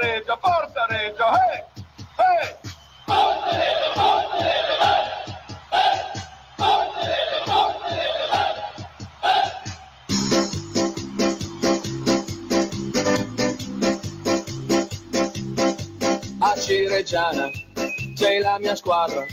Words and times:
Reggio, 0.00 0.38
forza 0.40 0.86
Reggio, 0.88 1.24
eh! 1.24 1.64
Eh! 2.16 2.56
Forza 3.04 3.50
Reggio, 3.50 3.92
forza 3.92 4.36
Reggio, 4.38 4.78
A 16.42 16.58
Cireggiana 16.58 17.50
sei 18.14 18.40
la 18.40 18.58
mia 18.58 18.74
squadra, 18.74 19.26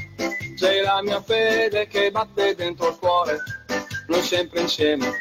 sei 0.57 0.81
la 0.81 1.01
mia 1.01 1.21
fede 1.21 1.87
che 1.87 2.11
batte 2.11 2.55
dentro 2.55 2.89
il 2.89 2.97
cuore. 2.97 3.37
Noi 4.07 4.21
sempre 4.21 4.59
insieme 4.61 5.17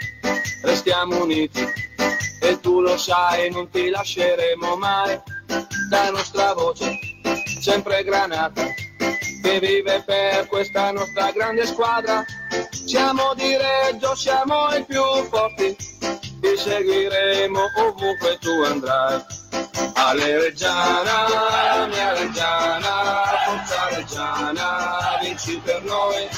restiamo 0.63 1.23
uniti 1.23 1.65
e 2.41 2.61
tu 2.61 2.81
lo 2.81 2.97
sai, 2.97 3.51
non 3.51 3.71
ti 3.71 3.89
lasceremo 3.89 4.77
mai. 4.77 5.35
La 5.89 6.11
nostra 6.11 6.53
voce 6.55 6.99
sempre 7.61 8.03
granata 8.03 8.65
che 9.43 9.61
vive 9.61 10.03
per 10.05 10.47
questa 10.49 10.91
nostra 10.91 11.31
grande 11.31 11.67
squadra. 11.67 12.25
Siamo 12.71 13.35
di 13.35 13.57
Reggio, 13.57 14.15
siamo 14.15 14.69
i 14.75 14.85
più 14.85 15.03
forti, 15.31 15.77
ti 16.41 16.57
seguiremo 16.57 17.61
ovunque 17.79 18.39
tu 18.41 18.51
andrai. 18.65 19.25
Ale 19.95 20.41
Reggiana, 20.41 21.87
mia 21.89 22.13
Reggiana, 22.15 23.25
forza 23.47 23.89
Reggiana, 23.97 25.19
vinci 25.23 25.61
per 25.65 25.83
noi. 25.85 26.29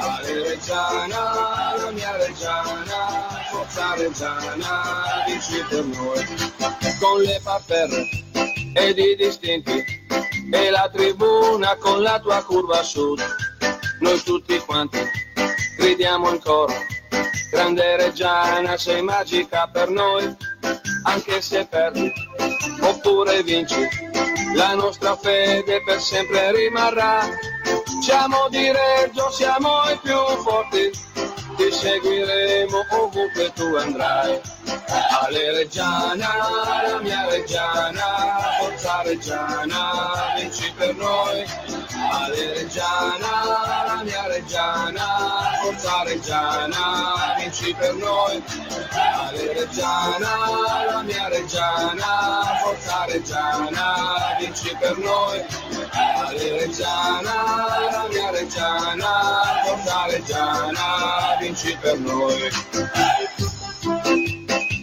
Ale 0.00 0.48
Reggiana, 0.48 1.74
la 1.76 1.90
mia 1.92 2.16
Reggiana, 2.16 3.44
forza 3.50 3.94
Reggiana, 3.94 5.24
vinci 5.26 5.64
per 5.68 5.84
noi. 5.84 6.26
Con 7.00 7.22
le 7.22 7.40
parterre 7.42 8.19
ed 8.74 8.98
i 8.98 9.16
distinti 9.16 9.84
e 10.50 10.70
la 10.70 10.90
tribuna 10.92 11.76
con 11.76 12.02
la 12.02 12.18
tua 12.20 12.42
curva 12.44 12.82
sud. 12.82 13.20
Noi 14.00 14.22
tutti 14.22 14.58
quanti 14.58 14.98
gridiamo 15.76 16.30
in 16.30 16.40
coro. 16.40 16.72
Grande 17.50 17.96
Reggiana, 17.96 18.76
sei 18.76 19.02
magica 19.02 19.68
per 19.72 19.90
noi, 19.90 20.36
anche 21.04 21.40
se 21.40 21.66
perdi 21.66 22.12
oppure 22.80 23.42
vinci, 23.42 23.88
la 24.54 24.74
nostra 24.74 25.16
fede 25.16 25.82
per 25.82 26.00
sempre 26.00 26.52
rimarrà. 26.52 27.28
Siamo 28.02 28.48
di 28.48 28.70
Reggio, 28.70 29.30
siamo 29.30 29.82
i 29.90 29.98
più 30.02 30.16
forti, 30.42 30.90
ti 31.60 31.70
seguiremo 31.70 32.86
ovunque 32.88 33.52
tu 33.52 33.76
andrai. 33.76 34.40
Ale 35.20 35.52
Reggiana, 35.52 36.30
la 36.88 37.00
mia 37.02 37.28
Reggiana, 37.28 38.08
forza 38.58 39.02
Reggiana, 39.02 40.32
vinci 40.36 40.72
per 40.74 40.94
noi. 40.96 41.44
Ale 42.08 42.54
Reggiana, 42.54 43.32
la 43.86 44.02
mia 44.02 44.26
Reggiana, 44.26 45.06
forza 45.62 46.02
Reggiana, 46.04 47.34
vinci 47.38 47.74
per 47.74 47.94
noi. 47.94 48.42
Ale 48.92 49.52
Reggiana, 49.52 50.32
la 50.90 51.02
mia 51.02 51.28
Reggiana, 51.28 52.58
forza 52.62 53.04
Reggiana, 53.06 54.36
vinci 54.38 54.74
per 54.80 54.96
noi. 54.98 55.44
Ale 55.92 56.58
Reggiana, 56.58 57.34
la 57.90 58.06
mia 58.08 58.30
Reggiana, 58.30 59.12
forza 59.64 60.06
Reggiana, 60.06 61.36
vinci 61.38 61.76
per 61.80 61.98
noi. 61.98 63.38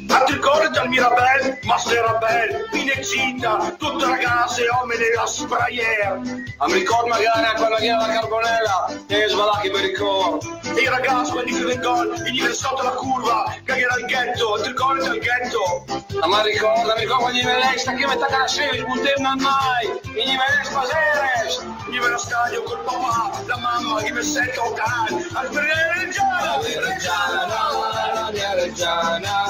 Ricorda 0.07 0.83
il 0.83 0.89
Mirabel, 0.89 1.59
Masterabel, 1.63 2.67
Pinexita, 2.71 3.75
tutte 3.77 4.05
ragazze, 4.05 4.65
uomini 4.71 5.03
a 5.17 5.25
sprayer. 5.25 6.21
A 6.57 6.67
mi 6.67 6.73
ricordo 6.73 7.07
magari 7.07 7.45
a 7.45 7.53
quella 7.53 7.75
che 7.77 7.91
la 7.91 8.07
carbonella, 8.07 9.03
che 9.07 9.27
svalacchi 9.27 9.69
per 9.69 9.83
il 9.83 9.97
coro. 9.97 10.39
E 10.75 10.81
i 10.81 10.87
ragazzi, 10.87 11.31
quelli 11.31 11.51
che 11.51 11.63
vengono, 11.63 12.13
e 12.13 12.31
gli 12.31 12.41
sotto 12.53 12.83
la 12.83 12.91
curva, 12.91 13.53
che 13.65 13.77
era 13.77 13.95
il 13.97 14.05
ghetto, 14.05 14.59
ti 14.61 14.67
ricordi 14.69 15.05
il 15.05 15.19
ghetto? 15.19 15.85
Ma 16.25 16.41
ricorda, 16.41 16.93
mi 16.95 17.01
ricordo 17.01 17.31
gli 17.31 17.43
velei, 17.43 17.77
sta 17.77 17.93
che 17.93 18.07
metà 18.07 18.25
cara 18.27 18.47
sera, 18.47 18.87
non 18.87 19.01
temma 19.01 19.35
mai, 19.35 19.87
e 20.15 20.23
gli 20.23 20.35
velei 20.37 20.63
spaseres. 20.63 21.65
Gli 21.89 21.99
ve 21.99 22.07
lo 22.09 22.17
stadio 22.17 22.63
col 22.63 22.83
papà, 22.83 23.43
la 23.45 23.57
mamma, 23.57 24.01
gli 24.01 24.11
ve 24.11 24.21
sento 24.21 24.73
cane, 24.73 25.25
al 25.33 25.47
Reggiana, 25.47 26.57
Reggiana, 26.61 28.13
la 28.13 28.29
mia 28.31 28.53
Reggiana, 28.55 29.45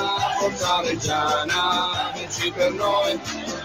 forza 0.57 0.81
Reggiana, 0.81 2.11
vinci 2.15 2.51
per 2.51 2.71
noi. 2.71 3.19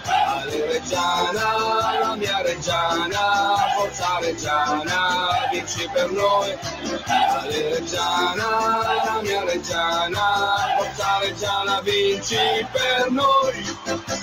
Ale 0.05 0.65
Reggiana, 0.67 1.99
la 1.99 2.15
mia 2.15 2.41
Reggiana, 2.41 3.55
forza 3.75 4.19
Reggiana, 4.19 5.49
vinci 5.51 5.89
per 5.91 6.11
noi. 6.11 6.55
Ale 7.07 7.69
Reggiana, 7.73 8.47
la 9.05 9.19
mia 9.23 9.43
Reggiana, 9.43 10.77
forza 10.77 11.19
Reggiana, 11.21 11.81
vinci 11.81 12.67
per 12.71 13.09
noi. 13.09 14.22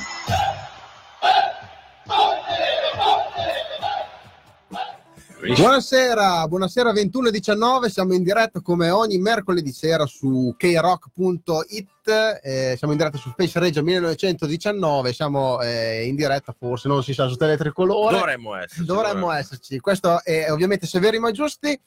Buonasera, 5.41 6.47
buonasera 6.47 6.93
21.19, 6.93 7.87
siamo 7.87 8.13
in 8.13 8.23
diretta 8.23 8.61
come 8.61 8.91
ogni 8.91 9.17
mercoledì 9.17 9.73
sera 9.73 10.05
su 10.05 10.55
krock.it, 10.55 12.41
eh, 12.43 12.75
siamo 12.77 12.93
in 12.93 12.99
diretta 12.99 13.17
su 13.17 13.31
Space 13.31 13.59
Reggio 13.59 13.83
1919, 13.83 15.15
siamo 15.15 15.59
eh, 15.63 16.05
in 16.07 16.15
diretta 16.15 16.55
forse, 16.57 16.89
non 16.89 17.03
si 17.03 17.15
sa, 17.15 17.27
su 17.27 17.37
Teletricolore. 17.37 18.19
Dovremmo 18.19 18.55
esserci. 18.55 18.85
Dovremmo 18.85 19.31
esserci, 19.33 19.81
questo 19.81 20.23
è 20.23 20.53
ovviamente 20.53 20.87
Severi 20.87 21.19
ma 21.19 21.31
Giusti. 21.31 21.81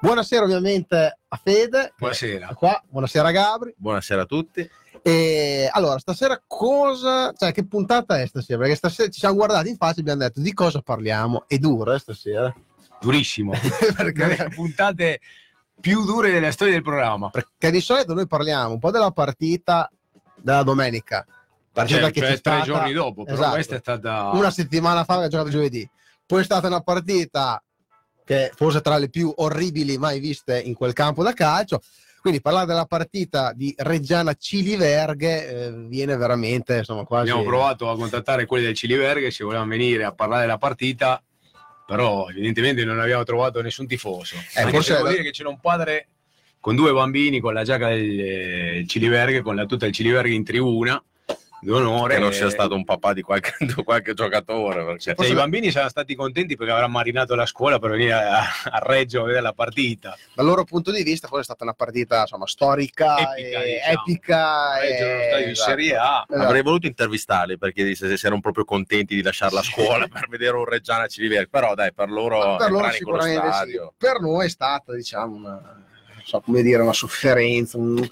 Buonasera 0.00 0.44
ovviamente 0.44 1.18
a 1.28 1.40
Fede. 1.42 1.94
Buonasera. 1.96 2.54
Qua. 2.54 2.82
Buonasera 2.88 3.30
Gabri. 3.30 3.74
Buonasera 3.78 4.22
a 4.22 4.26
tutti. 4.26 4.68
E 5.00 5.70
allora, 5.70 5.98
stasera 5.98 6.42
cosa, 6.44 7.32
cioè 7.32 7.52
che 7.52 7.64
puntata 7.64 8.20
è 8.20 8.26
stasera? 8.26 8.58
Perché 8.58 8.74
stasera 8.74 9.08
ci 9.08 9.20
siamo 9.20 9.36
guardati 9.36 9.68
in 9.68 9.76
faccia 9.76 9.98
e 9.98 10.00
abbiamo 10.00 10.22
detto 10.22 10.40
di 10.40 10.52
cosa 10.52 10.80
parliamo. 10.80 11.44
È 11.46 11.56
dura 11.58 11.94
eh, 11.94 11.98
stasera. 12.00 12.52
Durissimo. 13.00 13.52
perché, 13.96 14.26
Le 14.26 14.50
puntate 14.54 15.20
più 15.80 16.04
dure 16.04 16.30
della 16.30 16.50
storia 16.50 16.72
del 16.74 16.82
programma. 16.82 17.30
perché 17.30 17.70
di 17.70 17.80
solito 17.80 18.14
noi 18.14 18.26
parliamo 18.26 18.72
un 18.72 18.78
po' 18.78 18.90
della 18.90 19.10
partita 19.10 19.90
della 20.36 20.62
domenica. 20.62 21.24
Partita 21.72 22.00
Cioè, 22.00 22.10
che 22.10 22.20
cioè 22.20 22.28
c'è 22.30 22.40
tre 22.40 22.52
stata 22.58 22.64
giorni 22.64 22.92
dopo, 22.92 23.24
però 23.24 23.36
Esatto. 23.36 23.52
questa 23.52 23.74
è 23.76 23.78
stata 23.78 24.30
una 24.30 24.50
settimana 24.50 25.04
fa 25.04 25.18
che 25.18 25.24
ha 25.24 25.28
giocato 25.28 25.50
giovedì. 25.50 25.88
Poi 26.24 26.40
è 26.40 26.44
stata 26.44 26.66
una 26.68 26.80
partita 26.80 27.62
che 28.24 28.50
forse 28.54 28.80
tra 28.80 28.96
le 28.96 29.08
più 29.10 29.32
orribili 29.36 29.98
mai 29.98 30.18
viste 30.18 30.58
in 30.58 30.74
quel 30.74 30.92
campo 30.94 31.22
da 31.22 31.32
calcio. 31.32 31.80
Quindi 32.20 32.40
parlare 32.40 32.66
della 32.66 32.86
partita 32.86 33.52
di 33.52 33.72
Reggiana 33.76 34.34
Ciliverghe 34.34 35.48
eh, 35.48 35.72
viene 35.86 36.16
veramente 36.16 36.78
insomma 36.78 37.04
quasi 37.04 37.30
abbiamo 37.30 37.46
provato 37.46 37.88
a 37.88 37.94
contattare 37.94 38.46
quelli 38.46 38.64
del 38.64 38.74
Ciliverghe 38.74 39.30
se 39.30 39.44
volevano 39.44 39.68
venire 39.70 40.02
a 40.02 40.12
parlare 40.12 40.40
della 40.40 40.58
partita, 40.58 41.22
però 41.86 42.28
evidentemente 42.28 42.84
non 42.84 43.00
abbiamo 43.00 43.22
trovato 43.24 43.62
nessun 43.62 43.86
tifoso. 43.86 44.36
Eh, 44.54 44.68
forse 44.68 44.92
se 44.92 44.96
devo 44.96 45.08
dire 45.08 45.22
che 45.22 45.30
c'era 45.30 45.48
un 45.48 45.60
padre 45.60 46.08
con 46.60 46.74
due 46.74 46.92
bambini 46.92 47.38
con 47.38 47.54
la 47.54 47.62
giacca 47.62 47.88
del 47.88 48.20
eh, 48.20 48.84
Ciliverghe, 48.86 49.40
con 49.40 49.54
la 49.54 49.66
tuta 49.66 49.84
del 49.84 49.94
Ciliverghe 49.94 50.34
in 50.34 50.44
tribuna 50.44 51.02
d'onore. 51.60 52.14
Che 52.14 52.20
non 52.20 52.32
sia 52.32 52.50
stato 52.50 52.74
un 52.74 52.84
papà 52.84 53.12
di 53.12 53.22
qualche, 53.22 53.54
di 53.64 53.74
qualche 53.84 54.14
giocatore. 54.14 54.84
Perché... 54.84 55.14
Cioè, 55.14 55.26
I 55.28 55.34
bambini 55.34 55.70
saranno 55.70 55.90
stati 55.90 56.14
contenti 56.14 56.56
perché 56.56 56.72
avranno 56.72 56.92
marinato 56.92 57.34
la 57.34 57.46
scuola 57.46 57.78
per 57.78 57.90
venire 57.90 58.12
a, 58.12 58.40
a 58.40 58.78
Reggio 58.82 59.22
a 59.22 59.24
vedere 59.24 59.42
la 59.42 59.52
partita. 59.52 60.16
dal 60.34 60.44
loro 60.44 60.64
punto 60.64 60.90
di 60.90 61.02
vista 61.02 61.26
forse 61.26 61.42
è 61.42 61.44
stata 61.44 61.64
una 61.64 61.74
partita 61.74 62.20
insomma 62.20 62.46
storica 62.46 63.34
Epica, 63.36 63.36
e 63.36 63.64
diciamo. 63.64 64.02
epica 64.02 64.78
Reggio 64.78 65.04
e- 65.04 65.42
in 65.42 65.48
esatto. 65.50 65.70
Serie 65.70 65.96
A. 65.96 66.26
Esatto. 66.28 66.46
Avrei 66.46 66.62
voluto 66.62 66.86
intervistarli 66.86 67.58
perché 67.58 67.84
disse 67.84 68.16
se 68.16 68.26
erano 68.26 68.40
proprio 68.40 68.64
contenti 68.64 69.14
di 69.14 69.22
lasciare 69.22 69.54
la 69.54 69.62
scuola 69.62 70.06
per 70.12 70.28
vedere 70.28 70.56
un 70.56 70.64
Reggiana 70.64 71.06
Ciliverghi. 71.06 71.48
Però 71.48 71.74
dai, 71.74 71.92
per 71.92 72.10
loro, 72.10 72.56
per 72.56 72.70
loro 72.70 72.90
sì. 72.90 73.04
per 73.96 74.20
noi 74.20 74.46
è 74.46 74.48
stata 74.48 74.94
diciamo 74.94 75.34
una 75.34 75.84
so 76.26 76.40
come 76.40 76.62
dire 76.62 76.82
una 76.82 76.92
sofferenza 76.92 77.78
un, 77.78 78.04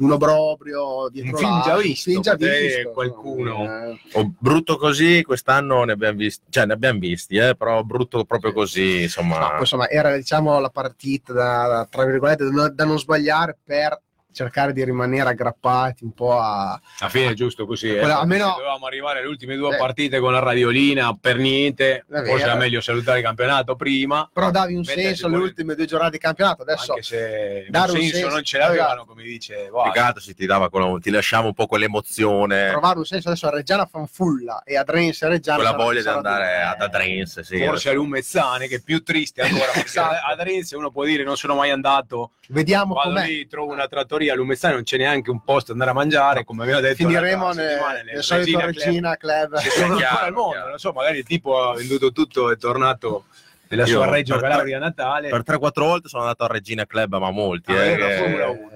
un 0.00 0.12
obbrobrio 0.12 1.08
dietro 1.10 1.32
Un 1.32 1.36
film 1.38 1.62
già 1.62 1.76
visto, 1.76 2.10
film 2.10 2.22
già 2.22 2.34
visto, 2.34 2.90
qualcuno- 2.90 3.64
eh. 3.64 3.98
O 4.14 4.32
brutto 4.38 4.76
così, 4.76 5.22
quest'anno 5.22 5.84
ne 5.84 5.92
abbiamo 5.92 6.16
visti, 6.18 6.44
cioè 6.50 6.66
ne 6.66 6.72
abbiamo 6.72 6.98
visti, 6.98 7.36
eh, 7.36 7.54
però 7.56 7.82
brutto 7.82 8.24
proprio 8.24 8.50
Sì. 8.50 8.56
così, 8.56 9.02
insomma. 9.02 9.38
No, 9.38 9.48
poi, 9.50 9.58
insomma 9.60 9.88
era 9.88 10.16
diciamo 10.16 10.58
la 10.58 10.70
partita 10.70 11.32
da, 11.32 11.66
da- 11.68 11.86
tra 11.90 12.04
virgolette 12.04 12.48
da, 12.50 12.68
da 12.70 12.84
non 12.84 12.98
sbagliare 12.98 13.56
per 13.62 14.00
cercare 14.32 14.72
di 14.72 14.84
rimanere 14.84 15.30
aggrappati 15.30 16.04
un 16.04 16.12
po' 16.12 16.38
a... 16.38 16.80
Alla 17.00 17.10
fine 17.10 17.34
giusto 17.34 17.66
così. 17.66 17.88
Eh. 17.94 17.98
Quella- 17.98 18.20
almeno- 18.20 18.48
Se 18.50 18.54
dovevamo 18.56 18.86
arrivare 18.86 19.18
alle 19.20 19.28
ultime 19.28 19.56
due 19.56 19.74
Eh. 19.74 19.78
partite 19.78 20.18
con 20.20 20.32
la 20.32 20.38
radiolina 20.38 21.16
per 21.20 21.36
niente. 21.36 22.04
È 22.10 22.22
Forse 22.24 22.44
era 22.44 22.54
meglio 22.54 22.80
salutare 22.80 23.18
il 23.18 23.24
campionato 23.24 23.76
prima. 23.76 24.28
Però 24.32 24.50
davi 24.50 24.74
un 24.74 24.84
senso 24.84 25.26
alle 25.26 25.36
ultime 25.36 25.74
due 25.74 25.86
giornate 25.86 26.12
di 26.12 26.18
campionato. 26.18 26.62
Adesso 26.62 26.92
Anche 26.92 27.02
se 27.02 27.66
dare 27.68 27.92
un 27.92 27.98
senso, 27.98 28.14
senso- 28.16 28.28
non 28.34 28.42
ce 28.44 28.58
l'avevano, 28.58 29.04
come 29.04 29.22
dice 29.22 29.70
altro 29.94 30.20
si 30.20 30.34
ti 30.34 30.46
dava 30.46 30.68
quella, 30.70 30.96
ti 31.00 31.10
lasciava 31.10 31.46
un 31.48 31.54
po' 31.54 31.66
quell'emozione, 31.66 32.68
trovare 32.70 32.98
un 32.98 33.04
senso 33.04 33.28
adesso 33.28 33.46
a 33.46 33.50
Reggiana 33.50 33.86
Fanfulla 33.86 34.62
e 34.64 34.76
a 34.76 34.84
Drense 34.84 35.28
Reggiana 35.28 35.58
quella 35.62 35.76
voglia 35.76 36.00
di 36.02 36.08
andare 36.08 36.62
ad 36.62 36.80
Adrense. 36.80 37.42
Sì, 37.44 37.64
Forse 37.64 37.90
a 37.90 37.92
Lumezzane, 37.92 38.66
che 38.68 38.76
è 38.76 38.80
più 38.80 39.02
triste 39.02 39.42
ancora. 39.42 39.70
Perché 39.72 39.88
Esatto. 39.88 40.14
ad 40.30 40.40
Arenze 40.40 40.76
uno 40.76 40.90
può 40.90 41.04
dire 41.04 41.22
non 41.24 41.36
sono 41.36 41.54
mai 41.54 41.70
andato. 41.70 42.32
Vediamo 42.48 42.94
Vado 42.94 43.10
com'è. 43.10 43.26
lì, 43.26 43.46
trovo 43.46 43.72
una 43.72 43.86
trattoria 43.86 44.19
a 44.28 44.34
Lumezzane, 44.34 44.74
non 44.74 44.82
c'è 44.82 44.96
neanche 44.96 45.30
un 45.30 45.42
posto 45.42 45.72
da 45.72 45.72
andare 45.72 45.90
a 45.90 45.94
mangiare. 45.94 46.44
Come 46.44 46.62
aveva 46.64 46.80
detto 46.80 46.96
Finiremo 46.96 47.52
nel, 47.52 47.78
solito 48.20 48.60
Regina 48.60 49.16
Club. 49.16 49.54
Club. 49.54 49.68
Sono 49.70 49.96
Chiaro, 49.98 50.24
al 50.26 50.32
mondo, 50.32 50.68
non 50.68 50.78
so, 50.78 50.92
magari 50.92 51.18
il 51.18 51.24
tipo 51.24 51.62
ha 51.62 51.74
venduto 51.74 52.12
tutto 52.12 52.50
e 52.50 52.54
è 52.54 52.56
tornato 52.56 53.24
nella 53.68 53.84
Io 53.84 53.88
sua 54.02 54.10
Reggio 54.10 54.36
Calabria 54.38 54.78
natale. 54.78 55.28
Per 55.28 55.42
3-4 55.46 55.70
volte 55.76 56.08
sono 56.08 56.22
andato 56.22 56.42
al 56.42 56.50
Regina 56.50 56.84
Club, 56.86 57.16
ma 57.16 57.30
molti. 57.30 57.70
a 57.70 57.76
eh, 57.76 57.78
vedere 57.78 58.00
la 58.00 58.08
che- 58.08 58.16
Formula 58.16 58.48
1. 58.48 58.70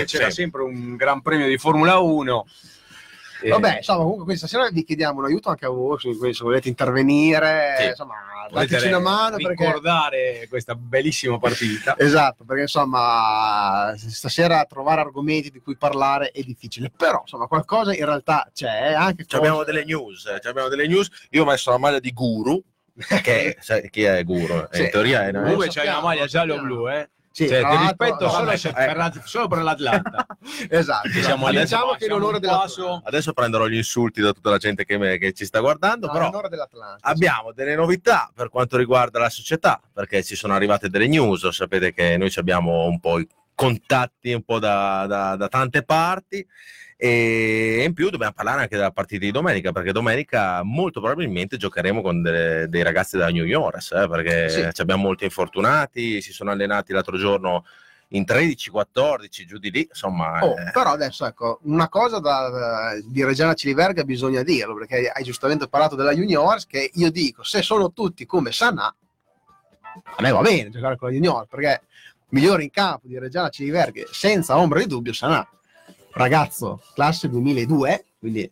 eh, 0.00 0.04
c'era 0.06 0.28
sì. 0.30 0.32
sempre 0.32 0.62
un 0.62 0.96
gran 0.96 1.20
premio 1.20 1.46
di 1.46 1.58
Formula 1.58 1.98
1. 1.98 2.46
E- 3.42 3.50
Vabbè, 3.50 3.76
insomma, 3.76 4.00
comunque 4.02 4.24
questa 4.24 4.46
sera 4.46 4.68
vi 4.70 4.84
chiediamo 4.84 5.20
un 5.20 5.26
aiuto 5.26 5.48
anche 5.48 5.64
a 5.66 5.68
voi, 5.68 5.98
se 5.98 6.12
se 6.32 6.42
volete 6.44 6.68
intervenire, 6.68 7.74
Sì. 7.78 7.86
insomma, 7.86 8.14
volete 8.50 8.72
dateci 8.72 8.88
una 8.88 8.98
mano 8.98 9.36
perché... 9.36 9.64
ricordare 9.64 10.46
questa 10.48 10.74
bellissima 10.74 11.38
partita. 11.38 11.96
Esatto, 11.98 12.44
perché 12.44 12.62
insomma 12.62 13.94
stasera 13.96 14.64
trovare 14.64 15.00
argomenti 15.02 15.50
di 15.50 15.60
cui 15.60 15.76
parlare 15.76 16.30
è 16.30 16.42
difficile, 16.42 16.90
però 16.94 17.20
insomma 17.20 17.46
qualcosa 17.46 17.94
in 17.94 18.04
realtà 18.04 18.48
c'è, 18.52 18.92
anche 18.92 19.24
Ci 19.26 19.36
abbiamo 19.36 19.58
cose- 19.58 19.72
delle 19.72 19.84
news, 19.84 20.26
eh, 20.26 20.48
abbiamo 20.48 20.68
delle 20.68 20.86
news. 20.86 21.08
Io 21.30 21.42
ho 21.42 21.46
messo 21.46 21.70
la 21.70 21.78
maglia 21.78 22.00
di 22.00 22.12
Guru, 22.12 22.60
che 23.22 23.56
sai 23.60 23.88
chi 23.90 24.02
è 24.02 24.24
Guru? 24.24 24.66
Sì. 24.70 24.82
In 24.82 24.90
teoria 24.90 25.26
è 25.28 25.32
Comunque 25.32 25.66
lo 25.66 25.72
c'hai 25.72 25.86
una 25.86 26.00
maglia 26.00 26.26
giallo-blu, 26.26 26.88
eh? 26.90 27.10
Sì, 27.38 27.46
Cioè, 27.46 27.60
ti 27.68 27.76
rispetto 27.76 28.28
solo, 28.28 28.46
vabbè, 28.46 28.58
eh. 28.66 28.72
per 28.72 28.96
la- 28.96 29.12
solo 29.24 29.46
per 29.46 29.62
l'Atlanta. 29.62 30.26
esatto, 30.68 31.08
siamo 31.22 31.46
lì, 31.50 31.60
diciamo 31.60 31.92
che 31.92 32.06
in 32.06 32.12
onore 32.12 32.34
un 32.34 32.40
della 32.40 32.58
passo- 32.58 33.00
Adesso 33.04 33.32
prenderò 33.32 33.68
gli 33.68 33.76
insulti 33.76 34.20
da 34.20 34.32
tutta 34.32 34.50
la 34.50 34.58
gente 34.58 34.84
che, 34.84 34.98
me- 34.98 35.18
che 35.18 35.32
ci 35.32 35.44
sta 35.44 35.60
guardando, 35.60 36.06
No, 36.06 36.12
però 36.12 36.24
in 36.26 36.32
onore 36.32 36.48
dell'Atlanta. 36.48 37.08
abbiamo 37.08 37.52
delle 37.52 37.76
novità 37.76 38.28
per 38.34 38.48
quanto 38.48 38.76
riguarda 38.76 39.20
la 39.20 39.30
società, 39.30 39.80
perché 39.92 40.24
ci 40.24 40.34
sono 40.34 40.54
arrivate 40.54 40.88
delle 40.88 41.06
news, 41.06 41.46
sapete 41.50 41.92
che 41.94 42.16
noi 42.16 42.28
ci 42.28 42.40
abbiamo 42.40 42.86
un 42.86 42.98
po' 42.98 43.20
i 43.20 43.28
contatti 43.54 44.32
un 44.32 44.42
po' 44.42 44.58
da, 44.58 45.06
da- 45.06 45.36
da 45.36 45.46
tante 45.48 45.84
parti 45.84 46.44
e 47.00 47.84
in 47.86 47.94
più 47.94 48.10
dobbiamo 48.10 48.32
parlare 48.32 48.62
anche 48.62 48.74
della 48.74 48.90
partita 48.90 49.24
di 49.24 49.30
domenica, 49.30 49.70
perché 49.70 49.92
domenica 49.92 50.62
molto 50.64 51.00
probabilmente 51.00 51.56
giocheremo 51.56 52.02
con 52.02 52.22
delle- 52.22 52.66
dei 52.68 52.82
ragazzi 52.82 53.16
della 53.16 53.30
New 53.30 53.44
York, 53.44 53.92
eh, 53.92 54.08
perché 54.08 54.48
Sì. 54.48 54.68
ci 54.72 54.80
abbiamo 54.80 55.04
molti 55.04 55.22
infortunati, 55.22 56.20
si 56.20 56.32
sono 56.32 56.50
allenati 56.50 56.92
l'altro 56.92 57.16
giorno 57.16 57.64
in 58.12 58.24
13-14, 58.24 59.44
giù 59.46 59.58
di 59.58 59.70
lì, 59.70 59.86
insomma... 59.88 60.42
Oh, 60.42 60.58
eh, 60.58 60.70
però 60.72 60.90
adesso 60.90 61.24
ecco, 61.24 61.60
una 61.64 61.88
cosa 61.88 62.18
da, 62.18 62.48
da- 62.48 63.00
di 63.04 63.22
Reggiana 63.22 63.54
Ciliverga 63.54 64.02
bisogna 64.02 64.42
dirlo, 64.42 64.74
perché 64.74 65.08
hai 65.08 65.22
giustamente 65.22 65.68
parlato 65.68 65.94
della 65.94 66.12
Juniors, 66.12 66.66
che 66.66 66.90
io 66.94 67.10
dico, 67.12 67.44
se 67.44 67.62
sono 67.62 67.92
tutti 67.92 68.26
come 68.26 68.50
Sanà, 68.50 68.86
a 68.86 70.20
me 70.22 70.30
va 70.32 70.40
bene 70.40 70.70
giocare 70.70 70.96
con 70.96 71.08
la 71.10 71.14
Junior, 71.14 71.46
perché 71.46 71.82
migliore 72.30 72.64
in 72.64 72.70
campo 72.70 73.06
di 73.06 73.16
Reggiana 73.18 73.50
Ciliverga, 73.50 74.02
senza 74.10 74.56
ombra 74.58 74.80
di 74.80 74.86
dubbio, 74.86 75.12
Sanà. 75.12 75.46
Ragazzo, 76.18 76.80
classe 76.94 77.28
2002, 77.28 78.04
quindi 78.18 78.50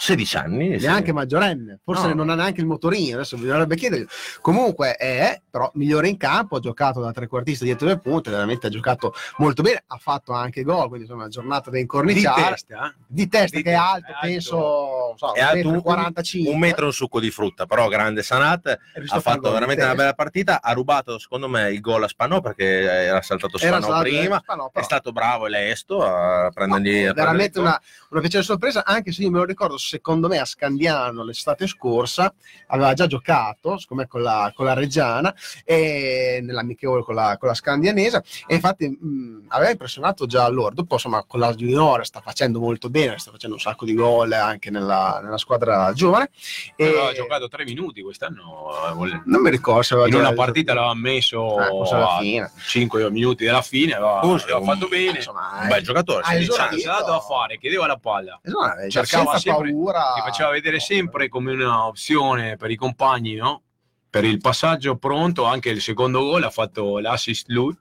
16 0.00 0.36
anni. 0.36 0.78
sì. 0.78 0.86
neanche 0.86 1.12
maggiorenne, 1.12 1.80
forse 1.82 2.06
No. 2.08 2.14
non 2.14 2.30
ha 2.30 2.34
neanche 2.36 2.60
il 2.60 2.66
motorino, 2.66 3.16
adesso 3.16 3.36
bisognerebbe 3.36 3.74
chiedergli. 3.76 4.06
Comunque 4.40 4.94
è 4.94 5.40
però 5.50 5.70
migliore 5.74 6.08
in 6.08 6.16
campo, 6.16 6.56
ha 6.56 6.60
giocato 6.60 7.00
da 7.00 7.10
trequartista 7.12 7.64
dietro 7.64 7.88
le 7.88 7.98
punte, 7.98 8.30
veramente 8.30 8.68
ha 8.68 8.70
giocato 8.70 9.12
molto 9.38 9.62
bene, 9.62 9.82
ha 9.86 9.96
fatto 9.96 10.32
anche 10.32 10.62
gol, 10.62 10.86
quindi 10.86 11.00
insomma 11.00 11.22
una 11.22 11.28
giornata 11.30 11.70
da 11.70 11.76
Di 11.76 11.82
incorniciare. 11.82 12.42
testa, 12.50 12.86
eh? 12.86 12.94
Di 13.06 13.28
testa 13.28 13.56
Di 13.56 13.62
che 13.64 13.70
è 13.70 13.72
testa, 13.74 13.90
alto, 13.92 14.06
è 14.06 14.12
alto. 14.12 14.26
penso, 14.26 14.56
non 14.56 15.16
so, 15.18 15.32
È 15.34 15.40
un 15.40 15.44
alto 15.46 15.56
metro 15.56 15.70
un- 15.72 15.82
45. 15.82 16.52
un 16.52 16.58
metro 16.60 16.82
e 16.82 16.86
un 16.86 16.92
succo 16.92 17.20
di 17.20 17.30
frutta, 17.30 17.66
però 17.66 17.88
grande 17.88 18.22
Sanat, 18.22 18.66
ha 19.08 19.20
fatto 19.20 19.48
di 19.48 19.52
veramente 19.54 19.82
una 19.84 19.94
bella 19.96 20.14
partita, 20.14 20.60
ha 20.62 20.72
rubato 20.72 21.18
secondo 21.18 21.48
me 21.48 21.70
il 21.72 21.80
gol 21.80 22.04
a 22.04 22.08
Spanò 22.08 22.40
perché 22.40 22.64
era 22.82 23.20
saltato 23.22 23.58
Era 23.58 23.78
Spanò 23.78 23.86
stato- 23.86 24.02
prima, 24.02 24.42
ma 24.46 24.54
no, 24.54 24.70
è 24.72 24.82
stato 24.82 25.10
bravo 25.12 25.46
e 25.46 25.50
lesto 25.50 26.02
a 26.04 26.50
prendergli... 26.54 27.04
No, 27.04 27.10
a 27.10 27.14
veramente 27.14 27.58
una, 27.58 27.80
una 28.10 28.20
piacevole 28.20 28.44
sorpresa, 28.46 28.84
anche 28.84 29.12
se 29.12 29.22
io 29.22 29.30
me 29.30 29.38
lo 29.38 29.44
ricordo, 29.44 29.76
secondo 29.76 30.28
me 30.28 30.38
a 30.38 30.44
Scandiano 30.44 31.24
l'estate 31.24 31.66
scorsa 31.66 32.32
aveva 32.68 32.92
già 32.94 33.06
giocato, 33.06 33.78
secondo 33.78 34.02
me 34.02 34.08
con 34.08 34.22
la, 34.22 34.52
con 34.54 34.64
la 34.66 34.74
Reggiana, 34.74 35.34
e 35.64 36.40
nell'amichevole 36.42 37.02
con 37.02 37.14
la, 37.14 37.36
con 37.38 37.48
la 37.48 37.54
Scandianese, 37.54 38.22
e 38.46 38.54
infatti 38.54 38.88
mh, 38.88 39.44
aveva 39.48 39.70
impressionato 39.70 40.26
già 40.26 40.44
allora. 40.44 40.74
Dopo, 40.74 40.94
insomma, 40.94 41.22
con 41.26 41.40
la 41.40 41.52
Junior 41.54 42.04
sta 42.06 42.20
facendo 42.20 42.58
molto 42.60 42.88
bene, 42.90 43.18
sta 43.18 43.30
facendo 43.30 43.56
un 43.56 43.60
sacco 43.60 43.84
di 43.84 43.94
gol 43.94 44.32
anche 44.32 44.70
nella, 44.70 45.20
nella 45.22 45.38
squadra 45.38 45.92
giovane. 45.92 46.30
E 46.76 46.86
Aveva 46.86 47.12
giocato 47.12 47.48
tre 47.48 47.64
minuti 47.64 48.02
quest'anno. 48.02 48.70
eh, 49.06 49.22
non 49.26 49.42
mi 49.42 49.50
ricordo 49.50 49.82
se 49.82 49.94
aveva 49.94 50.08
In 50.08 50.14
una 50.14 50.32
partita 50.32 50.72
l'aveva 50.74 50.94
messo 50.94 51.58
Eh, 51.58 51.94
a 51.94 52.18
fine. 52.18 52.50
5 52.66 53.10
minuti 53.10 53.44
dalla 53.44 53.62
fine, 53.62 53.92
aveva, 53.94 54.24
Oh, 54.24 54.34
aveva 54.34 54.62
fatto 54.62 54.88
bene. 54.88 55.16
Insomma, 55.18 55.58
Un 55.62 55.68
bel 55.68 55.82
giocatore, 55.82 56.24
16 56.24 56.50
esatto. 56.50 56.68
anni. 56.70 56.80
Si 56.80 56.86
è 56.86 56.90
dato 56.90 57.12
a 57.12 57.20
fare, 57.20 57.58
chiedeva 57.58 57.86
la 57.86 57.96
palla. 57.98 58.40
già 58.42 58.88
cercava 58.88 59.32
senza 59.32 59.38
sempre- 59.38 59.70
paura. 59.72 60.12
Ti 60.16 60.20
faceva 60.22 60.50
vedere 60.50 60.80
sempre 60.80 61.28
come 61.28 61.52
una 61.52 61.86
opzione 61.86 62.56
per 62.56 62.70
i 62.70 62.76
compagni, 62.76 63.34
no? 63.34 63.62
Per 64.10 64.24
il 64.24 64.38
passaggio 64.40 64.96
pronto, 64.96 65.44
anche 65.44 65.68
il 65.70 65.80
secondo 65.82 66.20
gol 66.20 66.42
ha 66.42 66.50
fatto 66.50 66.98
l'assist 66.98 67.48
lui. 67.48 67.76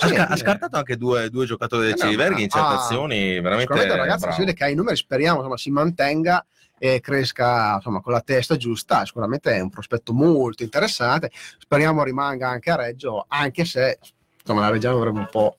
Ha, 0.00 0.06
Sì, 0.08 0.14
ha 0.16 0.28
eh. 0.32 0.36
scartato 0.36 0.76
anche 0.76 0.96
due, 0.96 1.30
due 1.30 1.46
giocatori 1.46 1.82
del 1.86 1.92
Eh, 1.92 1.96
no, 1.96 2.02
Ciliverghi 2.04 2.42
in 2.42 2.48
certe 2.48 2.74
ah, 2.74 2.84
azioni 2.84 3.34
veramente 3.40 3.60
Sicuramente 3.62 3.92
il 3.94 4.00
ragazzo 4.00 4.18
bravo. 4.20 4.34
si 4.34 4.40
vede 4.40 4.52
che 4.54 4.64
ha 4.64 4.68
i 4.68 4.74
numeri, 4.74 4.96
speriamo 4.96 5.36
insomma, 5.38 5.56
si 5.56 5.70
mantenga 5.70 6.44
e 6.76 6.98
cresca 7.00 7.74
insomma, 7.76 8.00
con 8.00 8.12
la 8.12 8.20
testa 8.20 8.56
giusta. 8.56 9.04
Sicuramente 9.06 9.52
è 9.54 9.60
un 9.60 9.70
prospetto 9.70 10.12
molto 10.12 10.64
interessante. 10.64 11.30
Speriamo 11.58 12.02
rimanga 12.02 12.48
anche 12.48 12.70
a 12.72 12.76
Reggio, 12.76 13.24
anche 13.28 13.64
se 13.64 13.98
insomma, 14.40 14.62
la 14.62 14.70
Reggiana 14.70 14.94
dovrebbe 14.96 15.20
un 15.20 15.28
po' 15.30 15.56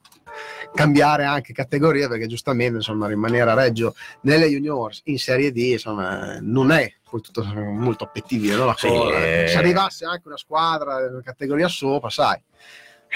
cambiare 0.76 1.24
anche 1.24 1.54
categoria 1.54 2.08
perché 2.08 2.28
giustamente 2.28 2.76
insomma, 2.76 3.08
rimanere 3.08 3.50
a 3.50 3.54
Reggio 3.54 3.96
nelle 4.22 4.48
juniors 4.48 5.02
in 5.06 5.18
Serie 5.18 5.52
D 5.52 5.58
insomma, 5.58 6.38
non 6.42 6.72
è 6.72 6.94
poi 7.10 7.22
tutto 7.22 7.44
molto 7.44 8.04
appetibile 8.04 8.56
no, 8.56 8.66
la 8.66 8.76
Sì, 8.78 8.88
cosa. 8.88 9.18
eh. 9.18 9.48
se 9.48 9.58
arrivasse 9.58 10.06
anche 10.06 10.28
una 10.28 10.38
squadra 10.38 10.98
una 10.98 11.22
categoria 11.22 11.68
sopra 11.68 12.10
sai 12.10 12.42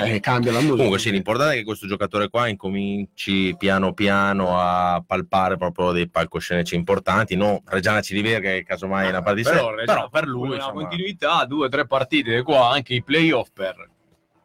eh, 0.01 0.19
cambia 0.21 0.51
la 0.51 0.59
musica 0.59 0.75
Comunque 0.77 0.99
sì, 0.99 1.11
l'importante 1.11 1.55
è 1.55 1.57
che 1.57 1.63
questo 1.65 1.85
giocatore 1.85 2.29
qua 2.29 2.47
incominci 2.47 3.55
piano 3.57 3.93
piano 3.93 4.57
a 4.57 5.03
palpare 5.05 5.57
proprio 5.57 5.91
dei 5.91 6.07
palcoscenici 6.07 6.75
importanti, 6.75 7.35
non 7.35 7.59
Reggiana 7.65 7.99
Ciliverga 7.99 8.51
che 8.51 8.63
casomai 8.63 9.07
è 9.07 9.09
una 9.09 9.21
partita, 9.21 9.51
Però, 9.51 9.73
però, 9.83 10.09
per 10.09 10.25
lui 10.27 10.55
una 10.55 10.71
continuità, 10.71 11.43
due 11.45 11.65
o 11.65 11.69
tre 11.69 11.85
partite 11.85 12.33
di 12.33 12.41
qua, 12.43 12.69
anche 12.69 12.93
i 12.93 13.03
playoff 13.03 13.49
per, 13.53 13.89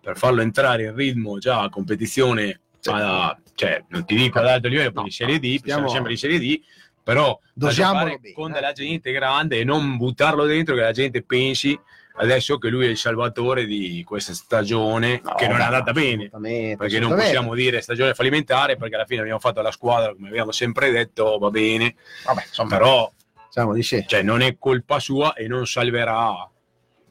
per 0.00 0.16
farlo 0.16 0.40
entrare 0.40 0.84
in 0.84 0.94
ritmo 0.94 1.38
già 1.38 1.60
a 1.62 1.68
competizione, 1.68 2.60
alla- 2.92 3.38
cioè 3.54 3.84
non 3.88 4.04
ti 4.04 4.14
dico. 4.14 4.38
Ad 4.38 4.46
alto 4.46 4.68
livello, 4.68 4.90
No, 4.94 5.02
di 5.02 5.10
Serie 5.10 5.38
D, 5.38 5.56
stiamo- 5.58 5.88
siamo 5.88 5.88
sempre 5.88 6.12
di 6.12 6.18
Serie 6.18 6.38
D, 6.38 6.60
però 7.02 7.38
Dosiamolo 7.52 8.18
bene, 8.18 8.32
con 8.32 8.50
eh. 8.50 8.54
della 8.54 8.72
gente 8.72 9.12
grande 9.12 9.58
e 9.58 9.64
non 9.64 9.96
buttarlo 9.96 10.44
dentro 10.44 10.74
che 10.74 10.80
la 10.80 10.92
gente 10.92 11.22
pensi 11.22 11.78
adesso 12.16 12.58
che 12.58 12.68
lui 12.68 12.86
è 12.86 12.88
il 12.90 12.96
salvatore 12.96 13.66
di 13.66 14.04
questa 14.06 14.32
stagione 14.34 15.20
No, 15.24 15.34
che 15.34 15.48
non 15.48 15.58
è 15.60 15.64
andata 15.64 15.92
bene. 15.92 16.30
Perché 16.76 17.00
non 17.00 17.10
possiamo 17.14 17.54
dire 17.54 17.80
stagione 17.80 18.14
fallimentare 18.14 18.76
perché 18.76 18.94
alla 18.94 19.04
fine 19.04 19.20
abbiamo 19.20 19.40
fatto 19.40 19.60
la 19.62 19.72
squadra 19.72 20.12
come 20.14 20.28
abbiamo 20.28 20.52
sempre 20.52 20.90
detto 20.92 21.38
va 21.38 21.50
bene. 21.50 21.94
Vabbè, 22.24 22.42
insomma, 22.46 22.68
però 22.68 23.12
diciamo 23.48 23.80
cioè, 23.82 24.22
non 24.22 24.42
è 24.42 24.56
colpa 24.58 24.98
sua 25.00 25.34
e 25.34 25.46
non 25.48 25.66
salverà 25.66 26.48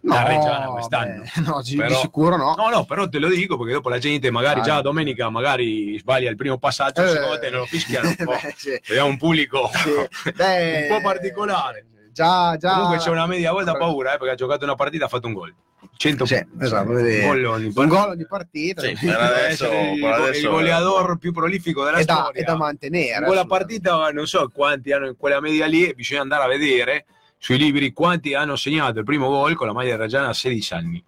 la 0.05 0.27
Reggiana 0.27 0.65
quest'anno. 0.67 1.21
beh, 1.23 1.41
no, 1.45 1.61
di, 1.61 1.69
di 1.71 1.75
Però- 1.77 1.99
sicuro 1.99 2.35
no. 2.37 2.55
No, 2.57 2.69
no, 2.69 2.83
però 2.85 3.07
te 3.07 3.19
lo 3.19 3.29
dico 3.29 3.57
perché 3.57 3.73
dopo 3.73 3.89
la 3.89 3.99
gente 3.99 4.29
magari 4.31 4.59
Ah, 4.59 4.63
già 4.63 4.73
no. 4.75 4.81
domenica 4.81 5.29
magari 5.29 5.97
sbaglia 5.97 6.29
il 6.29 6.35
primo 6.35 6.57
passaggio, 6.57 7.03
Eh, 7.03 7.07
secondo 7.09 7.39
te 7.39 7.49
non 7.49 7.59
lo 7.61 7.65
fischiano 7.65 8.09
un 8.09 8.15
po'. 8.25 8.31
beh, 8.31 8.53
sì, 8.57 8.81
Vediamo 8.87 9.09
un 9.09 9.17
pubblico 9.17 9.69
sì. 9.73 10.31
Beh, 10.35 10.87
un 10.89 10.95
po' 10.97 11.01
particolare. 11.01 11.85
Già, 12.11 12.55
già. 12.57 12.73
Comunque 12.73 12.97
c'è 12.97 13.09
una 13.09 13.25
media 13.25 13.51
gol 13.51 13.63
da 13.63 13.75
paura 13.75 14.13
eh, 14.13 14.17
perché 14.17 14.33
ha 14.33 14.35
giocato 14.37 14.63
una 14.65 14.75
partita 14.75 15.03
e 15.03 15.05
ha 15.07 15.09
fatto 15.09 15.25
un 15.27 15.33
gol. 15.33 15.53
100 15.95 16.25
Sì, 16.25 16.45
esatto. 16.61 16.91
Gol 16.91 17.45
ogni 17.45 17.65
Un 17.65 17.73
partita. 17.73 17.85
gol 18.01 18.09
ogni 18.11 18.25
partita. 18.27 18.81
Sì, 18.81 18.97
per 19.01 19.19
adesso- 19.19 19.65
il, 19.71 19.99
per 19.99 20.11
adesso- 20.13 20.39
il 20.39 20.49
goleador 20.49 21.17
più 21.17 21.31
prolifico 21.31 21.83
della 21.83 21.97
è, 21.97 22.03
da, 22.03 22.13
storia. 22.23 22.41
è 22.41 22.43
da 22.43 22.55
mantenere. 22.55 23.25
quella 23.25 23.41
assolutamente. 23.41 23.79
partita 23.89 24.09
non 24.11 24.27
so 24.27 24.49
quanti 24.53 24.91
hanno 24.91 25.07
in 25.07 25.15
quella 25.17 25.39
media 25.41 25.65
lì 25.65 25.93
bisogna 25.95 26.21
andare 26.21 26.43
a 26.43 26.47
vedere 26.47 27.05
sui 27.43 27.57
libri 27.57 27.91
quanti 27.91 28.33
hanno 28.33 28.55
segnato 28.55 28.99
il 28.99 29.03
primo 29.03 29.27
gol 29.27 29.53
con 29.55 29.67
la 29.67 29.73
maglia 29.73 29.97
reggiana 29.97 30.29
a 30.29 30.33
16 30.33 30.73
anni 30.75 31.03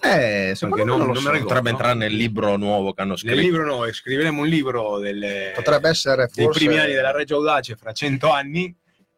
Eh, 0.00 0.52
secondo 0.54 0.84
non- 0.84 0.96
non 0.98 1.06
lo 1.08 1.12
non 1.12 1.22
so. 1.22 1.30
ricordo. 1.32 1.44
Potrebbe 1.48 1.70
no? 1.70 1.76
entrare 1.76 1.98
nel 1.98 2.14
libro 2.14 2.56
nuovo 2.56 2.94
che 2.94 3.02
hanno 3.02 3.10
Nel 3.10 3.18
scritto. 3.18 3.34
libro 3.40 3.64
no, 3.66 3.92
scriveremo 3.92 4.40
un 4.40 4.46
libro 4.48 4.98
delle, 4.98 5.52
Potrebbe 5.54 5.90
essere 5.90 6.30
dei 6.32 6.44
forse... 6.46 6.64
primi 6.64 6.78
anni 6.80 6.94
della 6.94 7.10
Reggio 7.12 7.36
Audace 7.36 7.76
fra 7.76 7.92
cento 7.92 8.30
anni 8.30 8.74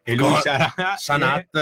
e 0.09 0.15
lui 0.15 0.29
Con 0.31 0.39
sarà 0.41 0.73
Sanat, 0.95 1.47
Sanat, 1.51 1.55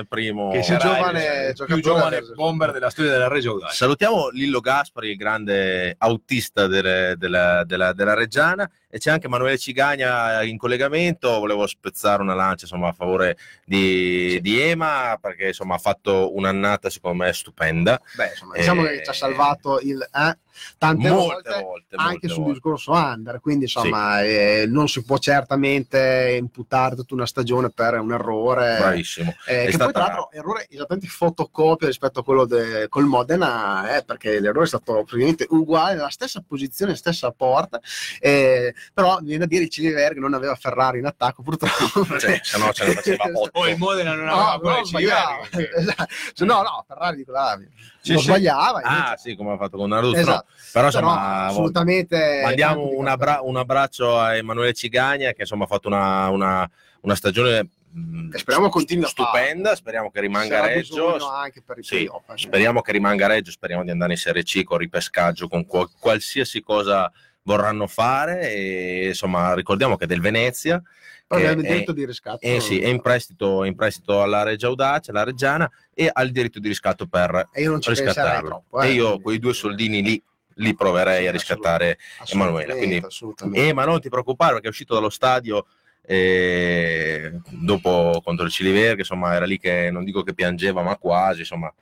eh, 0.00 0.06
primo. 0.08 0.48
che 0.50 0.60
più 0.60 0.64
sarà 0.66 0.78
giovane 0.94 1.46
il 1.54 1.64
più 1.66 1.80
giovane 1.82 2.16
del- 2.20 2.32
bomber 2.34 2.72
della 2.72 2.88
storia 2.88 3.10
della 3.10 3.28
Reggio 3.28 3.50
Audace. 3.50 3.74
Salutiamo 3.76 4.30
Lillo 4.30 4.60
Gaspari, 4.60 5.10
il 5.10 5.16
grande 5.16 5.94
autista 5.98 6.66
delle- 6.66 7.14
della, 7.18 7.62
della- 7.64 7.92
della 7.92 8.14
Reggiana, 8.14 8.68
e 8.88 8.98
c'è 8.98 9.10
anche 9.10 9.26
Emanuele 9.26 9.58
Cigagna 9.58 10.42
in 10.44 10.56
collegamento. 10.56 11.38
Volevo 11.38 11.66
spezzare 11.66 12.22
una 12.22 12.32
lancia 12.34 12.64
insomma, 12.64 12.88
a 12.88 12.92
favore 12.92 13.36
di, 13.66 14.38
di 14.40 14.58
Ema 14.60 15.18
perché 15.20 15.48
insomma, 15.48 15.74
ha 15.74 15.78
fatto 15.78 16.34
un'annata 16.34 16.88
secondo 16.88 17.22
me 17.24 17.32
stupenda. 17.34 18.00
Beh, 18.16 18.28
insomma, 18.28 18.54
diciamo 18.56 18.86
Eh, 18.86 18.96
che 18.98 19.04
ci 19.04 19.10
ha 19.10 19.12
salvato 19.12 19.78
il... 19.80 20.00
eh, 20.00 20.38
tante 20.78 21.08
molte 21.10 21.50
volte, 21.50 21.62
volte, 21.62 21.96
anche 21.96 22.28
sul 22.28 22.36
volte. 22.38 22.52
discorso 22.52 22.92
under, 22.92 23.40
quindi 23.40 23.64
insomma 23.64 24.22
eh, 24.22 24.64
non 24.68 24.88
si 24.88 25.04
può 25.04 25.18
certamente 25.18 26.36
imputare 26.38 26.94
tutta 26.96 27.14
una 27.14 27.26
stagione 27.26 27.70
per 27.70 27.98
un 27.98 28.12
errore. 28.12 28.76
Bravissimo. 28.78 29.34
Eh, 29.46 29.64
che 29.66 29.72
stata- 29.72 29.84
poi 29.84 29.92
tra 29.92 30.02
l'altro 30.02 30.30
errore 30.32 30.66
esattamente 30.68 31.08
fotocopia 31.08 31.86
rispetto 31.88 32.20
a 32.20 32.24
quello 32.24 32.44
de- 32.44 32.86
col 32.88 33.04
Modena, 33.04 33.96
eh, 33.96 34.04
perché 34.04 34.40
l'errore 34.40 34.64
è 34.64 34.68
stato 34.68 34.92
praticamente 35.04 35.46
uguale, 35.50 35.94
nella 35.94 36.08
stessa 36.10 36.42
posizione, 36.46 36.94
stessa 36.96 37.30
porta, 37.30 37.80
eh, 38.20 38.74
però 38.92 39.18
viene 39.22 39.44
a 39.44 39.46
dire 39.46 39.64
il 39.64 39.70
Ciliverg 39.70 40.18
non 40.18 40.34
aveva 40.34 40.54
Ferrari 40.54 40.98
in 40.98 41.06
attacco 41.06 41.42
purtroppo. 41.42 41.72
Cioè, 42.18 42.40
se 42.42 42.58
no 42.58 42.72
ce 42.72 42.86
ne 42.86 42.92
faceva 42.94 43.24
otto. 43.34 43.50
Poi 43.50 43.72
il 43.72 43.78
Modena 43.78 44.14
non 44.14 44.26
No, 44.26 44.32
aveva 44.32 44.58
però 44.58 44.72
quello. 44.82 44.86
Ciliberri, 44.86 45.48
che- 45.50 45.70
Esatto. 45.76 46.04
Se 46.34 46.44
no, 46.44 46.62
no, 46.62 46.84
Ferrari 46.86 47.16
dico, 47.16 47.32
là, 47.32 47.58
Sì, 48.00 48.12
non 48.12 48.20
sì. 48.20 48.24
sbagliava. 48.26 48.80
Ah, 48.82 48.96
invece- 48.96 49.16
sì, 49.18 49.36
come 49.36 49.52
ha 49.52 49.56
fatto 49.56 49.76
con 49.76 49.88
Naruto. 49.88 50.16
Esatto. 50.18 50.43
Però 50.72 50.88
Però 50.90 50.98
insomma, 51.06 51.46
assolutamente 51.46 52.40
mandiamo 52.42 52.88
un, 52.92 53.06
abbra- 53.06 53.40
un 53.42 53.56
abbraccio 53.56 54.18
a 54.18 54.34
Emanuele 54.36 54.72
Cigagna 54.72 55.30
che 55.32 55.42
insomma 55.42 55.64
ha 55.64 55.68
fatto 55.68 55.88
una, 55.88 56.28
una- 56.30 56.68
una 57.02 57.14
stagione 57.14 57.68
mh, 57.90 58.30
E 58.34 58.38
speriamo 58.38 58.68
continui 58.70 59.06
stupenda. 59.06 59.74
Speriamo 59.76 60.10
che 60.10 60.20
rimanga 60.20 60.56
a 60.56 60.60
Sarà 60.62 60.72
Reggio. 60.74 61.16
Sì, 61.80 62.04
eh. 62.04 62.10
Speriamo 62.34 62.80
che 62.80 62.90
rimanga 62.92 63.26
a 63.26 63.28
Reggio, 63.28 63.50
speriamo 63.52 63.84
di 63.84 63.90
andare 63.90 64.12
in 64.12 64.18
Serie 64.18 64.42
C 64.42 64.62
con 64.64 64.78
ripescaggio, 64.78 65.46
con 65.48 65.64
qual- 65.64 65.88
qualsiasi 65.98 66.60
cosa 66.62 67.10
vorranno 67.42 67.86
fare. 67.86 68.50
E, 68.52 69.06
insomma, 69.08 69.54
ricordiamo 69.54 69.96
che 69.96 70.04
è 70.04 70.06
del 70.08 70.20
Venezia. 70.20 70.82
Però 71.26 71.40
è- 71.40 71.54
di 71.92 72.04
riscatto. 72.04 72.38
eh 72.44 72.60
sì, 72.60 72.80
è 72.80 72.88
in 72.88 73.00
prestito, 73.00 73.64
in 73.64 73.74
prestito 73.76 74.22
alla 74.22 74.42
Regia 74.42 74.66
Audace, 74.66 75.10
alla 75.10 75.24
Reggiana, 75.24 75.70
e 75.94 76.10
ha 76.12 76.22
il 76.22 76.32
diritto 76.32 76.58
di 76.58 76.68
riscatto 76.68 77.06
per 77.06 77.48
E 77.52 77.62
io 77.62 77.70
non 77.70 77.80
ci 77.80 77.88
penserei 77.88 78.12
riscattarlo. 78.12 78.48
troppo. 78.48 78.80
eh. 78.82 78.88
e 78.88 78.92
io 78.92 79.20
quei 79.20 79.38
due 79.38 79.54
soldini 79.54 80.02
lì 80.02 80.22
li 80.56 80.74
proverei 80.74 81.26
a 81.26 81.32
riscattare 81.32 81.98
Emanuele. 82.32 82.76
Quindi, 82.76 83.02
assolutamente. 83.04 83.68
eh, 83.68 83.72
ma 83.72 83.84
non 83.84 84.00
ti 84.00 84.08
preoccupare 84.08 84.52
perché 84.52 84.66
è 84.66 84.70
uscito 84.70 84.94
dallo 84.94 85.10
stadio 85.10 85.66
eh, 86.06 87.32
dopo 87.48 88.20
contro 88.22 88.44
il 88.44 88.50
Ciliver, 88.50 88.92
che 88.94 89.00
insomma 89.00 89.34
era 89.34 89.46
lì 89.46 89.58
che 89.58 89.90
non 89.90 90.04
dico 90.04 90.22
che 90.22 90.34
piangeva, 90.34 90.82
ma 90.82 90.96
quasi, 90.96 91.40
insomma, 91.40 91.72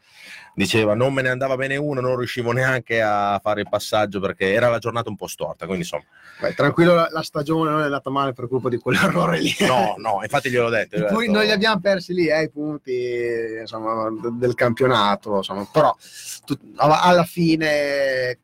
diceva 0.54 0.94
non 0.94 1.12
me 1.14 1.22
ne 1.22 1.30
andava 1.30 1.56
bene 1.56 1.76
uno, 1.76 2.00
non 2.00 2.16
riuscivo 2.16 2.52
neanche 2.52 3.00
a 3.02 3.40
fare 3.42 3.62
il 3.62 3.68
passaggio 3.68 4.20
perché 4.20 4.52
era 4.52 4.68
la 4.68 4.78
giornata 4.78 5.08
un 5.08 5.16
po' 5.16 5.26
storta, 5.26 5.64
quindi 5.66 5.82
insomma, 5.82 6.04
Beh, 6.40 6.54
tranquillo, 6.54 6.94
la, 6.94 7.08
la 7.10 7.22
stagione 7.22 7.70
non 7.70 7.80
è 7.80 7.84
andata 7.84 8.10
male 8.10 8.32
per 8.32 8.48
colpa 8.48 8.68
di 8.68 8.76
quell'errore 8.76 9.40
lì. 9.40 9.54
no, 9.60 9.94
no, 9.98 10.20
infatti 10.22 10.50
gliel'ho 10.50 10.68
detto. 10.68 10.96
gliel'ho 10.96 11.08
Poi 11.12 11.26
detto- 11.26 11.38
noi 11.38 11.46
li 11.46 11.52
abbiamo 11.52 11.80
persi 11.80 12.14
lì, 12.14 12.28
eh, 12.28 12.42
i 12.42 12.50
punti 12.50 12.94
insomma, 13.60 14.08
de- 14.10 14.30
del 14.38 14.54
campionato, 14.54 15.36
insomma, 15.38 15.66
però 15.70 15.94
alla 16.76 17.24
fine 17.24 18.38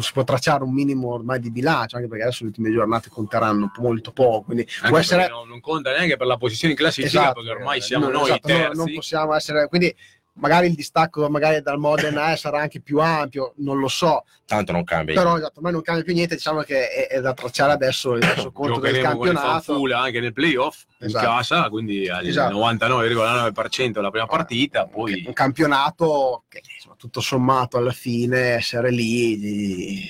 si 0.00 0.12
può 0.12 0.22
tracciare 0.22 0.62
un 0.62 0.72
minimo 0.72 1.12
ormai 1.12 1.40
di 1.40 1.50
bilancio, 1.50 1.96
anche 1.96 2.08
perché 2.08 2.24
adesso 2.24 2.44
le 2.44 2.50
ultime 2.50 2.70
giornate 2.70 3.08
conteranno 3.10 3.72
molto 3.78 4.12
poco, 4.12 4.42
quindi 4.42 4.62
Anche 4.76 4.88
può 4.88 4.98
essere... 4.98 5.28
non, 5.28 5.60
conta 5.60 5.90
neanche 5.90 6.16
per 6.16 6.26
la 6.26 6.36
posizione 6.36 6.74
in 6.74 6.78
classifica, 6.78 7.20
Esatto, 7.20 7.42
perché 7.42 7.58
ormai 7.58 7.80
siamo 7.80 8.06
no, 8.06 8.12
noi 8.12 8.30
esatto, 8.30 8.48
no, 8.48 8.54
terzi. 8.54 8.76
non 8.76 8.94
possiamo 8.94 9.34
essere... 9.34 9.68
Quindi 9.68 9.94
magari 10.40 10.66
il 10.66 10.74
distacco 10.74 11.28
magari 11.28 11.60
dal 11.62 11.78
Modena 11.78 12.32
eh, 12.32 12.36
sarà 12.36 12.60
anche 12.60 12.80
più 12.80 12.98
ampio, 12.98 13.52
non 13.58 13.78
lo 13.78 13.88
so, 13.88 14.24
Tanto 14.46 14.72
non 14.72 14.82
cambia. 14.84 15.14
però 15.14 15.36
esatto, 15.36 15.54
ormai 15.56 15.72
non 15.72 15.82
cambia 15.82 16.02
più 16.04 16.14
niente, 16.14 16.34
diciamo 16.34 16.62
che 16.62 16.88
è, 16.88 17.06
è 17.08 17.20
da 17.20 17.32
tracciare 17.34 17.72
adesso 17.72 18.14
il 18.14 18.22
resto 18.22 18.50
conto 18.52 18.80
del 18.80 18.94
con 18.94 19.02
campionato. 19.02 19.60
Fanfula 19.72 20.00
anche 20.00 20.20
nel 20.20 20.32
playoff 20.32 20.84
Esatto. 20.98 21.24
in 21.24 21.30
casa, 21.30 21.68
quindi 21.68 22.08
al 22.08 22.26
Esatto. 22.26 22.56
99,9% 22.58 24.00
la 24.00 24.10
prima 24.10 24.26
partita, 24.26 24.86
poi 24.86 25.24
un 25.26 25.32
campionato 25.32 26.44
che 26.48 26.62
insomma, 26.74 26.94
tutto 26.96 27.20
sommato 27.20 27.76
alla 27.76 27.92
fine 27.92 28.38
essere 28.54 28.90
lì 28.90 29.38
di- 29.38 30.08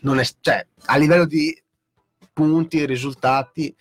non 0.00 0.18
è, 0.18 0.24
cioè, 0.40 0.66
a 0.86 0.96
livello 0.96 1.26
di 1.26 1.56
punti 2.32 2.80
e 2.80 2.86
risultati 2.86 3.74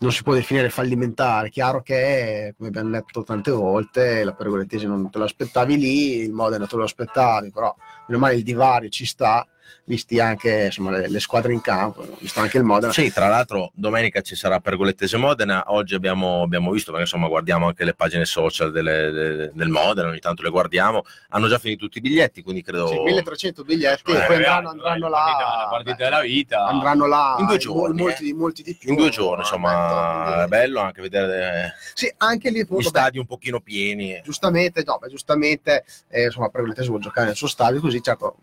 non 0.00 0.12
si 0.12 0.22
può 0.22 0.32
definire 0.32 0.70
fallimentare 0.70 1.50
chiaro 1.50 1.82
che 1.82 2.54
come 2.56 2.68
abbiamo 2.68 2.90
detto 2.90 3.22
tante 3.22 3.50
volte 3.50 4.24
la 4.24 4.32
pergolettese 4.32 4.86
non 4.86 5.10
te 5.10 5.18
lo 5.18 5.24
aspettavi 5.24 5.76
lì 5.76 6.16
il 6.20 6.32
Modena 6.32 6.66
te 6.66 6.76
lo 6.76 6.84
aspettavi 6.84 7.50
però 7.50 7.74
meno 8.06 8.20
male 8.20 8.36
il 8.36 8.42
divario 8.42 8.88
ci 8.88 9.04
sta 9.04 9.46
visti 9.84 10.20
anche 10.20 10.64
insomma, 10.66 10.90
le, 10.90 11.08
le 11.08 11.20
squadre 11.20 11.52
in 11.52 11.60
campo 11.60 12.06
visto 12.18 12.40
anche 12.40 12.58
il 12.58 12.64
Modena 12.64 12.92
Sì, 12.92 13.12
tra 13.12 13.28
l'altro 13.28 13.70
domenica 13.74 14.20
ci 14.20 14.34
sarà 14.36 14.60
Pergolettese 14.60 15.16
Modena, 15.16 15.64
oggi 15.68 15.94
abbiamo, 15.94 16.42
abbiamo 16.42 16.70
visto, 16.70 16.90
perché 16.92 17.06
insomma 17.06 17.28
guardiamo 17.28 17.66
anche 17.66 17.84
le 17.84 17.94
pagine 17.94 18.24
social 18.24 18.70
delle- 18.72 19.10
de- 19.10 19.50
del 19.52 19.68
Modena, 19.68 20.08
ogni 20.08 20.18
tanto 20.20 20.42
le 20.42 20.50
guardiamo, 20.50 21.02
hanno 21.30 21.48
già 21.48 21.58
finito 21.58 21.84
tutti 21.84 21.98
i 21.98 22.00
biglietti, 22.00 22.42
quindi 22.42 22.62
credo... 22.62 22.86
Sì, 22.88 22.98
1300 23.00 23.64
biglietti 23.64 24.10
Eh, 24.12 24.16
e 24.16 24.26
poi 24.26 24.36
eh, 24.36 24.44
andranno, 24.46 24.68
andranno 24.70 25.08
la 25.08 25.16
partita- 25.18 25.38
là 25.44 25.56
la 25.62 25.68
partita 25.70 25.94
beh, 25.96 26.04
della 26.04 26.20
vita 26.20 26.64
andranno 26.66 27.06
là 27.06 27.36
In 27.38 27.46
due 27.46 27.58
giorni, 27.58 28.00
molti, 28.02 28.22
eh. 28.22 28.24
di- 28.26 28.32
molti 28.34 28.62
di 28.62 28.74
più 28.76 28.90
In 28.90 28.96
due 28.96 29.10
giorni, 29.10 29.38
eh, 29.38 29.40
insomma, 29.40 30.24
detto, 30.28 30.42
è 30.44 30.46
bello 30.46 30.80
anche 30.80 31.00
vedere 31.02 31.64
eh, 31.64 31.72
sì 31.94 32.12
anche 32.18 32.50
lì 32.50 32.58
gli 32.58 32.60
appunto, 32.62 32.82
beh, 32.90 32.98
stadi 32.98 33.18
un 33.18 33.26
pochino 33.26 33.60
pieni. 33.60 34.20
giustamente 34.24 34.82
no, 34.84 34.98
beh, 35.00 35.08
giustamente 35.08 35.84
eh, 36.08 36.24
insomma 36.24 36.48
Pergolettese 36.48 36.88
vuole 36.88 37.02
giocare 37.02 37.26
nel 37.28 37.36
suo 37.36 37.48
stadio 37.48 37.80
così 37.80 38.00
certo 38.02 38.36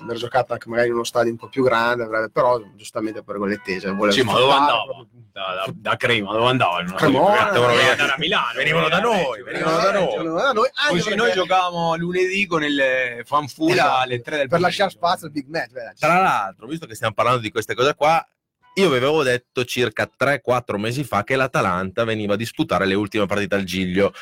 aver 0.00 0.16
giocato 0.16 0.52
anche 0.52 0.68
magari 0.68 0.88
in 0.88 0.94
uno 0.94 1.04
stadio 1.04 1.30
un 1.30 1.38
po' 1.38 1.48
più 1.48 1.62
grande 1.64 2.04
avrebbe- 2.04 2.30
però 2.30 2.60
giustamente 2.74 3.22
Pergolettese 3.22 3.90
vuole 3.90 4.12
Sì, 4.12 4.22
ma 4.22 4.32
dove 4.34 4.52
andava? 4.52 4.84
Da, 5.32 5.64
da, 5.66 5.72
da 5.74 5.96
Crema, 5.96 6.32
dove 6.32 6.46
andavano? 6.48 6.94
Cremona, 6.94 7.44
Dovevano 7.50 7.66
venivano- 7.68 7.90
andare 7.90 8.12
a 8.12 8.16
Milano. 8.18 8.52
venivano 8.56 8.88
da 8.88 9.00
noi, 9.00 9.42
venivano 9.42 9.76
da 9.76 9.92
noi. 9.92 10.06
Venivano 10.16 10.40
da 10.40 10.52
noi, 10.52 10.68
anche 10.74 10.88
Così 10.90 11.02
perché- 11.02 11.16
noi 11.16 11.32
giocavamo 11.32 11.96
lunedì 11.96 12.46
con 12.46 12.62
il 12.64 13.22
Fanfula 13.24 13.72
Esatto, 13.72 13.96
alle 14.02 14.20
3 14.20 14.36
del 14.38 14.48
per 14.48 14.60
lasciare 14.60 14.90
spazio 14.90 15.26
al 15.26 15.32
big 15.32 15.46
match 15.48 15.72
vedi. 15.72 15.94
Tra 15.98 16.20
l'altro, 16.20 16.66
visto 16.66 16.86
che 16.86 16.94
stiamo 16.94 17.12
parlando 17.14 17.40
di 17.40 17.50
queste 17.50 17.74
cose 17.74 17.94
qua, 17.94 18.26
io 18.74 18.88
vi 18.90 18.96
avevo 18.96 19.22
detto 19.22 19.64
circa 19.64 20.08
3-4 20.16 20.78
mesi 20.78 21.04
fa 21.04 21.22
che 21.24 21.36
l'Atalanta 21.36 22.04
veniva 22.04 22.34
a 22.34 22.36
disputare 22.36 22.84
le 22.86 22.94
ultime 22.94 23.26
partite 23.26 23.54
al 23.54 23.64
Giglio. 23.64 24.12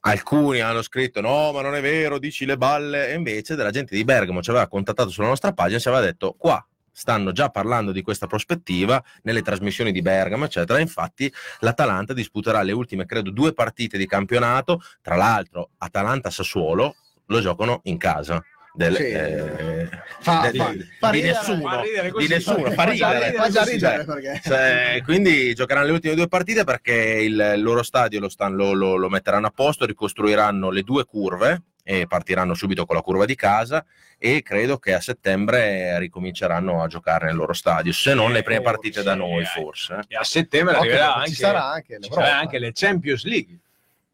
Alcuni 0.00 0.60
hanno 0.60 0.82
scritto 0.82 1.20
no, 1.20 1.52
ma 1.52 1.60
non 1.60 1.74
è 1.74 1.80
vero, 1.80 2.18
dici 2.18 2.46
le 2.46 2.56
balle. 2.56 3.10
E 3.10 3.14
invece 3.14 3.54
della 3.54 3.70
gente 3.70 3.94
di 3.94 4.04
Bergamo 4.04 4.42
ci 4.42 4.50
aveva 4.50 4.66
contattato 4.66 5.10
sulla 5.10 5.28
nostra 5.28 5.52
pagina 5.52 5.76
e 5.76 5.80
ci 5.80 5.88
aveva 5.88 6.04
detto 6.04 6.34
qua 6.38 6.64
stanno 6.92 7.32
già 7.32 7.48
parlando 7.48 7.92
di 7.92 8.02
questa 8.02 8.26
prospettiva 8.26 9.02
nelle 9.22 9.42
trasmissioni 9.42 9.92
di 9.92 10.02
Bergamo, 10.02 10.44
eccetera. 10.44 10.80
Infatti 10.80 11.32
l'Atalanta 11.60 12.12
disputerà 12.12 12.62
le 12.62 12.72
ultime, 12.72 13.06
credo, 13.06 13.30
due 13.30 13.54
partite 13.54 13.96
di 13.96 14.06
campionato. 14.06 14.82
Tra 15.00 15.16
l'altro, 15.16 15.70
Atalanta-Sassuolo 15.78 16.96
lo 17.26 17.40
giocano 17.40 17.80
in 17.84 17.96
casa. 17.96 18.42
Del, 18.80 18.96
Sì. 18.96 19.02
eh, 19.10 19.88
Fa- 20.20 20.48
del- 20.50 20.56
fa- 20.58 20.70
di 20.72 20.88
fa 20.98 21.10
ridere, 21.10 21.32
nessuno, 21.34 21.68
fa 21.68 21.80
ridere 21.82 22.12
di 22.16 22.28
nessuno, 22.28 22.70
fa 22.70 22.82
ridere, 22.84 23.32
fa 23.32 23.48
già 23.50 23.62
ridere 23.64 23.78
cioè, 23.96 24.04
perché 24.06 24.40
cioè, 24.42 25.00
quindi 25.04 25.52
giocheranno 25.54 25.84
le 25.86 25.92
ultime 25.92 26.14
due 26.14 26.28
partite 26.28 26.64
perché 26.64 26.94
il 26.94 27.54
loro 27.58 27.82
stadio 27.82 28.20
lo, 28.20 28.30
stan- 28.30 28.54
lo- 28.54 28.72
lo- 28.72 28.96
lo 28.96 29.08
metteranno 29.10 29.48
a 29.48 29.52
posto, 29.54 29.84
ricostruiranno 29.84 30.70
le 30.70 30.82
due 30.82 31.04
curve 31.04 31.62
e 31.84 32.06
partiranno 32.06 32.54
subito 32.54 32.86
con 32.86 32.96
la 32.96 33.02
curva 33.02 33.26
di 33.26 33.34
casa 33.34 33.84
e 34.16 34.40
credo 34.42 34.78
che 34.78 34.94
a 34.94 35.00
settembre 35.00 35.98
ricominceranno 35.98 36.82
a 36.82 36.86
giocare 36.86 37.26
nel 37.26 37.36
loro 37.36 37.52
stadio, 37.52 37.92
se 37.92 38.14
non 38.14 38.32
le 38.32 38.42
prime 38.42 38.60
Eh, 38.60 38.62
partite 38.64 39.02
da 39.02 39.14
noi 39.14 39.42
eh. 39.42 39.46
forse. 39.46 39.98
E 40.08 40.16
a 40.16 40.24
settembre 40.24 40.76
arriverà 40.76 41.16
anche, 41.16 41.28
ci 41.28 41.34
sarà 41.36 41.64
anche 41.70 41.98
ci 42.00 42.10
sarà 42.10 42.38
anche 42.38 42.58
le 42.58 42.70
Champions 42.72 43.24
League. 43.24 43.58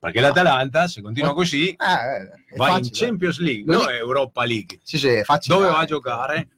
Perché 0.06 0.20
l'Atalanta, 0.20 0.86
se 0.86 1.02
continua 1.02 1.34
così, 1.34 1.70
Eh, 1.70 1.72
eh, 1.72 2.56
va 2.56 2.68
in 2.68 2.74
facile. 2.84 2.90
Champions 3.06 3.38
League, 3.40 3.76
è- 3.76 3.96
Europa 3.98 4.44
League. 4.44 4.78
Sì, 4.82 4.98
sì, 4.98 5.08
è 5.08 5.24
facile. 5.24 5.56
Dove 5.56 5.68
va 5.68 5.78
a 5.78 5.84
giocare? 5.84 6.48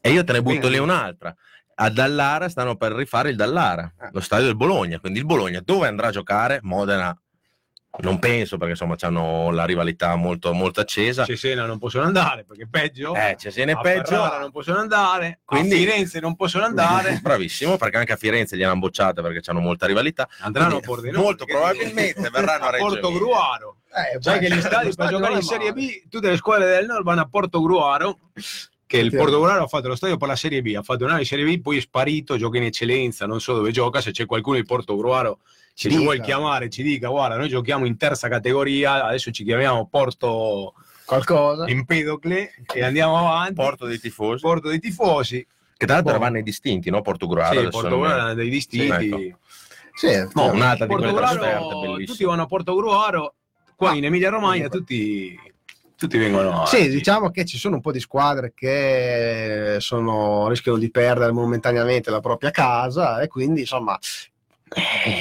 E 0.00 0.10
io 0.10 0.24
te 0.24 0.32
ne 0.32 0.42
butto 0.42 0.58
Quindi- 0.58 0.76
lì 0.76 0.82
un'altra. 0.82 1.34
A 1.76 1.90
Dallara 1.90 2.48
stanno 2.48 2.76
per 2.76 2.92
rifare 2.92 3.30
il 3.30 3.36
Dallara, 3.36 3.92
Eh. 4.00 4.08
lo 4.12 4.20
stadio 4.20 4.46
del 4.46 4.56
Bologna. 4.56 4.98
Quindi 5.00 5.20
il 5.20 5.24
Bologna 5.26 5.60
dove 5.64 5.86
andrà 5.88 6.08
a 6.08 6.10
giocare? 6.12 6.58
Modena 6.62 7.16
non 7.98 8.18
penso 8.18 8.56
perché 8.56 8.72
insomma 8.72 8.96
hanno 9.00 9.50
la 9.50 9.64
rivalità 9.64 10.16
molto, 10.16 10.52
molto 10.52 10.80
accesa. 10.80 11.24
Cesena 11.24 11.64
non 11.64 11.78
possono 11.78 12.04
andare 12.04 12.44
perché 12.44 12.64
è 12.64 12.66
peggio. 12.68 13.14
Eh, 13.14 13.36
Cesena 13.38 13.72
è 13.72 13.74
a 13.74 13.80
peggio. 13.80 14.04
Ferrara 14.16 14.38
non 14.38 14.50
possono 14.50 14.78
andare. 14.78 15.40
Quindi- 15.44 15.74
A 15.74 15.78
Firenze 15.78 16.20
non 16.20 16.34
possono 16.34 16.64
andare. 16.64 17.18
Bravissimo, 17.22 17.76
perché 17.76 17.96
anche 17.98 18.12
a 18.12 18.16
Firenze 18.16 18.56
gliel'hanno 18.56 18.80
bocciate 18.80 19.22
perché 19.22 19.48
hanno 19.48 19.60
molta 19.60 19.86
rivalità. 19.86 20.28
Andranno 20.40 20.66
a 20.66 20.80
Quindi, 20.80 20.86
Pordenone. 20.86 21.22
molto 21.24 21.44
probabilmente 21.44 22.28
verranno 22.30 22.64
a 22.64 22.70
Reggio 22.70 22.84
Emilia. 22.86 23.00
Portogruaro. 23.00 23.76
Eh, 23.94 24.18
Sai 24.20 24.38
beh, 24.40 24.46
che 24.48 24.54
gli 24.54 24.60
stadi 24.60 24.88
lo 24.88 24.94
per 24.96 25.08
giocare 25.08 25.34
in 25.34 25.42
Serie. 25.42 25.72
B, 25.72 26.08
tutte 26.10 26.30
le 26.30 26.36
squadre 26.36 26.66
del 26.66 26.86
nord 26.86 27.04
vanno 27.04 27.20
a 27.20 27.28
Porto 27.28 27.62
Gruaro, 27.62 28.18
che 28.86 28.98
il. 28.98 29.14
Porto 29.14 29.40
Gruaro 29.40 29.62
ha 29.62 29.68
fatto 29.68 29.86
lo 29.86 29.94
stadio 29.94 30.16
per 30.16 30.26
la 30.26 30.34
Serie 30.36 30.62
B, 30.62 30.74
ha 30.76 30.82
fatto 30.82 31.04
un 31.04 31.10
anno 31.10 31.20
di 31.20 31.24
Serie 31.24 31.44
B, 31.44 31.60
poi 31.60 31.76
è 31.76 31.80
sparito, 31.80 32.36
gioca 32.36 32.56
in 32.56 32.64
eccellenza, 32.64 33.24
non 33.26 33.40
so 33.40 33.54
dove 33.54 33.70
gioca, 33.70 34.00
se 34.00 34.10
c'è 34.10 34.26
qualcuno 34.26 34.56
di 34.56 34.64
Porto 34.64 34.96
Gruaro 34.96 35.38
Ci 35.74 35.88
dica. 35.88 36.00
vuoi 36.00 36.20
chiamare 36.20 36.68
ci 36.70 36.82
dica 36.84 37.08
guarda 37.08 37.36
noi 37.36 37.48
giochiamo 37.48 37.84
in 37.84 37.96
terza 37.96 38.28
categoria, 38.28 39.04
adesso 39.06 39.30
ci 39.32 39.42
chiamiamo 39.44 39.86
Porto 39.88 40.74
Qualcosa? 41.04 41.66
Empedocle 41.66 42.54
e 42.72 42.82
andiamo 42.84 43.18
avanti, 43.18 43.54
Porto 43.54 43.84
dei 43.86 43.98
tifosi. 43.98 44.40
Porto 44.40 44.68
dei 44.68 44.78
tifosi, 44.78 45.44
Che 45.76 45.84
tra 45.84 45.96
l'altro 45.96 46.02
Boh. 46.12 46.16
eravamo 46.16 46.32
nei 46.34 46.42
distinti, 46.44 46.90
no? 46.90 47.02
Portogruaro. 47.02 47.52
sì, 47.52 47.58
adesso 47.58 47.70
Porto 47.72 47.88
non- 47.88 47.98
Gruaro 48.00 48.20
era 48.22 48.34
dei 48.34 48.48
distinti. 48.48 49.08
Sì, 49.08 49.26
ecco. 49.26 49.38
Sì, 49.94 50.28
No, 50.34 50.52
un'altra 50.52 50.86
di 50.86 50.94
quelle 50.94 51.12
trasferte 51.12 51.68
tutti 51.68 51.86
bellissime. 51.86 52.28
vanno 52.30 52.42
a 52.42 52.46
Porto 52.46 52.74
Gruaro, 52.74 53.34
qua 53.76 53.90
Ah. 53.90 53.94
in 53.94 54.04
Emilia 54.04 54.30
Romagna 54.30 54.68
tutti, 54.68 55.38
tutti 55.96 56.16
vengono. 56.18 56.64
Sì, 56.66 56.88
diciamo 56.88 57.30
che 57.30 57.44
ci 57.44 57.58
sono 57.58 57.74
un 57.74 57.80
po' 57.82 57.92
di 57.92 58.00
squadre 58.00 58.52
che 58.54 59.76
sono, 59.80 60.48
rischiano 60.48 60.78
di 60.78 60.90
perdere 60.90 61.32
momentaneamente 61.32 62.10
la 62.10 62.20
propria 62.20 62.50
casa 62.52 63.20
e 63.20 63.26
quindi 63.28 63.60
insomma... 63.60 63.98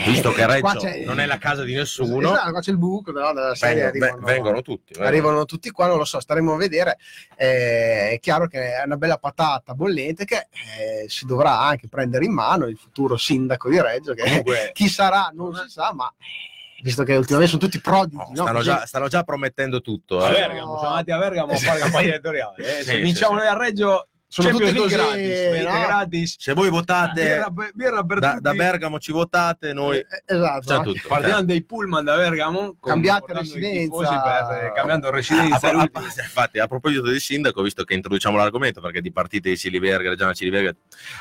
Visto 0.06 0.32
che 0.32 0.46
qua 0.60 0.74
Reggio 0.74 1.06
non 1.06 1.20
è 1.20 1.26
la 1.26 1.38
casa 1.38 1.64
di 1.64 1.74
nessuno, 1.76 2.32
Esatto, 2.32 2.52
qua 2.52 2.60
c'è 2.62 2.72
il 2.72 2.78
buco 2.78 3.12
no, 3.12 3.34
della 3.34 3.54
serie, 3.54 3.92
vengono, 3.92 4.06
arrivano, 4.14 4.26
vengono 4.26 4.62
tutti. 4.62 4.94
vengono. 4.94 5.08
arrivano 5.10 5.46
tutti 5.46 5.70
qua, 5.70 5.88
non 5.88 5.98
lo 5.98 6.06
so, 6.06 6.20
staremo 6.20 6.54
a 6.54 6.58
vedere. 6.58 6.98
Eh, 7.36 8.12
è 8.12 8.20
chiaro 8.20 8.48
che 8.48 8.78
è 8.78 8.84
una 8.86 8.98
bella 8.98 9.18
patata 9.18 9.74
bollente 9.76 10.26
che 10.26 10.48
eh, 10.80 11.06
si 11.10 11.26
dovrà 11.26 11.60
anche 11.60 11.88
prendere 11.88 12.26
in 12.26 12.34
mano 12.34 12.66
il 12.66 12.78
futuro 12.78 13.18
sindaco 13.18 13.70
di 13.70 13.80
Reggio, 13.82 14.14
che 14.14 14.24
Comunque, 14.24 14.72
chi 14.74 14.88
sarà 14.88 15.30
non 15.34 15.54
si 15.56 15.70
sa, 15.70 15.94
ma 15.94 16.12
visto 16.82 17.04
che 17.04 17.16
ultimamente 17.16 17.52
sono 17.56 17.64
tutti 17.64 17.80
prodigi, 17.82 18.16
No, 18.16 18.26
no? 18.30 18.36
stanno, 18.36 18.58
Così- 18.58 18.70
già, 18.70 18.86
stanno 18.86 19.08
già 19.08 19.24
promettendo 19.24 19.82
tutto. 19.82 20.20
a 20.24 20.30
eh. 20.30 20.34
Bergamo, 20.34 20.78
siamo 20.80 20.94
andati 20.96 21.12
a 21.12 21.18
Bergamo 21.18 21.52
a 21.52 21.58
fare 21.58 21.80
campagna 21.80 22.08
elettorale. 22.08 22.56
eh. 22.80 22.84
Se 22.84 22.94
Sì, 22.96 23.02
vinciamo 23.02 23.34
sì, 23.38 23.46
noi 23.46 23.48
a 23.54 23.58
Reggio, 23.58 24.08
Sono 24.34 24.48
Champions 24.50 24.72
tutte 24.74 24.82
così, 24.84 24.96
gratis, 24.96 25.64
no? 25.64 25.80
gratis. 25.86 26.36
Se 26.40 26.54
voi 26.54 26.70
votate 26.72 27.22
Birra, 27.24 27.54
birra 27.72 28.04
per 28.04 28.18
da, 28.20 28.38
da 28.40 28.54
Bergamo, 28.54 28.98
ci 28.98 29.12
votate, 29.12 29.74
noi 29.74 29.98
Eh, 30.00 30.06
esatto, 30.26 30.66
c'è 30.66 30.78
no? 30.78 30.82
tutto. 30.84 31.08
Partiamo 31.08 31.44
dei 31.44 31.64
pullman 31.64 32.04
da 32.04 32.16
Bergamo, 32.16 32.76
Cambiate 32.82 33.32
residenza. 33.34 34.48
per- 34.50 34.64
eh, 34.66 34.72
cambiando 34.74 35.10
A- 35.10 35.12
residenza. 35.12 35.68
a- 35.68 35.70
a- 35.70 35.74
l'ultimo. 35.74 36.06
infatti, 36.06 36.58
a 36.58 36.66
proposito 36.66 37.04
del 37.04 37.20
sindaco, 37.20 37.62
visto 37.62 37.84
che 37.84 37.94
introduciamo 37.94 38.36
l'argomento, 38.36 38.82
perché 38.82 39.02
di 39.02 39.12
partite 39.12 39.50
di 39.50 39.56
Siliverga, 39.56 40.10
Reggiana 40.10 40.34
Siliverga 40.34 40.74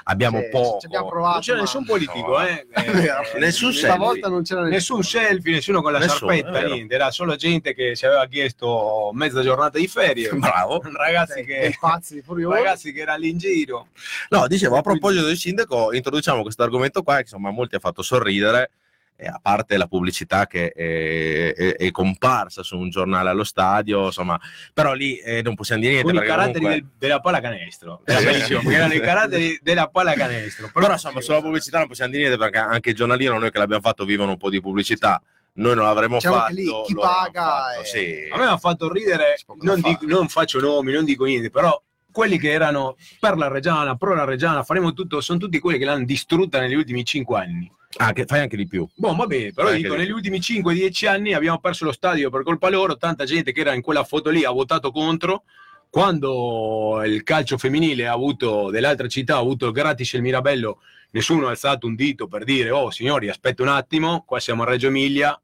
abbiamo 0.05 0.41
Sì, 0.41 0.49
poco. 0.49 0.79
ci 0.81 0.87
abbiamo 0.87 1.09
provato, 1.09 1.33
non 1.33 1.41
c'è 1.43 1.53
ma- 1.55 1.61
nessun 1.61 1.85
politico, 1.85 2.29
No. 2.39 2.47
eh. 2.47 2.67
Eh, 3.35 3.39
Nessun 3.41 3.73
Stavolta 3.75 4.29
non 4.29 4.43
c'era. 4.43 4.63
Nessun 4.63 5.03
selfie, 5.03 5.53
nessuno 5.53 5.83
con 5.83 5.93
la 5.93 5.99
Nessuno, 5.99 6.31
sciarpetta, 6.33 6.63
niente. 6.67 6.95
Era 6.95 7.11
solo 7.11 7.37
gente 7.37 7.75
che 7.75 7.95
ci 7.95 8.07
aveva 8.07 8.25
chiesto 8.27 9.11
mezza 9.13 9.43
giornata 9.43 9.79
di 9.79 9.87
ferie. 9.87 10.31
Bravo. 10.33 10.81
Ragazzi 10.95 11.45
che, 11.45 11.77
pazzi 11.79 12.23
furiosi. 12.23 12.57
ragazzi 12.57 12.93
che 12.93 13.02
erano 13.03 13.19
lì 13.19 13.29
in 13.31 13.39
giro. 13.39 13.89
No, 14.31 14.47
dicevo, 14.47 14.77
a 14.77 14.81
proposito 14.83 15.25
del 15.27 15.37
sindaco, 15.37 15.93
introduciamo 15.93 16.43
questo 16.43 16.63
argomento 16.63 17.03
qua, 17.03 17.17
che 17.17 17.23
insomma 17.23 17.51
a 17.51 17.53
molti 17.53 17.75
ha 17.77 17.79
fatto 17.81 18.03
sorridere, 18.03 18.71
e 19.15 19.27
a 19.27 19.39
parte 19.41 19.77
la 19.77 19.87
pubblicità 19.87 20.47
che 20.49 20.73
è, 20.73 21.55
è- 21.55 21.77
è 21.77 21.91
comparsa 21.93 22.65
su 22.65 22.77
un 22.77 22.89
giornale 22.91 23.29
allo 23.29 23.45
stadio, 23.45 24.07
insomma, 24.07 24.41
però 24.73 24.95
lì 24.95 25.17
eh, 25.19 25.43
non 25.43 25.55
possiamo 25.55 25.81
dire 25.83 25.93
niente. 25.93 26.13
Con 26.13 26.23
i 26.23 26.27
caratteri 26.27 26.55
comunque- 26.59 26.81
del- 26.81 26.91
della 26.99 27.21
pallacanestro. 27.21 28.01
Era 28.05 28.21
bellissimo, 28.21 28.69
erano 28.71 28.95
i 28.95 29.01
caratteri 29.01 29.59
della 29.63 29.89
pallacanestro. 29.89 30.71
Però 30.73 30.91
insomma, 30.91 31.21
sulla 31.21 31.41
pubblicità 31.41 31.79
non 31.79 31.87
possiamo 31.89 32.11
dire 32.11 32.25
niente 32.25 32.43
perché 32.43 32.59
anche 32.59 32.91
il 32.91 32.97
giornalino, 32.97 33.39
noi 33.39 33.51
che 33.53 33.59
l'abbiamo 33.59 33.83
fatto, 33.83 34.05
vivono 34.05 34.31
un 34.33 34.39
po' 34.39 34.51
di 34.51 34.61
pubblicità. 34.61 35.23
Noi 35.55 35.75
non 35.77 35.85
l'avremmo 35.85 36.15
Diciamo 36.17 36.37
fatto. 36.37 36.55
lì 36.55 36.65
chi 36.87 36.95
paga 36.95 37.43
fatto, 37.43 37.81
è- 37.81 37.85
sì. 37.85 38.29
A 38.33 38.39
me 38.39 38.45
ha 38.47 38.57
fatto 38.57 38.91
ridere, 38.91 39.37
non, 39.61 39.81
dico- 39.81 40.07
non 40.07 40.27
faccio 40.29 40.59
nomi, 40.59 40.91
non 40.93 41.05
dico 41.05 41.27
niente, 41.27 41.51
però 41.51 41.81
quelli 42.13 42.39
che 42.39 42.53
erano 42.53 42.97
per 43.19 43.37
la 43.37 43.49
Reggiana, 43.49 43.97
pro 43.97 44.15
la 44.15 44.25
Reggiana, 44.25 44.63
faremo 44.63 44.93
tutto, 44.93 45.21
sono 45.21 45.39
tutti 45.39 45.59
quelli 45.59 45.79
che 45.79 45.85
l'hanno 45.85 46.05
distrutta 46.05 46.61
negli 46.61 46.75
ultimi 46.75 47.05
cinque 47.05 47.41
anni. 47.41 47.71
Ah, 47.97 48.13
che 48.13 48.25
fai 48.25 48.41
anche 48.41 48.57
di 48.57 48.67
più. 48.67 48.89
Boh, 48.95 49.15
va 49.15 49.27
bene, 49.27 49.53
però 49.53 49.71
dico, 49.71 49.95
negli 49.95 50.11
ultimi 50.11 50.39
5-10 50.39 51.09
anni 51.09 51.35
abbiamo 51.35 51.59
perso 51.59 51.85
lo 51.85 51.93
stadio 51.93 52.31
per 52.31 52.43
colpa 52.43 52.71
loro, 52.71 52.97
tanta 52.97 53.25
gente 53.25 53.53
che 53.53 53.61
era 53.61 53.75
in 53.75 53.83
quella 53.83 54.05
foto 54.05 54.31
lì 54.31 54.45
ha 54.45 54.51
votato 54.51 54.91
contro. 54.91 55.43
Quando 55.91 57.03
il 57.05 57.23
calcio 57.23 57.59
femminile 57.59 58.07
ha 58.07 58.13
avuto 58.13 58.71
dell'altra 58.71 59.09
città, 59.09 59.35
ha 59.35 59.41
avuto 59.41 59.67
il 59.67 59.73
gratis 59.73 60.15
il 60.15 60.23
Mirabello, 60.23 60.79
nessuno 61.11 61.49
ha 61.49 61.51
alzato 61.51 61.87
un 61.87 61.95
dito 61.95 62.29
per 62.29 62.45
dire, 62.45 62.71
oh 62.71 62.91
signori, 62.91 63.29
aspetta 63.29 63.63
un 63.63 63.69
attimo, 63.69 64.25
qua 64.27 64.41
siamo 64.41 64.63
a 64.63 64.67
Reggio 64.67 64.87
Emilia. 64.87 65.39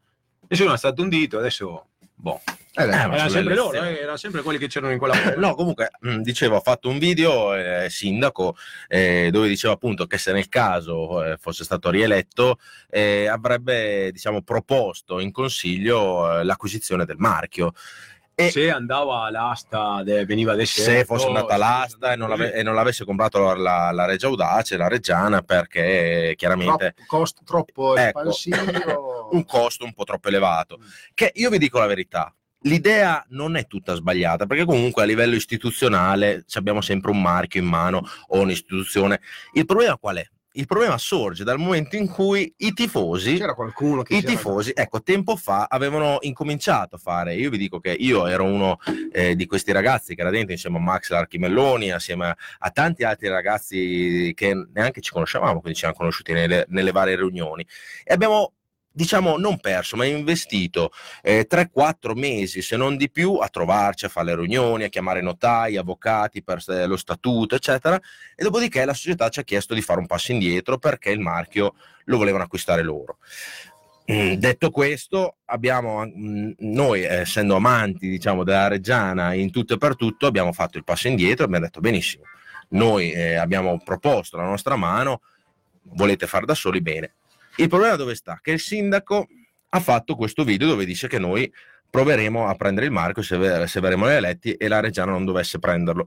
Nessuno 0.48 0.70
ha 0.70 0.72
alzato 0.72 1.02
un 1.02 1.10
dito, 1.10 1.37
adesso, 1.37 1.88
boh. 2.14 2.40
Eh, 2.78 2.86
beh, 2.86 3.02
Eh, 3.02 3.06
ma 3.06 3.14
Era 3.16 3.28
sempre 3.28 3.54
loro, 3.54 3.82
eh, 3.82 3.98
erano 3.98 4.16
sempre 4.16 4.42
quelli 4.42 4.58
che 4.58 4.68
c'erano 4.68 4.92
in 4.92 4.98
quella 4.98 5.14
foto. 5.14 5.38
No, 5.40 5.54
comunque, 5.54 5.90
mh, 6.00 6.18
dicevo, 6.20 6.56
ha 6.56 6.60
fatto 6.60 6.88
un 6.88 6.98
video, 6.98 7.54
eh, 7.54 7.88
sindaco, 7.90 8.56
eh, 8.86 9.30
dove 9.32 9.48
diceva 9.48 9.74
appunto 9.74 10.06
che 10.06 10.16
se 10.18 10.30
nel 10.32 10.48
caso 10.48 11.24
eh, 11.24 11.36
fosse 11.38 11.64
stato 11.64 11.90
rieletto, 11.90 12.58
eh, 12.88 13.26
avrebbe, 13.26 14.12
diciamo, 14.12 14.42
proposto 14.42 15.18
in 15.18 15.32
consiglio 15.32 16.38
eh, 16.38 16.44
l'acquisizione 16.44 17.04
del 17.04 17.16
marchio. 17.18 17.72
E 18.40 18.50
Se 18.52 18.70
andava 18.70 19.22
all'asta, 19.24 20.04
de- 20.04 20.24
veniva 20.24 20.54
deserto. 20.54 20.92
se 20.92 21.04
fosse 21.04 21.26
andata 21.26 21.54
all'asta 21.54 22.12
e 22.12 22.16
non, 22.16 22.28
l'ave- 22.28 22.52
e 22.52 22.62
non 22.62 22.76
l'avesse 22.76 23.04
comprato 23.04 23.40
la, 23.40 23.56
la, 23.56 23.90
la 23.90 24.04
Regia 24.04 24.28
Audace, 24.28 24.76
la 24.76 24.86
Reggiana, 24.86 25.42
perché 25.42 26.34
chiaramente 26.36 26.94
troppo, 26.94 27.16
costo 27.16 27.40
troppo 27.44 27.96
Ecco. 27.96 28.18
espansivo. 28.30 29.28
un 29.34 29.44
costo 29.44 29.84
un 29.84 29.92
po' 29.92 30.04
troppo 30.04 30.28
elevato. 30.28 30.78
Che 31.14 31.32
io 31.34 31.50
vi 31.50 31.58
dico 31.58 31.80
la 31.80 31.86
verità, 31.86 32.32
l'idea 32.62 33.25
non 33.31 33.57
è 33.57 33.66
tutta 33.66 33.94
sbagliata, 33.94 34.47
perché 34.47 34.64
comunque 34.64 35.03
a 35.03 35.07
livello 35.07 35.35
istituzionale 35.35 36.44
abbiamo 36.55 36.81
sempre 36.81 37.11
un 37.11 37.21
marchio 37.21 37.61
in 37.61 37.66
mano 37.66 38.03
o 38.29 38.40
un'istituzione. 38.40 39.21
Il 39.53 39.64
problema 39.64 39.97
qual 39.97 40.16
è? 40.16 40.29
Il 40.53 40.66
problema 40.66 40.99
sorge 40.99 41.44
dal 41.44 41.59
momento 41.59 41.94
in 41.94 42.09
cui 42.09 42.53
i 42.57 42.73
tifosi 42.73 43.37
C'era 43.37 43.55
qualcuno 43.55 44.03
che 44.03 44.16
i 44.16 44.25
tifosi, 44.25 44.73
ecco, 44.75 45.03
tempo 45.03 45.37
fa 45.37 45.66
avevano 45.68 46.16
incominciato 46.23 46.97
a 46.97 46.99
fare. 46.99 47.37
Io 47.37 47.49
vi 47.49 47.59
dico 47.59 47.79
che 47.79 47.92
io 47.92 48.27
ero 48.27 48.42
uno 48.42 48.79
eh, 49.12 49.37
di 49.37 49.47
questi 49.47 49.71
ragazzi 49.71 50.16
che 50.16 50.23
era 50.23 50.31
dentro 50.31 50.53
insieme 50.53 50.79
a 50.79 50.81
Max 50.81 51.11
Larchimelloni, 51.11 51.92
assieme 51.92 52.29
a, 52.29 52.37
a 52.59 52.71
tanti 52.71 53.05
altri 53.05 53.29
ragazzi 53.29 54.33
che 54.35 54.66
neanche 54.73 55.01
ci 55.01 55.12
conoscevamo, 55.12 55.61
quindi 55.61 55.79
ci 55.79 55.85
hanno 55.85 55.94
conosciuti 55.94 56.33
nelle, 56.33 56.64
nelle 56.71 56.90
varie 56.90 57.14
riunioni. 57.14 57.64
E 58.03 58.12
abbiamo 58.12 58.55
diciamo 58.98 59.38
non 59.38 59.61
perso, 59.61 59.96
ma 59.96 60.04
investito 60.04 60.90
eh, 61.22 61.46
3-4 61.48 62.18
mesi, 62.18 62.62
se 62.62 62.76
non 62.76 62.96
di 62.96 63.08
più, 63.08 63.34
a 63.34 63.48
trovarci, 63.48 64.06
a 64.06 64.08
fare 64.08 64.26
le 64.26 64.37
riunioni, 64.40 64.82
a 64.82 64.88
chiamare 64.88 65.20
notai, 65.22 65.76
avvocati 65.76 66.42
per 66.42 66.64
lo 66.66 66.96
statuto, 66.96 67.54
eccetera. 67.54 68.00
E 68.34 68.42
dopodiché 68.42 68.84
la 68.84 68.94
società 68.94 69.28
ci 69.28 69.38
ha 69.38 69.44
chiesto 69.44 69.72
di 69.72 69.82
fare 69.82 70.00
un 70.00 70.06
passo 70.06 70.32
indietro 70.32 70.78
perché 70.78 71.11
il 71.11 71.20
marchio 71.20 71.76
lo 72.06 72.16
volevano 72.16 72.42
acquistare 72.42 72.82
loro. 72.82 73.18
Mm, 74.11 74.32
Detto 74.32 74.70
questo, 74.70 75.37
abbiamo 75.44 76.04
mm, 76.04 76.50
noi, 76.58 77.02
essendo 77.02 77.54
amanti 77.54 78.08
diciamo, 78.08 78.42
della 78.42 78.66
Reggiana 78.66 79.32
in 79.32 79.52
tutto 79.52 79.74
e 79.74 79.78
per 79.78 79.94
tutto, 79.94 80.26
abbiamo 80.26 80.52
fatto 80.52 80.76
il 80.76 80.82
passo 80.82 81.06
indietro 81.06 81.44
e 81.44 81.46
abbiamo 81.46 81.66
detto 81.66 81.78
benissimo. 81.78 82.24
Noi 82.70 83.12
eh, 83.12 83.37
abbiamo 83.37 83.78
proposto 83.78 84.37
la 84.37 84.44
nostra 84.44 84.74
mano, 84.74 85.20
volete 85.82 86.26
fare 86.26 86.46
da 86.46 86.54
soli 86.54 86.80
bene. 86.80 87.12
Il 87.59 87.68
problema 87.68 87.97
dove 87.97 88.14
sta? 88.14 88.38
Che 88.40 88.53
il 88.53 88.61
sindaco 88.61 89.27
ha 89.71 89.81
fatto 89.81 90.14
questo 90.14 90.44
video 90.44 90.68
dove 90.68 90.85
dice 90.85 91.09
che 91.09 91.18
noi 91.18 91.53
proveremo 91.90 92.47
a 92.47 92.55
prendere 92.55 92.87
il 92.87 92.92
marchio 92.92 93.21
se, 93.21 93.66
se 93.66 93.81
verremo 93.81 94.09
eletti 94.09 94.53
e 94.53 94.68
la 94.68 94.79
Reggiana 94.79 95.11
non 95.11 95.25
dovesse 95.25 95.59
prenderlo. 95.59 96.07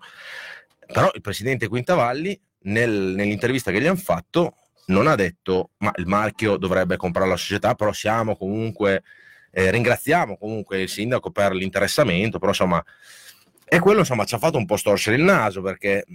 Però 0.88 1.12
il 1.14 1.20
presidente 1.20 1.68
Quintavalli, 1.68 2.40
nel- 2.64 3.14
nell'intervista 3.16 3.70
che 3.70 3.82
gli 3.82 3.86
hanno 3.86 3.98
fatto, 3.98 4.56
non 4.86 5.08
ha 5.08 5.16
detto 5.16 5.72
ma 5.80 5.92
il 5.98 6.08
marchio 6.08 6.56
dovrebbe 6.56 6.96
comprare 6.96 7.28
la 7.28 7.36
società, 7.36 7.76
però 7.76 7.92
siamo 7.92 8.38
comunque, 8.38 9.04
eh, 9.52 9.72
ringraziamo 9.72 10.38
comunque 10.38 10.82
il 10.82 10.90
sindaco 10.90 11.32
per 11.32 11.52
l'interessamento, 11.52 12.40
però 12.40 12.52
insomma, 12.52 12.82
e 13.66 13.80
quello 13.80 14.00
insomma 14.00 14.24
ci 14.24 14.36
ha 14.36 14.38
fatto 14.38 14.58
un 14.58 14.66
po' 14.66 14.78
storcere 14.78 15.18
il 15.18 15.24
naso 15.24 15.62
perché 15.62 16.06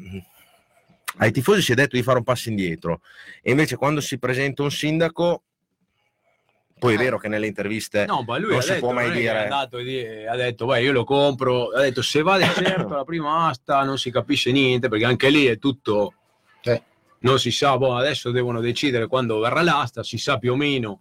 ai 1.18 1.33
tifosi 1.33 1.62
si 1.62 1.72
è 1.72 1.74
detto 1.74 1.96
di 1.96 2.02
fare 2.02 2.18
un 2.18 2.24
passo 2.24 2.48
indietro 2.48 3.00
e 3.42 3.50
invece 3.50 3.76
quando 3.76 4.00
si 4.00 4.18
presenta 4.18 4.62
un 4.62 4.70
sindaco, 4.70 5.42
poi 6.79 6.92
è 6.94 6.96
Eh. 6.96 7.02
vero 7.02 7.18
che 7.18 7.29
nelle 7.29 7.46
interviste 7.46 8.05
No, 8.05 8.22
ma 8.26 8.37
lui 8.38 8.52
non 8.52 8.61
si 8.62 8.68
detto, 8.68 8.81
può 8.81 8.92
mai 8.92 9.11
dire- 9.11 9.48
e 9.48 10.26
ha 10.26 10.37
detto, 10.37 10.66
beh, 10.66 10.83
io 10.83 10.92
lo 10.92 11.05
compro. 11.05 11.70
Ha 11.70 11.81
detto, 11.81 12.02
se 12.02 12.20
va 12.22 12.37
deserto 12.37 12.88
la 12.94 13.05
prima 13.05 13.46
asta 13.48 13.83
non 13.83 13.96
si 13.98 14.11
capisce 14.11 14.52
niente, 14.52 14.88
perché 14.88 15.05
anche 15.07 15.31
lì 15.31 15.46
è 15.46 15.59
tutto... 15.59 16.12
Sì. 16.61 16.79
Non 17.20 17.38
si 17.38 17.50
sa, 17.50 17.79
boh, 17.79 17.96
adesso 17.96 18.31
devono 18.31 18.61
decidere 18.61 19.07
quando 19.07 19.38
verrà 19.38 19.62
l'asta, 19.62 20.02
si 20.02 20.18
sa 20.18 20.37
più 20.37 20.52
o 20.52 20.57
meno 20.57 21.00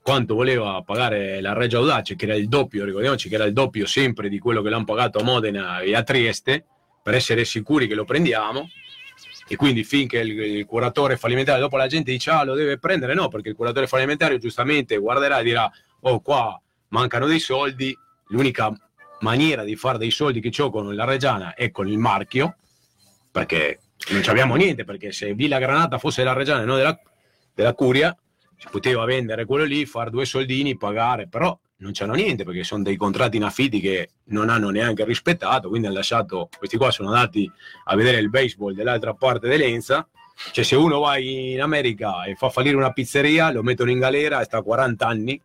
quanto 0.00 0.34
voleva 0.34 0.80
pagare 0.86 1.40
la 1.40 1.52
Regia 1.54 1.78
Audace, 1.78 2.14
che 2.14 2.24
era 2.26 2.34
il 2.36 2.48
doppio, 2.48 2.84
ricordiamoci 2.84 3.28
che 3.28 3.34
era 3.34 3.44
il 3.44 3.52
doppio 3.52 3.84
sempre 3.86 4.28
di 4.28 4.38
quello 4.38 4.62
che 4.62 4.70
l'hanno 4.70 4.84
pagato 4.84 5.18
a 5.18 5.22
Modena 5.24 5.80
e 5.80 5.94
a 5.96 6.02
Trieste, 6.04 6.64
per 7.02 7.14
essere 7.14 7.44
sicuri 7.44 7.88
che 7.88 7.94
lo 7.94 8.04
prendiamo. 8.04 8.70
E 9.52 9.56
quindi 9.56 9.82
finché 9.82 10.20
il, 10.20 10.38
il 10.38 10.64
curatore 10.64 11.16
fallimentare, 11.16 11.58
dopo 11.58 11.76
la 11.76 11.88
gente 11.88 12.12
dice 12.12 12.30
ah 12.30 12.44
lo 12.44 12.54
deve 12.54 12.78
prendere, 12.78 13.14
no, 13.14 13.26
perché 13.26 13.48
il 13.48 13.56
curatore 13.56 13.88
fallimentare 13.88 14.38
giustamente 14.38 14.96
guarderà 14.96 15.40
e 15.40 15.42
dirà 15.42 15.68
oh 16.02 16.20
qua 16.20 16.60
mancano 16.90 17.26
dei 17.26 17.40
soldi, 17.40 17.92
l'unica 18.28 18.72
maniera 19.22 19.64
di 19.64 19.74
fare 19.74 19.98
dei 19.98 20.12
soldi 20.12 20.40
che 20.40 20.62
ho 20.62 20.70
con 20.70 20.94
la 20.94 21.04
Reggiana 21.04 21.54
è 21.54 21.72
con 21.72 21.88
il 21.88 21.98
marchio, 21.98 22.58
perché 23.32 23.80
non 24.10 24.22
abbiamo 24.26 24.54
niente, 24.54 24.84
perché 24.84 25.10
se 25.10 25.34
Villa 25.34 25.58
Granata 25.58 25.98
fosse 25.98 26.22
la 26.22 26.32
Reggiana 26.32 26.62
e 26.62 26.64
non 26.64 26.76
della, 26.76 26.96
della 27.52 27.74
Curia, 27.74 28.16
si 28.56 28.68
poteva 28.70 29.04
vendere 29.04 29.46
quello 29.46 29.64
lì, 29.64 29.84
fare 29.84 30.10
due 30.10 30.26
soldini, 30.26 30.76
pagare, 30.76 31.26
però 31.26 31.58
non 31.80 31.92
c'hanno 31.92 32.14
niente 32.14 32.44
perché 32.44 32.64
sono 32.64 32.82
dei 32.82 32.96
contratti 32.96 33.36
in 33.36 33.44
affitti 33.44 33.80
che 33.80 34.10
non 34.26 34.48
hanno 34.48 34.70
neanche 34.70 35.04
rispettato, 35.04 35.68
quindi 35.68 35.86
hanno 35.86 35.96
lasciato, 35.96 36.48
questi 36.56 36.76
qua 36.76 36.90
sono 36.90 37.08
andati 37.08 37.50
a 37.84 37.96
vedere 37.96 38.18
il 38.18 38.30
baseball 38.30 38.72
dell'altra 38.72 39.14
parte 39.14 39.48
dell'Enza, 39.48 40.06
cioè 40.52 40.64
se 40.64 40.76
uno 40.76 41.00
va 41.00 41.18
in 41.18 41.60
America 41.60 42.24
e 42.24 42.34
fa 42.34 42.48
fallire 42.48 42.76
una 42.76 42.92
pizzeria, 42.92 43.50
lo 43.50 43.62
mettono 43.62 43.90
in 43.90 43.98
galera 43.98 44.40
e 44.40 44.44
sta 44.44 44.62
40 44.62 45.06
anni 45.06 45.40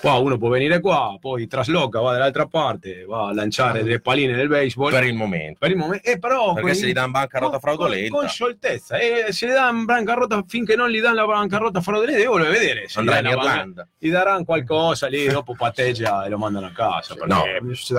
Qua 0.00 0.14
uno 0.18 0.36
può 0.36 0.48
venire 0.48 0.80
qua, 0.80 1.16
poi 1.20 1.46
trasloca, 1.46 2.00
va 2.00 2.12
dall'altra 2.12 2.46
parte, 2.46 3.04
va 3.06 3.28
a 3.28 3.32
lanciare 3.32 3.82
delle 3.82 4.00
palline 4.00 4.34
nel 4.34 4.48
baseball. 4.48 4.90
Per 4.90 5.04
il 5.04 5.14
momento. 5.14 5.58
Per 5.60 5.70
il 5.70 5.76
momento. 5.76 6.06
Eh, 6.08 6.18
però, 6.18 6.52
Perché 6.52 6.70
con- 6.70 6.78
se 6.78 6.86
gli 6.88 6.92
danno 6.92 7.12
bancarotta 7.12 7.58
fraudolenta, 7.58 8.10
Con, 8.10 8.18
con 8.20 8.28
scioltezza. 8.28 8.98
E 8.98 9.32
se 9.32 9.46
gli 9.46 9.52
danno 9.52 9.84
bancarotta 9.84 10.44
finché 10.46 10.76
non 10.76 10.90
gli 10.90 11.00
danno 11.00 11.14
la 11.14 11.26
bancarotta 11.26 11.80
fraudolenta, 11.80 12.20
io 12.20 12.30
voglio 12.32 12.50
vedere. 12.50 12.86
Se 12.88 13.00
gli, 13.02 13.08
andrà 13.08 13.18
in 13.18 13.22
danno 13.24 13.36
la 13.36 13.42
banca- 13.42 13.58
Irlanda. 13.60 13.88
gli 13.98 14.10
daranno 14.10 14.44
qualcosa 14.44 15.06
lì, 15.06 15.26
dopo 15.28 15.54
patteggia 15.54 16.24
e 16.24 16.28
lo 16.28 16.38
mandano 16.38 16.66
a 16.66 16.72
casa. 16.72 17.14
No, 17.24 17.42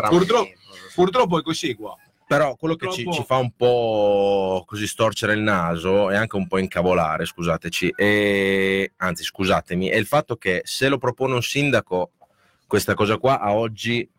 purtroppo, 0.09 0.49
purtroppo 0.93 1.39
è 1.39 1.41
così 1.41 1.73
qua. 1.75 1.95
Però 2.27 2.55
quello 2.55 2.75
che 2.75 2.89
ci, 2.91 3.05
ci 3.11 3.23
fa 3.23 3.37
un 3.37 3.51
po' 3.51 4.63
così 4.65 4.87
storcere 4.87 5.33
il 5.33 5.41
naso 5.41 6.09
e 6.09 6.15
anche 6.15 6.35
un 6.35 6.47
po' 6.47 6.57
incavolare, 6.57 7.25
scusateci, 7.25 7.93
e, 7.95 8.93
anzi 8.97 9.23
scusatemi, 9.23 9.87
è 9.89 9.95
il 9.95 10.07
fatto 10.07 10.35
che 10.35 10.61
se 10.63 10.87
lo 10.89 10.97
propone 10.97 11.35
un 11.35 11.43
sindaco, 11.43 12.11
questa 12.65 12.95
cosa 12.95 13.17
qua 13.17 13.39
a 13.39 13.53
oggi 13.53 14.09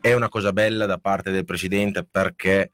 è 0.00 0.12
una 0.14 0.28
cosa 0.28 0.52
bella 0.52 0.86
da 0.86 0.98
parte 0.98 1.30
del 1.30 1.44
presidente 1.44 2.04
perché 2.04 2.70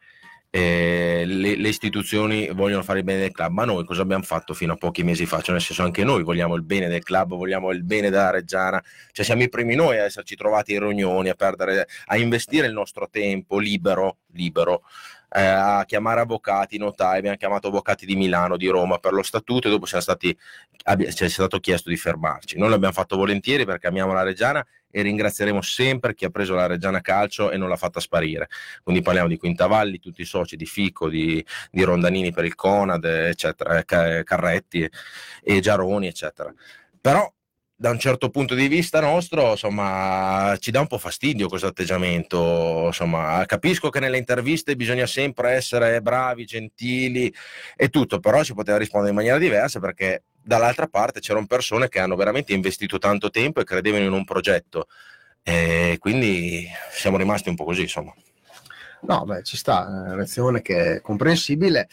eh, 0.50 1.24
le, 1.26 1.56
le 1.56 1.68
istituzioni 1.68 2.48
vogliono 2.52 2.82
fare 2.82 2.98
il 2.98 3.04
bene 3.04 3.20
del 3.20 3.32
club, 3.32 3.52
ma 3.52 3.64
noi 3.64 3.84
cosa 3.84 4.02
abbiamo 4.02 4.22
fatto 4.22 4.54
fino 4.54 4.74
a 4.74 4.76
pochi 4.76 5.02
mesi 5.02 5.26
fa? 5.26 5.40
Cioè, 5.40 5.52
nel 5.52 5.60
senso 5.60 5.82
anche 5.82 6.04
noi 6.04 6.22
vogliamo 6.22 6.54
il 6.54 6.62
bene 6.62 6.88
del 6.88 7.02
club, 7.02 7.34
vogliamo 7.34 7.70
il 7.72 7.82
bene 7.84 8.10
della 8.10 8.30
Reggiana, 8.30 8.82
cioè 9.12 9.24
siamo 9.24 9.42
i 9.42 9.48
primi 9.48 9.74
noi 9.74 9.98
a 9.98 10.04
esserci 10.04 10.36
trovati 10.36 10.72
in 10.72 10.80
riunioni, 10.80 11.28
a 11.28 11.34
perdere, 11.34 11.88
a 12.06 12.16
investire 12.16 12.66
il 12.66 12.72
nostro 12.72 13.08
tempo 13.10 13.58
libero, 13.58 14.18
libero 14.32 14.82
eh, 15.36 15.44
a 15.44 15.84
chiamare 15.84 16.20
avvocati, 16.20 16.78
notai, 16.78 17.18
abbiamo 17.18 17.36
chiamato 17.36 17.68
avvocati 17.68 18.06
di 18.06 18.16
Milano, 18.16 18.56
di 18.56 18.68
Roma 18.68 18.96
per 18.96 19.12
lo 19.12 19.22
statuto 19.22 19.68
e 19.68 19.70
dopo 19.70 19.84
siamo 19.84 20.02
stati, 20.02 20.34
abbi- 20.84 21.12
ci 21.14 21.24
è 21.24 21.28
stato 21.28 21.58
chiesto 21.60 21.90
di 21.90 21.96
fermarci. 21.98 22.56
Noi 22.56 22.70
l'abbiamo 22.70 22.94
fatto 22.94 23.16
volentieri 23.16 23.66
perché 23.66 23.86
amiamo 23.86 24.14
la 24.14 24.22
Reggiana 24.22 24.66
e 24.90 25.02
ringrazieremo 25.02 25.60
sempre 25.60 26.14
chi 26.14 26.24
ha 26.24 26.30
preso 26.30 26.54
la 26.54 26.64
Reggiana 26.64 27.02
Calcio 27.02 27.50
e 27.50 27.58
non 27.58 27.68
l'ha 27.68 27.76
fatta 27.76 28.00
sparire. 28.00 28.48
Quindi 28.82 29.02
parliamo 29.02 29.28
di 29.28 29.36
Quintavalli, 29.36 29.98
tutti 29.98 30.22
i 30.22 30.24
soci 30.24 30.56
di 30.56 30.64
Fico, 30.64 31.10
di, 31.10 31.44
di 31.70 31.82
Rondanini 31.82 32.32
per 32.32 32.46
il 32.46 32.54
Conad, 32.54 33.04
eccetera, 33.04 33.76
eh, 33.78 33.84
Ca- 33.84 34.22
Carretti 34.22 34.88
e 35.42 35.60
Giaroni, 35.60 36.06
eccetera. 36.06 36.50
Però 36.98 37.30
da 37.78 37.90
un 37.90 37.98
certo 37.98 38.30
punto 38.30 38.54
di 38.54 38.68
vista 38.68 39.00
nostro, 39.00 39.50
insomma, 39.50 40.56
ci 40.58 40.70
dà 40.70 40.80
un 40.80 40.86
po' 40.86 40.96
fastidio 40.96 41.46
questo 41.46 41.66
atteggiamento. 41.66 42.84
Insomma, 42.86 43.44
capisco 43.46 43.90
che 43.90 44.00
nelle 44.00 44.16
interviste 44.16 44.76
bisogna 44.76 45.06
sempre 45.06 45.50
essere 45.50 46.00
bravi, 46.00 46.46
gentili 46.46 47.32
e 47.76 47.90
tutto, 47.90 48.18
però 48.18 48.42
si 48.42 48.54
poteva 48.54 48.78
rispondere 48.78 49.10
in 49.10 49.16
maniera 49.16 49.36
diversa 49.38 49.78
perché 49.78 50.22
dall'altra 50.42 50.86
parte 50.86 51.20
c'erano 51.20 51.46
persone 51.46 51.88
che 51.88 51.98
hanno 51.98 52.16
veramente 52.16 52.54
investito 52.54 52.96
tanto 52.96 53.28
tempo 53.28 53.60
e 53.60 53.64
credevano 53.64 54.04
in 54.04 54.12
un 54.12 54.24
progetto. 54.24 54.86
E 55.42 55.96
quindi 56.00 56.66
siamo 56.92 57.18
rimasti 57.18 57.50
un 57.50 57.56
po' 57.56 57.64
così, 57.64 57.82
insomma. 57.82 58.12
No, 59.02 59.24
beh, 59.24 59.42
ci 59.42 59.56
sta, 59.58 59.84
è 59.84 59.90
una 59.90 60.14
reazione 60.14 60.62
che 60.62 60.94
è 60.96 61.00
comprensibile. 61.02 61.88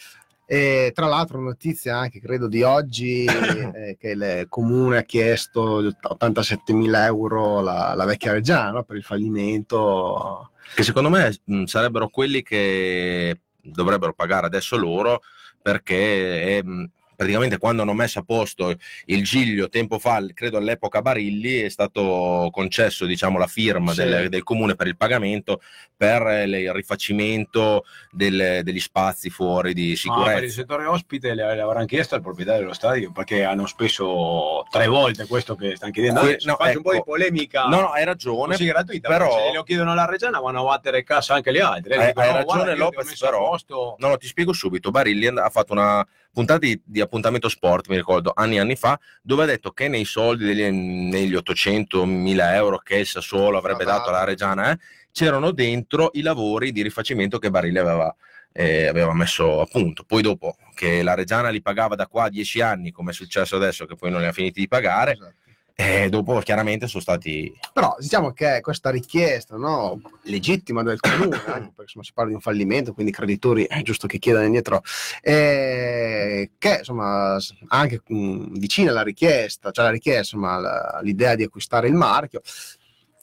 E 0.46 0.92
tra 0.94 1.06
l'altro 1.06 1.40
notizia 1.40 1.96
anche, 1.96 2.20
credo, 2.20 2.48
di 2.48 2.62
oggi 2.62 3.24
eh, 3.24 3.96
che 3.98 4.08
il 4.10 4.46
comune 4.48 4.98
ha 4.98 5.02
chiesto 5.02 5.80
87.000 5.80 7.04
euro 7.04 7.60
la, 7.60 7.94
la 7.94 8.04
vecchia 8.04 8.32
Reggiana 8.32 8.82
per 8.82 8.96
il 8.96 9.02
fallimento. 9.02 10.50
Che 10.74 10.82
secondo 10.82 11.08
me 11.08 11.34
mh, 11.44 11.64
sarebbero 11.64 12.08
quelli 12.08 12.42
che 12.42 13.40
dovrebbero 13.60 14.12
pagare 14.12 14.46
adesso 14.46 14.76
loro 14.76 15.22
perché 15.62 16.58
è, 16.58 16.62
mh, 16.62 16.90
praticamente 17.16 17.58
quando 17.58 17.82
hanno 17.82 17.92
messo 17.94 18.18
a 18.18 18.22
posto 18.22 18.74
il 19.06 19.22
Giglio 19.24 19.68
tempo 19.68 19.98
fa, 19.98 20.22
credo 20.32 20.56
all'epoca 20.58 21.02
Barilli, 21.02 21.60
è 21.60 21.68
stato 21.68 22.48
concesso 22.52 23.06
diciamo, 23.06 23.38
la 23.38 23.46
firma 23.46 23.92
Sì. 23.92 24.02
del, 24.04 24.28
del 24.28 24.42
comune 24.42 24.74
per 24.74 24.86
il 24.86 24.96
pagamento 24.96 25.60
per 25.96 26.22
eh, 26.26 26.44
il 26.44 26.72
rifacimento 26.72 27.84
del- 28.10 28.60
degli 28.62 28.80
spazi 28.80 29.30
fuori 29.30 29.72
di 29.74 29.82
Ma 29.82 29.86
per 29.86 29.92
il 29.92 29.98
sicurezza. 29.98 30.54
settore 30.54 30.86
ospite 30.86 31.34
le, 31.34 31.54
le 31.54 31.60
avranno 31.60 31.86
chiesto 31.86 32.14
al 32.14 32.20
proprietario 32.22 32.62
dello 32.62 32.72
stadio 32.74 33.12
perché 33.12 33.44
hanno 33.44 33.66
speso 33.66 34.66
tre 34.70 34.86
volte 34.86 35.26
questo 35.26 35.54
che 35.54 35.76
stanno 35.76 35.92
chiedendo. 35.92 36.20
Que- 36.20 36.38
no, 36.44 36.56
faccio 36.56 36.76
un 36.78 36.82
po' 36.82 36.90
di 36.90 36.96
ecco. 36.96 37.04
polemica. 37.06 37.66
No, 37.66 37.80
no, 37.80 37.88
hai 37.90 38.04
ragione. 38.04 38.56
Gratuita, 38.56 39.08
però- 39.08 39.30
se 39.48 39.52
lo 39.54 39.62
chiedono 39.62 39.92
alla 39.92 40.06
Reggiana 40.06 40.40
vanno 40.40 40.60
a 40.60 40.64
battere 40.64 41.02
cassa 41.04 41.34
anche 41.34 41.50
le 41.50 41.60
altre. 41.60 41.96
Hai- 41.96 42.06
Dicono, 42.08 42.26
hai 42.26 42.32
"No, 42.32 42.38
ragione, 42.38 42.74
Lopez, 42.76 43.18
però- 43.18 43.48
posto". 43.50 43.96
No, 43.98 44.08
no, 44.08 44.16
ti 44.16 44.26
spiego 44.26 44.52
subito. 44.52 44.90
Barilli 44.90 45.26
ha 45.28 45.48
fatto 45.50 45.72
una 45.72 46.06
puntata 46.34 46.58
di, 46.58 46.78
di 46.84 47.00
appuntamento 47.00 47.48
sport, 47.48 47.88
mi 47.88 47.96
ricordo, 47.96 48.32
anni 48.34 48.56
e 48.56 48.58
anni 48.58 48.76
fa, 48.76 48.98
dove 49.22 49.44
ha 49.44 49.46
detto 49.46 49.70
che 49.70 49.88
nei 49.88 50.04
soldi, 50.04 50.44
degli, 50.44 50.68
negli 50.68 51.34
800 51.34 52.04
mila 52.04 52.54
euro 52.54 52.78
che 52.78 52.96
il 52.96 53.06
Sassuolo 53.06 53.56
avrebbe 53.56 53.84
Esatto. 53.84 53.98
dato 53.98 54.08
alla 54.10 54.24
Reggiana, 54.24 54.72
eh, 54.72 54.78
c'erano 55.12 55.52
dentro 55.52 56.10
i 56.14 56.20
lavori 56.22 56.72
di 56.72 56.82
rifacimento 56.82 57.38
che 57.38 57.50
Barilli 57.50 57.78
aveva, 57.78 58.14
eh, 58.52 58.86
aveva 58.88 59.14
messo 59.14 59.60
a 59.60 59.66
punto. 59.66 60.02
Poi 60.04 60.22
dopo 60.22 60.56
che 60.74 61.02
la 61.02 61.14
Reggiana 61.14 61.50
li 61.50 61.62
pagava 61.62 61.94
da 61.94 62.08
qua 62.08 62.24
a 62.24 62.28
10 62.30 62.60
anni, 62.60 62.90
come 62.90 63.12
è 63.12 63.14
successo 63.14 63.54
adesso, 63.56 63.86
che 63.86 63.94
poi 63.94 64.10
non 64.10 64.20
li 64.20 64.26
ha 64.26 64.32
finiti 64.32 64.60
di 64.60 64.68
pagare, 64.68 65.12
Esatto. 65.12 65.34
E 65.76 66.08
dopo 66.08 66.38
chiaramente 66.38 66.86
sono 66.86 67.02
stati... 67.02 67.52
Però 67.72 67.96
diciamo 67.98 68.32
che 68.32 68.60
questa 68.60 68.90
richiesta 68.90 69.56
no, 69.56 70.00
legittima 70.22 70.84
del 70.84 71.00
comune, 71.00 71.36
anche 71.46 71.72
perché 71.74 71.82
insomma, 71.82 72.04
si 72.04 72.12
parla 72.12 72.30
di 72.30 72.36
un 72.36 72.40
fallimento, 72.40 72.92
quindi 72.92 73.10
i 73.10 73.14
creditori 73.14 73.64
è 73.64 73.82
giusto 73.82 74.06
che 74.06 74.18
chiedano 74.18 74.44
indietro, 74.46 74.82
eh, 75.20 76.52
che 76.58 76.76
insomma 76.78 77.36
anche 77.68 78.02
mh, 78.06 78.58
vicina 78.58 78.90
alla 78.92 79.02
richiesta, 79.02 79.72
cioè 79.72 79.86
la 79.86 79.90
richiesta, 79.90 80.36
insomma, 80.36 80.58
la- 80.58 81.00
l'idea 81.02 81.34
di 81.34 81.42
acquistare 81.42 81.88
il 81.88 81.94
marchio, 81.94 82.40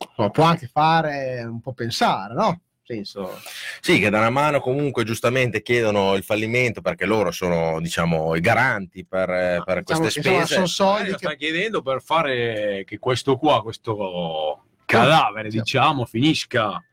insomma, 0.10 0.30
può 0.30 0.44
anche 0.44 0.68
fare 0.68 1.44
un 1.44 1.62
po' 1.62 1.74
pensare, 1.74 2.34
no? 2.34 2.62
Nel 2.96 3.06
senso, 3.06 3.40
Sì, 3.80 4.00
che 4.00 4.10
da 4.10 4.20
una 4.20 4.30
mano 4.30 4.60
comunque 4.60 5.04
giustamente 5.04 5.62
chiedono 5.62 6.16
il 6.16 6.24
fallimento 6.24 6.82
perché 6.82 7.06
loro 7.06 7.32
sono, 7.32 7.80
diciamo, 7.80 8.36
i 8.36 8.42
garanti 8.42 9.06
per, 9.06 9.30
eh, 9.30 9.62
per 9.66 9.80
diciamo 9.80 10.02
queste 10.02 10.22
spese. 10.22 10.46
sono 10.46 10.60
Magari 10.62 10.68
soldi 10.68 11.04
lo 11.06 11.12
che 11.12 11.18
stanno 11.18 11.36
chiedendo 11.36 11.82
per 11.82 12.02
fare 12.02 12.84
che 12.86 13.00
questo 13.00 13.38
qua, 13.38 13.62
questo 13.62 14.64
cadavere, 14.86 15.50
Sì. 15.52 15.58
diciamo, 15.60 16.06
finisca 16.06 16.84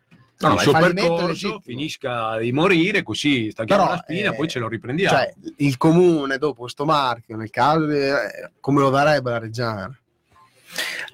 No, 0.41 0.53
il 0.53 0.61
suo 0.61 0.71
percorso, 0.71 1.27
legittimo. 1.27 1.61
finisca 1.61 2.39
di 2.39 2.53
morire, 2.53 3.03
così 3.03 3.51
stacchiamo 3.51 3.83
Però, 3.83 3.95
la 3.97 4.01
spina, 4.01 4.31
eh, 4.31 4.35
poi 4.37 4.47
ce 4.47 4.61
lo 4.61 4.69
riprendiamo. 4.69 5.17
cioè, 5.17 5.35
il 5.57 5.77
comune 5.77 6.39
dopo 6.39 6.61
questo 6.61 6.85
marchio, 6.85 7.35
nel 7.37 7.51
caso 7.51 7.87
di- 7.87 7.97
eh, 7.99 8.53
come 8.61 8.81
lo 8.81 8.91
darebbe 8.91 9.31
la 9.31 9.39
Reggiana? 9.39 9.99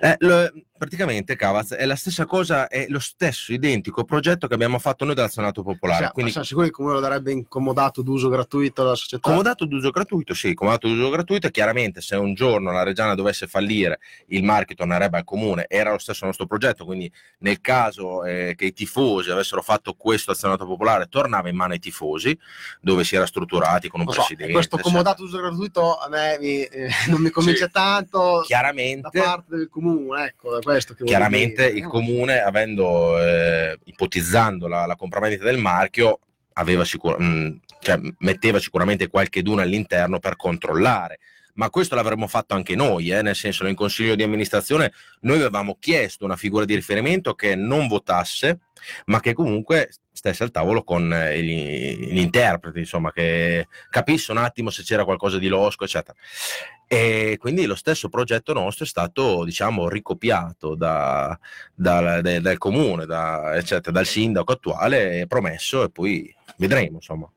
Eh, 0.00 0.16
lo- 0.18 0.52
praticamente, 0.76 1.36
Cavaz, 1.36 1.72
è 1.72 1.84
la 1.86 1.96
stessa 1.96 2.26
cosa, 2.26 2.68
è 2.68 2.86
lo 2.88 2.98
stesso 2.98 3.52
identico 3.52 4.04
progetto 4.04 4.46
che 4.46 4.54
abbiamo 4.54 4.78
fatto 4.78 5.04
noi 5.04 5.14
dal 5.14 5.30
Senato 5.30 5.62
Popolare. 5.62 6.04
Cioè, 6.04 6.12
Quindi, 6.12 6.30
siamo 6.32 6.46
sicuri 6.46 6.64
che 6.66 6.70
il 6.70 6.76
comune 6.76 6.94
lo 6.94 7.00
darebbe 7.00 7.32
incomodato 7.32 8.02
d'uso 8.02 8.28
gratuito 8.28 8.82
alla 8.82 8.94
società? 8.94 9.28
comodato 9.28 9.64
d'uso 9.66 9.90
gratuito, 9.90 10.34
sì, 10.34 10.52
comodato 10.54 10.88
d'uso 10.88 11.10
gratuito. 11.10 11.48
Chiaramente, 11.48 12.00
se 12.00 12.16
un 12.16 12.34
giorno 12.34 12.72
la 12.72 12.82
Reggiana 12.82 13.14
dovesse 13.14 13.46
fallire, 13.46 14.00
il 14.28 14.42
marchio 14.42 14.74
tornerebbe 14.74 15.18
al 15.18 15.24
comune. 15.24 15.66
Era 15.68 15.92
lo 15.92 15.98
stesso 15.98 16.26
nostro 16.26 16.46
progetto. 16.46 16.84
Quindi, 16.84 17.10
nel 17.38 17.60
caso 17.60 18.24
eh, 18.24 18.54
che 18.56 18.66
i 18.66 18.72
tifosi 18.72 19.30
avessero 19.30 19.62
fatto 19.62 19.94
questo 19.94 20.30
al 20.32 20.36
Senato 20.36 20.66
Popolare, 20.66 21.06
tornava 21.08 21.48
in 21.48 21.56
mano 21.56 21.72
ai 21.72 21.78
tifosi, 21.78 22.36
dove 22.80 23.04
si 23.04 23.16
era 23.16 23.26
strutturati 23.26 23.88
con 23.88 24.00
un 24.00 24.08
so, 24.08 24.14
presidente. 24.14 24.52
questo 24.52 24.78
comodato 24.78 25.22
uso 25.22 25.38
gratuito 25.38 25.96
a 25.98 26.08
me 26.08 26.36
mi- 26.40 26.62
eh, 26.64 26.88
non 27.08 27.20
mi 27.20 27.30
convince 27.30 27.64
Sì. 27.66 27.70
tanto 27.70 28.38
da 28.38 28.42
Chiaramente, 28.44 29.20
parte 29.20 29.56
del 29.56 29.68
comune, 29.70 30.26
ecco, 30.26 30.52
da 30.52 30.58
questo 30.74 30.94
che 30.94 31.04
chiaramente 31.04 31.66
dire. 31.66 31.78
il 31.78 31.86
comune, 31.86 32.40
avendo 32.40 33.18
eh, 33.20 33.78
ipotizzando 33.84 34.66
la, 34.66 34.86
la 34.86 34.96
compravendita 34.96 35.44
del 35.44 35.58
marchio, 35.58 36.18
aveva 36.54 36.84
sicur- 36.84 37.18
mh, 37.18 37.60
cioè, 37.80 38.00
metteva 38.18 38.58
sicuramente 38.58 39.08
qualche 39.08 39.42
duna 39.42 39.62
all'interno 39.62 40.18
per 40.18 40.36
controllare. 40.36 41.18
Ma 41.54 41.70
questo 41.70 41.94
l'avremmo 41.94 42.26
fatto 42.26 42.54
anche 42.54 42.74
noi, 42.74 43.10
eh, 43.10 43.22
nel 43.22 43.36
senso, 43.36 43.62
nel 43.62 43.74
consiglio 43.74 44.16
di 44.16 44.24
amministrazione 44.24 44.92
noi 45.20 45.36
avevamo 45.36 45.76
chiesto 45.78 46.24
una 46.24 46.36
figura 46.36 46.64
di 46.64 46.74
riferimento 46.74 47.34
che 47.34 47.54
non 47.54 47.86
votasse 47.86 48.58
ma 49.06 49.20
che 49.20 49.32
comunque 49.32 49.90
stesse 50.12 50.42
al 50.44 50.50
tavolo 50.50 50.84
con 50.84 51.12
eh, 51.12 51.42
gli, 51.42 51.96
gli 52.12 52.18
interpreti, 52.20 52.78
insomma, 52.80 53.12
che 53.12 53.66
capisse 53.90 54.30
un 54.32 54.38
attimo 54.38 54.70
se 54.70 54.82
c'era 54.82 55.04
qualcosa 55.04 55.38
di 55.38 55.48
losco, 55.48 55.84
eccetera. 55.84 56.16
E 56.86 57.36
quindi 57.38 57.64
lo 57.66 57.74
stesso 57.74 58.08
progetto 58.08 58.52
nostro 58.52 58.84
è 58.84 58.88
stato, 58.88 59.44
diciamo, 59.44 59.88
ricopiato 59.88 60.74
da, 60.74 61.36
da, 61.74 62.20
da, 62.20 62.40
dal 62.40 62.58
comune, 62.58 63.06
da, 63.06 63.56
eccetera, 63.56 63.90
dal 63.90 64.06
sindaco 64.06 64.52
attuale, 64.52 65.24
promesso 65.26 65.82
e 65.84 65.90
poi 65.90 66.32
vedremo, 66.58 66.96
insomma. 66.96 67.28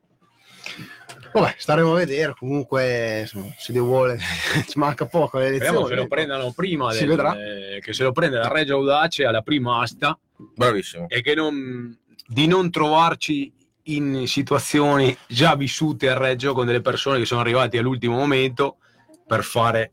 Vabbè, 1.32 1.54
staremo 1.58 1.92
a 1.92 1.96
vedere. 1.96 2.34
Comunque, 2.38 3.28
se 3.58 3.72
Dio 3.72 3.84
vuole, 3.84 4.18
ci 4.68 4.78
manca 4.78 5.06
poco. 5.06 5.38
Le 5.38 5.46
Speriamo 5.46 5.78
elezioni. 5.80 5.94
che 5.96 6.02
lo 6.02 6.08
prendano 6.08 6.52
prima, 6.52 6.90
Si 6.92 7.00
del- 7.00 7.08
vedrà. 7.08 7.36
eh, 7.36 7.80
che 7.80 7.92
se 7.92 8.02
lo 8.04 8.12
prende 8.12 8.38
la 8.38 8.48
Reggio 8.48 8.74
Audace 8.76 9.24
alla 9.24 9.42
prima 9.42 9.80
asta 9.80 10.18
Bravissimo. 10.54 11.08
e 11.08 11.20
che 11.22 11.34
non, 11.34 11.96
di 12.26 12.46
non 12.46 12.70
trovarci 12.70 13.52
in 13.84 14.26
situazioni 14.26 15.16
già 15.26 15.56
vissute 15.56 16.10
a 16.10 16.16
Reggio 16.16 16.52
con 16.52 16.66
delle 16.66 16.82
persone 16.82 17.18
che 17.18 17.24
sono 17.24 17.40
arrivate 17.40 17.78
all'ultimo 17.78 18.16
momento 18.16 18.76
per 19.26 19.42
fare 19.44 19.92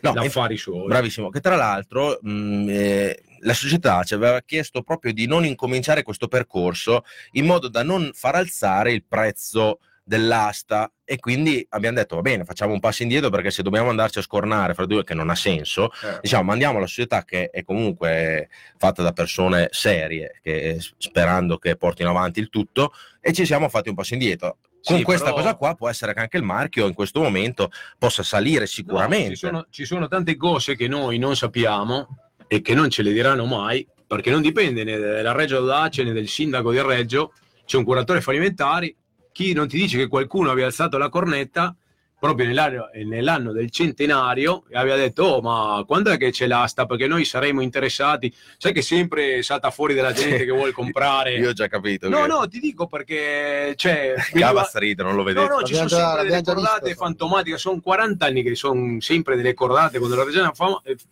No, 0.00 0.10
affari 0.12 0.56
suoi. 0.56 0.86
Bravissimo, 0.86 1.30
che 1.30 1.40
tra 1.40 1.56
l'altro 1.56 2.18
mh, 2.20 2.66
eh, 2.68 3.22
la 3.40 3.54
società 3.54 4.02
ci 4.02 4.14
aveva 4.14 4.40
chiesto 4.42 4.82
proprio 4.82 5.12
di 5.12 5.26
non 5.26 5.44
incominciare 5.44 6.02
questo 6.02 6.28
percorso 6.28 7.04
in 7.32 7.46
modo 7.46 7.68
da 7.68 7.82
non 7.82 8.10
far 8.12 8.34
alzare 8.34 8.92
il 8.92 9.04
prezzo 9.06 9.78
dell'asta 10.16 10.92
e 11.04 11.18
quindi 11.18 11.66
abbiamo 11.70 11.96
detto 11.96 12.14
va 12.14 12.22
bene 12.22 12.44
facciamo 12.44 12.72
un 12.72 12.78
passo 12.78 13.02
indietro 13.02 13.28
perché 13.28 13.50
se 13.50 13.64
dobbiamo 13.64 13.90
andarci 13.90 14.20
a 14.20 14.22
scornare 14.22 14.72
fra 14.72 14.86
due 14.86 15.02
che 15.02 15.14
non 15.14 15.30
ha 15.30 15.34
senso 15.34 15.90
Eh. 16.04 16.18
diciamo 16.22 16.44
mandiamo 16.44 16.78
la 16.78 16.86
società 16.86 17.24
che 17.24 17.50
è 17.50 17.64
comunque 17.64 18.48
fatta 18.78 19.02
da 19.02 19.12
persone 19.12 19.66
serie 19.72 20.38
che, 20.42 20.78
sperando 20.96 21.58
che 21.58 21.74
portino 21.76 22.10
avanti 22.10 22.38
il 22.38 22.50
tutto 22.50 22.92
e 23.20 23.32
ci 23.32 23.44
siamo 23.44 23.68
fatti 23.68 23.88
un 23.88 23.96
passo 23.96 24.14
indietro 24.14 24.58
con 24.84 24.96
Sì, 24.98 25.02
questa 25.02 25.24
però- 25.30 25.36
cosa 25.38 25.56
qua 25.56 25.74
può 25.74 25.88
essere 25.88 26.14
che 26.14 26.20
anche 26.20 26.36
il 26.36 26.44
marchio 26.44 26.86
in 26.86 26.94
questo 26.94 27.20
momento 27.20 27.72
possa 27.98 28.22
salire 28.22 28.60
No, 28.60 28.66
sicuramente 28.66 29.30
ci, 29.30 29.34
sono, 29.36 29.66
ci 29.70 29.84
sono 29.84 30.06
tante 30.06 30.36
cose 30.36 30.76
che 30.76 30.86
noi 30.86 31.18
non 31.18 31.34
sappiamo 31.34 32.06
e 32.46 32.62
che 32.62 32.74
non 32.74 32.88
ce 32.90 33.02
le 33.02 33.12
diranno 33.12 33.44
mai, 33.46 33.84
perché 34.06 34.30
non 34.30 34.40
dipende 34.40 34.84
né 34.84 34.96
dalla 34.96 35.32
Reggio 35.32 35.56
Audace 35.56 36.04
né 36.04 36.12
del 36.12 36.28
sindaco 36.28 36.70
di 36.70 36.80
Reggio, 36.80 37.32
c'è 37.64 37.76
un 37.76 37.82
curatore 37.82 38.20
fallimentari, 38.20 38.96
chi 39.36 39.52
non 39.52 39.68
ti 39.68 39.76
dice 39.76 39.98
che 39.98 40.08
qualcuno 40.08 40.50
abbia 40.50 40.64
alzato 40.64 40.96
la 40.96 41.10
cornetta 41.10 41.76
proprio 42.18 42.46
nell'anno, 42.46 42.88
nell'anno 43.04 43.52
del 43.52 43.70
centenario 43.70 44.64
e 44.70 44.78
aveva 44.78 44.96
detto 44.96 45.24
oh 45.24 45.40
ma 45.42 45.84
quando 45.86 46.10
è 46.10 46.16
che 46.16 46.30
c'è 46.30 46.46
l'asta 46.46 46.86
perché 46.86 47.06
noi 47.06 47.26
saremo 47.26 47.60
interessati 47.60 48.34
sai 48.56 48.72
che 48.72 48.80
sempre 48.80 49.42
salta 49.42 49.70
fuori 49.70 49.92
della 49.92 50.12
gente 50.14 50.46
che 50.46 50.50
vuole 50.50 50.72
comprare 50.72 51.34
io 51.36 51.50
ho 51.50 51.52
già 51.52 51.66
capito 51.68 52.08
no 52.08 52.22
che- 52.22 52.26
no 52.28 52.48
ti 52.48 52.60
dico 52.60 52.86
perché 52.86 53.74
c'è 53.76 54.14
Cava 54.32 54.62
sta 54.62 54.78
ridere, 54.78 55.06
non 55.06 55.18
lo 55.18 55.22
vedete. 55.22 55.48
No, 55.48 55.56
no, 55.58 55.62
ci 55.66 55.74
sono 55.74 55.86
già- 55.86 56.14
sempre 56.14 56.30
delle 56.30 56.42
cordate 56.42 56.86
visto. 56.88 57.04
fantomatiche, 57.04 57.58
sono 57.58 57.80
40 57.82 58.24
anni 58.24 58.42
che 58.42 58.54
sono 58.54 58.98
sempre 59.02 59.36
delle 59.36 59.52
cordate 59.52 59.98
quando 59.98 60.16
la 60.16 60.24
regione 60.24 60.50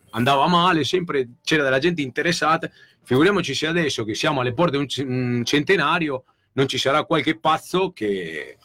andava 0.09 0.47
male, 0.47 0.83
sempre 0.83 1.27
c'era 1.43 1.61
della 1.61 1.77
gente 1.77 2.01
interessata. 2.01 2.67
Figuriamoci 3.03 3.53
se 3.53 3.67
adesso 3.67 4.03
che 4.03 4.15
siamo 4.15 4.41
alle 4.41 4.53
porte 4.53 4.77
di 4.79 5.03
un 5.03 5.45
centenario 5.45 6.23
non 6.55 6.67
ci 6.67 6.77
sarà 6.77 7.03
qualche 7.03 7.37
pazzo 7.37 7.91
che, 7.91 8.57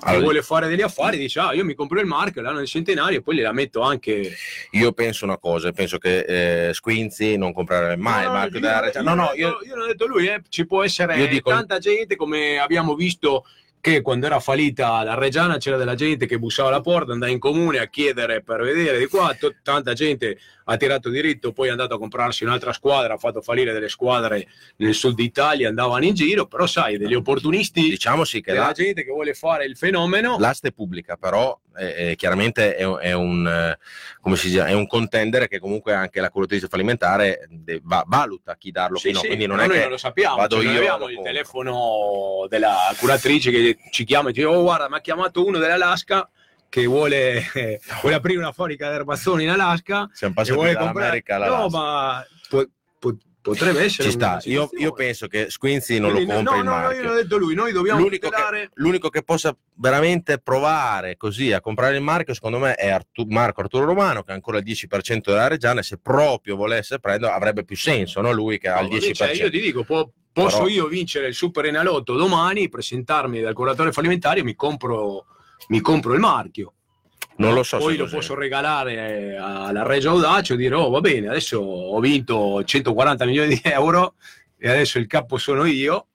Allora, 0.00 0.22
vuole 0.22 0.42
fare 0.42 0.66
degli 0.68 0.80
affari, 0.80 1.18
dice 1.18 1.40
ah 1.40 1.52
io 1.52 1.64
mi 1.64 1.74
compro 1.74 2.00
il 2.00 2.06
marchio 2.06 2.40
l'anno 2.40 2.58
del 2.58 2.66
centenario 2.66 3.18
e 3.18 3.22
poi 3.22 3.36
gliela 3.36 3.52
metto 3.52 3.80
anche... 3.82 4.34
io 4.70 4.92
penso 4.92 5.24
una 5.26 5.36
cosa, 5.38 5.70
penso 5.72 5.98
che 5.98 6.68
eh, 6.68 6.74
Squinzi 6.74 7.36
non 7.36 7.52
comprare 7.52 7.96
mai 7.96 8.20
il 8.22 8.26
No, 8.28 8.32
no, 8.32 8.38
marchio 8.38 8.54
io 8.56 8.60
della 8.60 8.74
non- 8.74 8.82
Reggia. 8.84 8.98
io 9.00 9.04
No, 9.04 9.14
no, 9.14 9.24
ho 9.26 9.34
io, 9.34 9.48
detto- 9.48 9.64
io 9.66 9.74
non 9.74 9.84
ho 9.84 9.86
detto 9.88 10.06
lui, 10.06 10.26
eh, 10.26 10.40
ci 10.48 10.66
può 10.66 10.82
essere 10.82 11.28
dico- 11.28 11.50
tanta 11.50 11.78
gente 11.78 12.16
come 12.16 12.58
abbiamo 12.58 12.94
visto 12.94 13.44
che 13.84 14.00
quando 14.00 14.24
era 14.24 14.40
fallita 14.40 15.02
la 15.02 15.12
Reggiana 15.12 15.58
c'era 15.58 15.76
della 15.76 15.94
gente 15.94 16.24
che 16.24 16.38
bussava 16.38 16.70
alla 16.70 16.80
porta, 16.80 17.12
andava 17.12 17.30
in 17.30 17.38
comune 17.38 17.80
a 17.80 17.88
chiedere 17.88 18.42
per 18.42 18.62
vedere 18.62 18.98
di 18.98 19.06
qua, 19.08 19.36
to- 19.38 19.56
tanta 19.62 19.92
gente 19.92 20.38
ha 20.64 20.76
tirato 20.78 21.10
diritto, 21.10 21.52
poi 21.52 21.68
è 21.68 21.70
andato 21.70 21.96
a 21.96 21.98
comprarsi 21.98 22.44
un'altra 22.44 22.72
squadra, 22.72 23.12
ha 23.12 23.18
fatto 23.18 23.42
fallire 23.42 23.74
delle 23.74 23.90
squadre 23.90 24.48
nel 24.76 24.94
sud 24.94 25.18
Italia, 25.18 25.68
andavano 25.68 26.02
in 26.06 26.14
giro, 26.14 26.46
però 26.46 26.66
sai, 26.66 26.96
degli 26.96 27.12
opportunisti, 27.12 27.90
diciamo 27.90 28.24
sì 28.24 28.40
che 28.40 28.54
la, 28.54 28.72
gente 28.72 29.04
che 29.04 29.10
vuole 29.10 29.34
fare 29.34 29.66
il 29.66 29.76
fenomeno, 29.76 30.38
l'asta 30.38 30.68
è 30.68 30.72
pubblica, 30.72 31.16
però 31.16 31.54
eh, 31.76 32.10
eh, 32.10 32.16
chiaramente 32.16 32.74
è, 32.76 32.84
un- 32.84 32.98
è 33.00 33.12
un, 33.12 33.46
eh, 33.46 33.78
come 34.20 34.36
si 34.36 34.48
dice, 34.48 34.64
è 34.66 34.72
un 34.72 34.86
contendere 34.86 35.48
che 35.48 35.58
comunque 35.58 35.92
anche 35.94 36.20
la 36.20 36.30
curatrice 36.30 36.68
fallimentare 36.68 37.46
de- 37.48 37.80
va- 37.84 38.04
valuta 38.06 38.56
chi 38.56 38.70
darlo 38.70 38.98
Sì, 38.98 39.08
chi 39.08 39.12
no, 39.14 39.20
sì, 39.20 39.26
quindi 39.26 39.46
non 39.46 39.60
è 39.60 39.66
noi 39.66 39.76
che 39.76 39.82
non 39.82 39.90
lo 39.90 39.96
sappiamo. 39.96 40.36
vado 40.36 40.56
cioè, 40.56 40.64
io 40.64 40.70
e 40.72 40.76
abbiamo 40.76 41.08
il 41.08 41.14
compro. 41.16 41.32
telefono 41.32 42.46
della 42.48 42.76
curatrice 42.98 43.50
che 43.50 43.78
ci 43.90 44.04
chiama 44.04 44.28
e 44.28 44.32
dice: 44.32 44.46
Oh, 44.46 44.62
guarda, 44.62 44.88
mi 44.88 44.96
ha 44.96 45.00
chiamato 45.00 45.44
uno 45.44 45.58
dell'Alaska 45.58 46.28
che 46.68 46.86
vuole, 46.86 47.42
vuole 48.02 48.16
aprire 48.16 48.38
una 48.38 48.52
fabbrica 48.52 48.88
di 48.90 48.96
erbazzoni 48.96 49.44
in 49.44 49.50
Alaska 49.50 50.08
siamo 50.12 50.32
e 50.32 50.36
passati 50.36 50.56
vuole 50.56 50.74
comprare. 50.76 51.22
No, 51.48 51.68
ma 51.68 52.26
potrebbe 53.50 53.82
essere. 53.84 54.08
ci 54.08 54.14
sta. 54.14 54.40
Io, 54.44 54.68
io 54.78 54.92
penso 54.92 55.26
che 55.26 55.50
Squinzi 55.50 55.98
non 55.98 56.12
Quindi, 56.12 56.30
lo 56.30 56.36
compri 56.36 56.54
no, 56.54 56.58
il 56.60 56.64
no, 56.64 56.70
no, 56.74 56.76
marchio. 56.80 57.02
io 57.02 57.08
l'ho 57.08 57.14
detto 57.14 57.36
lui. 57.36 57.54
Noi 57.54 57.72
dobbiamo 57.72 58.00
L'unico 58.00 58.28
tutelare. 58.28 58.60
che, 58.60 58.70
l'unico 58.74 59.08
che 59.10 59.22
possa 59.22 59.56
veramente 59.74 60.38
provare 60.38 61.16
così 61.16 61.52
a 61.52 61.60
comprare 61.60 61.96
il 61.96 62.02
marchio, 62.02 62.34
secondo 62.34 62.58
me, 62.58 62.74
è 62.74 62.88
Artu- 62.88 63.30
Marco 63.30 63.60
Arturo 63.60 63.84
Romano, 63.84 64.22
che 64.22 64.30
ha 64.32 64.34
ancora 64.34 64.58
il 64.58 64.64
10% 64.64 65.20
della 65.30 65.48
Reggiana. 65.48 65.80
E 65.80 65.82
se 65.82 65.98
proprio 65.98 66.56
volesse 66.56 66.98
prendere, 66.98 67.32
avrebbe 67.32 67.64
più 67.64 67.76
senso, 67.76 68.20
no? 68.20 68.32
Lui 68.32 68.58
che 68.58 68.68
ha 68.68 68.80
il 68.80 68.88
No, 68.90 68.96
10%. 68.96 69.12
cioè, 69.14 69.30
io 69.32 69.50
ti 69.50 69.60
dico, 69.60 69.84
po- 69.84 70.12
posso 70.32 70.56
Però- 70.58 70.68
io 70.68 70.86
vincere 70.88 71.28
il 71.28 71.34
Super 71.34 71.66
Enalotto 71.66 72.14
domani, 72.14 72.68
presentarmi 72.68 73.40
dal 73.40 73.52
curatore 73.54 73.92
fallimentare 73.92 74.40
e 74.40 74.42
mi 74.42 74.54
compro, 74.54 75.26
mi 75.68 75.80
compro 75.80 76.14
il 76.14 76.20
marchio. 76.20 76.72
Non 77.36 77.54
lo 77.54 77.62
so. 77.62 77.78
Poi 77.78 77.92
se 77.92 77.98
lo 77.98 78.04
così. 78.04 78.16
posso 78.16 78.34
regalare 78.34 78.92
eh, 79.32 79.36
alla 79.36 79.82
Reggio 79.82 80.10
Audace 80.10 80.54
e 80.54 80.56
dire: 80.56 80.74
Oh, 80.74 80.90
va 80.90 81.00
bene, 81.00 81.28
adesso 81.28 81.58
ho 81.58 81.98
vinto 82.00 82.62
140 82.62 83.24
milioni 83.24 83.48
di 83.54 83.60
euro 83.64 84.14
e 84.58 84.68
adesso 84.70 84.98
il 84.98 85.06
capo 85.06 85.36
sono 85.36 85.64
io. 85.64 86.06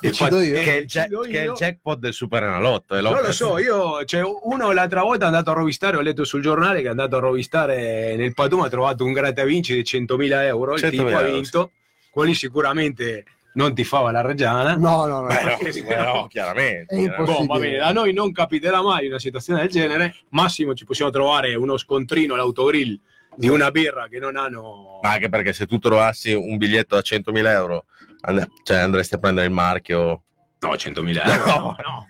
E 0.00 0.12
fa- 0.12 0.28
io. 0.28 0.62
Che 0.62 0.76
è, 0.76 0.76
il 0.76 0.86
jack- 0.86 1.28
che 1.28 1.40
è 1.40 1.44
il 1.46 1.52
jackpot 1.52 1.98
del 1.98 2.12
Super 2.12 2.44
Enalotto. 2.44 2.96
e 2.96 3.00
Non 3.00 3.20
lo 3.20 3.32
so, 3.32 3.58
io, 3.58 4.04
cioè, 4.04 4.22
uno 4.22 4.70
l'altra 4.70 5.02
volta 5.02 5.24
è 5.24 5.26
andato 5.26 5.50
a 5.50 5.54
rovistare, 5.54 5.96
ho 5.96 6.00
letto 6.00 6.24
sul 6.24 6.40
giornale 6.40 6.80
che 6.80 6.86
è 6.86 6.90
andato 6.90 7.16
a 7.16 7.20
rovistare 7.20 8.14
nel 8.16 8.32
Paduma, 8.32 8.66
ha 8.66 8.70
trovato 8.70 9.04
un 9.04 9.12
grattavinci 9.12 9.74
di 9.74 9.82
100.000 9.82 10.42
euro, 10.44 10.74
il 10.74 10.82
100.000 10.82 10.90
tipo 10.90 11.06
ha 11.06 11.20
euro, 11.20 11.32
vinto, 11.32 11.70
quelli 12.10 12.34
sicuramente 12.34 13.24
non 13.54 13.74
ti 13.74 13.84
fava 13.84 14.10
la 14.10 14.20
Reggiana. 14.20 14.76
No, 14.76 15.06
no, 15.06 15.20
no. 15.22 15.26
Beh, 15.26 15.42
no, 15.44 15.56
Perché 15.60 15.82
no- 15.96 16.26
chiaramente. 16.30 17.14
Boh, 17.18 17.44
va 17.46 17.58
bene, 17.58 17.78
a 17.78 17.92
noi 17.92 18.12
non 18.12 18.32
capiterà 18.32 18.82
mai 18.82 19.06
una 19.08 19.18
situazione 19.18 19.60
del 19.60 19.68
genere. 19.70 20.14
Massimo 20.30 20.74
ci 20.74 20.84
possiamo 20.84 21.10
trovare 21.10 21.54
uno 21.54 21.76
scontrino 21.76 22.34
all'autogrill 22.34 22.98
di 23.36 23.48
una 23.48 23.70
birra 23.70 24.06
che 24.08 24.18
non 24.18 24.36
hanno. 24.36 25.00
Ma 25.02 25.12
anche 25.12 25.28
perché 25.28 25.52
se 25.52 25.66
tu 25.66 25.78
trovassi 25.78 26.32
un 26.32 26.56
biglietto 26.56 26.94
da 26.94 27.02
100.000 27.02 27.46
euro, 27.50 27.84
and- 28.22 28.46
cioè 28.64 28.78
andresti 28.78 29.14
a 29.14 29.18
prendere 29.18 29.46
il 29.46 29.52
marchio. 29.52 30.22
No, 30.60 30.70
100.000 30.74 31.22
euro. 31.24 31.46
No, 31.46 31.76
no. 31.82 32.06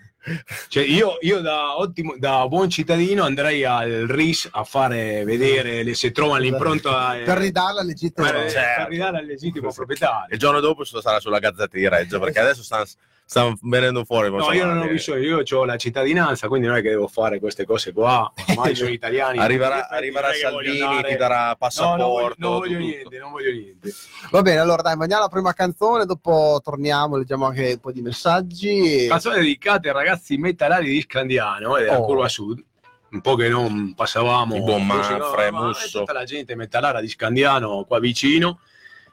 Cioè, 0.67 0.83
io, 0.83 1.17
io 1.21 1.41
da, 1.41 1.77
ottimo, 1.77 2.15
da 2.17 2.47
buon 2.47 2.69
cittadino 2.69 3.23
andrei 3.23 3.63
al 3.65 4.05
RIS 4.07 4.49
a 4.51 4.63
fare 4.63 5.23
vedere 5.23 5.83
le- 5.83 5.93
se 5.95 6.11
trovano 6.11 6.41
l'impronta 6.41 7.17
eh, 7.19 7.23
Per 7.23 7.37
ridarla 7.37 7.81
legittimo. 7.83 8.25
per, 8.27 8.41
per 8.41 8.51
Certo. 8.51 8.89
ridare 8.89 9.17
al 9.19 9.25
legittimo 9.25 9.71
proprietario. 9.73 10.33
Il 10.33 10.39
giorno 10.39 10.59
dopo 10.59 10.83
sarà 10.83 11.19
sulla 11.19 11.39
Gazzetta 11.39 11.77
di 11.77 11.87
Reggio, 11.87 12.19
perché 12.19 12.39
adesso 12.39 12.63
stanno, 12.63 12.85
stanno 13.29 13.55
venendo 13.61 14.03
fuori. 14.05 14.31
ma 14.31 14.37
No, 14.39 14.51
io 14.53 14.65
non 14.65 14.79
ho 14.79 14.85
eh, 14.85 14.89
bisogno, 14.89 15.19
io 15.43 15.43
ho 15.59 15.63
la 15.65 15.77
cittadinanza, 15.77 16.47
quindi 16.47 16.65
non 16.65 16.77
è 16.77 16.81
che 16.81 16.89
devo 16.89 17.07
fare 17.07 17.39
queste 17.39 17.63
cose 17.63 17.93
qua. 17.93 18.31
Ormai 18.47 18.73
sono 18.73 18.89
italiani. 18.89 19.37
Arriverà, 19.39 19.87
arriverà 19.87 20.33
Salvini, 20.33 20.81
andare- 20.81 21.09
ti 21.09 21.15
darà 21.15 21.35
No, 21.37 21.45
non 21.45 21.55
passaporto. 21.59 22.07
voglio, 22.09 22.33
non 22.37 22.57
voglio 22.57 22.77
niente, 22.79 23.17
non 23.19 23.31
voglio 23.31 23.51
niente. 23.51 23.91
Va 24.31 24.41
bene, 24.41 24.57
allora 24.59 24.81
dai, 24.81 24.95
mandiamo 24.95 25.21
la 25.23 25.29
prima 25.29 25.53
canzone, 25.53 26.05
dopo 26.05 26.59
torniamo, 26.63 27.17
leggiamo 27.17 27.45
anche 27.45 27.73
un 27.73 27.79
po' 27.79 27.91
di 27.91 28.01
messaggi. 28.01 29.05
Canzone 29.07 29.35
dedicata 29.35 29.87
ai 29.89 29.93
ragazzi 29.93 30.35
metallari 30.37 30.89
di 30.89 31.01
Scandiano 31.01 31.77
e 31.77 31.83
della 31.83 31.99
Oh. 31.99 32.05
curva 32.05 32.27
sud. 32.27 32.63
Un 33.11 33.21
po' 33.21 33.35
che 33.35 33.47
non 33.47 33.93
passavamo. 33.95 34.55
Il 34.55 34.63
buon 34.63 34.87
Manfre, 34.87 35.51
ma 35.51 35.59
è 35.59 35.65
Musso. 35.67 35.99
Tutta 35.99 36.13
la 36.13 36.23
gente 36.23 36.55
metallara 36.55 36.99
di 36.99 37.07
Scandiano 37.07 37.83
qua 37.87 37.99
vicino. 37.99 38.59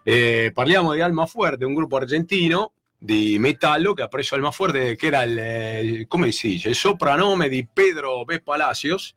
E 0.03 0.53
parliamo 0.55 0.95
di 0.95 1.01
Almafuerte, 1.03 1.65
un 1.67 1.75
gruppo 1.75 1.97
argentino 1.97 2.73
di 2.99 3.39
metallo 3.39 3.93
che 3.93 4.03
ha 4.03 4.09
preso 4.09 4.35
Almafuerte, 4.35 4.97
che 4.97 5.07
era 5.07 5.23
il, 5.23 5.39
eh, 5.39 6.05
come 6.09 6.33
si 6.33 6.49
dice, 6.49 6.71
il 6.71 6.75
sopranome 6.75 7.49
di 7.49 7.67
Pedro 7.71 8.25
B. 8.25 8.41
Palacios, 8.43 9.15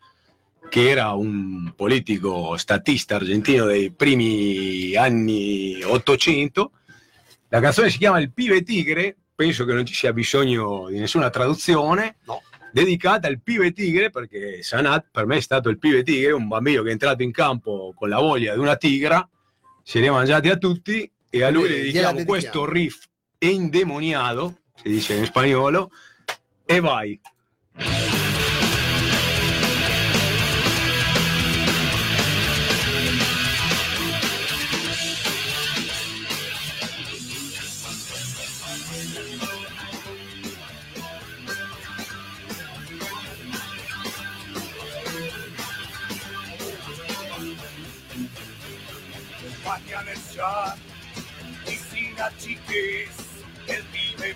che 0.68 0.90
era 0.90 1.12
un 1.14 1.74
politico 1.76 2.58
statista 2.58 3.16
argentino 3.16 3.66
dei 3.66 3.92
primi 3.92 4.96
anni 4.96 5.82
800. 5.82 6.72
La 7.50 7.60
canzone 7.62 7.90
si 7.90 7.98
chiama 7.98 8.20
Il 8.20 8.32
pibe 8.32 8.62
tigre, 8.64 9.16
penso 9.34 9.66
che 9.66 9.74
non 9.74 9.86
ci 9.86 9.94
sia 9.94 10.14
bisogno 10.14 10.88
di 10.90 11.00
nessuna 11.00 11.30
traduzione. 11.30 12.18
No. 12.26 12.42
Dedicata 12.72 13.28
al 13.28 13.42
pibe 13.42 13.72
tigre, 13.72 14.12
perché 14.12 14.62
Sanat 14.62 15.08
per 15.10 15.26
me 15.26 15.38
è 15.38 15.42
stato 15.42 15.70
il 15.70 15.80
pibe 15.80 16.04
tigre, 16.04 16.34
un 16.34 16.48
bambino 16.48 16.84
che 16.84 16.90
è 16.90 16.92
entrato 16.92 17.24
in 17.24 17.32
campo 17.32 17.94
con 17.96 18.10
la 18.10 18.20
voglia 18.20 18.54
di 18.54 18.60
una 18.60 18.76
tigra, 18.76 19.28
se 19.82 20.00
li 20.00 20.06
ha 20.06 20.12
mangiati 20.12 20.50
a 20.50 20.58
tutti 20.58 21.10
e 21.32 21.44
a 21.44 21.50
lui 21.50 21.64
le 21.64 21.76
dedichiamo 21.78 22.18
dedichiamo. 22.18 22.26
questo 22.26 22.70
riff 22.70 23.09
endemoniado, 23.42 24.54
se 24.76 24.90
dice 24.90 25.18
en 25.18 25.26
spagnolo, 25.26 25.92
e 26.68 26.80
vai. 26.80 27.20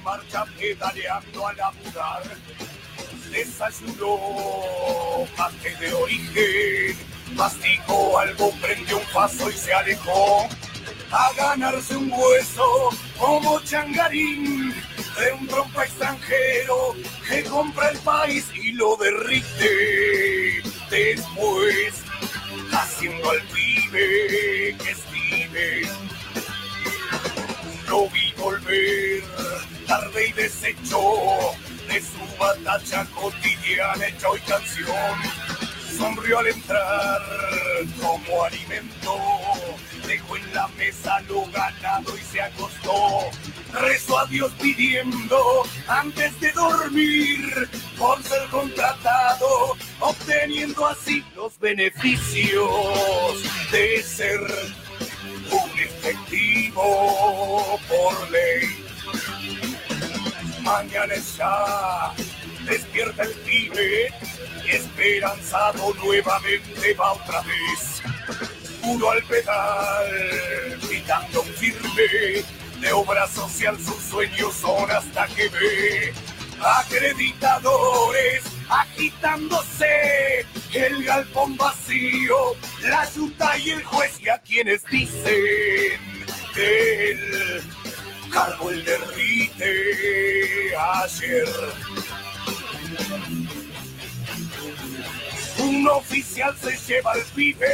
Marcha 0.04 0.46
pedaleando 0.60 1.48
a 1.48 1.54
laburar. 1.54 2.24
Desayunó 3.32 5.26
mate 5.38 5.76
de 5.78 5.94
origen, 5.94 6.98
masticó 7.36 8.20
algo, 8.20 8.52
prendió 8.62 8.98
un 8.98 9.06
paso 9.14 9.50
y 9.50 9.54
se 9.54 9.74
alejó. 9.74 10.48
A 11.12 11.32
ganarse 11.34 11.96
un 11.96 12.12
hueso 12.12 12.90
como 13.20 13.60
changarín 13.62 14.72
de 14.72 15.32
un 15.40 15.48
trompa 15.48 15.86
extranjero 15.86 16.96
que 17.28 17.44
compra 17.44 17.90
el 17.90 17.98
país 18.00 18.46
y 18.56 18.72
lo 18.74 18.96
derrite. 18.98 20.64
Después 20.90 22.04
haciendo 22.72 23.30
al 23.30 23.42
pibe 23.44 24.76
que 24.78 24.92
escribe. 24.92 25.82
Lo 27.88 28.10
vi 28.10 28.34
volver 28.38 29.24
tarde 29.94 30.28
y 30.28 30.32
deshecho 30.32 31.00
de 31.88 32.02
su 32.02 32.38
batalla 32.40 33.06
cotidiana 33.14 34.08
hecha 34.08 34.28
hoy 34.28 34.40
canción. 34.40 35.16
Sonrió 35.96 36.40
al 36.40 36.48
entrar 36.48 37.22
como 38.02 38.44
alimento, 38.44 39.16
dejó 40.08 40.38
en 40.38 40.52
la 40.52 40.68
mesa 40.70 41.22
lo 41.30 41.46
ganado 41.52 42.18
y 42.18 42.22
se 42.22 42.42
acostó. 42.42 43.30
Rezó 43.72 44.18
a 44.18 44.26
Dios 44.26 44.52
pidiendo 44.60 45.62
antes 45.88 46.40
de 46.40 46.52
dormir 46.54 47.70
por 48.00 48.24
ser 48.24 48.50
contratado, 48.50 49.78
obteniendo 50.00 50.88
así 50.88 51.24
los 51.36 51.60
beneficios 51.60 52.64
de 53.72 54.02
ser 54.02 54.42
un 55.52 55.80
efectivo 55.80 57.80
por 57.88 58.32
ley. 58.32 58.83
Mañana 60.64 61.14
ya, 61.38 62.14
despierta 62.66 63.24
el 63.24 63.34
pibe, 63.46 64.14
esperanzado 64.68 65.94
nuevamente 65.96 66.94
va 66.94 67.14
otra 67.14 67.42
vez. 67.42 68.02
Uno 68.84 69.10
al 69.10 69.24
pedal, 69.24 70.80
gritando 70.88 71.44
firme, 71.44 72.44
de 72.80 72.92
obra 72.94 73.28
social 73.28 73.78
sus 73.78 74.02
sueños 74.04 74.54
son 74.54 74.90
hasta 74.90 75.28
que 75.28 75.48
ve 75.50 76.14
acreditadores 76.62 78.44
agitándose, 78.70 80.46
el 80.74 81.04
galpón 81.04 81.56
vacío, 81.58 82.56
la 82.82 83.10
yuta 83.12 83.58
y 83.58 83.72
el 83.72 83.84
juez 83.84 84.20
y 84.22 84.30
a 84.30 84.38
quienes 84.40 84.84
dicen 84.86 86.00
que 86.54 87.12
el 87.12 87.64
cargo 88.34 88.72
el 88.72 88.84
derrite 88.84 90.76
ayer. 90.76 91.48
Un 95.60 95.88
oficial 95.88 96.56
se 96.60 96.76
lleva 96.88 97.12
al 97.12 97.22
pibe 97.36 97.68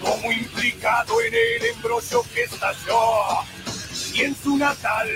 como 0.00 0.32
implicado 0.32 1.20
en 1.22 1.34
el 1.34 1.64
embrollo 1.74 2.22
que 2.34 2.42
estalló 2.42 3.44
y 4.12 4.22
en 4.22 4.36
su 4.36 4.56
natal 4.56 5.08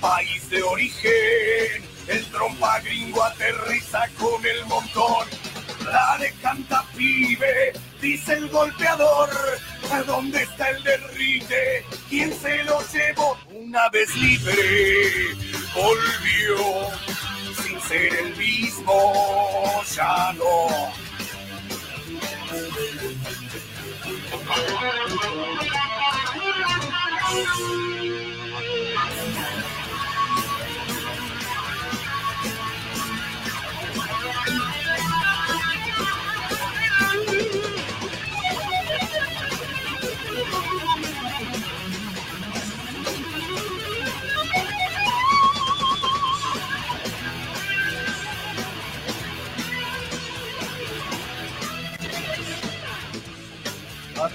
país 0.00 0.48
de 0.48 0.62
origen 0.62 1.84
el 2.06 2.24
trompa 2.26 2.80
gringo 2.80 3.22
aterriza 3.24 4.08
con 4.18 4.44
el 4.46 4.64
montón 4.66 5.26
Dale, 5.84 6.34
canta 6.42 6.84
pibe, 6.96 7.72
dice 8.00 8.32
el 8.32 8.48
golpeador. 8.48 9.30
¿A 9.92 10.02
dónde 10.02 10.42
está 10.42 10.70
el 10.70 10.82
derrite? 10.82 11.84
¿Quién 12.08 12.32
se 12.40 12.62
lo 12.64 12.80
llevó? 12.92 13.36
Una 13.52 13.88
vez 13.90 14.14
libre, 14.16 15.34
volvió 15.74 16.56
sin 17.62 17.80
ser 17.80 18.14
el 18.14 18.36
mismo, 18.36 19.82
ya. 19.94 20.34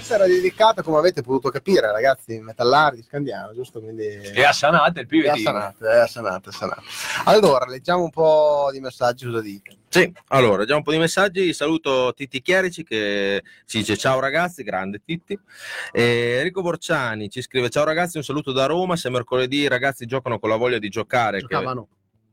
Questa 0.02 0.14
era 0.16 0.26
dedicata, 0.26 0.82
come 0.82 0.98
avete 0.98 1.22
potuto 1.22 1.48
capire, 1.50 1.92
ragazzi, 1.92 2.36
metallari 2.40 2.96
di 2.96 3.02
Scandiano, 3.02 3.54
giusto? 3.54 3.80
Quindi... 3.80 4.04
E 4.04 4.42
a 4.42 4.52
Sanate 4.52 5.00
il 5.00 5.06
pibe 5.06 5.28
È 5.28 5.30
assanato, 5.30 5.86
è 5.86 5.98
assanato, 5.98 6.48
è 6.50 6.52
assanato. 6.52 6.82
Allora, 7.26 7.66
leggiamo 7.66 8.02
un 8.02 8.10
po' 8.10 8.68
di 8.72 8.80
messaggi, 8.80 9.26
cosa 9.26 9.40
dite? 9.40 9.76
Sì, 9.88 10.12
allora, 10.28 10.58
leggiamo 10.58 10.78
un 10.78 10.84
po' 10.84 10.90
di 10.90 10.98
messaggi. 10.98 11.52
Saluto 11.52 12.12
Titti 12.16 12.42
Chierici 12.42 12.82
che 12.82 13.42
ci 13.64 13.78
dice 13.78 13.96
ciao 13.96 14.18
ragazzi, 14.18 14.64
grande 14.64 15.02
Titti. 15.04 15.38
E 15.92 16.36
Enrico 16.38 16.62
Borciani 16.62 17.28
ci 17.30 17.40
scrive 17.40 17.68
ciao 17.70 17.84
ragazzi, 17.84 18.16
un 18.16 18.24
saluto 18.24 18.50
da 18.52 18.66
Roma. 18.66 18.96
Se 18.96 19.08
mercoledì 19.08 19.58
i 19.58 19.68
ragazzi 19.68 20.06
giocano 20.06 20.38
con 20.40 20.48
la 20.48 20.56
voglia 20.56 20.78
di 20.78 20.88
giocare. 20.88 21.38
che- 21.40 21.46
Giocavano. 21.46 21.88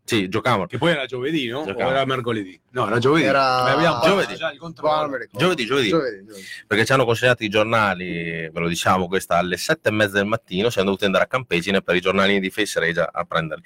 Sì, 0.10 0.28
giocavano. 0.28 0.66
Che 0.66 0.80
poi 0.80 0.90
era 0.90 1.06
giovedì, 1.06 1.46
no? 1.50 1.64
Giocava. 1.66 1.88
O 1.88 1.92
era 1.94 2.04
mercoledì? 2.04 2.60
No, 2.72 2.88
era 2.88 2.98
giovedì. 2.98 3.26
Era- 3.26 3.66
abbiamo 3.66 4.00
Giovedì. 4.04 4.36
già 4.36 4.50
il. 4.52 4.58
Giovedì, 4.58 5.66
giovedì. 5.66 5.90
Giovedì, 5.90 6.26
giovedì. 6.26 6.46
perché 6.66 6.84
ci 6.84 6.94
hanno 6.94 7.06
consegnato 7.06 7.44
i 7.44 7.48
giornali, 7.50 8.50
ve 8.50 8.60
lo 8.60 8.68
diciamo, 8.68 9.08
questa 9.08 9.38
alle 9.38 9.58
sette 9.58 9.90
e 9.90 9.92
mezza 9.92 10.14
del 10.14 10.26
mattino, 10.26 10.72
siamo 10.72 10.88
dovuti 10.88 11.06
andare 11.06 11.26
a 11.26 11.28
Campesine 11.28 11.84
per 11.84 11.94
i 11.96 12.02
giornalini 12.02 12.40
di 12.40 12.50
Face 12.50 12.80
Regia 12.80 13.08
a 13.12 13.24
prenderli. 13.24 13.64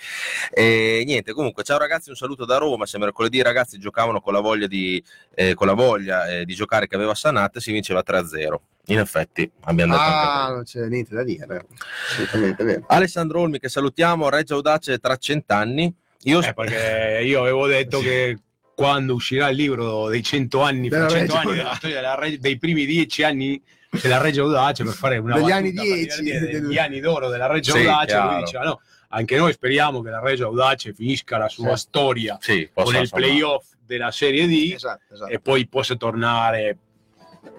E 0.52 1.04
niente, 1.06 1.32
comunque, 1.32 1.64
ciao 1.64 1.78
ragazzi, 1.78 2.10
un 2.10 2.16
saluto 2.18 2.44
da 2.44 2.58
Roma, 2.58 2.86
se 2.86 2.98
mercoledì 2.98 3.38
i 3.38 3.42
ragazzi 3.42 3.78
giocavano 3.80 4.20
con 4.20 4.34
la 4.34 4.42
voglia 4.42 4.68
di, 4.68 5.02
eh, 5.36 5.54
con 5.54 5.68
la 5.68 5.74
voglia, 5.74 6.28
eh, 6.28 6.44
di 6.44 6.54
giocare 6.56 6.88
che 6.88 6.96
aveva 6.96 7.16
Sanate, 7.16 7.62
si 7.62 7.72
vinceva 7.72 8.04
3-0. 8.04 8.62
In 8.88 9.00
effetti, 9.00 9.50
abbiamo 9.62 9.94
detto 9.94 10.06
Ah, 10.06 10.50
non 10.50 10.64
c'è 10.66 10.86
niente 10.88 11.16
da 11.16 11.24
dire. 11.24 11.68
Assolutamente 12.10 12.64
vero. 12.66 12.84
Alessandro 12.88 13.40
Olmi 13.40 13.60
che 13.60 13.70
salutiamo, 13.70 14.28
Reggio 14.28 14.56
Audace 14.56 14.98
tra 14.98 15.16
cent'anni. 15.16 16.02
Io 16.24 16.42
Eh, 16.42 16.54
perché 16.54 17.22
io 17.26 17.42
avevo 17.42 17.68
detto 17.68 18.00
che 18.00 18.38
quando 18.76 19.14
uscirà 19.14 19.50
il 19.50 19.56
libro 19.58 20.08
dei 20.10 20.24
100 20.24 20.62
anni, 20.62 20.90
Della 20.90 21.08
fra 21.08 21.18
100 21.20 21.34
Reggio 21.36 21.48
anni 21.50 21.58
della 21.58 21.76
storia 21.76 21.96
della 21.98 22.16
Re- 22.16 22.40
dei 22.40 22.58
primi 22.58 22.86
10 22.86 23.24
anni 23.24 23.62
della 24.02 24.18
Reggio 24.20 24.44
Audace 24.44 24.84
per 24.84 24.94
fare 24.94 25.18
una 25.18 25.34
Degli 25.36 25.50
battuta 25.50 25.58
anni 25.58 25.74
per 25.74 25.84
10, 25.84 26.22
dire 26.24 26.40
del- 26.40 26.62
degli 26.62 26.78
anni 26.78 27.00
d'oro 27.00 27.30
della 27.30 27.48
Reggio 27.48 27.74
Sì, 27.76 27.86
Audace, 27.86 28.18
lui 28.20 28.44
diceva 28.44 28.64
no, 28.64 28.82
anche 29.10 29.38
noi 29.38 29.54
speriamo 29.54 30.02
che 30.02 30.10
la 30.10 30.20
Reggio 30.20 30.46
Audace 30.48 30.94
finisca 30.94 31.38
la 31.38 31.50
sua 31.50 31.76
Sì. 31.76 31.82
storia 31.82 32.38
sì, 32.42 32.70
con 32.74 32.96
il 32.96 33.10
playoff 33.10 33.66
della 33.86 34.10
Serie 34.12 34.48
D 34.48 34.72
Esatto, 34.74 35.14
esatto. 35.14 35.32
e 35.32 35.40
poi 35.40 35.68
possa 35.68 35.96
tornare 35.96 36.78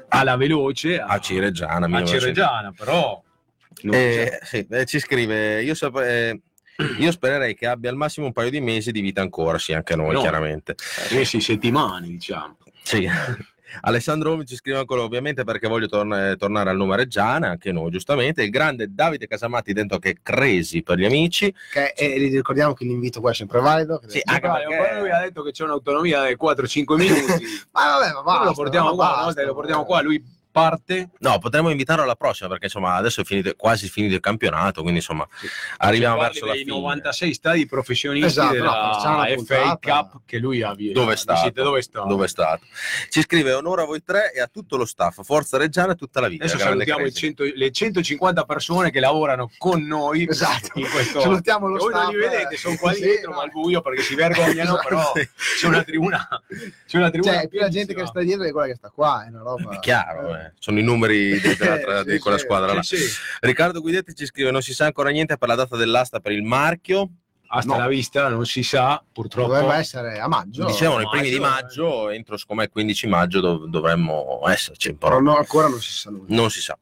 alla 0.09 0.37
veloce 0.37 0.99
a, 0.99 1.07
a 1.07 1.19
Cireggiana. 1.21 1.75
a 1.87 1.89
1900. 1.89 2.19
Cireggiana, 2.21 2.73
però 2.77 3.23
Eh, 3.91 4.39
sì, 4.43 4.67
eh, 4.71 4.85
ci 4.87 4.99
scrive, 4.99 5.63
io, 5.63 5.75
sap- 5.75 6.01
eh, 6.01 6.41
io 6.99 7.11
spererei 7.11 7.55
che 7.55 7.67
abbia 7.67 7.91
al 7.91 7.97
massimo 7.97 8.27
un 8.27 8.33
paio 8.33 8.51
di 8.51 8.61
mesi 8.61 8.91
di 8.93 9.01
vita 9.01 9.21
ancora, 9.21 9.59
sì, 9.59 9.73
anche 9.73 9.95
noi 9.97 10.13
No. 10.15 10.21
chiaramente. 10.21 10.75
mesi, 11.13 11.41
settimane, 11.41 12.07
diciamo. 12.09 12.57
Sì. 12.83 13.09
Alessandro 13.81 14.31
Omi 14.31 14.47
ci 14.47 14.55
scrive 14.55 14.79
ancora 14.79 15.03
ovviamente 15.03 15.43
perché 15.43 15.67
voglio 15.67 15.89
torn- 15.89 16.37
tornare 16.39 16.71
al 16.71 16.77
nome 16.77 16.95
Reggiana, 16.95 17.49
anche 17.51 17.73
noi 17.73 17.91
giustamente. 17.91 18.45
Il 18.45 18.51
grande 18.51 18.87
Davide 18.95 19.27
Casamatti 19.27 19.73
dentro 19.73 19.99
che 19.99 20.19
cresi 20.23 20.85
per 20.85 20.97
gli 20.99 21.05
amici. 21.05 21.53
Che, 21.73 21.93
e 21.97 22.17
ricordiamo 22.29 22.73
che 22.73 22.85
l'invito 22.85 23.21
qua 23.21 23.33
è 23.33 23.35
sempre 23.35 23.59
valido. 23.61 23.99
che- 23.99 24.11
Sì, 24.11 24.21
anche 24.23 24.47
Vabbè, 24.47 24.65
perché- 24.67 24.77
poi 24.93 25.01
lui 25.01 25.11
ha 25.11 25.21
detto 25.23 25.43
che 25.43 25.51
c'è 25.51 25.65
un'autonomia 25.65 26.25
di 26.29 26.37
4-5 26.37 26.97
minuti. 26.97 27.23
Ma 27.73 27.99
vabbè, 27.99 28.13
ma 28.13 28.23
basta, 28.23 28.45
lo 28.45 28.53
portiamo 28.53 28.89
ma 28.91 28.95
qua, 28.95 29.23
basta, 29.25 29.43
lo 29.45 29.55
portiamo 29.55 29.83
eh. 29.83 29.87
qua, 29.87 30.03
lui 30.03 30.25
parte. 30.55 31.09
No, 31.19 31.41
potremmo 31.41 31.69
invitarlo 31.71 32.05
alla 32.05 32.15
prossima 32.15 32.49
perché 32.49 32.67
insomma 32.67 32.95
adesso 32.95 33.23
è 33.23 33.25
finito, 33.25 33.53
quasi 33.57 33.89
finito 33.89 34.15
il 34.15 34.21
campionato, 34.21 34.83
quindi 34.83 35.01
insomma 35.01 35.27
arriviamo 35.79 36.15
Cioè, 36.19 36.25
verso 36.27 36.47
la 36.47 36.53
fine. 36.53 36.71
96 36.71 37.35
stadi 37.35 37.67
professionisti 37.67 38.27
Esatto, 38.29 38.47
no, 38.47 38.53
della 38.53 39.03
una 39.05 39.27
FA. 39.45 39.79
Cup 39.81 40.21
che 40.25 40.39
lui 40.39 40.63
ha 40.63 40.73
vi- 40.75 40.93
Dove 40.93 41.17
Dove? 41.53 41.83
Dove 42.07 42.25
è 42.25 42.29
stato? 42.29 42.65
Ci 43.11 43.21
scrive 43.23 43.53
onore 43.53 43.83
a 43.83 43.85
voi 43.85 44.05
tre 44.05 44.33
e 44.33 44.41
a 44.41 44.47
tutto 44.47 44.77
lo 44.77 44.85
staff, 44.85 45.23
Forza 45.25 45.57
Reggiana 45.59 45.93
e 45.93 45.97
tutta 45.97 46.21
la 46.21 46.29
vita. 46.29 46.45
Adesso 46.45 46.59
salutiamo 46.61 47.01
i 47.01 47.11
Crazy. 47.11 47.19
100 47.19 47.45
le 47.57 47.71
150 47.73 48.45
persone 48.45 48.91
che 48.93 49.01
lavorano 49.01 49.51
con 49.59 49.83
noi 49.83 50.25
Esatto. 50.29 50.79
in 50.79 50.89
questo 50.89 51.21
Salutiamo 51.21 51.67
lo 51.67 51.79
Voi 51.79 51.93
non 51.93 52.01
staff. 52.03 52.13
li 52.13 52.19
vedete, 52.21 52.57
sono 52.57 52.77
qua 52.77 52.93
Sì, 52.93 53.03
dietro 53.03 53.31
no. 53.31 53.37
ma 53.39 53.43
al 53.43 53.51
buio 53.51 53.81
perché 53.81 54.03
si 54.03 54.15
vergognano, 54.15 54.75
Esatto. 54.79 54.89
però 54.89 55.13
c'è 55.59 55.67
una 55.67 55.83
tribuna 55.83 56.29
c'è 56.87 56.97
una 56.99 57.11
tribuna 57.11 57.33
Cioè, 57.35 57.49
più 57.49 57.59
la 57.59 57.69
gente 57.69 57.93
che 57.95 58.07
sta 58.07 58.21
dietro 58.21 58.45
è 58.45 58.53
quella 58.53 58.67
che 58.69 58.75
sta 58.77 58.91
qua, 58.91 59.25
è 59.25 59.29
una 59.31 59.41
roba. 59.43 59.71
È 59.71 59.79
chiaro, 59.81 60.37
eh. 60.37 60.44
Sono 60.59 60.79
i 60.79 60.83
numeri 60.83 61.39
Sì, 62.05 62.11
di 62.11 62.19
quella 62.19 62.39
squadra 62.39 62.73
là. 62.73 62.83
Riccardo 63.41 63.81
Guidetti 63.81 64.15
ci 64.15 64.27
scrive: 64.27 64.51
Non 64.51 64.63
si 64.63 64.75
sa 64.75 64.87
ancora 64.87 65.11
niente 65.11 65.37
per 65.37 65.49
la 65.49 65.55
data 65.55 65.77
dell'asta 65.77 66.21
per 66.21 66.33
il 66.33 66.43
marchio. 66.43 67.11
Hasta 67.47 67.73
No. 67.75 67.79
la 67.79 67.87
vista, 67.87 68.29
non 68.29 68.47
si 68.47 68.63
sa, 68.65 69.01
purtroppo. 69.13 69.53
Dovrebbe 69.53 69.75
essere 69.77 70.19
a 70.19 70.27
maggio. 70.27 70.65
Dicevano 70.65 71.03
i 71.03 71.09
primi 71.09 71.29
di 71.31 71.37
eh. 71.37 71.41
maggio, 71.41 72.11
entro 72.11 72.37
secondo 72.37 72.63
me 72.63 72.67
il 72.69 72.73
15 72.73 73.07
maggio 73.07 73.41
dov- 73.41 73.67
dovremmo 73.69 74.41
esserci, 74.49 74.95
però 74.95 75.19
Però 75.19 75.21
no, 75.21 75.37
ancora 75.37 75.69
non 75.69 75.81
si 75.81 75.93
sa 75.93 76.11
nulla. 76.11 76.25
non 76.29 76.51
si 76.51 76.61
sa. 76.61 76.77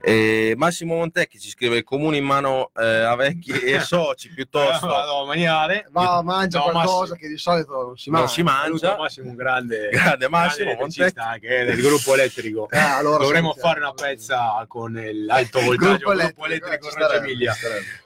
Eh, 0.00 0.54
Massimo 0.56 0.96
Montecchi 0.96 1.38
ci 1.38 1.48
scrive: 1.48 1.76
Il 1.76 1.84
comune 1.84 2.16
in 2.16 2.24
mano 2.24 2.70
eh, 2.76 2.84
a 2.84 3.14
vecchi 3.14 3.50
e 3.52 3.78
soci 3.80 4.30
piuttosto. 4.30 4.86
vado 4.88 5.22
a 5.22 5.26
mangiare. 5.26 5.86
Va, 5.92 6.20
mangia 6.22 6.58
No, 6.58 6.70
qualcosa 6.70 6.98
Massimo. 6.98 7.16
che 7.18 7.28
di 7.28 7.38
solito 7.38 7.72
non 7.72 7.96
si 7.96 8.10
Non 8.10 8.18
mangia. 8.20 8.34
si 8.34 8.42
mangia. 8.42 8.96
Massimo, 8.96 9.28
un 9.30 9.36
grande, 9.36 9.88
Grande 9.94 10.28
Massimo 10.28 10.74
grande 10.74 10.80
Montecchi. 10.80 11.40
che 11.40 11.56
è 11.60 11.64
del 11.66 11.80
gruppo 11.80 12.14
elettrico. 12.14 12.68
Eh, 12.70 12.78
allora 12.78 13.22
Dovremmo 13.22 13.52
fare 13.54 13.78
una 13.80 13.92
pezza 13.92 14.64
con 14.66 14.92
l'alto 14.92 15.58
Il 15.60 15.64
voltaggio, 15.66 15.76
gruppo 15.76 15.96
gruppo 15.98 16.12
elettrico, 16.12 16.44
elettrico 16.46 16.88
Reggio 16.96 17.12
Emilia. 17.12 17.54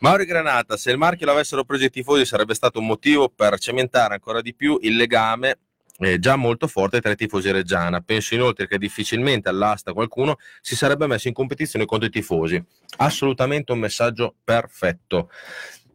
Mauri 0.00 0.24
Granata, 0.26 0.76
se 0.76 0.90
il 0.90 0.98
marchio 0.98 1.24
l'avessero 1.26 1.64
i 1.99 1.99
tifosi 2.00 2.24
sarebbe 2.24 2.54
stato 2.54 2.78
un 2.78 2.86
motivo 2.86 3.28
per 3.28 3.58
cementare 3.58 4.14
ancora 4.14 4.40
di 4.40 4.54
più 4.54 4.78
il 4.82 4.96
legame 4.96 5.58
eh, 5.98 6.18
già 6.18 6.36
molto 6.36 6.66
forte 6.66 7.00
tra 7.00 7.12
i 7.12 7.16
tifosi 7.16 7.50
reggiana. 7.50 8.00
Penso 8.00 8.34
inoltre 8.34 8.66
che 8.66 8.78
difficilmente 8.78 9.48
all'asta 9.48 9.92
qualcuno 9.92 10.36
si 10.60 10.74
sarebbe 10.74 11.06
messo 11.06 11.28
in 11.28 11.34
competizione 11.34 11.84
contro 11.84 12.08
i 12.08 12.10
tifosi. 12.10 12.62
Assolutamente 12.96 13.72
un 13.72 13.78
messaggio 13.78 14.34
perfetto. 14.42 15.30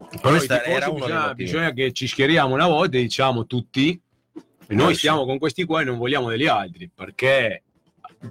Tifosi 0.10 0.48
era 0.52 0.90
uno 0.90 1.06
dei 1.06 1.08
bisogna, 1.08 1.34
bisogna 1.34 1.72
che 1.72 1.92
ci 1.92 2.08
schieriamo 2.08 2.54
una 2.54 2.68
volta 2.68 2.98
e 2.98 3.02
diciamo 3.02 3.46
tutti 3.46 4.00
Eh, 4.68 4.74
noi 4.76 4.94
sì. 4.94 5.00
stiamo 5.00 5.26
con 5.26 5.38
questi 5.40 5.64
qua 5.64 5.82
e 5.82 5.86
non 5.86 5.98
vogliamo 5.98 6.30
degli 6.30 6.48
altri 6.48 6.90
perché 6.94 7.64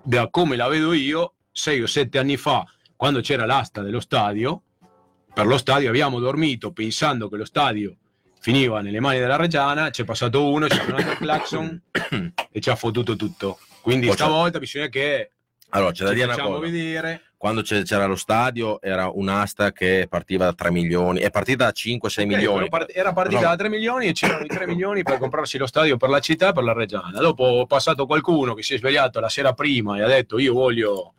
da 0.02 0.28
come 0.28 0.56
la 0.56 0.68
vedo 0.68 0.92
io 0.92 1.34
sei 1.50 1.80
o 1.80 1.86
sette 1.86 2.18
anni 2.18 2.36
fa 2.36 2.64
quando 2.96 3.20
c'era 3.20 3.46
l'asta 3.46 3.82
dello 3.82 4.00
stadio 4.00 4.62
per 5.34 5.46
lo 5.46 5.58
stadio 5.58 5.88
abbiamo 5.88 6.18
dormito 6.20 6.72
pensando 6.72 7.28
che 7.28 7.36
lo 7.36 7.44
stadio 7.44 7.96
finiva 8.40 8.80
nelle 8.80 9.00
mani 9.00 9.18
della 9.18 9.36
Reggiana 9.36 9.90
c'è 9.90 10.04
passato 10.04 10.48
uno 10.50 10.66
ha 10.66 10.70
suonato 10.72 11.10
il 11.10 11.16
clacson 11.18 11.82
e 12.52 12.60
ci 12.60 12.70
ha 12.70 12.76
fottuto 12.76 13.16
tutto 13.16 13.58
quindi 13.80 14.06
Poi 14.06 14.16
c'è- 14.16 14.22
stavolta 14.22 14.58
bisogna 14.58 14.88
che 14.88 15.30
Allora, 15.70 15.90
c'è 15.92 16.04
da 16.04 16.12
dire 16.12 16.24
una 16.32 16.38
cosa. 16.38 16.58
vedere 16.60 17.20
Quando 17.36 17.62
c'è- 17.62 17.82
c'era 17.82 18.06
lo 18.06 18.14
stadio 18.16 18.80
era 18.80 19.08
un'asta 19.10 19.72
che 19.72 20.06
partiva 20.08 20.44
da 20.46 20.52
3 20.54 20.70
milioni, 20.70 21.20
è 21.20 21.30
partita 21.30 21.64
da 21.66 21.72
5-6 21.72 22.22
Ok, 22.22 22.28
milioni. 22.30 22.56
però 22.56 22.78
part- 22.78 22.90
era 22.96 23.12
partita 23.12 23.40
No. 23.42 23.48
da 23.48 23.56
3 23.56 23.68
milioni 23.68 24.06
e 24.06 24.12
c'erano 24.12 24.44
i 24.44 24.48
3 24.48 24.66
milioni 24.66 25.02
per 25.02 25.18
comprarsi 25.18 25.58
lo 25.58 25.66
stadio 25.66 25.96
per 25.98 26.08
la 26.08 26.20
città 26.20 26.48
e 26.50 26.52
per 26.52 26.62
la 26.64 26.72
Reggiana. 26.72 27.18
Dopo 27.20 27.62
è 27.62 27.66
passato 27.66 28.06
qualcuno 28.06 28.54
che 28.54 28.62
si 28.62 28.74
è 28.74 28.78
svegliato 28.78 29.20
la 29.20 29.28
sera 29.28 29.52
prima 29.52 29.98
e 29.98 30.02
ha 30.02 30.06
detto 30.06 30.38
io 30.38 30.54
voglio 30.54 31.12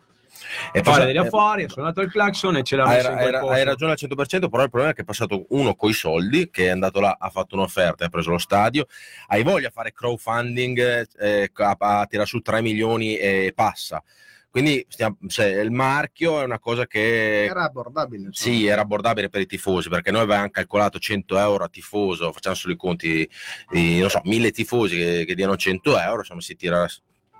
E 0.71 0.81
poi- 0.81 1.05
degli 1.05 1.17
affari, 1.17 1.63
ha 1.63 1.69
suonato 1.69 2.01
il 2.01 2.09
clacson 2.11 2.57
e 2.57 2.63
ce 2.63 2.75
l'ha 2.75 2.83
Hai, 2.85 2.95
messo 2.97 3.09
hai- 3.11 3.33
hai 3.57 3.63
ragione 3.63 3.91
al 3.91 3.97
100%, 3.97 4.49
però 4.49 4.63
il 4.63 4.69
problema 4.69 4.91
è 4.91 4.95
che 4.95 5.01
è 5.01 5.05
passato 5.05 5.45
uno 5.49 5.75
coi 5.75 5.93
soldi, 5.93 6.49
che 6.49 6.65
è 6.65 6.69
andato 6.69 6.99
là, 6.99 7.15
ha 7.19 7.29
fatto 7.29 7.55
un'offerta 7.55 8.03
e 8.03 8.07
ha 8.07 8.09
preso 8.09 8.31
lo 8.31 8.37
stadio. 8.37 8.85
Hai 9.27 9.43
voglia 9.43 9.67
di 9.67 9.73
fare 9.73 9.91
crowdfunding, 9.93 11.07
eh, 11.19 11.51
a, 11.53 11.75
a 11.79 12.05
tirare 12.05 12.27
su 12.27 12.39
3 12.39 12.61
milioni 12.61 13.17
e 13.17 13.51
passa. 13.55 14.03
Quindi 14.49 14.85
stiamo- 14.87 15.17
cioè, 15.27 15.47
il 15.59 15.69
marchio 15.71 16.39
è 16.39 16.45
una 16.45 16.59
cosa 16.59 16.87
che 16.87 17.43
Era 17.43 17.63
abbordabile. 17.65 18.27
insomma. 18.27 18.55
sì, 18.55 18.65
era 18.65 18.81
abbordabile 18.83 19.27
per 19.27 19.41
i 19.41 19.45
tifosi, 19.45 19.89
perché 19.89 20.11
noi 20.11 20.21
avevamo 20.21 20.49
calcolato 20.49 20.97
100 20.97 21.37
euro 21.37 21.65
a 21.65 21.67
tifoso, 21.67 22.31
facciamo 22.31 22.55
solo 22.55 22.73
i 22.73 22.77
conti 22.77 23.29
di, 23.69 23.99
non 23.99 24.09
so, 24.09 24.21
1000 24.23 24.51
tifosi 24.51 24.95
che, 24.95 25.25
che 25.27 25.35
diano 25.35 25.57
100 25.57 25.99
euro, 25.99 26.19
insomma 26.19 26.39
si 26.39 26.55
tira 26.55 26.87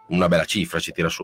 una 0.08 0.28
bella 0.28 0.45
cifra, 0.45 0.80
si 0.80 0.91
tira 0.91 1.10
su. 1.10 1.24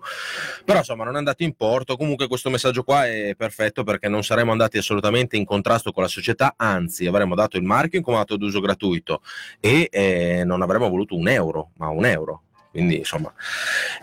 Però 0.66 0.80
insomma 0.80 1.04
non 1.04 1.16
è 1.16 1.18
andato 1.18 1.44
in 1.44 1.54
porto, 1.54 1.98
comunque 1.98 2.28
questo 2.28 2.50
messaggio 2.50 2.84
qua 2.84 3.08
è 3.08 3.36
perfetto 3.36 3.84
perché 3.84 4.08
non 4.08 4.24
saremmo 4.24 4.52
andati 4.52 4.78
assolutamente 4.78 5.38
in 5.38 5.46
contrasto 5.46 5.92
con 5.92 6.04
la 6.04 6.10
società, 6.10 6.54
anzi 6.58 7.06
avremmo 7.06 7.36
dato 7.36 7.58
il 7.58 7.64
marchio 7.64 7.98
in 7.98 8.04
comodato 8.04 8.38
d'uso 8.38 8.60
gratuito 8.60 9.22
e 9.60 9.88
eh, 9.92 10.44
non 10.46 10.62
avremmo 10.62 10.90
voluto 10.90 11.16
un 11.16 11.28
euro, 11.28 11.72
ma 11.78 11.90
un 11.90 12.06
euro. 12.06 12.44
Quindi 12.72 12.98
insomma, 13.00 13.34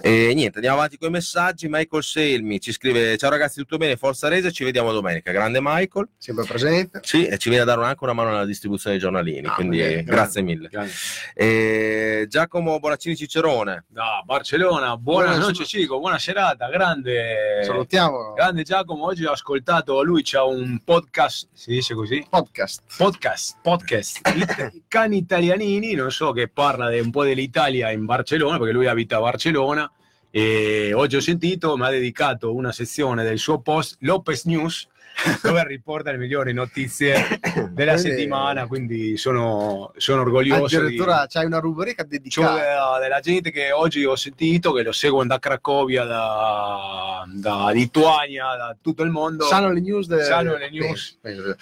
e 0.01 0.33
niente, 0.35 0.57
andiamo 0.57 0.77
avanti 0.77 0.99
con 0.99 1.09
i 1.09 1.13
messaggi. 1.13 1.69
Michael 1.71 2.03
Selmi 2.03 2.61
ci 2.61 2.71
scrive: 2.73 3.17
Ciao 3.17 3.31
ragazzi, 3.31 3.59
tutto 3.61 3.79
bene? 3.79 3.97
Forza 3.97 4.29
Rese, 4.29 4.53
ci 4.53 4.63
vediamo 4.63 4.93
domenica. 4.93 5.33
Grande 5.33 5.59
Michael. 5.63 6.09
Sempre 6.19 6.45
presente. 6.45 7.01
Sì, 7.03 7.25
e 7.27 7.39
ci 7.39 7.49
viene 7.49 7.63
a 7.65 7.67
dare 7.67 7.83
anche 7.85 8.05
una 8.05 8.13
mano 8.13 8.31
nella 8.31 8.45
distribuzione 8.45 8.97
dei 8.97 9.05
giornalini, 9.05 9.47
Ah, 9.47 9.55
quindi 9.55 9.79
bene, 9.79 10.03
grazie 10.05 10.43
mille. 10.43 10.69
Grande. 10.69 10.93
E 11.35 12.27
Giacomo 12.29 12.79
Bonaccini 12.79 13.17
Cicerone, 13.17 13.85
Da 13.89 14.23
Barcellona, 14.25 14.97
buona 14.99 15.29
Buona- 15.31 15.47
noce 15.47 15.65
Cico, 15.65 15.99
buona 15.99 16.19
serata, 16.19 16.69
grande, 16.69 17.63
Salutiamo. 17.65 18.35
grande 18.35 18.65
Giacomo, 18.65 19.05
oggi 19.07 19.25
ho 19.25 19.33
ascoltato, 19.33 20.03
lui 20.03 20.21
c'ha 20.23 20.45
un 20.45 20.81
podcast, 20.85 21.49
si 21.55 21.71
dice 21.71 21.95
così? 21.95 22.27
Podcast. 22.29 22.83
podcast, 22.99 23.57
podcast 23.63 24.21
It- 24.35 24.83
Cani 24.89 25.17
Italianini, 25.17 25.95
non 25.95 26.11
so 26.11 26.33
che 26.33 26.49
parla 26.49 26.91
de- 26.91 27.01
un 27.01 27.11
po' 27.11 27.25
dell'Italia 27.25 27.91
in 27.91 28.05
Barcellona, 28.05 28.58
perché 28.59 28.73
lui 28.73 28.87
abita 28.87 29.17
a 29.17 29.21
Barcellona. 29.21 29.91
E 30.31 30.93
oggi 30.93 31.17
ho 31.17 31.21
sentito, 31.21 31.77
mi 31.77 31.85
ha 31.85 31.91
dedicato 31.91 32.55
una 32.55 32.73
sezione 32.73 33.25
del 33.25 33.39
suo 33.39 33.61
post 33.61 33.97
Lopez 34.01 34.45
News, 34.45 34.87
dove 35.43 35.67
riporta 35.67 36.11
le 36.13 36.19
migliori 36.19 36.53
notizie 36.53 37.41
della 37.71 37.97
settimana. 37.97 38.67
Quindi 38.67 39.17
sono, 39.17 39.93
sono 39.97 40.21
orgoglioso. 40.23 40.67
di- 40.69 40.77
Addirittura 40.77 41.27
c'hai 41.29 41.47
una 41.47 41.59
rubrica 41.59 42.03
cioè, 42.03 42.11
dedicata. 42.11 42.55
della, 42.55 42.99
della 43.01 43.21
gente 43.21 43.51
che 43.51 43.73
oggi 43.73 44.05
ho 44.05 44.17
sentito, 44.17 44.73
che 44.73 44.83
lo 44.83 44.93
seguono 44.93 45.27
da 45.29 45.39
Cracovia, 45.39 46.05
da, 46.05 47.25
da 47.33 47.71
Lituania, 47.71 48.45
da 48.57 48.77
tutto 48.81 49.03
il 49.03 49.11
mondo. 49.11 49.45
Sanno 49.47 49.73
le 49.73 49.81
news. 49.81 50.07
de- 50.07 50.23
Sanno 50.23 50.57
le 50.57 50.71
news. 50.71 51.19
Penso, 51.21 51.43
penso. 51.43 51.57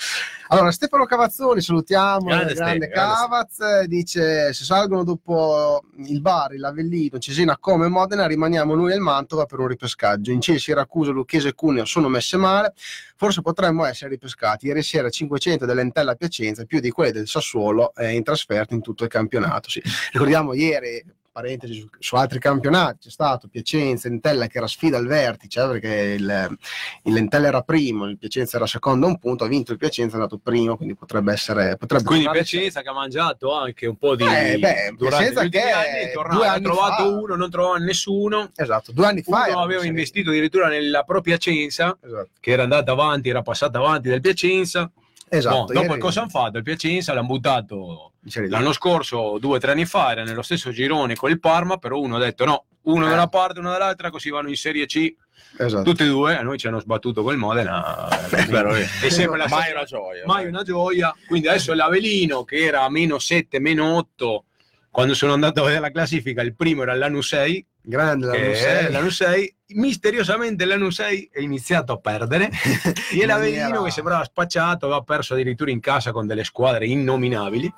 Allora, 0.48 0.70
Stefano 0.70 1.06
Cavazzoni, 1.06 1.60
salutiamo. 1.60 2.26
Grande 2.26 2.54
grande 2.54 2.84
Ste, 2.86 2.88
grande 2.88 2.88
Cavaz. 2.90 3.82
Dice: 3.86 4.52
Se 4.52 4.64
salgono 4.64 5.02
dopo 5.02 5.82
il 6.06 6.20
Bari, 6.20 6.58
l'Avellino, 6.58 7.18
Cesena, 7.18 7.56
Come 7.58 7.88
Modena, 7.88 8.26
rimaniamo 8.26 8.74
noi 8.74 8.92
e 8.92 8.94
il 8.94 9.00
Mantova 9.00 9.46
per 9.46 9.58
un 9.58 9.66
ripescaggio. 9.68 10.30
In 10.30 10.40
Cile, 10.40 10.58
Siracusa, 10.58 11.10
Lucchese 11.10 11.48
e 11.48 11.54
Cuneo 11.54 11.84
sono 11.84 12.08
messe 12.08 12.36
male. 12.36 12.74
Forse 13.18 13.40
potremmo 13.40 13.84
essere 13.84 14.10
ripescati. 14.10 14.66
Ieri 14.66 14.82
sera 14.82 15.08
500 15.08 15.64
dell'Entella 15.64 16.12
a 16.12 16.14
Piacenza, 16.16 16.64
più 16.64 16.80
di 16.80 16.90
quelle 16.90 17.12
del 17.12 17.26
Sassuolo 17.26 17.94
eh, 17.94 18.12
in 18.12 18.22
trasferta 18.22 18.74
in 18.74 18.82
tutto 18.82 19.04
il 19.04 19.10
campionato. 19.10 19.70
Sì. 19.70 19.82
Ricordiamo 20.12 20.52
ieri, 20.52 21.02
parentesi 21.36 21.80
su, 21.80 21.88
su 21.98 22.16
altri 22.16 22.38
campionati, 22.38 23.00
c'è 23.02 23.10
stato 23.10 23.46
Piacenza, 23.48 24.08
Entella 24.08 24.46
che 24.46 24.56
era 24.56 24.66
sfida 24.66 24.96
al 24.96 25.06
vertice, 25.06 25.62
eh, 25.62 25.66
perché 25.66 25.94
il, 26.18 26.58
il 27.02 27.12
Lentella 27.12 27.48
era 27.48 27.60
primo, 27.60 28.06
il 28.06 28.16
Piacenza 28.16 28.56
era 28.56 28.66
secondo 28.66 29.04
a 29.04 29.10
un 29.10 29.18
punto, 29.18 29.44
ha 29.44 29.46
vinto 29.46 29.72
il 29.72 29.78
Piacenza, 29.78 30.16
è 30.16 30.18
andato 30.18 30.38
primo, 30.42 30.76
quindi 30.76 30.94
potrebbe 30.94 31.32
essere... 31.32 31.76
Potrebbe 31.76 32.04
Quindi 32.04 32.30
Piacenza 32.30 32.80
che 32.80 32.88
ha 32.88 32.94
mangiato 32.94 33.52
anche 33.52 33.86
un 33.86 33.96
po' 33.96 34.16
di 34.16 34.24
Eh, 34.24 34.58
beh, 34.58 34.94
Piacenza 34.96 35.46
che 35.46 35.60
anni, 35.60 36.12
tornato, 36.14 36.36
due 36.36 36.46
ha 36.46 36.52
anni 36.52 36.62
trovato 36.62 37.02
fa- 37.02 37.18
uno, 37.18 37.36
non 37.36 37.50
trovava 37.50 37.76
nessuno. 37.76 38.50
Esatto, 38.54 38.92
due 38.92 39.06
anni 39.06 39.22
fa... 39.22 39.44
Uno 39.48 39.60
aveva 39.60 39.82
in 39.82 39.88
investito 39.88 40.30
addirittura 40.30 40.68
nella 40.68 41.02
propria 41.02 41.36
Piacenza, 41.36 41.98
Esatto, 42.00 42.30
che 42.40 42.50
era 42.50 42.62
andata 42.62 42.92
avanti, 42.92 43.28
era 43.28 43.42
passata 43.42 43.76
avanti 43.76 44.08
del 44.08 44.22
Piacenza. 44.22 44.90
Esatto. 45.28 45.64
Boh, 45.64 45.72
dopo 45.72 45.86
ieri- 45.86 45.98
cosa 46.00 46.20
hanno 46.20 46.28
fatto? 46.30 46.56
Il 46.58 46.62
Piacenza 46.62 47.12
l'hanno 47.12 47.26
buttato 47.26 48.12
l'anno 48.48 48.72
scorso, 48.72 49.38
due 49.38 49.56
o 49.56 49.60
tre 49.60 49.70
anni 49.72 49.84
fa, 49.86 50.10
era 50.10 50.24
nello 50.24 50.42
stesso 50.42 50.70
girone 50.70 51.14
con 51.14 51.30
il 51.30 51.38
Parma, 51.38 51.76
però 51.76 51.98
uno 52.00 52.16
ha 52.16 52.18
detto 52.20 52.44
no, 52.44 52.64
uno 52.82 53.04
Eh. 53.06 53.08
da 53.08 53.14
una 53.14 53.28
parte, 53.28 53.60
uno 53.60 53.70
dall'altra, 53.70 54.10
così 54.10 54.30
vanno 54.30 54.48
in 54.48 54.56
Serie 54.56 54.86
C, 54.86 55.14
esatto. 55.58 55.82
tutti 55.84 56.02
e 56.02 56.06
due, 56.06 56.36
a 56.36 56.42
noi 56.42 56.58
ci 56.58 56.66
hanno 56.66 56.80
sbattuto 56.80 57.22
col 57.22 57.36
Modena. 57.36 58.08
Eh, 58.36 59.06
è 59.06 59.08
sempre 59.08 59.38
la 59.38 59.46
mai 59.48 59.70
una 59.72 59.84
gioia. 59.84 60.22
mai 60.26 60.46
una 60.46 60.62
gioia. 60.62 61.14
Quindi 61.26 61.46
adesso 61.48 61.72
l'Avelino 61.74 62.44
che 62.44 62.56
era 62.64 62.82
a 62.82 62.90
meno 62.90 63.18
7, 63.18 63.58
meno 63.60 63.94
8, 63.96 64.44
quando 64.90 65.14
sono 65.14 65.32
andato 65.32 65.60
a 65.60 65.64
vedere 65.64 65.80
la 65.82 65.90
classifica, 65.90 66.42
il 66.42 66.54
primo 66.54 66.82
era 66.82 66.94
l'Anus 66.94 67.28
6, 67.28 67.66
Grande 67.88 68.26
la 68.26 68.32
che 68.32 68.46
Luce. 68.48 68.78
è 68.80 68.90
l'Anus 68.90 69.14
6. 69.14 69.56
Misteriosamente 69.74 70.64
l'Anus 70.64 70.96
6 70.96 71.30
è 71.32 71.40
iniziato 71.40 71.92
a 71.92 71.98
perdere 71.98 72.50
e 73.14 73.26
maniera- 73.26 73.80
che 73.82 73.90
sembrava 73.92 74.24
spacciato 74.24 74.86
aveva 74.86 75.02
perso 75.02 75.34
addirittura 75.34 75.70
in 75.70 75.78
casa 75.78 76.10
con 76.10 76.26
delle 76.26 76.42
squadre 76.42 76.86
innominabili. 76.86 77.72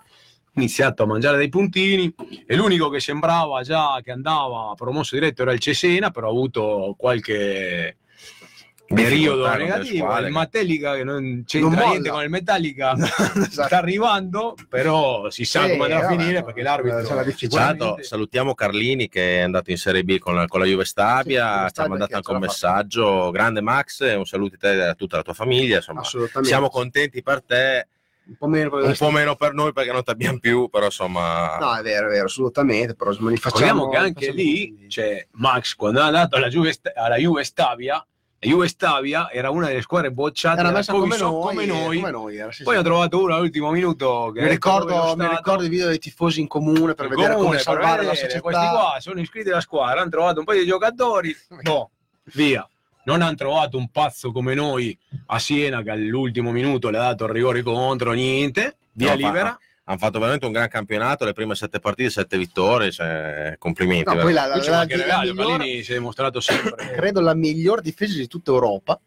iniziato 0.54 1.02
a 1.02 1.06
mangiare 1.06 1.36
dei 1.36 1.50
puntini 1.50 2.12
e 2.46 2.56
l'unico 2.56 2.88
che 2.88 3.00
sembrava 3.00 3.62
già 3.62 4.00
che 4.02 4.10
andava 4.10 4.72
promosso 4.74 5.14
diretto 5.14 5.42
era 5.42 5.52
il 5.52 5.60
Cesena, 5.60 6.10
però 6.10 6.28
ha 6.28 6.30
avuto 6.30 6.94
qualche 6.96 7.98
periodo 8.94 9.46
negativo. 9.54 10.18
Il 10.18 10.30
Metallica 10.32 10.94
che 10.94 11.04
non 11.04 11.22
Non 11.24 11.44
c'entra 11.46 11.70
molla. 11.70 11.88
niente 11.90 12.08
con 12.10 12.22
il 12.22 12.30
Metallica 12.30 12.94
Esatto. 12.96 13.50
sta 13.50 13.78
arrivando, 13.78 14.54
però 14.68 15.28
si 15.30 15.44
sa 15.44 15.64
Sì, 15.64 15.72
come 15.76 15.84
andrà 15.92 16.06
a 16.06 16.10
finire 16.10 16.42
perché 16.42 16.60
c'è 16.60 16.66
l'arbitro 16.66 17.14
la 17.14 17.22
difficoltà. 17.22 17.70
Intanto 17.72 18.02
salutiamo 18.02 18.54
Carlini 18.54 19.08
che 19.08 19.38
è 19.38 19.40
andato 19.40 19.70
in 19.70 19.76
Serie 19.76 20.04
B 20.04 20.18
con 20.18 20.34
la, 20.34 20.46
con 20.46 20.60
la 20.60 20.66
Juve 20.66 20.84
Stabia, 20.84 21.66
Sì, 21.68 21.74
ci 21.74 21.80
ha 21.80 21.88
mandato 21.88 22.10
che 22.10 22.16
anche 22.16 22.30
un 22.32 22.38
messaggio. 22.38 23.30
Grande 23.30 23.60
Max, 23.60 24.16
un 24.16 24.24
saluto 24.26 24.54
a 24.54 24.58
te 24.58 24.72
e 24.72 24.80
a 24.88 24.94
tutta 24.94 25.16
la 25.16 25.22
tua 25.22 25.34
famiglia. 25.34 25.76
Insomma, 25.76 26.00
Assolutamente. 26.00 26.48
siamo 26.48 26.68
contenti 26.68 27.22
per 27.22 27.42
te, 27.42 27.88
un 28.28 28.36
po' 28.36 28.46
meno 28.46 28.68
per 28.70 28.82
un 28.84 28.94
po' 28.96 29.10
meno 29.10 29.36
per 29.36 29.54
noi 29.54 29.72
perché 29.72 29.90
non 29.92 30.02
ti 30.04 30.10
abbiamo 30.10 30.38
più, 30.38 30.68
però 30.68 30.86
insomma... 30.86 31.56
No, 31.58 31.74
è 31.76 31.82
vero, 31.82 32.08
è 32.08 32.10
vero, 32.10 32.26
assolutamente. 32.26 32.94
Però 32.94 33.10
facciamo, 33.36 33.88
che 33.88 33.96
anche 33.96 34.26
facciamo 34.26 34.36
lì 34.42 34.86
c'è 34.88 35.26
Max 35.32 35.74
quando 35.74 36.00
è 36.00 36.02
andato 36.04 36.36
alla 36.36 36.48
Juve, 36.48 36.74
alla 36.94 37.16
Juve 37.16 37.44
Stabia, 37.44 38.04
la 38.40 38.48
Juve 38.48 38.68
Stabia 38.68 39.30
era 39.30 39.50
una 39.50 39.66
delle 39.66 39.82
squadre 39.82 40.12
bocciate 40.12 40.60
era 40.60 40.70
messa 40.70 40.92
come 40.92 41.08
Coviso 41.08 41.24
noi, 41.26 41.42
come 41.42 41.66
noi. 41.66 41.96
come 41.98 42.10
noi, 42.12 42.36
era, 42.36 42.52
sì, 42.52 42.62
Poi 42.62 42.74
sì. 42.74 42.80
ho 42.80 42.82
trovato 42.84 43.20
uno 43.20 43.34
all'ultimo 43.34 43.70
minuto 43.72 44.30
mi 44.34 44.46
ricordo, 44.46 45.14
mi 45.16 45.26
ricordo 45.28 45.64
i 45.64 45.68
video 45.68 45.88
dei 45.88 45.98
tifosi 45.98 46.40
in 46.40 46.46
comune 46.46 46.94
per 46.94 47.06
In 47.06 47.10
vedere 47.10 47.34
come 47.34 47.36
comune, 47.36 47.56
per 47.56 47.64
salvare 47.64 48.04
la 48.04 48.10
vedere, 48.10 48.16
società. 48.16 48.40
Questi 48.40 48.66
qua 48.68 48.96
sono 49.00 49.20
iscritti 49.20 49.50
alla 49.50 49.60
squadra, 49.60 50.00
hanno 50.02 50.10
trovato 50.10 50.38
un 50.38 50.44
paio 50.44 50.60
di 50.60 50.66
giocatori, 50.68 51.36
boh, 51.62 51.90
via. 52.34 52.68
Non 53.04 53.22
hanno 53.22 53.36
trovato 53.36 53.76
un 53.78 53.88
pazzo 53.88 54.30
come 54.32 54.54
noi 54.54 54.96
a 55.26 55.38
Siena 55.38 55.82
che 55.82 55.90
all'ultimo 55.90 56.52
minuto 56.52 56.90
le 56.90 56.98
ha 56.98 57.02
dato 57.02 57.24
il 57.24 57.30
rigore 57.30 57.62
contro, 57.62 58.12
niente, 58.12 58.76
via 58.92 59.10
No, 59.10 59.16
libera. 59.16 59.58
Hanno 59.88 59.96
fatto 59.96 60.18
veramente 60.18 60.44
un 60.44 60.52
gran 60.52 60.68
campionato, 60.68 61.24
le 61.24 61.32
prime 61.32 61.54
sette 61.54 61.80
partite, 61.80 62.10
sette 62.10 62.36
vittorie, 62.36 62.90
cioè, 62.90 63.54
complimenti. 63.58 64.14
No, 64.14 64.20
poi 64.20 64.34
la, 64.34 64.44
la- 64.44 64.56
la 64.56 64.80
altro, 64.80 65.32
miglior- 65.32 65.56
Palini 65.56 65.82
si 65.82 65.92
è 65.92 65.94
dimostrato 65.94 66.40
sempre 66.40 66.90
credo 66.92 67.20
la 67.20 67.32
miglior 67.32 67.80
difesa 67.80 68.18
di 68.18 68.26
tutta 68.26 68.50
Europa, 68.50 69.00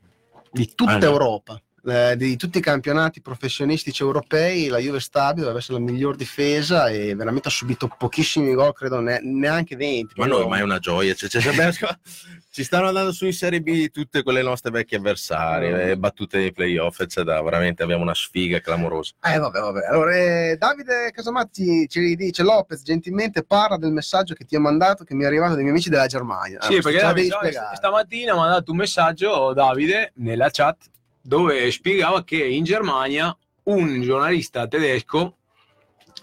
di 0.51 0.73
tutta 0.73 0.97
no. 0.97 1.05
Europa, 1.05 1.61
eh, 1.85 2.15
di 2.15 2.35
tutti 2.37 2.59
i 2.59 2.61
campionati 2.61 3.21
professionistici 3.21 4.01
europei, 4.03 4.67
la 4.67 4.77
Juve 4.77 4.99
Stabio 4.99 5.45
deve 5.45 5.57
essere 5.59 5.79
la 5.79 5.83
miglior 5.85 6.15
difesa 6.15 6.87
e 6.89 7.15
veramente 7.15 7.47
ha 7.47 7.51
subito 7.51 7.87
pochissimi 7.97 8.53
gol, 8.53 8.73
credo 8.73 8.99
ne- 8.99 9.19
neanche 9.23 9.75
20. 9.75 10.13
Ma 10.17 10.25
noi, 10.27 10.47
ma 10.47 10.57
è 10.57 10.61
una 10.61 10.79
gioia. 10.79 11.13
Cioè, 11.13 11.29
cioè, 11.29 11.41
sappiamo- 11.41 11.71
ci 12.51 12.63
stanno 12.63 12.87
andando 12.87 13.11
su 13.11 13.25
in 13.25 13.33
Serie 13.33 13.61
B 13.61 13.89
tutte 13.91 14.23
quelle 14.23 14.41
nostre 14.41 14.71
vecchie 14.71 14.97
avversarie, 14.97 15.71
Mm. 15.71 15.75
le 15.75 15.97
battute 15.97 16.37
nei 16.37 16.51
playoff, 16.51 16.99
eccetera. 16.99 17.41
Veramente 17.41 17.81
abbiamo 17.83 18.03
una 18.03 18.13
sfiga 18.13 18.59
clamorosa. 18.59 19.13
Eh, 19.23 19.37
vabbè, 19.37 19.59
vabbè. 19.59 19.85
Allora, 19.87 20.15
eh, 20.15 20.55
Davide 20.59 21.11
Casamatti 21.11 21.87
ci 21.87 22.15
dice: 22.15 22.43
Lopez 22.43 22.81
gentilmente 22.83 23.43
parla 23.43 23.77
del 23.77 23.91
messaggio 23.91 24.33
che 24.33 24.45
ti 24.45 24.55
ho 24.55 24.59
mandato, 24.59 25.03
che 25.03 25.13
mi 25.15 25.23
è 25.23 25.25
arrivato 25.25 25.51
dai 25.53 25.61
miei 25.61 25.71
amici 25.73 25.89
della 25.89 26.07
Germania. 26.07 26.59
Sì, 26.61 26.75
Ah, 26.77 26.81
perché 26.81 26.99
Davide, 26.99 27.37
stamattina 27.73 28.33
mi 28.33 28.39
ha 28.41 28.47
dato 28.49 28.71
un 28.71 28.77
messaggio 28.77 29.53
Davide 29.53 30.11
nella 30.15 30.49
chat 30.51 30.89
dove 31.21 31.69
spiegava 31.71 32.23
che 32.23 32.43
in 32.43 32.63
Germania 32.63 33.35
un 33.63 34.01
giornalista 34.01 34.67
tedesco 34.67 35.37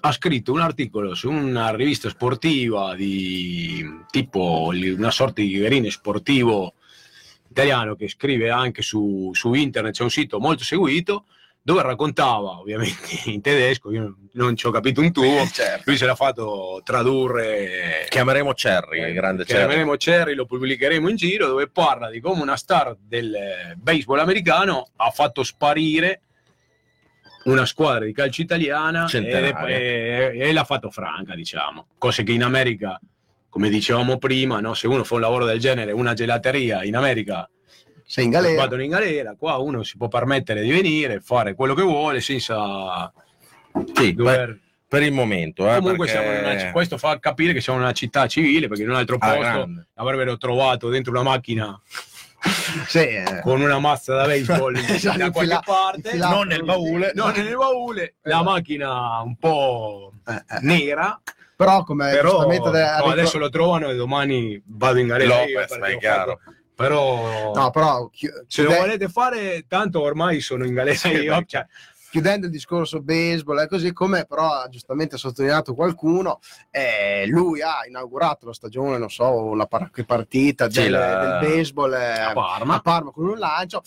ha 0.01 0.13
scritto 0.13 0.53
un 0.53 0.61
articolo 0.61 1.15
su 1.15 1.31
una 1.31 1.75
rivista 1.75 2.09
sportiva 2.09 2.95
di 2.95 3.85
tipo 4.11 4.69
una 4.71 5.11
sorta 5.11 5.41
di 5.41 5.57
verine 5.57 5.91
sportivo 5.91 6.75
italiano 7.51 7.97
che 7.97 8.09
scrive 8.09 8.51
anche 8.51 8.83
su, 8.83 9.31
su 9.33 9.55
internet, 9.55 9.95
c'è 9.95 10.03
un 10.03 10.11
sito 10.11 10.39
molto 10.39 10.63
seguito 10.63 11.25
dove 11.69 11.83
raccontava 11.83 12.61
ovviamente 12.61 12.97
in 13.29 13.43
tedesco, 13.43 13.93
io 13.93 14.17
non 14.33 14.57
ci 14.57 14.67
ho 14.67 14.71
capito 14.71 15.03
un 15.03 15.13
tubo, 15.13 15.45
Certo. 15.53 15.83
lui 15.85 15.99
se 15.99 16.07
l'ha 16.07 16.15
fatto 16.15 16.81
tradurre 16.83 18.07
Chiameremo 18.09 18.55
Cherry, 18.55 19.03
il 19.03 19.13
grande 19.13 19.45
Cherry. 19.45 19.59
chiameremo 19.67 19.95
Cherry, 19.97 20.35
lo 20.35 20.47
pubblicheremo 20.47 21.11
in 21.11 21.17
giro, 21.17 21.47
dove 21.47 21.69
parla 21.69 22.09
di 22.09 22.21
come 22.21 22.41
una 22.41 22.57
star 22.57 22.97
del 22.99 23.35
eh, 23.35 23.75
baseball 23.77 24.19
americano 24.21 24.89
ha 24.97 25.11
fatto 25.11 25.43
sparire 25.43 26.23
una 27.45 27.67
squadra 27.67 28.07
di 28.07 28.15
calcio 28.15 28.41
italiana 28.41 29.05
e, 29.05 29.09
Centenaria. 29.09 29.67
e- 29.69 30.39
e 30.39 30.53
l'ha 30.55 30.65
fatto 30.65 30.91
franca, 30.91 31.35
diciamo. 31.35 31.89
Cose 31.99 32.23
che 32.23 32.33
in 32.33 32.45
America, 32.45 32.99
come 33.51 33.69
dicevamo 33.69 34.17
prima, 34.17 34.61
no? 34.61 34.73
se 34.73 34.87
uno 34.87 35.05
fa 35.05 35.17
un 35.17 35.21
lavoro 35.21 35.45
del 35.45 35.59
genere, 35.59 35.93
una 35.93 36.15
gelateria 36.15 36.83
in 36.83 36.97
America 36.97 37.47
Sei 38.11 38.25
in 38.25 38.31
galera. 38.31 38.67
vanno 38.67 38.83
in 38.83 38.89
galera, 38.91 39.35
qua 39.39 39.59
uno 39.59 39.83
si 39.83 39.99
può 39.99 40.09
permettere 40.09 40.63
di 40.63 40.71
venire, 40.71 41.21
fare 41.21 41.55
quello 41.55 41.75
che 41.75 41.83
vuole 41.83 42.23
senza 42.23 43.13
Sì, 43.93 44.15
dover... 44.15 44.37
per, 44.47 44.59
per 44.89 45.03
il 45.03 45.13
momento. 45.13 45.71
Eh, 45.71 45.75
Comunque 45.79 46.07
perché- 46.07 46.63
una- 46.65 46.73
questo 46.73 46.97
fa 46.97 47.19
capire 47.19 47.53
che 47.53 47.61
siamo 47.61 47.79
in 47.79 47.85
una 47.85 47.93
città 47.93 48.27
civile, 48.27 48.67
perché 48.67 48.83
in 48.85 48.89
un 48.89 48.95
altro 48.97 49.17
Ah, 49.19 49.27
posto 49.27 49.41
grande. 49.41 49.87
avrebbero 49.97 50.39
trovato 50.39 50.89
dentro 50.89 51.13
una 51.13 51.23
macchina 51.23 51.79
Sì, 52.89 52.99
eh. 53.01 53.41
con 53.43 53.61
una 53.61 53.79
mazza 53.79 54.15
da 54.15 54.25
baseball 54.25 54.75
Esatto, 54.89 55.19
da 55.19 55.31
qualche 55.31 55.53
infila- 55.55 55.61
parte, 55.65 55.99
infilato. 56.09 56.35
Non 56.35 56.47
nel 56.47 56.65
baule. 56.65 57.13
non 57.15 57.33
nel 57.37 57.57
baule, 57.57 58.15
la 58.23 58.31
Esatto. 58.37 58.51
macchina 58.51 59.21
un 59.21 59.37
po' 59.37 60.13
Eh, 60.27 60.33
eh. 60.33 60.59
nera, 60.63 61.21
Però, 61.57 61.83
come 61.85 62.11
però 62.11 62.47
no, 62.47 63.05
adesso 63.11 63.37
lo 63.37 63.51
trovano 63.51 63.91
e 63.91 63.97
domani 63.97 64.63
vado 64.65 64.99
in 64.99 65.09
galera 65.09 65.41
Lopez, 65.41 65.77
ma 65.77 65.89
è 65.89 65.99
chiaro. 65.99 66.39
fatto- 66.43 66.57
Però 66.79 67.53
No, 67.55 67.71
però 67.71 68.07
chi- 68.09 68.31
se 68.47 68.63
lo 68.63 68.73
volete 68.77 69.09
fare, 69.09 69.65
tanto 69.67 70.01
ormai 70.01 70.41
sono 70.41 70.65
in 70.65 70.75
galera 70.75 70.97
Sì, 70.97 71.09
io. 71.09 71.43
cioè, 71.45 71.67
chiudendo 72.09 72.47
il 72.47 72.53
discorso 72.53 73.03
baseball, 73.03 73.59
è 73.59 73.67
così 73.67 73.93
come 73.93 74.27
però 74.27 74.53
ha 74.63 74.69
giustamente 74.69 75.17
sottolineato 75.17 75.75
qualcuno, 75.75 76.39
eh, 76.71 77.27
lui 77.27 77.61
ha 77.63 77.85
inaugurato 77.87 78.47
la 78.47 78.53
stagione, 78.53 78.97
non 78.97 79.11
so, 79.11 79.55
la 79.55 79.67
par- 79.67 79.91
partita 80.07 80.71
Sì, 80.71 80.83
del, 80.83 80.93
la- 80.93 81.17
del 81.41 81.51
baseball 81.51 81.93
eh, 81.95 82.19
a 82.21 82.33
Parma. 82.33 82.75
a 82.77 82.81
Parma 82.81 83.11
con 83.11 83.27
un 83.27 83.39
lancio. 83.39 83.83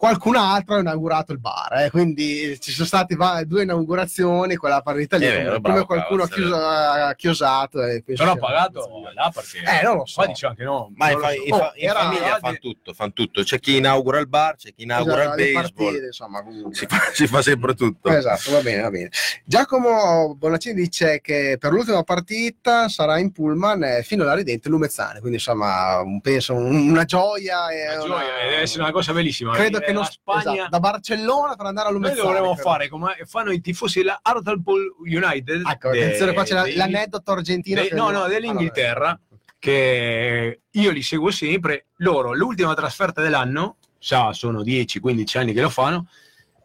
Qualcun 0.00 0.36
altro 0.36 0.76
ha 0.76 0.78
inaugurato 0.78 1.32
il 1.32 1.40
bar, 1.40 1.72
eh, 1.82 1.90
quindi 1.90 2.56
ci 2.60 2.70
sono 2.70 2.86
state 2.86 3.16
va- 3.16 3.42
due 3.44 3.64
inaugurazioni, 3.64 4.54
quella 4.54 4.80
partita 4.80 5.16
lì, 5.16 5.26
vero, 5.26 5.46
come 5.56 5.58
bravo, 5.58 5.86
qualcuno 5.86 6.22
ha, 6.22 6.28
Cavaz, 6.28 6.38
è 6.38 6.40
chiuso- 6.40 6.56
ha 6.66 7.14
chiosato. 7.16 7.82
E 7.82 8.02
penso 8.06 8.22
però 8.22 8.34
ha 8.34 8.38
pagato 8.38 8.88
là 9.12 9.32
perché 9.34 9.58
Eh, 9.58 9.82
non 9.82 9.96
lo 9.96 10.06
so. 10.06 10.14
qua 10.22 10.26
diceva 10.26 10.54
che 10.54 10.62
no. 10.62 10.92
Ma 10.94 11.10
in, 11.10 11.18
fa- 11.18 11.30
so. 11.32 11.54
Oh, 11.56 11.72
in 11.74 11.88
era- 11.88 11.98
famiglia 11.98 12.38
fanno 12.40 12.58
tutto, 12.58 12.92
fan 12.94 13.12
tutto. 13.12 13.42
C'è 13.42 13.58
chi 13.58 13.76
inaugura 13.78 14.20
il 14.20 14.28
bar, 14.28 14.54
c'è 14.54 14.72
chi 14.72 14.84
inaugura 14.84 15.22
Esatto, 15.22 15.40
il 15.42 15.52
baseball. 15.52 15.84
partite, 15.86 16.06
insomma. 16.06 16.44
Si 16.70 16.86
fa, 16.86 16.98
si 17.12 17.26
fa 17.26 17.42
sempre 17.42 17.74
tutto. 17.74 18.08
Esatto, 18.08 18.52
va 18.52 18.60
bene, 18.60 18.82
va 18.82 18.90
bene. 18.90 19.10
Giacomo 19.44 20.36
Bonaccini 20.36 20.74
dice 20.80 21.20
che 21.20 21.56
per 21.58 21.72
l'ultima 21.72 22.04
partita 22.04 22.88
sarà 22.88 23.18
in 23.18 23.32
pullman 23.32 23.82
eh, 23.82 24.02
fino 24.04 24.22
alla 24.22 24.34
ridente 24.34 24.68
Lumezzane, 24.68 25.18
quindi 25.18 25.38
insomma 25.38 25.98
un- 26.02 26.20
penso 26.20 26.54
un- 26.54 26.88
una 26.88 27.04
gioia. 27.04 27.68
E 27.70 27.96
Una 27.96 28.04
una- 28.04 28.14
gioia, 28.20 28.48
deve 28.48 28.60
essere 28.62 28.82
una 28.84 28.92
cosa 28.92 29.12
bellissima. 29.12 29.54
Credo 29.54 29.70
venire 29.78 29.86
che 29.88 29.92
non 29.92 30.04
Spagna 30.04 30.52
esatto, 30.54 30.68
da 30.70 30.80
Barcellona 30.80 31.54
per 31.56 31.66
andare 31.66 31.88
a 31.88 31.90
Noi 31.90 32.00
Lumezzane. 32.00 32.22
dovremmo 32.28 32.54
credo. 32.54 32.68
fare 32.68 32.88
come 32.88 33.16
fanno 33.26 33.50
i 33.52 33.60
tifosi 33.60 33.98
della 33.98 34.18
Hartlepool 34.22 34.94
United. 35.00 35.62
Ecco, 35.66 35.90
de- 35.90 36.04
attenzione, 36.04 36.32
qua 36.32 36.42
c'è 36.44 36.62
degli- 36.62 36.76
l'aneddoto 36.76 37.32
argentino. 37.32 37.80
de- 37.82 37.90
no, 37.92 38.10
no, 38.10 38.26
dell'Inghilterra, 38.26 39.18
che 39.58 40.60
io 40.70 40.90
li 40.90 41.02
seguo 41.02 41.30
sempre. 41.30 41.86
Loro, 41.96 42.32
l'ultima 42.34 42.74
trasferta 42.74 43.20
dell'anno, 43.20 43.76
già 43.98 44.32
sono 44.32 44.62
10-15 44.62 45.38
anni 45.38 45.52
che 45.52 45.60
lo 45.60 45.68
fanno, 45.70 46.06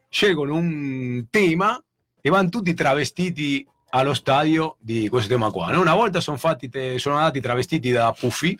scelgono 0.09 0.55
un 0.55 1.25
tema 1.29 1.81
e 2.21 2.29
vanno 2.29 2.49
tutti 2.49 2.73
travestiti 2.73 3.67
allo 3.89 4.13
stadio 4.13 4.77
di 4.79 5.09
questo 5.09 5.29
tema 5.29 5.49
qua. 5.51 5.77
Una 5.77 5.93
volta 5.95 6.19
sono, 6.19 6.37
fatti 6.37 6.69
sono 6.97 7.15
andati 7.17 7.39
travestiti 7.41 7.91
da 7.91 8.11
Puffi. 8.17 8.57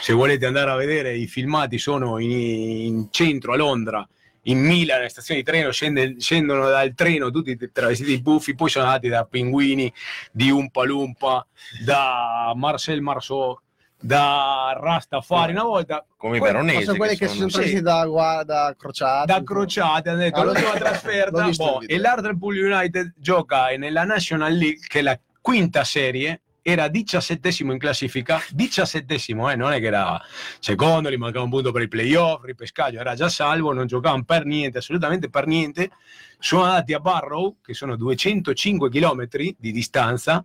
Se 0.00 0.12
volete 0.12 0.46
andare 0.46 0.70
a 0.70 0.76
vedere 0.76 1.16
i 1.16 1.26
filmati, 1.26 1.78
sono 1.78 2.18
in, 2.18 2.30
in 2.30 3.08
centro 3.10 3.52
a 3.52 3.56
Londra, 3.56 4.06
in 4.44 4.58
Milano, 4.64 5.02
in 5.02 5.10
stazione 5.10 5.40
di 5.40 5.46
treno, 5.46 5.70
scende- 5.70 6.16
scendono 6.18 6.68
dal 6.68 6.94
treno 6.94 7.30
tutti 7.30 7.56
travestiti 7.72 8.16
di 8.16 8.22
Puffi. 8.22 8.54
Poi 8.54 8.70
sono 8.70 8.86
andati 8.86 9.08
da 9.08 9.24
Pinguini, 9.24 9.92
di 10.32 10.50
Umpa 10.50 10.84
Lumpa, 10.84 11.46
da 11.84 12.52
Marcel 12.54 13.02
Marceau, 13.02 13.58
da 14.00 14.74
Rastafari. 14.80 15.52
Una 15.52 15.64
volta 15.64 16.06
Come 16.16 16.38
i 16.38 16.40
veronesi. 16.40 16.84
sono 16.84 16.96
quelli 16.96 17.16
che, 17.16 17.28
si 17.28 17.36
sono 17.36 17.48
sì. 17.48 17.54
travestiti 17.54 17.82
da, 17.82 18.42
da 18.46 18.74
crociati. 18.78 19.26
da 19.26 19.42
crociate 19.42 20.08
hanno 20.08 20.18
detto 20.20 20.42
l'ultima 20.42 20.72
l'ho- 20.72 20.78
trasferta 20.78 21.48
boh, 21.50 21.80
e 21.86 21.98
l'Hartlepool 21.98 22.56
United 22.56 23.12
gioca 23.16 23.66
nella 23.76 24.04
National 24.04 24.52
League 24.54 24.86
che 24.88 25.00
è 25.00 25.02
la 25.02 25.18
quinta 25.42 25.84
serie 25.84 26.40
era 26.62 26.88
diciassettesimo 26.88 27.72
in 27.72 27.78
classifica 27.78 28.40
diciassettesimo 28.50 29.50
eh, 29.50 29.56
non 29.56 29.72
è 29.72 29.80
che 29.80 29.86
era 29.86 30.20
secondo 30.58 31.10
gli 31.10 31.16
mancava 31.16 31.44
un 31.44 31.50
punto 31.50 31.72
per 31.72 31.82
i 31.82 31.88
playoff 31.88 32.44
ripescaggio 32.44 32.98
era 32.98 33.14
già 33.14 33.28
salvo 33.28 33.72
non 33.72 33.86
giocavano 33.86 34.24
per 34.24 34.44
niente 34.44 34.78
assolutamente 34.78 35.30
per 35.30 35.46
niente 35.46 35.90
sono 36.38 36.64
andati 36.64 36.92
a 36.92 37.00
Barrow 37.00 37.56
che 37.62 37.74
sono 37.74 37.96
205 37.96 38.90
km 38.90 39.26
di 39.58 39.72
distanza 39.72 40.44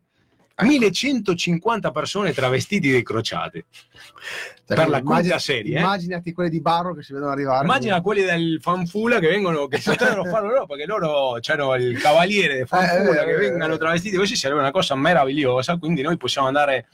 1150 0.64 1.92
persone 1.92 2.32
travestiti 2.32 2.90
di 2.92 3.04
crociate. 3.04 3.66
Cioè, 4.68 4.78
per 4.78 4.90
la 4.90 5.02
quinta 5.02 5.38
serie, 5.38 5.78
eh. 5.78 5.80
Immaginati 5.80 6.34
quelli 6.34 6.50
di 6.50 6.62
Barro 6.62 6.96
che 6.96 7.04
si 7.04 7.14
vedono 7.14 7.32
arrivare. 7.32 7.64
Immagina 7.64 8.02
quelli 8.02 8.24
del 8.24 8.60
fanfula 8.62 9.20
che 9.20 9.28
vengono, 9.28 9.68
che 9.68 9.80
potrebbero 9.84 10.24
farlo 10.24 10.50
loro 10.50 10.66
perché 10.66 10.86
loro 10.86 11.38
c'hanno 11.40 11.76
il 11.76 12.00
cavaliere 12.00 12.56
del 12.56 12.68
fanfula 12.68 13.20
Eh, 13.20 13.22
eh, 13.22 13.26
che 13.26 13.32
eh, 13.32 13.50
vengano 13.50 13.74
eh. 13.74 13.78
travestiti 13.78 14.16
così 14.16 14.36
sarebbe 14.36 14.62
una 14.62 14.72
cosa 14.72 14.96
meravigliosa. 14.96 15.78
Quindi 15.78 16.02
noi 16.02 16.18
possiamo 16.18 16.48
andare 16.48 16.88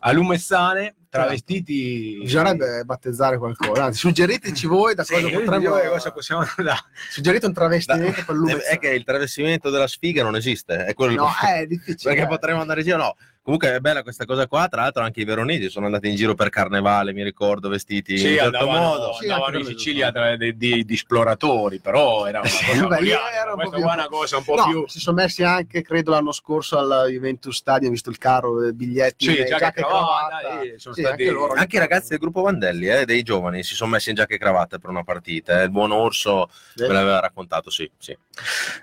a 0.00 0.12
Lumezzane 0.12 0.94
travestiti. 1.10 2.18
Bisognerebbe 2.20 2.82
battezzare 2.84 3.38
qualcosa. 3.38 3.84
Anzi, 3.84 3.98
suggeriteci 4.00 4.66
voi 4.66 4.94
da 4.94 5.04
Sì, 5.04 5.14
cosa 5.14 5.28
Io 5.28 5.40
potremmo. 5.40 5.78
cosa 5.90 6.12
possiamo 6.12 6.44
andare. 6.56 6.78
Suggerite 7.10 7.46
un 7.46 7.52
travestimento 7.54 8.22
per 8.26 8.34
lui. 8.34 8.52
è 8.52 8.78
che 8.78 8.88
il 8.90 9.04
travestimento 9.04 9.70
della 9.70 9.86
sfiga 9.86 10.22
non 10.22 10.36
esiste, 10.36 10.84
è 10.84 10.94
quello 10.94 11.14
No, 11.14 11.28
è 11.42 11.66
difficile. 11.66 12.14
perché 12.14 12.28
potremmo 12.28 12.60
andare 12.60 12.80
in 12.80 12.86
giro, 12.86 12.98
no. 12.98 13.16
Comunque 13.48 13.74
è 13.76 13.80
bella 13.80 14.02
questa 14.02 14.26
cosa 14.26 14.46
qua, 14.46 14.68
tra 14.68 14.82
l'altro 14.82 15.02
anche 15.02 15.22
i 15.22 15.24
veronesi 15.24 15.70
sono 15.70 15.86
andati 15.86 16.06
in 16.10 16.16
giro 16.16 16.34
per 16.34 16.50
carnevale, 16.50 17.14
mi 17.14 17.22
ricordo, 17.22 17.70
vestiti 17.70 18.12
in 18.12 18.18
Sì, 18.18 18.24
certo 18.34 18.44
andavano, 18.58 18.78
modo. 18.78 19.12
Sì, 19.14 19.22
andavano 19.26 19.58
in 19.60 19.64
Sicilia 19.64 20.12
tra- 20.12 20.36
di, 20.36 20.54
di- 20.54 20.84
di 20.84 20.92
esploratori, 20.94 21.78
però 21.78 22.26
era 22.26 22.40
una 22.40 22.48
cosa 22.50 22.86
Beh, 22.98 23.08
era 23.08 23.54
un 23.54 23.60
po' 23.62 23.70
più- 23.70 23.82
una 23.82 24.06
cosa 24.08 24.36
un 24.36 24.44
po' 24.44 24.54
No, 24.54 24.64
più... 24.66 24.84
si 24.86 25.00
sono 25.00 25.16
messi 25.16 25.44
anche, 25.44 25.80
credo, 25.80 26.10
l'anno 26.10 26.32
scorso 26.32 26.76
al 26.76 27.06
Juventus 27.10 27.56
Stadium, 27.56 27.90
visto 27.92 28.10
il 28.10 28.18
carro, 28.18 28.62
eh, 28.64 28.74
biglietti, 28.74 29.24
Sì, 29.24 29.36
giacca 29.36 29.46
e 29.46 29.48
giacca 29.58 29.68
e 29.68 29.82
cravatta, 29.82 30.60
eh, 30.60 30.74
sono 30.78 30.94
Sì, 30.94 31.00
stati- 31.00 31.22
anche 31.22 31.32
loro. 31.34 31.54
Anche 31.54 31.76
i 31.76 31.78
ragazzi 31.78 32.08
del 32.10 32.18
gruppo 32.18 32.42
Vandelli, 32.42 32.86
eh, 32.86 33.06
dei 33.06 33.22
giovani, 33.22 33.62
si 33.62 33.74
sono 33.74 33.92
messi 33.92 34.10
in 34.10 34.16
giacca 34.16 34.34
e 34.34 34.38
cravatta 34.38 34.76
per 34.76 34.90
una 34.90 35.04
partita. 35.04 35.58
eh. 35.62 35.64
Il 35.64 35.70
buon 35.70 35.90
Orso 35.92 36.50
Sì. 36.74 36.82
me 36.82 36.88
l'aveva 36.92 37.20
raccontato, 37.20 37.70
sì. 37.70 37.90
sì. 37.96 38.14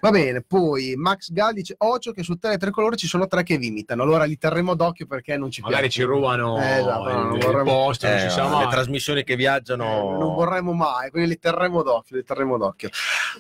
Va 0.02 0.10
bene, 0.10 0.42
poi 0.42 0.96
Max 0.98 1.32
Gal 1.32 1.54
dice 1.54 1.76
Occhio 1.78 2.12
che 2.14 2.24
su 2.24 2.36
Tele 2.40 2.58
Tricolore 2.58 2.96
ci 2.98 3.06
sono 3.08 3.28
tre 3.28 3.44
che 3.44 3.58
vi 3.60 3.68
imitano. 3.68 4.02
Allora 4.02 4.24
li 4.26 4.38
terremo 4.56 4.74
d'occhio 4.76 5.06
perché 5.06 5.36
non 5.38 5.52
ci 5.52 5.60
Magari 5.62 5.90
ci 5.90 6.00
piace. 6.00 6.12
rubano 6.14 6.58
Eh, 6.62 6.78
esatto, 6.80 7.12
no, 7.12 7.24
non 7.24 7.40
vorremmo- 7.40 7.64
posto, 7.72 8.08
non 8.08 8.16
Eh, 8.18 8.30
sa 8.30 8.60
le 8.60 8.68
trasmissioni 8.70 9.24
che 9.26 9.36
viaggiano. 9.36 10.14
Eh, 10.16 10.18
non 10.18 10.34
vorremmo 10.34 10.72
mai, 10.74 11.10
quindi 11.10 11.30
li 11.30 11.40
terremo 11.40 11.84
d'occhio, 11.84 12.16
li 12.16 12.24
terremo 12.24 12.58
d'occhio. 12.58 12.90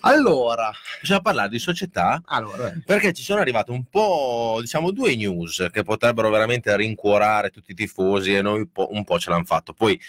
Allora, 0.01 0.71
Bisogna 0.99 1.21
parlare 1.21 1.49
di 1.49 1.59
società 1.59 2.21
allora 2.25 2.67
eh, 2.67 2.81
perché 2.85 3.13
ci 3.13 3.23
sono 3.23 3.39
arrivate 3.39 3.71
un 3.71 3.85
po', 3.89 4.57
diciamo, 4.59 4.91
due 4.91 5.15
news 5.15 5.67
che 5.71 5.83
potrebbero 5.83 6.29
veramente 6.29 6.75
rincuorare 6.75 7.49
tutti 7.49 7.71
i 7.71 7.75
tifosi 7.75 8.35
e 8.35 8.41
noi 8.41 8.59
un 8.59 8.71
po', 8.71 8.87
un 8.91 9.03
po' 9.03 9.17
ce 9.19 9.29
l'hanno 9.29 9.45
fatto. 9.45 9.71
Poi 9.73 9.99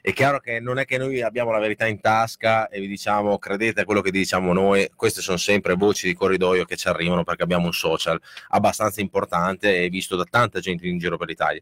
è 0.00 0.12
chiaro 0.12 0.38
che 0.38 0.60
non 0.60 0.78
è 0.78 0.84
che 0.84 0.98
noi 0.98 1.22
abbiamo 1.22 1.50
la 1.50 1.58
verità 1.58 1.86
in 1.86 2.00
tasca 2.00 2.68
e 2.68 2.80
vi 2.80 2.86
diciamo 2.86 3.38
credete 3.38 3.82
a 3.82 3.84
quello 3.84 4.00
che 4.00 4.10
diciamo 4.10 4.52
noi, 4.52 4.88
queste 4.94 5.20
sono 5.20 5.36
sempre 5.36 5.74
voci 5.74 6.06
di 6.06 6.14
corridoio 6.14 6.64
che 6.64 6.76
ci 6.76 6.88
arrivano 6.88 7.24
perché 7.24 7.42
abbiamo 7.42 7.66
un 7.66 7.72
social 7.72 8.20
abbastanza 8.48 9.00
importante 9.00 9.82
e 9.82 9.88
visto 9.88 10.16
da 10.16 10.24
tanta 10.24 10.60
gente 10.60 10.86
in 10.86 10.98
giro 10.98 11.16
per 11.16 11.28
l'Italia. 11.28 11.60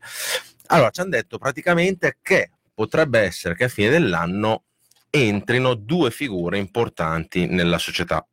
Allora, 0.66 0.90
ci 0.90 1.00
hanno 1.00 1.10
detto 1.10 1.38
praticamente 1.38 2.18
che 2.22 2.50
potrebbe 2.74 3.20
essere 3.20 3.54
che 3.54 3.64
a 3.64 3.68
fine 3.68 3.88
dell'anno 3.88 4.64
entrino 5.10 5.74
due 5.74 6.10
figure 6.10 6.58
importanti 6.58 7.46
nella 7.46 7.78
società. 7.78 8.26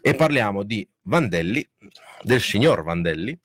E 0.00 0.14
parliamo 0.14 0.62
di 0.62 0.86
Vandelli, 1.02 1.66
del 2.22 2.40
signor 2.40 2.84
Vandelli, 2.84 3.36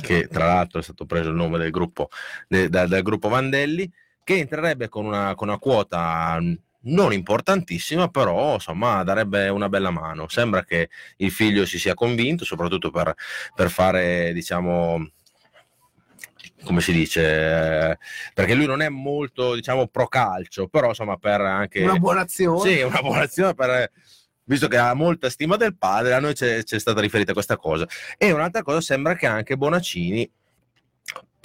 che 0.00 0.26
tra 0.26 0.46
l'altro 0.46 0.80
è 0.80 0.82
stato 0.82 1.04
preso 1.04 1.28
il 1.28 1.34
nome 1.34 1.58
del 1.58 1.70
gruppo, 1.70 2.08
de- 2.48 2.68
da- 2.68 2.86
dal 2.86 3.02
gruppo 3.02 3.28
Vandelli, 3.28 3.90
che 4.24 4.38
entrerebbe 4.38 4.88
con 4.88 5.04
una, 5.04 5.34
con 5.34 5.48
una 5.48 5.58
quota 5.58 6.38
non 6.84 7.12
importantissima, 7.12 8.08
però 8.08 8.54
insomma 8.54 9.02
darebbe 9.04 9.48
una 9.48 9.68
bella 9.68 9.90
mano. 9.90 10.28
Sembra 10.28 10.64
che 10.64 10.88
il 11.18 11.30
figlio 11.30 11.66
si 11.66 11.78
sia 11.78 11.94
convinto, 11.94 12.44
soprattutto 12.44 12.90
per, 12.90 13.14
per 13.54 13.70
fare, 13.70 14.32
diciamo, 14.32 15.10
come 16.64 16.80
si 16.80 16.92
dice, 16.92 17.90
eh, 17.90 17.98
perché 18.34 18.54
lui 18.54 18.66
non 18.66 18.82
è 18.82 18.88
molto, 18.88 19.54
diciamo, 19.54 19.86
pro 19.88 20.06
calcio, 20.08 20.68
però 20.68 20.88
insomma 20.88 21.16
per 21.16 21.40
anche... 21.40 21.82
una 21.82 21.98
buona 21.98 22.20
azione. 22.22 22.70
Sì, 22.70 22.80
una 22.82 23.00
buona 23.00 23.22
azione 23.22 23.54
per... 23.54 23.90
Visto 24.44 24.66
che 24.66 24.76
ha 24.76 24.92
molta 24.92 25.30
stima 25.30 25.56
del 25.56 25.76
padre, 25.76 26.14
a 26.14 26.18
noi 26.18 26.34
c'è, 26.34 26.64
c'è 26.64 26.78
stata 26.80 27.00
riferita 27.00 27.32
questa 27.32 27.56
cosa. 27.56 27.86
E 28.18 28.32
un'altra 28.32 28.62
cosa, 28.62 28.80
sembra 28.80 29.14
che 29.14 29.26
anche 29.26 29.56
Bonaccini 29.56 30.28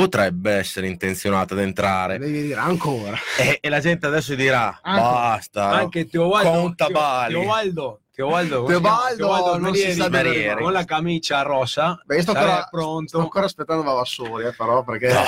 potrebbe 0.07 0.51
essere 0.53 0.87
intenzionato 0.87 1.55
ad 1.55 1.61
entrare. 1.61 2.19
Devi 2.19 2.43
dire 2.43 2.59
ancora. 2.59 3.17
E, 3.39 3.57
e 3.61 3.69
la 3.69 3.79
gente 3.79 4.05
adesso 4.05 4.35
dirà, 4.35 4.79
Anche- 4.81 5.01
basta. 5.01 5.69
Anche 5.71 6.07
Teobaldo, 6.07 6.49
Conta 6.51 6.85
Teo- 6.85 6.93
Bali. 6.93 7.33
Teobaldo, 7.33 8.01
Teobaldo, 8.17 8.63
Teobaldo? 8.65 9.15
Teobaldo 9.15 9.57
non 9.59 9.75
si 9.75 9.91
sa 9.93 10.05
dove 10.09 10.23
Merieri. 10.23 10.63
con 10.63 10.71
la 10.71 10.85
camicia 10.85 11.43
rossa, 11.43 12.01
Beh, 12.03 12.21
sto 12.23 12.31
sarà 12.33 12.45
ancora, 12.49 12.67
pronto. 12.71 13.07
sto 13.09 13.19
ancora 13.19 13.45
aspettando 13.45 13.83
Vavassori, 13.83 14.45
eh, 14.45 14.53
però, 14.53 14.83
perché... 14.83 15.13
No, 15.13 15.21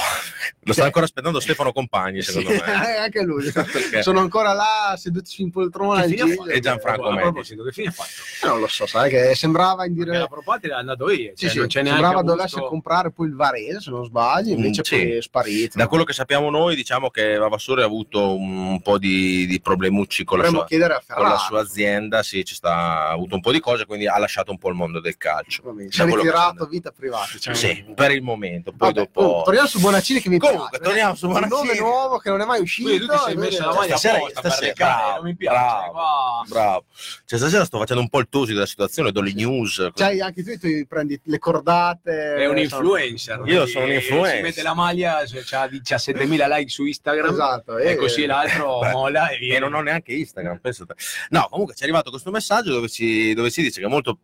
lo 0.62 0.74
sta 0.74 0.86
ancora 0.86 1.06
aspettando 1.06 1.40
Stefano 1.40 1.72
Compagni, 1.72 2.24
Sì, 2.24 2.32
secondo 2.32 2.50
me. 2.66 2.98
anche 2.98 3.22
lui. 3.22 3.44
Perché- 3.54 4.02
Sono 4.02 4.20
ancora 4.22 4.54
là 4.54 4.96
seduti 4.98 5.40
in 5.44 5.52
poltrona. 5.52 6.02
E 6.04 6.60
Gianfranco 6.60 7.04
a 7.10 7.10
Medici. 7.12 7.22
proposito, 7.32 7.64
che 7.64 7.72
fine 7.72 7.88
ha 7.90 7.92
fatto? 7.92 8.10
Eh, 8.44 8.48
Non 8.48 8.60
lo 8.60 8.68
so, 8.68 8.88
sai 8.88 9.12
che 9.12 9.36
sembrava 9.36 9.86
in 9.86 9.94
Perché 9.94 10.10
dire... 10.10 10.22
la 10.24 10.28
Propatria 10.28 10.76
è 10.78 10.80
andato 10.80 11.06
via, 11.06 11.30
Sì, 11.36 11.42
cioè, 11.46 11.50
sì, 11.52 11.58
non 11.60 11.68
c'è 11.68 11.86
sembrava 11.86 12.24
dovesse 12.24 12.60
comprare 12.62 13.12
poi 13.12 13.28
il 13.28 13.36
Varese, 13.36 13.82
se 13.82 13.92
non 13.92 14.04
sbaglio, 14.04 14.56
invece 14.66 14.84
sì. 14.84 14.96
poi 14.96 15.12
è 15.18 15.22
sparito. 15.22 15.78
Da 15.78 15.88
quello 15.88 16.04
che 16.04 16.14
sappiamo 16.14 16.50
noi, 16.50 16.76
diciamo 16.76 17.10
che 17.10 17.36
Vavassori 17.38 17.82
ha 17.82 17.86
avuto 17.86 18.36
un, 18.36 18.58
un 18.68 18.82
po' 18.82 18.98
di, 18.98 19.46
di 19.48 19.60
problemucci 19.62 20.24
con 20.24 20.40
la, 20.40 20.48
sua, 20.48 20.66
con 20.68 21.24
la 21.28 21.38
sua 21.38 21.62
azienda, 21.62 22.24
sì, 22.24 22.44
ci 22.46 22.56
sta, 22.56 23.08
ha 23.08 23.10
avuto 23.10 23.36
un 23.36 23.42
po' 23.42 23.52
di 23.52 23.60
cose, 23.60 23.86
quindi 23.86 24.08
ha 24.08 24.18
lasciato 24.18 24.52
un 24.52 24.58
po' 24.58 24.70
il 24.70 24.76
mondo 24.76 25.00
del 25.00 25.18
calcio. 25.18 25.64
Si 25.90 26.02
è 26.02 26.06
ritirato 26.06 26.66
vita 26.66 26.92
privata. 26.92 27.30
diciamo. 27.34 27.56
Sì, 27.56 27.86
per 27.96 28.12
il 28.12 28.22
momento. 28.22 28.72
Poi 28.72 28.94
Vabbè, 28.94 29.10
dopo... 29.12 29.22
oh, 29.22 29.44
torniamo 29.44 29.68
su 29.68 29.80
Bonaccini 29.80 30.20
che 30.22 30.30
mi 30.30 30.38
Comunque, 30.38 30.70
piace. 30.70 30.84
torniamo 30.84 31.16
su 31.16 31.28
Un 31.28 31.34
Bonaccini. 31.34 31.68
nome 31.68 31.80
nuovo 31.80 32.18
che 32.18 32.30
non 32.30 32.42
è 32.42 32.46
mai 32.46 32.62
uscito. 32.62 32.88
Quindi 32.90 33.06
tu 33.06 33.12
ti 33.14 33.20
sei 33.26 33.36
messo 33.36 33.66
la 33.66 33.74
maglia 33.74 33.98
Stasera- 33.98 34.18
apposta 34.18 34.42
per 34.42 34.52
stasera- 34.52 34.68
recare, 34.72 34.94
bravo, 35.04 35.16
non 35.16 35.26
mi 35.26 35.36
piace. 35.36 35.58
bravo. 35.58 35.92
qua. 35.92 36.46
Bravo. 36.48 36.86
Cioè, 37.26 37.40
stasera 37.40 37.66
sto 37.66 37.78
facendo 37.78 38.02
un 38.02 38.10
po' 38.10 38.20
il 38.20 38.28
tosi 38.30 38.54
della 38.54 38.66
situazione, 38.66 39.12
do 39.12 39.22
le 39.22 39.34
news. 39.34 39.90
C'hai 39.94 40.22
anche 40.22 40.44
tu, 40.44 40.58
tu 40.58 40.68
prendi 40.88 41.20
le 41.24 41.38
cordate. 41.40 42.36
È 42.36 42.46
un 42.48 42.58
insomma. 42.58 42.82
influencer. 42.84 43.42
Io 43.46 43.66
sono 43.66 43.86
un 43.86 43.92
influencer. 43.92 44.42
Mette 44.50 44.62
la 44.62 44.74
maglia, 44.74 45.26
cioè, 45.26 45.60
ha 45.60 45.66
17.000 45.66 46.48
like 46.48 46.70
su 46.70 46.86
Instagram. 46.86 47.32
Esatto. 47.32 47.78
E 47.78 47.92
eh, 47.92 47.96
così 47.96 48.26
l'altro 48.26 48.80
Beh, 48.82 48.92
mola 48.92 49.30
e. 49.30 49.48
E 49.48 49.60
non 49.60 49.74
ho 49.74 49.82
neanche 49.82 50.14
Instagram, 50.14 50.60
pensate. 50.60 50.96
No, 51.30 51.48
comunque 51.50 51.76
ci 51.76 51.82
è 51.82 51.84
arrivato 51.86 52.10
questo 52.10 52.32
messaggio 52.32 52.72
dove 52.72 52.88
si, 52.88 53.34
dove 53.34 53.50
si 53.50 53.62
dice 53.62 53.82
che 53.82 53.88
molto 53.88 54.20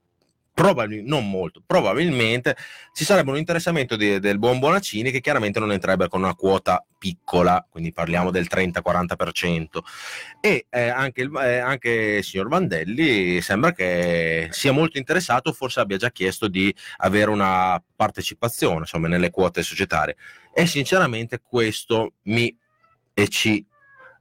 probabilmente, 0.56 1.10
non 1.10 1.30
molto, 1.30 1.62
probabilmente 1.64 2.56
ci 2.94 3.04
sarebbe 3.04 3.30
un 3.30 3.38
interessamento 3.38 3.98
di- 3.98 4.20
del 4.20 4.40
buon 4.40 4.58
Bonaccini 4.58 5.12
che 5.12 5.20
chiaramente 5.20 5.60
non 5.60 5.74
entrerebbe 5.74 6.08
con 6.08 6.24
una 6.24 6.34
quota 6.34 6.84
piccola, 6.98 7.64
quindi 7.70 7.92
parliamo 7.92 8.32
del 8.32 8.48
30-40%. 8.50 9.84
E 10.40 10.66
eh, 10.70 10.88
anche, 10.88 11.24
il, 11.24 11.36
eh, 11.36 11.58
anche 11.58 11.90
il 11.90 12.24
signor 12.24 12.48
Vandelli 12.48 13.42
sembra 13.42 13.74
che 13.74 14.48
sia 14.52 14.72
molto 14.72 14.98
interessato, 14.98 15.52
forse 15.52 15.82
abbia 15.82 15.98
già 15.98 16.10
chiesto 16.10 16.48
di 16.48 16.74
avere 16.98 17.30
una 17.32 17.84
partecipazione 17.94 18.80
insomma, 18.80 19.10
nelle 19.10 19.32
quote 19.32 19.62
societarie. 19.62 20.16
E 20.54 20.66
sinceramente 20.68 21.42
questo 21.46 22.14
mi 22.24 22.58
e 23.14 23.28
ci 23.28 23.66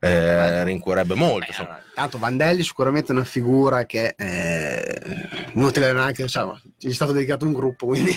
eh, 0.04 0.64
rincuorerebbe 0.64 1.14
molto. 1.14 1.46
insomma. 1.48 1.80
Tanto 1.94 2.18
Vandelli 2.18 2.62
sicuramente 2.62 3.12
è 3.12 3.14
una 3.14 3.24
figura 3.24 3.84
che 3.86 4.14
è 4.14 4.82
inutile 5.54 5.92
neanche, 5.92 6.22
insomma, 6.22 6.60
gli 6.76 6.90
è 6.90 6.92
stato 6.92 7.12
dedicato 7.12 7.44
un 7.46 7.52
gruppo, 7.52 7.86
quindi 7.86 8.10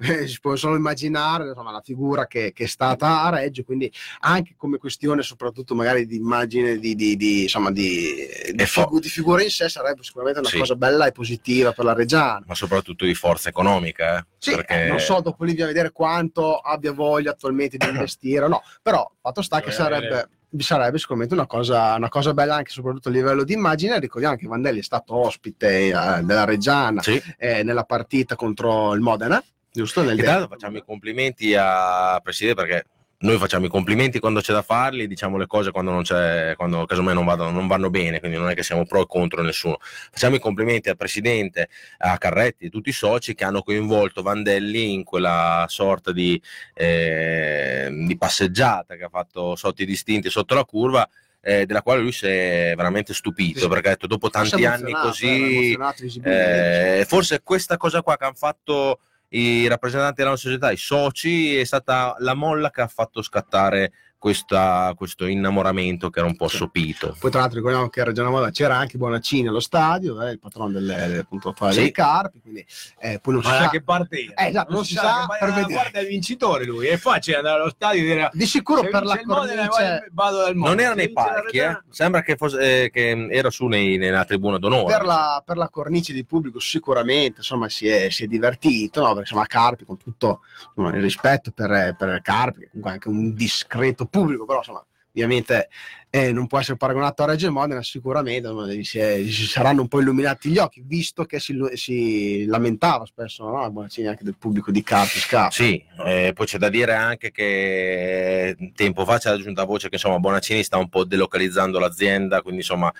eh, 0.00 0.26
si 0.28 0.38
può 0.40 0.54
solo 0.56 0.76
immaginare 0.76 1.48
insomma, 1.48 1.72
la 1.72 1.80
figura 1.82 2.26
che, 2.26 2.52
che 2.52 2.64
è 2.64 2.66
stata 2.66 3.22
a 3.22 3.30
Reggio, 3.30 3.64
quindi 3.64 3.90
anche 4.20 4.54
come 4.56 4.78
questione 4.78 5.22
soprattutto 5.22 5.74
magari 5.74 6.06
di 6.06 6.16
immagine 6.16 6.78
di, 6.78 6.94
di, 6.94 7.16
di, 7.16 7.42
insomma, 7.42 7.70
di, 7.70 8.14
di, 8.52 8.66
fo- 8.66 8.82
figu- 8.82 9.00
di 9.00 9.08
figura 9.08 9.42
in 9.42 9.50
sé 9.50 9.68
sarebbe 9.68 10.02
sicuramente 10.02 10.40
una 10.40 10.48
Sì. 10.48 10.58
cosa 10.58 10.76
bella 10.76 11.06
e 11.06 11.12
positiva 11.12 11.72
per 11.72 11.84
la 11.86 11.94
Reggiana. 11.94 12.42
ma 12.46 12.54
soprattutto 12.54 13.04
di 13.06 13.14
forza 13.14 13.48
economica. 13.48 14.18
eh, 14.18 14.24
Sì, 14.38 14.50
perché 14.54 14.84
eh, 14.84 14.88
non 14.88 15.00
so 15.00 15.20
dopo 15.20 15.44
lì 15.44 15.52
bisogna 15.52 15.68
vedere 15.72 15.90
quanto 15.92 16.58
abbia 16.58 16.92
voglia 16.92 17.30
attualmente 17.30 17.78
di 17.78 17.86
investire 17.88 18.44
o 18.44 18.48
no, 18.48 18.62
però 18.82 19.10
fatto 19.22 19.40
sta 19.42 19.60
che 19.60 19.70
sarebbe, 19.70 20.28
sarebbe 20.58 20.98
sicuramente 20.98 21.34
una 21.34 21.46
cosa, 21.46 21.94
una 21.94 22.08
cosa 22.08 22.32
bella 22.34 22.56
anche 22.56 22.70
soprattutto 22.70 23.08
a 23.08 23.12
livello 23.12 23.44
di 23.44 23.52
immagine. 23.52 23.98
Ricordiamo 23.98 24.36
che 24.36 24.46
Vandelli 24.46 24.80
è 24.80 24.82
stato 24.82 25.14
ospite 25.14 25.88
eh, 25.88 26.22
della 26.22 26.44
Reggiana 26.44 27.02
Sì. 27.02 27.20
eh, 27.38 27.62
nella 27.62 27.84
partita 27.84 28.36
contro 28.36 28.94
il 28.94 29.00
Modena, 29.00 29.42
giusto? 29.72 30.02
Nel 30.02 30.16
l'altro 30.16 30.48
facciamo 30.48 30.76
i 30.78 30.84
complimenti 30.84 31.54
a 31.58 32.20
Presidente 32.22 32.62
perché 32.62 32.86
noi 33.24 33.38
facciamo 33.38 33.64
i 33.64 33.68
complimenti 33.70 34.18
quando 34.18 34.40
c'è 34.40 34.52
da 34.52 34.60
farli, 34.60 35.06
diciamo 35.06 35.38
le 35.38 35.46
cose 35.46 35.70
quando 35.70 35.90
non 35.90 36.02
c'è, 36.02 36.52
quando 36.56 36.84
casomai 36.84 37.14
non, 37.14 37.24
vadano, 37.24 37.50
non 37.50 37.66
vanno 37.66 37.88
bene, 37.88 38.18
quindi 38.20 38.36
non 38.36 38.50
è 38.50 38.54
che 38.54 38.62
siamo 38.62 38.84
pro 38.84 39.00
o 39.00 39.06
contro 39.06 39.42
nessuno. 39.42 39.78
Facciamo 39.80 40.36
i 40.36 40.38
complimenti 40.38 40.90
al 40.90 40.96
Presidente, 40.96 41.70
a 41.98 42.18
Carretti 42.18 42.66
e 42.66 42.68
tutti 42.68 42.90
i 42.90 42.92
soci 42.92 43.34
che 43.34 43.44
hanno 43.44 43.62
coinvolto 43.62 44.20
Vandelli 44.20 44.92
in 44.92 45.04
quella 45.04 45.64
sorta 45.68 46.12
di, 46.12 46.40
eh, 46.74 47.88
di 48.06 48.16
passeggiata 48.18 48.94
che 48.96 49.04
ha 49.04 49.08
fatto 49.08 49.56
sotto 49.56 49.82
i 49.82 49.86
distinti 49.86 50.28
sotto 50.30 50.54
la 50.54 50.64
curva. 50.64 51.08
eh, 51.46 51.66
della 51.66 51.82
quale 51.82 52.00
lui 52.00 52.10
si 52.10 52.24
è 52.26 52.72
veramente 52.74 53.12
stupito 53.12 53.58
Sì. 53.60 53.68
perché 53.68 53.88
ha 53.88 53.90
detto 53.90 54.06
dopo 54.06 54.30
tanti 54.30 54.64
anni 54.64 54.92
così 54.92 55.76
eh, 56.22 57.04
forse 57.06 57.42
questa 57.42 57.76
cosa 57.76 58.00
qua 58.00 58.16
che 58.16 58.24
hanno 58.24 58.32
fatto 58.34 59.00
i 59.28 59.66
rappresentanti 59.66 60.16
della 60.16 60.30
nostra 60.30 60.50
società, 60.50 60.70
i 60.70 60.76
soci, 60.76 61.56
è 61.56 61.64
stata 61.64 62.14
la 62.18 62.34
molla 62.34 62.70
che 62.70 62.80
ha 62.80 62.86
fatto 62.86 63.22
scattare 63.22 63.92
questa, 64.28 64.94
questo 64.96 65.26
innamoramento 65.26 66.08
che 66.08 66.20
era 66.20 66.26
un 66.26 66.34
po' 66.34 66.48
Sì. 66.48 66.56
sopito. 66.56 67.14
Poi 67.20 67.30
tra 67.30 67.40
l'altro 67.40 67.58
ricordiamo 67.58 67.90
che 67.90 68.00
a 68.00 68.04
Reggiana 68.04 68.30
Moda 68.30 68.48
c'era 68.50 68.74
anche 68.74 68.96
Bonaccini 68.96 69.48
allo 69.48 69.60
stadio, 69.60 70.18
eh, 70.22 70.30
il 70.30 70.38
patrono 70.38 70.70
delle, 70.70 71.18
appunto, 71.18 71.52
fa- 71.52 71.70
Sì. 71.72 71.80
dei 71.80 71.92
Carpi, 71.92 72.40
quindi 72.40 72.64
eh, 73.00 73.18
poi 73.20 73.34
non 73.34 73.42
si 73.42 73.50
Ma 73.50 73.58
da 73.58 73.64
sa. 73.64 73.68
che 73.68 73.82
parte? 73.82 74.16
Eh, 74.16 74.46
esatto, 74.46 74.72
non 74.72 74.82
si 74.86 74.94
sa 74.94 75.26
ma 75.28 75.36
per 75.38 75.52
vedere. 75.52 75.72
guarda 75.74 76.00
il 76.00 76.06
vincitore 76.06 76.64
lui, 76.64 76.86
è 76.86 76.96
facile 76.96 77.36
andare 77.36 77.60
allo 77.60 77.68
stadio 77.68 78.00
e 78.00 78.04
dire 78.06 78.30
Di 78.32 78.46
sicuro 78.46 78.80
se 78.80 78.88
per 78.88 79.04
la 79.04 79.20
Modena, 79.26 79.66
cornice, 79.68 80.08
vado 80.12 80.36
dal 80.38 80.54
Modena. 80.56 80.74
Non 80.74 80.80
era 80.86 80.94
nei 80.94 81.12
parchi, 81.12 81.58
eh. 81.58 81.80
Sembra 81.90 82.22
che, 82.22 82.36
fosse, 82.36 82.84
eh, 82.84 82.90
che 82.90 83.26
era 83.30 83.50
su 83.50 83.66
nei- 83.66 83.98
nella 83.98 84.24
tribuna 84.24 84.56
d'onore. 84.56 84.86
per 84.90 85.04
la, 85.04 85.42
per 85.44 85.58
la 85.58 85.68
cornice 85.68 86.14
di 86.14 86.24
pubblico 86.24 86.58
sicuramente 86.60 87.40
insomma 87.40 87.68
si 87.68 87.86
è, 87.88 88.08
si 88.08 88.24
è 88.24 88.26
divertito, 88.26 89.00
no? 89.00 89.08
perché 89.08 89.20
insomma 89.28 89.44
Carpi 89.44 89.84
con 89.84 89.98
tutto 89.98 90.40
insomma, 90.74 90.96
il 90.96 91.02
rispetto 91.02 91.50
per, 91.50 91.94
per 91.98 92.20
Carpi, 92.22 92.60
che 92.60 92.66
comunque 92.68 92.90
anche 92.92 93.08
un 93.10 93.34
discreto 93.34 94.06
pubblico, 94.14 94.44
però 94.44 94.58
insomma 94.58 94.86
ovviamente 95.10 95.68
eh, 96.10 96.32
non 96.32 96.46
può 96.46 96.58
essere 96.58 96.76
paragonato 96.76 97.22
a 97.22 97.26
Reggio 97.26 97.50
Modena, 97.50 97.82
sicuramente 97.82 98.48
gli 98.76 98.84
si, 98.84 98.98
è- 98.98 99.22
si 99.24 99.46
saranno 99.46 99.82
un 99.82 99.88
po' 99.88 100.00
illuminati 100.00 100.50
gli 100.50 100.58
occhi, 100.58 100.82
visto 100.84 101.24
che 101.24 101.40
si, 101.40 101.56
si 101.74 102.44
lamentava 102.46 103.04
spesso 103.06 103.48
no? 103.48 103.70
Bonaccini 103.70 104.08
anche 104.08 104.24
del 104.24 104.36
pubblico 104.36 104.70
di 104.70 104.82
Carpi 104.82 105.18
scarso. 105.18 105.62
Sì, 105.62 105.84
eh, 106.04 106.32
poi 106.34 106.46
c'è 106.46 106.58
da 106.58 106.68
dire 106.68 106.94
anche 106.94 107.30
che 107.30 108.56
tempo 108.74 109.04
fa 109.04 109.18
c'è 109.18 109.30
la 109.30 109.38
giunta 109.38 109.64
voce 109.64 109.88
che 109.88 109.94
insomma 109.94 110.18
Bonaccini 110.18 110.62
sta 110.62 110.78
un 110.78 110.88
po' 110.88 111.04
delocalizzando 111.04 111.78
l'azienda, 111.78 112.42
quindi 112.42 112.60
insomma 112.60 112.92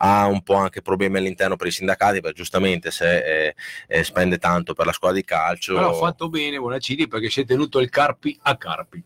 ha 0.00 0.26
un 0.26 0.42
po' 0.42 0.54
anche 0.54 0.80
problemi 0.80 1.18
all'interno 1.18 1.56
per 1.56 1.66
i 1.66 1.72
sindacati, 1.72 2.20
perché 2.20 2.36
giustamente 2.36 2.90
se 2.90 3.46
eh, 3.46 3.54
eh, 3.88 4.04
spende 4.04 4.38
tanto 4.38 4.72
per 4.72 4.86
la 4.86 4.92
squadra 4.92 5.18
di 5.18 5.24
calcio... 5.24 5.74
Però 5.74 5.90
ha 5.90 5.94
fatto 5.94 6.28
bene 6.28 6.58
Bonaccini 6.58 7.08
perché 7.08 7.30
si 7.30 7.40
è 7.40 7.44
tenuto 7.44 7.80
il 7.80 7.88
Carpi 7.88 8.38
a 8.42 8.56
Carpi. 8.56 9.02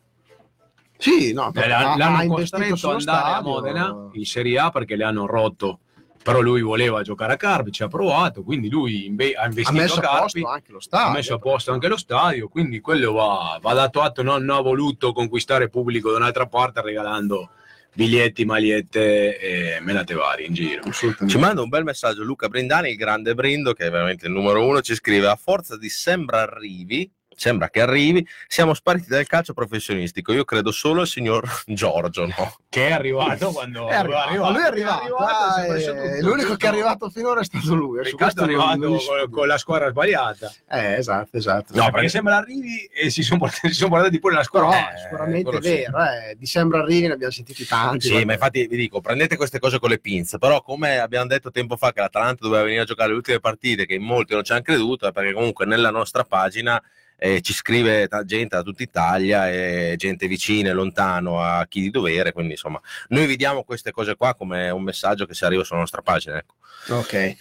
Sì, 1.03 1.33
no, 1.33 1.51
Eh, 1.53 1.71
ha- 1.71 1.93
ha 1.93 1.97
l'hanno 1.97 2.23
investito 2.23 2.59
costretto 2.59 2.77
sullo 2.77 2.93
ad 2.93 2.99
andare 3.01 3.19
a 3.19 3.31
stadio. 3.41 3.51
Modena 3.51 4.09
in 4.13 4.25
Serie 4.25 4.59
A 4.61 4.71
perché 4.71 4.95
le 4.95 5.03
hanno 5.05 5.27
rotto. 5.27 5.81
Però 6.23 6.41
lui 6.41 6.63
voleva 6.63 7.03
giocare 7.03 7.33
a 7.33 7.37
Carpi, 7.37 7.73
ci 7.73 7.83
ha 7.83 7.89
provato, 7.89 8.45
quindi 8.45 8.71
lui 8.71 9.07
inve- 9.07 9.35
ha 9.35 9.43
ha 9.43 9.47
investito 9.47 9.81
messo 9.81 9.95
a 9.97 9.99
a 9.99 10.03
Carpi. 10.03 10.41
posto 10.43 10.47
anche 10.49 10.71
lo 10.73 10.79
stadio. 10.81 11.09
ha 11.09 11.13
messo 11.13 11.35
a 11.35 11.39
posto 11.41 11.73
anche 11.73 11.89
lo 11.89 11.97
stadio, 11.97 12.49
quindi 12.49 12.79
quello 12.81 13.13
va, 13.13 13.59
va 13.61 13.73
dato 13.75 14.01
atto, 14.01 14.23
non, 14.23 14.45
non 14.45 14.59
ha 14.59 14.61
voluto 14.61 15.13
conquistare 15.13 15.69
pubblico 15.69 16.13
da 16.13 16.19
un'altra 16.19 16.47
parte 16.47 16.81
regalando 16.81 17.51
biglietti, 17.95 18.45
magliette 18.45 19.37
e 19.39 19.81
menate 19.81 20.15
varie 20.15 20.47
in 20.47 20.55
giro. 20.55 20.83
Ci 20.93 21.39
manda 21.39 21.61
un 21.61 21.69
bel 21.69 21.83
messaggio 21.83 22.23
Luca 22.23 22.47
Brindani, 22.49 22.91
il 22.91 22.97
grande 22.97 23.35
Brindo, 23.35 23.73
che 23.73 23.87
è 23.87 23.91
veramente 23.91 24.27
il 24.29 24.33
numero 24.33 24.65
uno, 24.65 24.81
ci 24.81 24.95
scrive 24.95 25.27
a 25.27 25.35
forza 25.35 25.77
di 25.77 25.89
sembra 25.89 26.43
arrivi, 26.43 27.11
sembra 27.37 27.69
che 27.71 27.81
arrivi, 27.81 28.27
siamo 28.47 28.75
spariti 28.75 29.09
dal 29.09 29.27
calcio 29.27 29.53
professionistico, 29.53 30.33
io 30.33 30.45
credo 30.45 30.71
solo 30.73 31.01
al 31.03 31.07
signor 31.07 31.49
Giorgio, 31.67 32.27
no? 32.27 32.57
Che 32.69 32.89
è 32.89 32.93
arrivato 32.93 33.51
quando 33.53 33.89
È 33.89 33.95
arrivato, 33.95 34.51
lui 34.51 34.61
è 34.63 34.65
arrivato, 34.67 35.17
è 35.19 35.65
eh, 35.65 35.69
messo 35.71 35.93
tutto. 35.93 36.27
l'unico 36.29 36.57
che 36.57 36.67
è 36.67 36.69
arrivato 36.71 37.11
finora 37.11 37.41
è 37.41 37.45
stato 37.45 37.75
lui. 37.75 38.01
eh, 38.01 38.05
su 38.05 38.17
Peccato 38.17 38.23
questo 38.25 38.41
è 38.41 38.45
arrivato 38.45 38.79
non- 38.89 38.99
con, 38.99 39.31
con 39.31 39.47
la 39.47 39.59
squadra 39.59 39.91
sbagliata. 39.91 40.53
Eh, 40.71 40.95
esatto, 40.95 41.37
esatto. 41.37 41.75
No, 41.77 41.91
perché 41.91 42.09
sembra 42.09 42.37
arrivi 42.37 42.89
e 42.93 43.11
si 43.11 43.23
sono 43.23 43.41
portati, 43.41 43.69
si 43.73 43.75
sono 43.75 43.91
portati 43.91 44.19
pure 44.19 44.35
la 44.35 44.43
squadra. 44.43 44.95
Eh, 44.95 44.99
sicuramente 45.03 45.51
è 45.57 45.61
vero, 45.61 45.99
eh, 45.99 46.37
di 46.39 46.47
sembra 46.47 46.81
arrivi 46.81 47.07
ne 47.09 47.13
abbiamo 47.15 47.33
sentiti 47.33 47.67
tanti. 47.67 48.01
Sì, 48.01 48.09
guarda. 48.11 48.27
ma 48.27 48.33
infatti 48.35 48.67
vi 48.67 48.77
dico, 48.77 49.01
prendete 49.01 49.37
queste 49.37 49.59
cose 49.59 49.79
con 49.79 49.91
le 49.91 49.99
pinze, 49.99 50.39
però 50.39 50.63
come 50.63 50.99
abbiamo 50.99 51.27
detto 51.27 51.51
tempo 51.51 51.77
fa 51.77 51.93
che 51.93 52.01
l'Atalanta 52.01 52.39
doveva 52.43 52.63
venire 52.63 52.83
a 52.83 52.85
giocare 52.85 53.11
le 53.11 53.17
ultime 53.17 53.41
partite, 53.41 53.85
che 53.87 53.95
in 53.95 54.03
molti 54.03 54.33
non 54.35 54.45
ci 54.45 54.53
hanno 54.53 54.63
creduto, 54.63 55.07
è 55.07 55.13
perché 55.13 55.33
comunque 55.33 55.67
nella 55.67 55.91
nostra 55.91 56.25
pagina 56.25 56.83
eh, 57.23 57.41
ci 57.41 57.53
scrive 57.53 58.09
gente 58.25 58.57
da 58.57 58.63
tutta 58.63 58.83
Italia 58.83 59.49
e 59.49 59.95
gente 59.97 60.27
vicina 60.27 60.71
e 60.71 60.73
lontano 60.73 61.41
a 61.41 61.65
chi 61.69 61.81
di 61.81 61.91
dovere, 61.91 62.33
quindi 62.33 62.53
insomma 62.53 62.81
noi 63.09 63.27
vi 63.27 63.37
diamo 63.37 63.63
queste 63.63 63.93
cose 63.93 64.17
qua 64.17 64.35
come 64.35 64.71
un 64.71 64.83
messaggio 64.83 65.25
che 65.25 65.35
si 65.35 65.45
arriva 65.45 65.63
sulla 65.63 65.79
nostra 65.79 66.03
pagina. 66.03 66.39
Ecco. 66.39 66.55
Ok. 66.89 67.37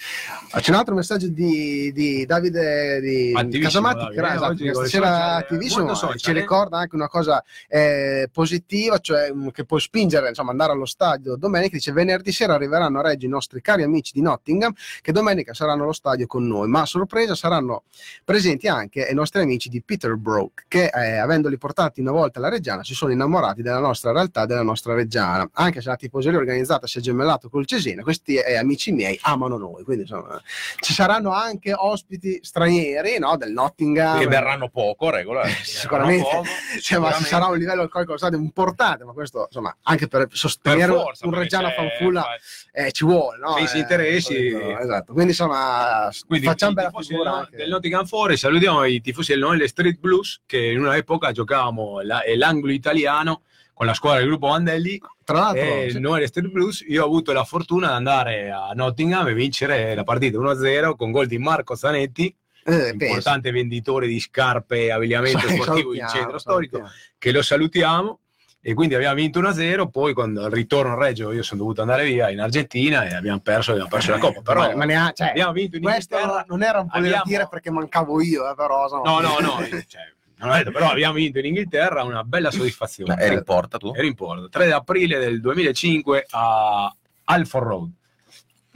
C'è 0.60 0.70
un 0.70 0.76
altro 0.76 0.94
messaggio 0.94 1.28
di, 1.28 1.92
di 1.94 2.28
Davide 2.28 3.00
di 3.02 3.60
Casamatti 3.60 4.14
Davide, 4.14 4.22
che, 4.22 4.28
eh, 4.28 4.36
esatto, 4.36 4.74
stasera 4.74 5.36
attivissimo, 5.36 5.96
social, 5.96 6.20
ci 6.20 6.30
eh. 6.30 6.34
ricorda 6.34 6.78
anche 6.78 6.96
una 6.96 7.08
cosa 7.08 7.44
eh, 7.68 8.30
positiva, 8.32 9.00
cioè 9.00 9.32
mm, 9.34 9.48
che 9.48 9.66
può 9.66 9.80
spingere 9.80 10.28
insomma 10.28 10.52
andare 10.52 10.74
allo 10.74 10.86
stadio 10.86 11.36
domenica. 11.38 11.76
Dice 11.76 11.92
venerdì 11.92 12.32
sera 12.32 12.54
arriveranno 12.54 13.00
a 13.00 13.02
Reggio 13.02 13.26
i 13.26 13.30
nostri 13.30 13.62
cari 13.62 13.82
amici 13.82 14.12
di 14.14 14.22
Nottingham 14.22 14.74
che 15.02 15.12
domenica 15.12 15.56
saranno 15.56 15.84
allo 15.84 15.94
stadio 15.94 16.28
con 16.28 16.46
noi, 16.46 16.68
ma 16.68 16.82
a 16.82 16.86
sorpresa 16.86 17.34
saranno 17.34 17.86
presenti 18.24 18.68
anche 18.68 19.08
i 19.10 19.16
nostri 19.16 19.42
amici 19.42 19.70
di 19.72 19.82
Peterborough 19.82 20.52
che 20.68 20.92
eh, 20.94 21.18
avendoli 21.18 21.58
portati 21.58 22.02
una 22.02 22.12
volta 22.12 22.40
alla 22.40 22.50
Reggiana 22.50 22.84
si 22.84 22.94
sono 22.94 23.12
innamorati 23.12 23.62
della 23.62 23.80
nostra 23.80 24.12
realtà, 24.12 24.46
della 24.46 24.62
nostra 24.64 24.94
Reggiana. 24.94 25.50
Anche 25.54 25.82
se 25.82 25.88
la 25.90 25.96
tifoseria 25.96 26.38
organizzata 26.38 26.86
si 26.88 26.98
è 27.00 27.02
gemellato 27.02 27.50
col 27.50 27.66
Cesena, 27.66 28.04
questi 28.04 28.36
eh, 28.36 28.58
amici 28.58 28.92
miei 28.92 29.18
amano 29.24 29.58
noi, 29.58 29.84
quindi 29.84 30.04
insomma 30.04 30.40
ci 30.80 30.94
saranno 30.94 31.32
anche 31.32 31.74
ospiti 31.74 32.40
stranieri 32.44 33.18
no, 33.20 33.38
del 33.38 33.52
Nottingham. 33.54 34.20
Che 34.20 34.28
verranno 34.28 34.70
poco, 34.70 35.10
regola. 35.10 35.44
Eh, 35.52 35.56
sicuramente, 35.64 36.24
poco, 36.30 36.44
Cioè, 36.44 36.50
ma 36.74 36.78
ci 36.78 36.82
sicuramente. 37.24 37.28
sarà 37.30 37.46
un 37.48 37.58
livello 37.58 37.82
alcolico 37.84 38.18
stadio 38.18 38.38
importante, 38.38 39.04
ma 39.06 39.14
questo 39.14 39.46
insomma 39.48 39.76
anche 39.84 40.08
per 40.08 40.28
sostenere 40.32 40.92
Per 40.92 41.02
forza, 41.02 41.26
un 41.28 41.34
Reggiana 41.34 41.72
fanfulla 41.72 42.26
eh, 42.74 42.92
ci 42.92 43.06
vuole, 43.06 43.38
no? 43.38 43.56
Se 43.58 43.68
si 43.68 43.78
Eh, 43.78 43.80
interessi- 43.80 44.48
esatto. 44.80 45.14
Quindi 45.14 45.32
insomma 45.32 46.10
Quindi 46.28 46.46
facciamo 46.46 46.74
bella 46.74 46.92
figura 46.96 47.48
del, 47.50 47.60
del 47.60 47.70
Nottingham 47.70 48.06
Forest, 48.06 48.42
salutiamo 48.44 48.84
i 48.86 49.02
tifosi 49.02 49.32
del 49.32 49.40
Noelle 49.62 49.68
Street 49.68 50.00
Blues 50.00 50.42
che 50.46 50.58
in 50.72 50.80
una 50.80 50.96
epoca 50.96 51.32
giocavamo 51.32 52.02
la- 52.02 52.24
eh, 52.24 52.36
l'angolo 52.36 52.72
italiano 52.72 53.44
con 53.74 53.86
la 53.86 53.94
squadra 53.94 54.20
del 54.20 54.30
gruppo 54.30 54.48
Mandelli 54.48 55.00
Tra 55.24 55.38
l'altro, 55.40 55.62
e 55.64 55.86
il 55.86 55.92
sì, 55.94 56.00
Noelle 56.00 56.28
Street 56.28 56.52
Blues. 56.52 56.84
Io 56.88 57.04
ho 57.04 57.06
avuto 57.06 57.32
la 57.32 57.44
fortuna 57.44 57.88
di 57.90 57.94
andare 57.94 58.52
a 58.52 58.72
Nottingham 58.74 59.28
e 59.28 59.34
vincere 59.34 59.96
la 59.96 60.04
partita 60.04 60.38
1-0 60.38 60.96
con 60.96 61.12
gol 61.12 61.26
di 61.28 61.38
Marco 61.38 61.76
Zanetti, 61.76 62.28
eh, 62.28 62.36
penso. 62.64 63.06
importante 63.06 63.52
venditore 63.52 64.08
di 64.08 64.20
scarpe 64.20 64.86
e 64.86 64.92
abbigliamento 64.92 65.48
Sì, 65.48 65.56
sportivo 65.56 65.94
in 65.94 66.06
centro 66.08 66.38
storico, 66.38 66.78
salutiamo. 66.78 66.90
che 67.18 67.32
lo 67.32 67.42
salutiamo. 67.42 68.20
E 68.64 68.74
quindi 68.76 68.94
abbiamo 68.94 69.16
vinto 69.16 69.40
1-0. 69.42 69.90
Poi, 69.90 70.14
quando 70.14 70.44
al 70.46 70.52
ritorno 70.52 70.94
a 70.94 70.96
Reggio, 70.96 71.32
io 71.32 71.42
sono 71.42 71.62
dovuto 71.62 71.82
andare 71.82 72.06
via 72.06 72.30
in 72.30 72.40
Argentina 72.40 73.04
e 73.08 73.16
abbiamo 73.16 73.40
perso, 73.40 73.72
abbiamo 73.72 73.90
perso 73.90 74.12
la 74.12 74.20
Coppa. 74.20 74.42
Però 74.54 74.62
ma, 74.62 74.76
ma 74.76 74.86
ne 74.86 74.96
ha- 74.96 75.12
cioè, 75.14 75.30
abbiamo 75.30 75.52
vinto 75.52 75.78
in 75.78 75.82
questo 75.82 76.14
Inghilterra. 76.16 76.46
non 76.48 76.62
era 76.64 76.80
un 76.80 76.88
po' 76.88 76.96
Abbiamo- 76.98 77.16
da 77.18 77.24
dire 77.26 77.48
perché 77.50 77.72
mancavo 77.72 78.22
io, 78.22 78.50
eh, 78.52 78.54
però 78.56 78.84
insomma. 78.84 79.10
No, 79.10 79.20
no, 79.20 79.40
no. 79.40 79.58
cioè, 79.88 80.58
detto, 80.58 80.72
però 80.72 80.92
abbiamo 80.92 81.14
vinto 81.16 81.40
in 81.40 81.46
Inghilterra, 81.46 82.04
una 82.04 82.24
bella 82.24 82.52
soddisfazione. 82.52 83.16
Ma 83.16 83.22
eri 83.22 83.34
in 83.36 83.44
porta 83.44 83.78
tu? 83.80 83.94
Ero 83.96 84.06
in 84.06 84.14
porto. 84.14 84.48
3 84.50 84.72
aprile 84.72 85.18
del 85.18 85.42
2005 85.42 86.26
a 86.30 86.96
Alford 87.26 87.66
Road. 87.68 87.90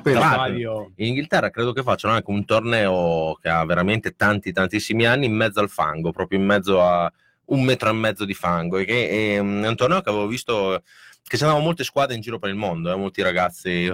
Stadio- 0.04 0.92
In 0.96 1.08
Inghilterra 1.08 1.50
credo 1.50 1.74
che 1.74 1.82
facciano 1.84 2.14
anche 2.14 2.30
un 2.30 2.44
torneo 2.46 3.38
che 3.42 3.50
ha 3.50 3.64
veramente 3.66 4.16
tanti 4.16 4.52
tantissimi 4.52 5.06
anni 5.06 5.26
in 5.26 5.34
mezzo 5.36 5.60
al 5.60 5.70
fango, 5.70 6.12
proprio 6.12 6.38
in 6.40 6.46
mezzo 6.46 6.82
a 6.82 7.12
un 7.48 7.64
metro 7.64 7.90
e 7.90 7.94
mezzo 7.94 8.26
di 8.26 8.34
fango. 8.34 8.78
E 8.78 8.86
che 8.86 9.10
è, 9.36 9.38
un- 9.40 9.62
è 9.64 9.68
un 9.68 9.76
torneo 9.76 10.02
che 10.02 10.10
avevo 10.10 10.28
visto 10.28 10.82
che 11.28 11.38
andavano 11.40 11.64
molte 11.66 11.84
squadre 11.84 12.16
in 12.16 12.22
giro 12.22 12.38
per 12.40 12.50
il 12.50 12.56
mondo, 12.56 12.92
eh, 12.92 12.96
molti 12.96 13.22
ragazzi 13.24 13.92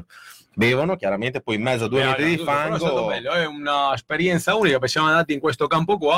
bevono 0.54 0.98
chiaramente, 0.98 1.40
poi 1.42 1.56
in 1.56 1.62
mezzo 1.62 1.86
a 1.86 1.88
due 1.88 2.02
Eh, 2.02 2.06
metri 2.06 2.26
di 2.36 2.38
però 2.44 2.52
è 2.52 2.78
fango. 2.78 3.06
bello, 3.06 3.32
è 3.32 3.46
un'esperienza 3.46 4.54
unica 4.56 4.76
perché 4.80 4.90
siamo 4.92 5.08
andati 5.08 5.34
in 5.34 5.40
questo 5.40 5.68
campo 5.68 5.98
qua. 5.98 6.18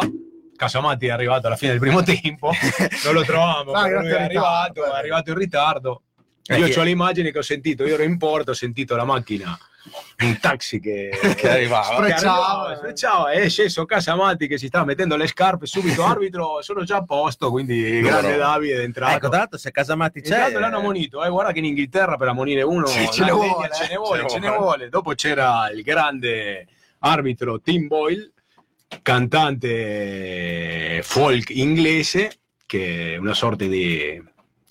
Casamatti 0.55 1.07
è 1.07 1.11
arrivato 1.11 1.47
alla 1.47 1.55
fine 1.55 1.71
del 1.71 1.79
primo 1.79 2.01
tempo, 2.03 2.51
non 3.05 3.13
lo 3.13 3.23
trovavamo, 3.23 3.71
No, 3.73 3.81
però 3.83 4.01
è 4.01 4.21
arrivato 4.23 4.83
è 4.85 4.89
arrivato 4.97 5.29
in 5.31 5.37
ritardo. 5.37 6.01
Eh, 6.45 6.57
Io 6.57 6.79
ho 6.79 6.83
l'immagine 6.83 7.31
che 7.31 7.37
ho 7.37 7.41
sentito, 7.43 7.85
io 7.85 7.93
ero 7.93 8.03
in 8.03 8.17
porto, 8.17 8.51
ho 8.51 8.53
sentito 8.53 8.97
la 8.97 9.05
macchina, 9.05 9.57
un 10.23 10.37
taxi 10.41 10.81
che, 10.81 11.09
Che 11.37 11.49
arrivava. 11.49 11.95
arrivava, 11.95 12.75
sprecciava, 12.75 13.31
e 13.31 13.43
è 13.43 13.49
sceso 13.49 13.85
Casamatti 13.85 14.47
che 14.47 14.57
si 14.57 14.67
sta 14.67 14.83
mettendo 14.83 15.15
le 15.15 15.27
scarpe 15.27 15.65
subito, 15.65 16.03
arbitro, 16.07 16.61
sono 16.61 16.83
già 16.83 16.97
a 16.97 17.05
posto, 17.05 17.49
quindi 17.49 18.01
Loro. 18.01 18.17
grande 18.19 18.35
Davide 18.37 18.81
è 18.81 18.83
entrato. 18.83 19.15
Ecco, 19.15 19.29
tra 19.29 19.37
l'altro 19.37 19.57
se 19.57 19.71
Casamatti 19.71 20.19
c'è... 20.19 20.35
Intanto 20.35 20.59
l'hanno 20.59 20.77
ammonito, 20.79 21.23
eh, 21.23 21.29
guarda 21.29 21.53
che 21.53 21.59
in 21.59 21.65
Inghilterra 21.65 22.17
per 22.17 22.27
ammonire 22.27 22.61
uno 22.61 22.87
Sì, 22.87 23.07
ce 23.09 23.23
ne 23.23 23.31
vuole, 23.31 23.69
ce 23.73 23.87
ne 23.87 23.93
eh, 23.93 23.97
vuole, 23.97 24.27
ce 24.27 24.39
ne 24.39 24.49
vuole. 24.49 24.89
Dopo 24.89 25.13
c'era 25.13 25.69
il 25.71 25.81
grande 25.81 26.67
arbitro 26.99 27.61
Tim 27.61 27.87
Boyle, 27.87 28.31
cantante 29.01 30.99
folk 31.03 31.51
inglese, 31.51 32.39
che 32.65 33.13
è 33.13 33.17
una 33.17 33.33
sorta 33.33 33.63
di 33.65 34.21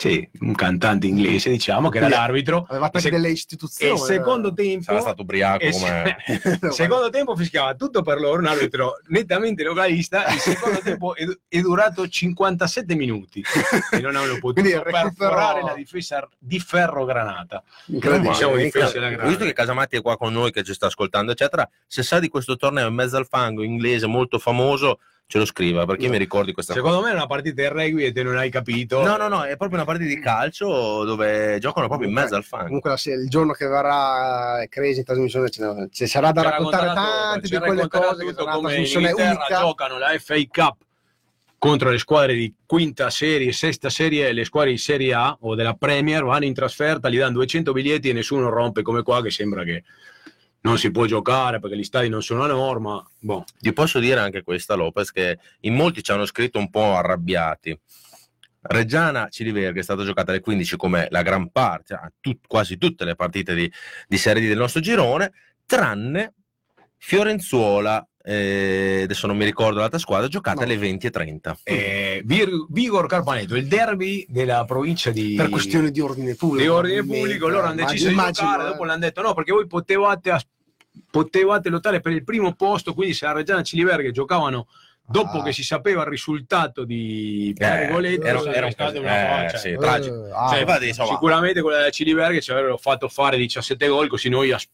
sì, 0.09 0.29
un 0.41 0.53
cantante 0.55 1.07
inglese, 1.07 1.49
diciamo, 1.49 1.89
che 1.89 1.99
era 1.99 2.09
l'arbitro. 2.09 2.67
Avevate 2.69 2.99
E 2.99 2.99
anche 2.99 3.01
se- 3.01 3.11
delle 3.11 3.29
E 3.29 3.31
istituzioni. 3.31 3.93
il 3.93 3.99
secondo 4.01 4.53
tempo 4.53 4.83
Sarà 4.83 5.01
stato 5.01 5.23
ubriaco 5.23 5.63
e 5.63 5.71
come... 5.71 6.17
se- 6.61 6.71
secondo 6.73 7.09
tempo 7.09 7.37
fischiava 7.37 7.75
tutto 7.75 8.03
per 8.03 8.19
loro, 8.19 8.41
un 8.41 8.47
arbitro 8.47 8.99
nettamente 9.09 9.63
localista. 9.63 10.27
Il 10.27 10.41
secondo 10.41 10.81
tempo 10.83 11.15
è, 11.15 11.25
è 11.49 11.61
durato 11.61 12.09
57 12.09 12.95
minuti 12.97 13.45
e 13.93 14.01
non 14.01 14.17
hanno 14.17 14.35
potuto 14.41 14.53
Quindi 14.55 14.71
il 14.71 14.81
recupero- 14.81 15.13
perforare 15.17 15.63
la 15.63 15.75
difesa 15.75 16.29
di 16.37 16.59
ferro 16.59 17.05
granata. 17.05 17.63
Incredibile. 17.87 18.33
Diciamo 18.33 18.57
di 18.57 18.65
incredibile. 18.65 18.85
difesa 18.87 18.93
della 18.93 19.11
grana. 19.11 19.29
Visto 19.29 19.45
che 19.45 19.53
Casamatti 19.53 19.97
è 19.97 20.03
qua 20.03 20.17
con 20.17 20.33
noi, 20.33 20.51
che 20.51 20.65
ci 20.65 20.75
sta 20.75 20.87
ascoltando, 20.87 21.31
eccetera, 21.31 21.69
se 21.87 22.03
sa 22.03 22.19
di 22.19 22.29
questo 22.29 22.57
torneo 22.57 22.89
in 22.89 22.95
mezzo 22.95 23.17
al 23.17 23.27
fango 23.29 23.63
inglese 23.63 24.07
molto 24.07 24.39
famoso, 24.41 24.99
ce 25.33 25.39
lo 25.39 25.47
scriva 25.47 25.87
perché 25.87 26.05
io 26.05 26.11
mi 26.11 26.19
ricordo 26.19 26.49
di 26.49 26.53
questa 26.53 26.75
Secondo 26.75 27.01
me 27.01 27.11
è 27.11 27.15
una 27.15 27.27
partita 27.27 27.63
di 27.63 27.69
rugby 27.69 28.05
e 28.05 28.13
te 28.13 28.23
non 28.23 28.37
hai 28.37 28.51
capito. 28.51 29.03
No, 29.03 29.17
no, 29.17 29.29
no, 29.29 29.45
è 29.45 29.57
proprio 29.57 29.79
una 29.79 29.87
partita 29.87 30.07
di 30.07 30.21
calcio 30.21 31.05
dove 31.05 31.57
giocano 31.59 31.87
proprio 31.87 32.07
in 32.07 32.13
mezzo 32.13 32.35
al 32.35 32.45
fango. 32.45 32.67
Comunque 32.67 32.91
la 32.91 33.13
il 33.15 33.31
giorno 33.31 33.53
che 33.55 33.67
verrà 33.67 34.63
Crazy 34.69 34.99
in 34.99 35.05
trasmissione 35.05 35.49
ci 35.49 36.07
sarà 36.07 36.33
da 36.33 36.43
Ci 36.43 36.49
raccontare 36.49 36.87
tante 36.93 37.49
di 37.49 37.59
quelle 37.65 37.89
cose 37.89 38.27
che 38.27 38.33
sarà 38.35 38.43
una 38.43 38.53
come 38.53 38.69
in 38.69 38.75
trasmissione 38.75 39.09
Inghilterra 39.09 39.39
unica. 39.39 39.59
giocano 39.59 39.99
la 39.99 40.19
FA 40.19 40.43
Cup 40.51 40.77
contro 41.57 41.89
le 41.89 41.99
squadre 41.99 42.35
di 42.35 42.55
quinta 42.67 43.09
serie, 43.09 43.53
sesta 43.53 43.89
serie 43.89 44.29
e 44.29 44.33
le 44.35 44.45
squadre 44.45 44.73
di 44.73 44.79
Serie 44.79 45.15
A 45.15 45.35
o 45.41 45.55
della 45.55 45.73
Premier 45.73 46.25
vanno 46.25 46.45
in 46.45 46.53
trasferta, 46.53 47.09
gli 47.09 47.17
danno 47.17 47.33
200 47.33 47.73
biglietti 47.73 48.11
e 48.11 48.13
nessuno 48.13 48.51
rompe 48.51 48.83
come 48.83 49.03
qua 49.03 49.23
che 49.23 49.31
sembra 49.31 49.65
che 49.65 49.83
non 50.63 50.79
si 50.79 50.91
può 50.91 51.07
giocare 51.07 51.61
perché 51.61 51.77
gli 51.77 51.85
stadi 51.85 52.09
non 52.09 52.23
sono 52.23 52.45
a 52.45 52.47
norma. 52.47 53.05
Boh. 53.19 53.45
Ti 53.59 53.73
posso 53.73 53.99
dire 53.99 54.21
anche 54.21 54.43
questa, 54.43 54.75
Lopez, 54.75 55.11
che 55.13 55.39
in 55.61 55.75
molti 55.75 56.03
ci 56.03 56.13
hanno 56.13 56.27
scritto 56.27 56.59
un 56.59 56.71
po' 56.71 56.95
arrabbiati. 56.97 57.79
Reggiana 58.65 59.29
Ciliverga 59.29 59.81
è 59.81 59.83
stata 59.83 60.05
giocata 60.05 60.31
alle 60.31 60.41
15 60.41 60.77
come 60.77 61.09
la 61.11 61.23
gran 61.23 61.51
parte, 61.51 61.99
tut- 62.21 62.47
quasi 62.47 62.79
tutte 62.79 63.05
le 63.05 63.17
partite 63.17 63.55
di, 63.55 63.71
di 64.07 64.17
Serie 64.17 64.43
D 64.43 64.47
del 64.47 64.59
nostro 64.59 64.81
girone, 64.81 65.33
tranne 65.67 66.35
Fiorenzuola, 66.97 68.07
eh, 68.25 69.01
adesso 69.05 69.27
non 69.27 69.37
mi 69.37 69.45
ricordo 69.45 69.81
l'altra 69.81 69.99
squadra, 69.99 70.29
giocata 70.29 70.59
No. 70.61 70.65
alle 70.65 70.77
20 70.79 71.07
e 71.07 71.11
30. 71.11 71.59
Eh, 71.65 72.23
Vir- 72.25 72.67
Vigor 72.71 73.07
Carpaneto, 73.07 73.57
il 73.57 73.67
derby 73.67 74.25
della 74.29 74.65
provincia 74.65 75.11
di 75.11 75.35
Per 75.37 75.49
questioni 75.49 75.91
di 75.91 76.01
ordine 76.01 76.35
pubblico. 76.35 76.63
di 76.63 76.69
ordine 76.69 77.01
pubblico, 77.05 77.49
loro 77.49 77.67
hanno 77.67 77.85
deciso 77.85 78.07
di 78.07 78.13
Immagino, 78.13 78.49
giocare, 78.49 78.63
eh. 78.69 78.71
dopo 78.71 78.85
l'hanno 78.85 79.01
detto 79.01 79.23
no, 79.23 79.35
perché 79.35 79.53
voi 79.53 79.67
potevate, 79.67 80.39
potevate 81.11 81.69
lottare 81.69 82.01
per 82.01 82.13
il 82.13 82.25
primo 82.25 82.53
posto, 82.55 82.95
quindi 82.95 83.15
se 83.15 83.25
la 83.27 83.33
Reggiana 83.33 83.63
Ciliverga 83.63 84.11
giocavano 84.11 84.69
dopo 85.05 85.39
Ah. 85.39 85.43
che 85.43 85.53
si 85.53 85.63
sapeva 85.65 86.03
il 86.03 86.09
risultato 86.09 86.85
di 86.85 87.49
Eh, 87.51 87.55
Pergoletti, 87.59 88.25
era, 88.27 88.39
sarebbe 88.39 88.57
era 88.57 88.67
un 88.67 88.75
caso, 88.75 89.01
una 89.01 89.45
eh, 89.53 89.59
sì, 89.59 89.77
tragico. 89.79 90.27
Eh, 90.27 90.31
ah, 90.33 90.49
Cioè, 90.51 90.61
infatti, 90.61 90.87
insomma, 90.89 91.09
sicuramente 91.11 91.61
quella 91.61 91.79
della 91.79 91.91
Ciliverga 91.91 92.41
ci 92.41 92.51
avrebbero 92.51 92.77
fatto 92.79 93.09
fare 93.09 93.37
17 93.37 93.89
gol, 93.89 94.09
così 94.09 94.29
noi 94.29 94.53
as- 94.53 94.69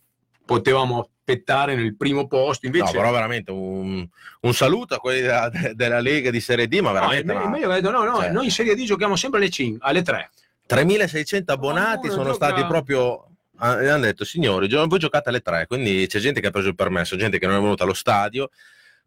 potevamo 0.48 1.00
aspettare 1.00 1.74
nel 1.74 1.94
primo 1.94 2.26
posto, 2.26 2.66
no, 2.66 2.74
invece 2.74 2.96
però 2.96 3.12
veramente 3.12 3.50
un, 3.50 4.08
un 4.40 4.54
saluto 4.54 4.94
a 4.94 4.98
quelli 4.98 5.20
della, 5.20 5.50
della 5.74 6.00
Lega 6.00 6.30
di 6.30 6.40
Serie 6.40 6.66
D, 6.66 6.78
ma 6.80 6.88
No, 6.88 6.94
veramente 6.94 7.34
me- 7.34 7.44
una- 7.66 7.74
detto 7.74 7.90
no, 7.90 8.02
no, 8.04 8.16
Cioè. 8.16 8.30
noi 8.30 8.46
in 8.46 8.50
Serie 8.50 8.74
D 8.74 8.82
giochiamo 8.84 9.14
sempre 9.14 9.38
alle 9.40 9.50
5, 9.50 9.86
alle 9.86 10.00
3. 10.00 10.30
3600 10.64 11.52
abbonati 11.52 12.08
sono 12.08 12.22
gioca- 12.32 12.34
stati 12.34 12.64
proprio 12.64 13.26
ah, 13.58 13.72
hanno 13.72 13.98
detto 14.04 14.24
signori 14.24 14.68
voi 14.68 14.98
giocate 14.98 15.28
alle 15.30 15.40
3 15.40 15.66
quindi 15.66 16.06
c'è 16.06 16.18
gente 16.18 16.40
che 16.40 16.46
ha 16.46 16.50
preso 16.50 16.68
il 16.68 16.74
permesso 16.74 17.16
gente 17.16 17.38
che 17.38 17.46
non 17.46 17.56
è 17.56 17.60
venuta 17.60 17.84
allo 17.84 17.94
stadio 17.94 18.48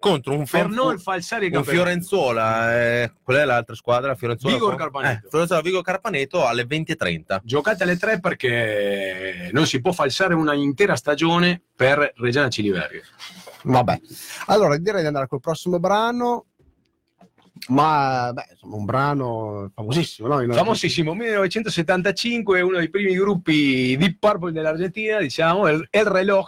contro 0.02 0.34
un, 0.34 0.46
Per 0.46 0.68
non 0.68 1.00
falsare 1.00 1.48
un. 1.56 1.64
Fiorenzuola 1.64 2.76
eh, 3.04 3.14
qual 3.24 3.38
è 3.38 3.46
l'altra 3.46 3.76
squadra? 3.76 4.16
Fiorenzuola 4.16 4.56
Vigor 4.56 4.76
Carpaneto. 4.76 5.26
eh, 5.26 5.30
Fiorenzuola 5.30 5.62
Vigor 5.62 5.82
Carpaneto 5.84 6.46
alle 6.46 6.66
20.30 6.66 7.40
giocate 7.44 7.84
alle 7.84 7.98
tre 7.98 8.20
perché 8.20 9.50
non 9.54 9.66
si 9.66 9.80
può 9.80 9.92
falsare 9.94 10.34
una 10.34 10.54
intera 10.54 10.96
stagione 10.96 11.62
per 11.76 12.12
Reggiana 12.18 12.50
Ciliverga. 12.50 13.00
Vabbè, 13.64 14.00
allora 14.48 14.76
direi 14.78 15.02
di 15.02 15.08
andare 15.08 15.28
col 15.28 15.40
prossimo 15.40 15.80
brano. 15.80 16.48
Ma 17.68 18.32
beh, 18.34 18.48
insomma, 18.54 18.76
un 18.76 18.86
brano 18.86 19.72
famosissimo, 19.76 20.28
no? 20.28 20.42
In- 20.42 20.52
Famosissimo, 20.52 21.14
1975, 21.14 22.60
uno 22.62 22.78
dei 22.78 22.90
primi 22.90 23.14
gruppi 23.14 23.96
Deep 23.98 24.18
Purple 24.18 24.52
dell'Argentina, 24.52 25.20
diciamo, 25.20 25.68
El, 25.68 25.86
El 25.92 26.06
Reloj, 26.06 26.46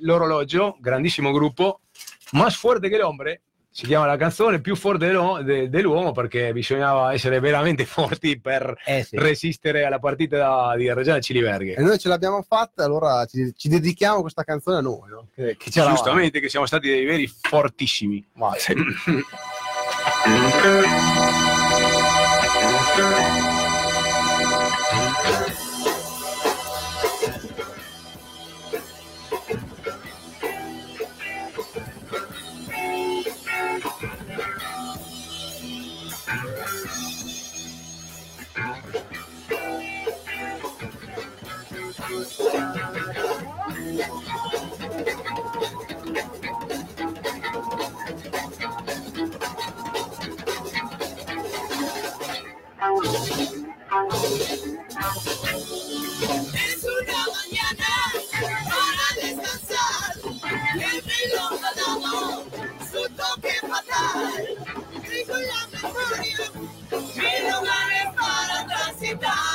l'orologio, 0.00 0.78
grandissimo 0.80 1.32
gruppo, 1.32 1.80
más 2.34 2.56
fuerte 2.56 2.88
che 2.88 2.98
l'ombre, 2.98 3.40
si 3.70 3.86
chiama 3.86 4.06
la 4.06 4.16
canzone, 4.16 4.60
più 4.60 4.76
forte 4.76 5.06
dell'uomo, 5.06 5.42
de- 5.42 5.68
dell'uomo 5.68 6.12
perché 6.12 6.52
bisognava 6.52 7.12
essere 7.12 7.40
veramente 7.40 7.84
forti 7.86 8.38
per 8.40 8.72
Eh 8.84 9.02
sì. 9.02 9.16
resistere 9.18 9.84
alla 9.84 9.98
partita 9.98 10.36
da- 10.36 10.74
di 10.76 10.92
Reggiana 10.92 11.18
Ciliverga. 11.18 11.74
E 11.74 11.82
noi 11.82 11.98
ce 11.98 12.08
l'abbiamo 12.08 12.42
fatta, 12.42 12.84
allora 12.84 13.24
ci, 13.26 13.52
ci 13.56 13.68
dedichiamo 13.68 14.20
questa 14.20 14.44
canzone 14.44 14.76
a 14.76 14.80
noi, 14.80 15.08
no? 15.10 15.26
Che, 15.34 15.56
che 15.58 15.70
Giustamente 15.70 16.38
che 16.38 16.48
siamo 16.48 16.66
stati 16.66 16.88
dei 16.88 17.04
veri 17.04 17.26
fortissimi. 17.26 18.24
Vai. 18.34 18.56
Es 18.56 18.72
mil 67.16 67.42
lugares 67.50 68.06
para 68.18 68.66
transitar. 68.66 69.54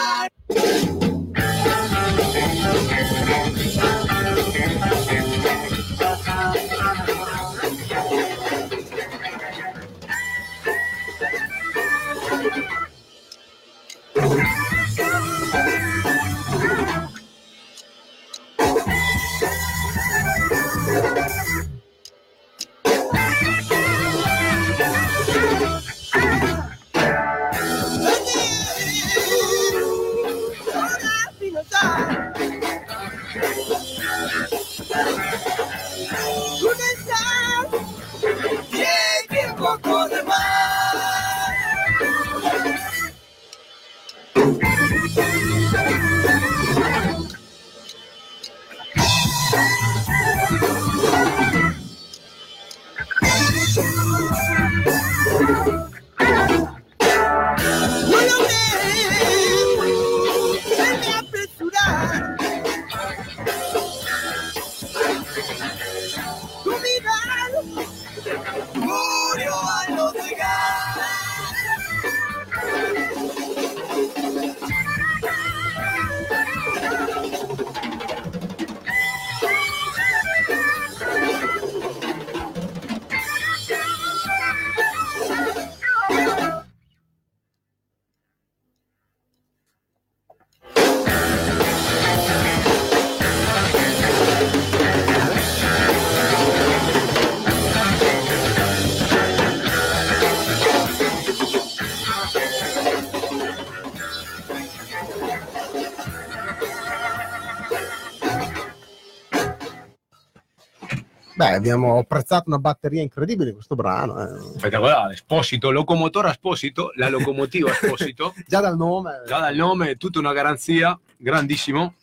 abbiamo 111.61 111.99
apprezzato 111.99 112.45
una 112.47 112.57
batteria 112.57 113.03
incredibile 113.03 113.49
in 113.49 113.55
questo 113.55 113.75
brano. 113.75 114.19
eh. 114.19 114.41
Spettacolare, 114.57 115.13
Esposito, 115.13 115.69
locomotora 115.69 116.31
Esposito, 116.31 116.91
la 116.95 117.07
locomotiva 117.07 117.69
Esposito, 117.79 118.33
Già 118.47 118.59
dal 118.61 118.75
nome. 118.75 119.21
già 119.27 119.39
dal 119.39 119.55
nome 119.55 119.91
è 119.91 119.97
tutta 119.97 120.17
una 120.19 120.33
garanzia, 120.33 120.99
grandissimo. 121.17 121.93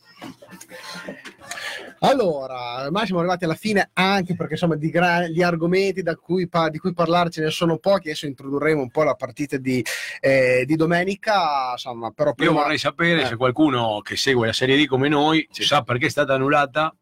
Allora, 2.01 2.85
ormai 2.85 3.07
siamo 3.07 3.19
arrivati 3.21 3.45
alla 3.45 3.55
fine 3.57 3.91
anche 3.95 4.37
perché 4.37 4.53
insomma 4.53 4.77
di 4.77 4.89
gra- 4.89 5.27
gli 5.27 5.43
argomenti 5.43 6.03
da 6.03 6.15
cui 6.15 6.47
pa- 6.49 6.69
di 6.69 6.79
cui 6.79 6.93
parlare 6.95 7.31
ce 7.31 7.41
ne 7.43 7.51
sono 7.51 7.79
pochi. 7.79 8.09
Adesso 8.09 8.27
introdurremo 8.27 8.81
un 8.81 8.91
po' 8.91 9.03
la 9.03 9.15
partita 9.15 9.57
di, 9.57 9.85
eh, 10.21 10.63
di 10.65 10.77
domenica. 10.77 11.73
Insomma, 11.73 12.11
però 12.13 12.29
Io 12.31 12.35
prima... 12.37 12.53
vorrei 12.53 12.79
sapere 12.79 13.23
Eh. 13.23 13.27
se 13.27 13.35
qualcuno 13.37 14.01
che 14.03 14.17
segue 14.17 14.47
la 14.47 14.53
Serie 14.53 14.77
D 14.77 14.87
come 14.87 15.09
noi 15.09 15.47
Sì. 15.51 15.65
sa 15.65 15.83
perché 15.83 16.07
è 16.07 16.11
stata 16.11 16.35
annullata 16.35 16.95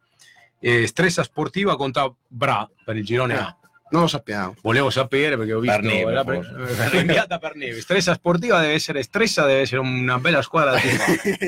eh, 0.60 0.86
Stressa 0.86 1.22
Sportiva 1.22 1.76
contro 1.76 2.16
Bra 2.28 2.68
per 2.84 2.96
il 2.96 3.04
girone. 3.04 3.36
A. 3.36 3.56
Non 3.88 4.00
lo 4.00 4.08
sappiamo. 4.08 4.56
Volevo 4.62 4.90
sapere 4.90 5.36
perché 5.36 5.52
ho 5.52 5.60
visto 5.60 5.78
Per 5.78 5.84
neve, 5.84 6.12
la 6.12 6.24
eh, 6.24 6.88
rinviata 6.90 7.38
per 7.38 7.54
neve. 7.54 7.80
Stressa 7.80 8.14
Sportiva 8.14 8.58
deve 8.58 8.72
essere 8.72 9.00
Stressa, 9.04 9.46
deve 9.46 9.60
essere 9.60 9.80
una 9.80 10.18
bella 10.18 10.42
squadra 10.42 10.76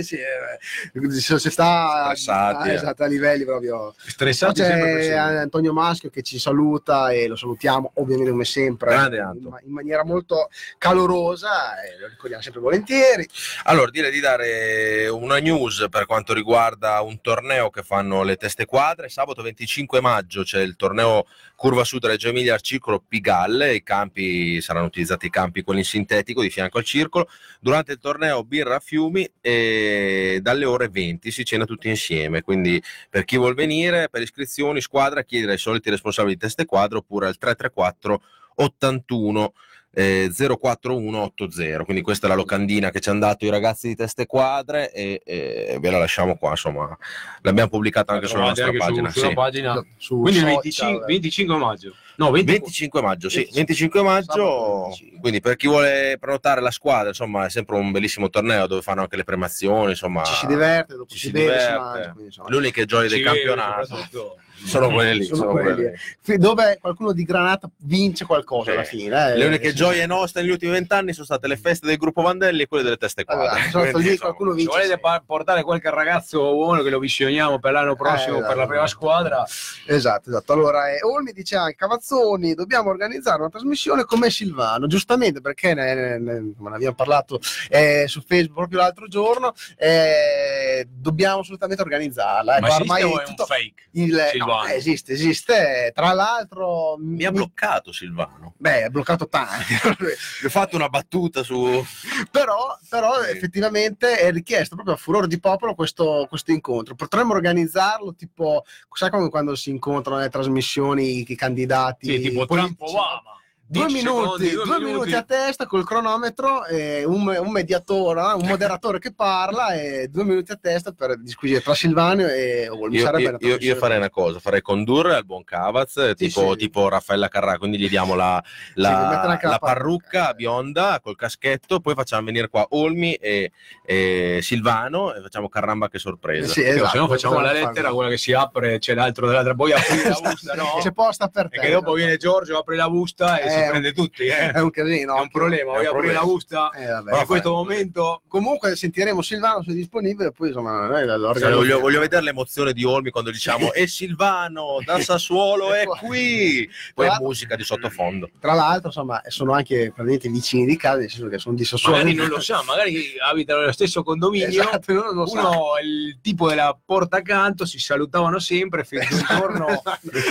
sì, 0.03 0.17
eh, 0.17 1.11
si, 1.11 1.51
sta 1.51 2.05
Stressati, 2.15 2.69
ah, 2.69 2.71
eh. 2.71 2.75
esatto, 2.75 3.03
a 3.03 3.07
livelli 3.07 3.45
proprio. 3.45 3.93
Poi 4.01 4.11
Stressati 4.11 4.61
per 4.61 4.71
c'è 4.71 4.81
sempre. 4.81 5.17
Antonio 5.17 5.73
Maschio 5.73 6.11
che 6.11 6.23
ci 6.23 6.39
saluta 6.39 7.11
e 7.11 7.27
lo 7.27 7.35
salutiamo 7.35 7.91
ovviamente 7.95 8.31
come 8.31 8.45
sempre 8.45 8.91
Grande 8.91 9.17
in, 9.17 9.23
Anto. 9.23 9.59
in 9.65 9.73
maniera 9.73 10.05
molto 10.05 10.49
calorosa 10.79 11.83
e 11.83 11.99
lo 11.99 12.07
ricordiamo 12.07 12.43
sempre 12.43 12.61
volentieri. 12.61 13.29
Allora, 13.65 13.91
direi 13.91 14.13
di 14.13 14.21
dare 14.21 15.09
una 15.09 15.39
news 15.39 15.87
per 15.91 16.07
quanto 16.07 16.35
riguarda 16.35 17.01
un 17.01 17.21
torneo 17.21 17.69
che 17.71 17.83
fanno 17.83 18.23
le 18.23 18.37
teste 18.37 18.65
quadre. 18.65 19.09
Sabato 19.09 19.43
25 19.43 20.01
maggio 20.01 20.45
c'è 20.45 20.61
il 20.61 20.77
torneo 20.77 21.27
Curva 21.57 21.83
Sud 21.83 22.05
Reggio 22.29 22.31
Emilia 22.31 22.55
al 22.55 22.61
Circolo 22.61 23.03
Pigalle. 23.07 23.75
I 23.75 23.83
campi 23.83 24.61
saranno 24.61 24.87
utilizzati 24.87 25.27
i 25.27 25.31
campi 25.31 25.63
quelli 25.63 25.81
in 25.81 25.87
sintetico 25.87 26.43
di 26.43 26.51
fianco 26.51 26.79
al 26.79 26.85
circolo. 26.85 27.29
Durante 27.61 27.93
il 27.93 27.99
torneo 27.99 28.45
birra 28.45 28.77
a 28.77 28.81
fiumi 28.81 29.29
e 29.41 30.39
dalle 30.43 30.65
ore 30.65 30.89
20 30.89 31.31
si 31.31 31.45
cena 31.45 31.65
tutti 31.65 31.89
insieme. 31.89 32.43
Quindi 32.43 32.83
per 33.09 33.25
chi 33.25 33.37
vuol 33.37 33.55
venire, 33.55 34.09
per 34.11 34.23
iscrizioni, 34.23 34.81
squadra, 34.81 35.23
chiedere 35.23 35.53
ai 35.53 35.59
soliti 35.59 35.91
responsabili 35.91 36.35
di 36.35 36.41
teste 36.41 36.65
quadre 36.65 36.99
oppure 36.99 37.27
al 37.27 37.39
334 37.39 38.23
81 38.57 39.53
eh, 39.91 40.31
04180 40.31 41.85
quindi 41.85 42.03
questa 42.03 42.27
è 42.27 42.29
la 42.29 42.35
locandina 42.35 42.91
che 42.91 43.01
ci 43.01 43.09
hanno 43.09 43.21
dato 43.21 43.47
i 43.47 43.49
ragazzi 43.49 43.89
di 43.89 43.97
teste 43.97 44.27
quadre 44.27 44.93
e, 44.93 45.23
e 45.25 45.79
ve 45.81 45.91
la 45.91 45.99
lasciamo 45.99 46.37
qua 46.37 46.51
insomma 46.51 46.97
l'abbiamo 47.41 47.71
pubblicata 47.71 48.13
anche 48.13 48.27
sulla 48.27 48.49
nostra 48.49 48.67
anche 48.67 48.77
pagina 48.77 49.09
su- 49.11 49.19
sulla 49.19 49.29
sì. 49.31 49.35
pagina. 49.35 49.87
Su 49.97 50.21
Quindi 50.21 50.39
il 50.39 50.45
social, 50.45 50.61
25, 50.63 51.07
25 51.07 51.57
maggio. 51.57 51.95
No, 52.19 52.33
20 52.33 52.51
25 52.51 53.01
maggio, 53.01 53.29
sì, 53.29 53.49
25 53.53 54.01
Sabato 54.01 54.13
maggio, 54.13 54.83
25. 54.89 55.21
quindi 55.21 55.41
per 55.41 55.55
chi 55.55 55.69
vuole 55.69 56.17
prenotare 56.19 56.61
la 56.61 56.73
squadra, 56.73 57.09
insomma, 57.09 57.47
è 57.47 57.51
sempre 57.51 57.77
un 57.77 57.93
bellissimo 57.93 58.29
torneo 58.29 58.67
dove 58.67 58.83
fanno 58.83 59.03
anche 59.03 59.15
le 59.15 59.23
premazioni, 59.23 59.91
insomma, 59.91 60.25
ci 60.25 60.35
si 60.35 60.47
diverte, 60.47 60.95
dopo 60.97 61.13
ci 61.13 61.19
si, 61.19 61.27
si 61.27 61.33
diverte. 61.33 61.79
mangia. 61.79 62.11
quindi, 62.11 62.25
insomma, 62.25 62.49
le 62.49 62.57
uniche 62.57 62.85
gioie 62.87 63.09
del 63.09 63.23
campionato 63.23 64.37
sono 64.65 64.91
quelli, 64.91 65.25
sono 65.25 65.37
sono 65.37 65.51
quelli. 65.53 65.75
quelli. 65.75 65.97
Qui- 66.23 66.37
dove 66.39 66.79
qualcuno 66.81 67.13
di 67.13 67.23
Granata 67.25 67.69
vince 67.79 68.25
qualcosa 68.25 68.71
Sì. 68.71 68.77
alla 68.77 68.85
fine. 68.85 69.33
eh. 69.33 69.37
Le 69.37 69.45
uniche 69.47 69.69
Sì. 69.71 69.75
gioie 69.75 70.07
nostre 70.07 70.43
negli 70.43 70.51
ultimi 70.51 70.73
vent'anni 70.73 71.13
sono 71.13 71.25
state 71.25 71.47
le 71.49 71.57
feste 71.57 71.87
del 71.87 71.97
gruppo 71.97 72.23
Vandelli 72.23 72.63
e 72.63 72.67
quelle 72.69 72.83
delle 72.85 72.97
teste 72.97 73.23
Allora, 73.27 73.49
quadre. 73.51 73.61
sono 73.71 73.83
stato 73.83 73.91
Quindi, 73.91 74.03
lì, 74.09 74.11
insomma, 74.15 74.33
qualcuno 74.35 74.51
Se 74.51 74.57
vince. 74.57 74.73
volete 74.79 75.01
sì. 75.03 75.23
portare 75.27 75.63
qualche 75.63 75.91
ragazzo 75.91 76.41
buono 76.53 76.83
che 76.83 76.91
lo 76.91 76.99
visioniamo 76.99 77.59
per 77.59 77.73
l'anno 77.73 77.95
prossimo 77.97 78.39
Eh, 78.39 78.41
per 78.43 78.51
la 78.51 78.55
dai. 78.57 78.67
prima 78.67 78.87
squadra, 78.87 79.47
Esatto, 79.87 80.29
esatto. 80.31 80.53
Allora, 80.53 80.91
eh, 80.91 81.03
Olmi 81.03 81.33
dice 81.33 81.57
anche 81.57 81.75
Cavazzoni, 81.77 82.55
dobbiamo 82.55 82.91
organizzare 82.91 83.41
una 83.41 83.49
trasmissione 83.51 84.05
come 84.05 84.31
Silvano, 84.31 84.87
giustamente 84.87 85.41
perché 85.41 85.75
ne, 85.75 85.95
ne- 85.95 86.19
ne- 86.19 86.41
ne 86.59 86.75
abbiamo 86.75 86.95
parlato 86.95 87.41
eh, 87.69 88.05
su 88.07 88.21
Facebook 88.27 88.57
proprio 88.59 88.79
l'altro 88.81 89.07
giorno, 89.09 89.53
eh, 89.77 90.87
dobbiamo 90.91 91.41
assolutamente 91.41 91.83
organizzarla. 91.83 92.57
Ecco, 92.59 92.67
ma 92.67 92.75
ormai 92.77 93.01
è 93.03 93.05
un 93.05 93.23
tutto 93.25 93.45
fake? 93.47 93.87
il- 93.93 94.27
Silvano? 94.31 94.48
No, 94.55 94.65
esiste, 94.67 95.13
esiste. 95.13 95.93
Tra 95.95 96.13
l'altro, 96.13 96.97
Mi 96.99 97.25
ha 97.25 97.31
bloccato 97.33 97.93
Silvano. 97.93 98.55
beh, 98.57 98.85
ha 98.85 98.89
bloccato 98.91 99.29
tanti. 99.29 99.75
Mi 100.43 100.47
ho 100.47 100.51
fatto 100.51 100.77
una 100.77 100.89
battuta 100.89 101.43
su... 101.43 101.85
però, 102.31 102.77
però 102.89 103.23
Sì. 103.23 103.31
effettivamente 103.31 104.19
è 104.19 104.31
richiesto 104.31 104.75
proprio 104.75 104.95
a 104.97 104.99
furore 104.99 105.27
di 105.27 105.39
popolo 105.41 105.75
questo, 105.75 106.27
questo 106.29 106.51
incontro. 106.53 106.95
Potremmo 106.95 107.33
organizzarlo 107.35 108.15
tipo, 108.15 108.65
sai 108.93 109.11
come 109.11 109.29
quando 109.29 109.55
si 109.55 109.71
incontrano 109.71 110.21
le 110.21 110.29
trasmissioni 110.29 111.25
i 111.31 111.37
candidati 111.37 112.07
Sì, 112.07 112.21
tipo 112.21 112.47
politici? 112.47 112.77
Trump 112.77 112.91
Obama. 112.91 113.37
Due 113.71 113.85
10 113.87 114.03
minuti, 114.03 114.49
secondi, 114.49 114.71
due 114.71 114.81
minuti 114.81 115.15
a 115.15 115.23
testa 115.23 115.67
col 115.67 115.85
cronometro, 115.85 116.65
e 116.65 117.05
un, 117.05 117.27
un 117.27 117.51
mediatore, 117.51 118.23
un 118.33 118.47
moderatore 118.47 118.99
che 118.99 119.13
parla 119.13 119.75
e 119.75 120.09
due 120.09 120.25
minuti 120.25 120.53
a 120.53 120.57
testa 120.57 120.93
per 120.93 121.19
disquisire 121.21 121.61
tra 121.61 121.75
Silvano 121.75 122.27
e 122.27 122.67
Olmi. 122.71 122.97
Io, 122.97 123.19
io- 123.19 123.37
io- 123.41 123.57
io 123.61 123.77
farei 123.77 123.99
una 123.99 124.09
cosa, 124.09 124.39
farei 124.39 124.63
condurre 124.63 125.17
al 125.17 125.27
buon 125.27 125.45
Cavaz, 125.45 126.15
tipo, 126.17 126.53
sì. 126.53 126.57
tipo 126.57 126.89
Raffaella 126.89 127.29
Carrà, 127.29 127.59
quindi 127.59 127.77
gli 127.79 127.91
diamo 127.91 128.15
la, 128.15 128.43
la- 128.77 128.89
Sì, 128.89 129.47
la 129.47 129.59
parrucca. 129.59 129.59
parrucca 129.59 130.33
bionda 130.33 130.99
col 131.03 131.17
caschetto, 131.17 131.81
poi 131.81 131.93
facciamo 131.95 132.25
venire 132.25 132.49
qua 132.49 132.67
Olmi 132.71 133.13
e, 133.17 133.53
e 133.85 134.39
Silvano 134.41 135.13
e 135.13 135.21
facciamo 135.21 135.51
caramba 135.51 135.91
che 135.91 135.99
sorpresa. 135.99 136.47
Sì, 136.55 136.63
Sì, 136.63 136.69
esatto, 136.69 136.89
se 136.89 136.99
no 136.99 137.07
facciamo 137.09 137.35
la 137.35 137.41
potremmo 137.43 137.67
lettera, 137.67 137.83
farlo. 137.83 137.97
quella 137.97 138.11
che 138.13 138.19
si 138.19 138.33
apre, 138.33 138.79
c'è 138.79 138.95
l'altro 138.95 139.27
dell'altra, 139.27 139.55
poi 139.55 139.73
apri 139.73 140.03
la 140.09 140.17
busta, 140.25 140.55
no? 140.55 140.65
C'è 140.81 140.93
posta 140.93 141.29
per 141.29 141.51
te. 141.51 141.57
E 141.57 141.61
che 141.61 141.71
dopo 141.71 141.93
viene 141.93 142.17
Giorgio, 142.17 142.57
apre 142.57 142.75
la 142.77 142.89
busta 142.89 143.39
e 143.41 143.57
Eh, 143.58 143.58
si 143.63 143.69
prende 143.71 143.93
tutti, 143.93 144.23
eh. 144.25 144.53
È 144.53 144.61
un 144.61 144.71
casino. 144.71 145.17
È 145.17 145.21
un 145.21 145.29
problema, 145.29 145.79
un 145.79 145.87
aprire 145.87 146.13
la 146.13 146.23
busta? 146.23 146.71
Eh, 146.71 146.87
vabbè. 146.87 147.21
In 147.21 147.27
questo 147.27 147.53
momento 147.53 148.23
Comunque 148.29 148.77
sentiremo 148.77 149.23
Silvano 149.23 149.63
se 149.63 149.73
è 149.73 149.75
disponibile, 149.75 150.33
poi 150.33 150.49
insomma 150.49 150.87
noi 150.87 151.07
Cioè, 151.39 151.53
voglio, 151.53 151.81
voglio 151.81 152.01
vedere 152.01 152.23
l'emozione 152.23 152.73
di 152.73 152.85
Olmi 152.85 153.11
quando 153.11 153.31
diciamo 153.31 153.73
e 153.73 153.87
Silvano 153.87 154.79
da 154.85 155.01
Sassuolo 155.01 155.73
è 155.73 155.85
qui 155.85 156.69
poi 156.95 157.09
musica 157.21 157.57
di 157.57 157.65
sottofondo 157.65 158.31
Tra 158.41 158.55
l'altro, 158.55 158.89
insomma, 158.89 159.23
sono 159.29 159.53
anche 159.53 159.93
praticamente 159.95 160.29
vicini 160.29 160.67
di 160.67 160.77
casa, 160.77 160.99
nel 160.99 161.11
senso 161.11 161.29
che 161.29 161.39
sono 161.39 161.55
di 161.55 161.65
Sassuolo. 161.65 161.97
magari 161.97 162.15
non 162.15 162.29
lo 162.29 162.41
sa, 162.41 162.63
magari 162.65 163.15
abitano 163.19 163.61
nello 163.61 163.73
stesso 163.73 164.03
condominio. 164.03 164.49
Esatto, 164.49 164.93
non 164.93 165.15
lo 165.15 165.27
sa. 165.27 165.41
Uno, 165.41 165.65
il 165.83 166.19
tipo 166.21 166.49
della 166.49 166.77
porta 166.85 167.19
accanto, 167.19 167.65
si 167.65 167.79
salutavano 167.79 168.39
sempre, 168.39 168.85
finché 168.85 169.09
un 169.15 169.25
giorno 169.27 169.83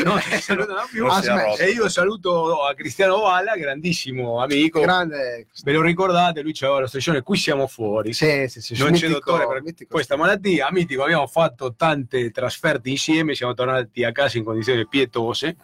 non 0.03 0.21
si 0.21 0.41
salutano 0.41 0.87
più. 0.89 1.05
Non 1.05 1.15
Ah. 1.17 1.55
E 1.57 1.69
io 1.71 1.89
saluto 1.89 2.63
a 2.63 2.73
Cristiano 2.73 3.16
Valla, 3.21 3.55
grandissimo 3.55 4.41
amico. 4.41 4.79
Grande. 4.81 5.47
Ve 5.63 5.71
lo 5.71 5.81
ricordate? 5.81 6.41
Lui 6.41 6.53
c'aveva 6.53 6.81
la 6.81 6.87
striscione, 6.87 7.21
qui 7.21 7.37
siamo 7.37 7.67
fuori. 7.67 8.13
Sì, 8.13 8.47
sì, 8.47 8.61
sì, 8.61 8.77
non 8.77 8.91
c'è 8.91 9.07
dottore 9.07 9.47
per 9.47 9.61
mitico. 9.61 9.93
questa 9.93 10.15
malattia. 10.15 10.67
Mitico, 10.71 11.03
abbiamo 11.03 11.27
fatto 11.27 11.75
tante 11.75 12.31
trasferte 12.31 12.89
insieme, 12.89 13.35
siamo 13.35 13.53
tornati 13.53 14.03
a 14.03 14.11
casa 14.11 14.37
in 14.37 14.43
condizioni 14.43 14.87
pietose. 14.87 15.57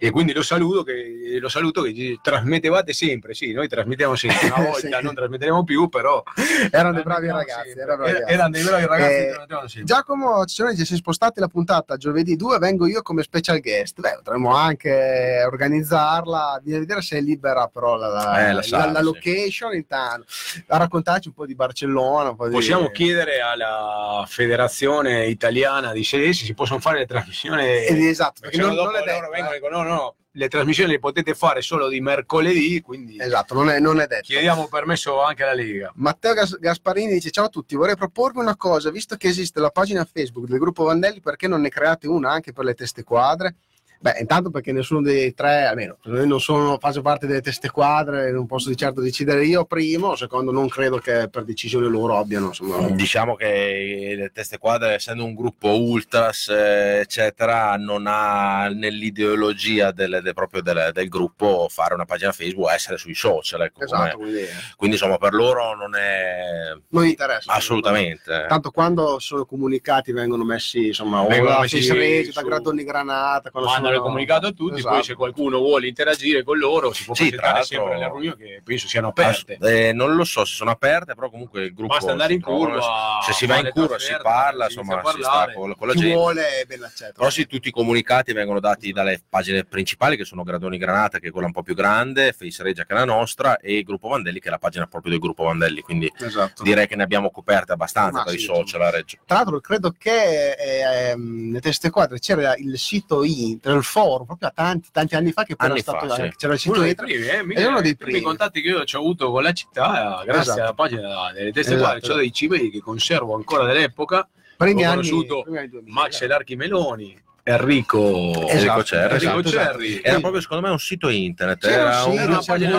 E 0.00 0.10
quindi 0.10 0.32
lo 0.32 0.42
saluto, 0.42 0.84
che, 0.84 1.38
lo 1.40 1.48
saluto 1.48 1.82
che 1.82 2.18
trasmettevate 2.22 2.92
sempre, 2.92 3.34
sì, 3.34 3.50
noi 3.52 3.66
trasmettiamo 3.66 4.14
sempre, 4.14 4.46
una 4.46 4.56
volta 4.70 4.96
Sì. 4.98 5.02
non 5.02 5.12
trasmetteremo 5.12 5.64
più, 5.64 5.88
però 5.88 6.22
Erano 6.70 6.92
dei 6.94 7.02
bravi 7.02 7.26
ragazzi. 7.26 7.70
erano 7.70 7.96
bravi 7.96 8.12
ragazzi. 8.12 8.32
erano 8.32 8.50
dei 8.50 8.62
bravi 8.62 8.86
ragazzi 8.86 9.78
Eh. 9.80 9.84
Giacomo 9.84 10.44
Ciccione 10.44 10.70
dice: 10.70 10.84
Se 10.84 10.94
spostate 10.96 11.40
la 11.40 11.48
puntata 11.48 11.96
giovedì 11.96 12.36
2, 12.36 12.58
vengo 12.58 12.86
io 12.86 13.02
come 13.02 13.22
special 13.24 13.58
guest. 13.60 13.98
Beh, 14.00 14.20
potremmo 14.22 14.54
anche 14.54 15.42
organizzarla, 15.44 16.60
bisogna 16.62 16.80
vedere 16.80 17.02
se 17.02 17.18
è 17.18 17.20
libera, 17.20 17.66
però 17.66 17.96
la, 17.96 18.06
la- 18.08 18.40
Eh, 18.40 18.46
la 18.48 18.52
la- 18.52 18.62
sala, 18.62 18.92
la 18.92 18.98
sì. 19.00 19.04
location 19.04 19.74
intanto. 19.74 20.26
A 20.68 20.76
raccontarci 20.76 21.26
un 21.28 21.34
po' 21.34 21.44
di 21.46 21.56
Barcellona. 21.56 22.34
Po' 22.36 22.46
di- 22.46 22.54
Possiamo 22.54 22.90
chiedere 22.90 23.40
alla 23.40 24.24
federazione 24.28 25.26
italiana 25.26 25.92
di 25.92 26.04
sede 26.04 26.32
se 26.32 26.44
si 26.44 26.54
possono 26.54 26.78
fare 26.80 26.98
le 27.00 27.06
trasmissioni. 27.06 27.62
Eh, 27.64 28.06
esatto, 28.08 28.40
perché 28.42 28.58
non, 28.58 28.74
non 28.74 28.92
detto. 28.92 29.04
vengono 29.30 29.82
eh. 29.82 29.87
No, 29.88 30.14
le 30.32 30.48
trasmissioni 30.48 30.92
le 30.92 30.98
potete 30.98 31.34
fare 31.34 31.62
solo 31.62 31.88
di 31.88 32.00
mercoledì, 32.00 32.80
quindi 32.80 33.16
Esatto, 33.18 33.54
non 33.54 33.70
è, 33.70 33.80
non 33.80 34.00
è 34.00 34.06
detto. 34.06 34.22
chiediamo 34.22 34.68
permesso 34.68 35.20
anche 35.22 35.42
alla 35.42 35.54
Lega. 35.54 35.90
Matteo 35.96 36.34
Gas- 36.34 36.58
Gasparini 36.58 37.12
dice: 37.14 37.30
Ciao 37.30 37.46
a 37.46 37.48
tutti, 37.48 37.74
vorrei 37.74 37.96
proporvi 37.96 38.38
una 38.38 38.56
cosa, 38.56 38.90
visto 38.90 39.16
che 39.16 39.28
esiste 39.28 39.58
la 39.58 39.70
pagina 39.70 40.04
Facebook 40.10 40.46
del 40.46 40.58
gruppo 40.58 40.84
Vandelli, 40.84 41.20
perché 41.20 41.48
non 41.48 41.60
ne 41.60 41.68
create 41.70 42.06
una 42.06 42.30
anche 42.30 42.52
per 42.52 42.64
le 42.64 42.74
teste 42.74 43.02
quadre? 43.02 43.56
Beh, 44.00 44.18
intanto 44.20 44.50
perché 44.50 44.70
nessuno 44.72 45.02
dei 45.02 45.34
tre, 45.34 45.64
almeno 45.64 45.96
io 46.04 46.24
non 46.24 46.40
sono, 46.40 46.78
faccio 46.78 47.02
parte 47.02 47.26
delle 47.26 47.40
teste 47.40 47.68
quadre, 47.68 48.30
non 48.30 48.46
posso 48.46 48.68
di 48.68 48.76
certo 48.76 49.00
decidere 49.00 49.44
io 49.44 49.64
primo, 49.64 50.14
secondo 50.14 50.52
non 50.52 50.68
credo 50.68 50.98
che 50.98 51.28
per 51.28 51.42
decisione 51.44 51.88
loro 51.88 52.16
abbiano, 52.16 52.46
insomma, 52.46 52.88
Diciamo 52.90 53.34
che 53.34 54.14
le 54.16 54.30
teste 54.32 54.58
quadre, 54.58 54.94
essendo 54.94 55.24
un 55.24 55.34
gruppo 55.34 55.76
ultras, 55.80 56.48
eh, 56.48 57.00
eccetera, 57.00 57.74
non 57.76 58.04
ha 58.06 58.68
nell'ideologia 58.68 59.90
del, 59.90 60.20
del- 60.22 60.34
proprio 60.34 60.62
del, 60.62 60.90
del 60.92 61.08
gruppo 61.08 61.66
fare 61.68 61.94
una 61.94 62.04
pagina 62.04 62.30
Facebook 62.32 62.68
o 62.68 62.70
essere 62.70 62.98
sui 62.98 63.14
social. 63.14 63.62
ecco, 63.62 63.82
esatto, 63.82 64.16
come- 64.16 64.30
quindi, 64.30 64.46
Quindi, 64.76 64.96
insomma, 64.96 65.18
per 65.18 65.32
loro 65.34 65.74
non 65.74 65.96
è 65.96 66.72
non 66.90 67.04
interessa. 67.06 67.52
assolutamente. 67.52 68.44
Tanto 68.48 68.70
quando 68.70 69.18
sono 69.18 69.44
comunicati 69.44 70.12
vengono 70.12 70.44
messi, 70.44 70.86
insomma, 70.88 71.22
o 71.22 71.26
Vengono 71.28 71.60
messi 71.60 71.78
Fis 71.78 71.92
Reggio, 71.92 72.32
da 72.32 72.40
su- 72.40 72.46
Gradoni 72.46 72.84
Granata, 72.84 73.50
quando 73.50 73.68
Mandano 73.68 73.86
il 73.96 74.00
comunicato 74.02 74.46
a 74.46 74.52
tutti, 74.52 74.78
Esatto. 74.78 74.94
poi 74.94 75.04
se 75.04 75.14
qualcuno 75.14 75.58
vuole 75.58 75.86
interagire 75.88 76.42
con 76.42 76.58
loro 76.58 76.92
si 76.92 77.04
può 77.04 77.14
Sì, 77.14 77.28
presentare 77.28 77.62
sempre 77.64 77.94
alle 77.94 78.08
riunioni 78.10 78.36
che 78.36 78.60
penso 78.64 78.88
siano 78.88 79.08
aperte. 79.08 79.58
Eh, 79.60 79.92
non 79.92 80.14
lo 80.14 80.24
so 80.24 80.44
se 80.44 80.54
sono 80.54 80.70
aperte, 80.70 81.14
però 81.14 81.30
comunque 81.30 81.64
il 81.64 81.74
gruppo. 81.74 81.94
Basta 81.94 82.10
andare 82.12 82.32
in 82.32 82.40
curva, 82.40 83.20
Se 83.24 83.32
si 83.32 83.46
va 83.46 83.58
in 83.58 83.70
curva 83.72 83.98
si 83.98 84.14
parla, 84.22 84.68
si 84.68 84.78
insomma, 84.78 85.02
si 85.04 85.22
sta 85.22 85.52
con, 85.54 85.74
con 85.76 85.86
la 85.88 85.92
Chi 85.94 86.00
gente. 86.00 86.14
vuole 86.14 86.60
è 86.60 86.64
ben 86.64 86.82
accetto. 86.82 87.12
Però 87.16 87.30
sì, 87.30 87.46
tutti 87.46 87.68
i 87.68 87.72
comunicati 87.72 88.32
vengono 88.32 88.60
dati 88.60 88.92
dalle 88.92 89.20
pagine 89.28 89.64
principali 89.64 90.16
che 90.16 90.24
sono 90.24 90.42
Gradoni 90.42 90.78
Granata, 90.78 91.18
che 91.18 91.28
è 91.28 91.30
quella 91.30 91.46
un 91.46 91.52
po' 91.52 91.62
più 91.62 91.74
grande, 91.74 92.32
Face 92.32 92.62
Regia 92.62 92.84
che 92.84 92.92
è 92.94 92.96
la 92.96 93.04
nostra 93.04 93.56
e 93.58 93.78
il 93.78 93.84
gruppo 93.84 94.08
Vandelli 94.08 94.40
che 94.40 94.48
è 94.48 94.50
la 94.50 94.58
pagina 94.58 94.86
proprio 94.86 95.12
del 95.12 95.20
gruppo 95.20 95.44
Vandelli, 95.44 95.80
quindi 95.82 96.10
Esatto. 96.18 96.62
direi 96.62 96.86
che 96.86 96.96
ne 96.96 97.02
abbiamo 97.02 97.30
coperte 97.30 97.72
abbastanza 97.72 98.18
Ma 98.18 98.24
per 98.24 98.32
sì, 98.34 98.38
i 98.38 98.42
social 98.42 98.82
a 98.82 98.90
Reggio. 98.90 99.18
Tra 99.24 99.36
l'altro 99.36 99.60
credo 99.60 99.94
che 99.98 100.52
eh, 100.52 101.10
ehm, 101.10 101.46
nelle 101.46 101.60
teste 101.60 101.90
quadre 101.90 102.18
c'era 102.18 102.54
il 102.56 102.78
sito 102.78 103.22
internet, 103.24 103.77
il 103.78 103.84
forum, 103.84 104.26
proprio 104.26 104.48
a 104.48 104.52
tanti, 104.54 104.88
tanti 104.92 105.14
anni 105.16 105.32
fa 105.32 105.44
che 105.44 105.56
poi 105.56 105.68
Anni 105.68 105.78
era 105.80 105.90
stato, 105.90 106.08
fa, 106.08 106.14
sì. 106.14 106.20
eh, 106.22 106.32
c'era 106.36 106.52
il 106.52 106.58
sito 106.58 106.72
Uno 106.74 106.82
dei 106.82 106.90
internet. 106.90 107.16
primi, 107.44 107.54
eh, 107.54 107.66
uno 107.66 107.80
dei 107.80 107.90
i 107.92 107.96
primi 107.96 108.10
primi. 108.12 108.20
contatti 108.26 108.60
che 108.60 108.68
io 108.68 108.78
ho 108.80 108.98
avuto 108.98 109.30
con 109.30 109.42
la 109.42 109.52
città, 109.52 110.20
eh, 110.20 110.24
grazie 110.24 110.40
Esatto. 110.42 110.60
alla 110.60 110.74
pagina 110.74 111.32
delle 111.32 111.52
teste 111.52 111.74
Esatto, 111.74 111.88
quadre, 111.90 112.00
cioè 112.06 112.16
dei 112.16 112.32
ciberi 112.32 112.70
che 112.70 112.80
conservo 112.80 113.34
ancora 113.34 113.64
dell'epoca, 113.64 114.28
Primi 114.56 114.84
Ho 114.84 114.90
anni, 114.90 115.08
conosciuto 115.08 115.42
primi 115.42 115.58
anni 115.58 115.68
2000, 115.68 115.92
Max 116.00 116.08
esatto. 116.08 116.24
Elarchi 116.24 116.56
Meloni, 116.56 117.22
Enrico, 117.44 117.98
Esatto, 118.30 118.48
Enrico 118.50 118.82
Cerri, 118.84 119.14
Enrico 119.14 119.38
esatto, 119.38 119.48
Cerri. 119.50 119.88
esatto. 119.92 120.06
Era 120.08 120.20
proprio 120.20 120.40
secondo 120.42 120.66
me 120.66 120.70
un 120.72 120.78
sito 120.78 121.08
internet, 121.08 121.58
C'era 121.60 121.74
era 121.74 122.04
un 122.04 122.10
un 122.10 122.16
sito, 122.18 122.26
gruppo 122.26 122.52
c'era 122.54 122.76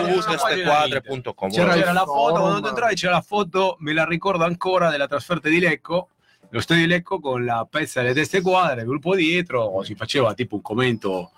C'era 1.50 1.74
c'era 1.74 1.92
la 1.92 2.04
foto, 2.04 2.40
quando 2.40 2.60
tu 2.60 2.66
entravi 2.68 2.94
c'era 2.94 3.12
la 3.12 3.20
foto, 3.22 3.76
me 3.80 3.92
la 3.94 4.04
ricordo 4.04 4.44
ancora 4.44 4.90
della 4.90 5.06
trasferta 5.08 5.48
di 5.48 5.58
Lecco, 5.58 6.08
lo 6.50 6.60
stadio 6.60 6.84
di 6.84 6.90
Lecco 6.90 7.20
con 7.20 7.44
la 7.44 7.66
pezza 7.68 8.00
delle 8.02 8.14
teste 8.14 8.40
quadre, 8.40 8.80
il 8.82 8.86
gruppo 8.86 9.14
dietro, 9.14 9.82
si 9.84 9.94
faceva 9.94 10.34
tipo 10.34 10.56
un 10.56 10.62
commento 10.62 11.30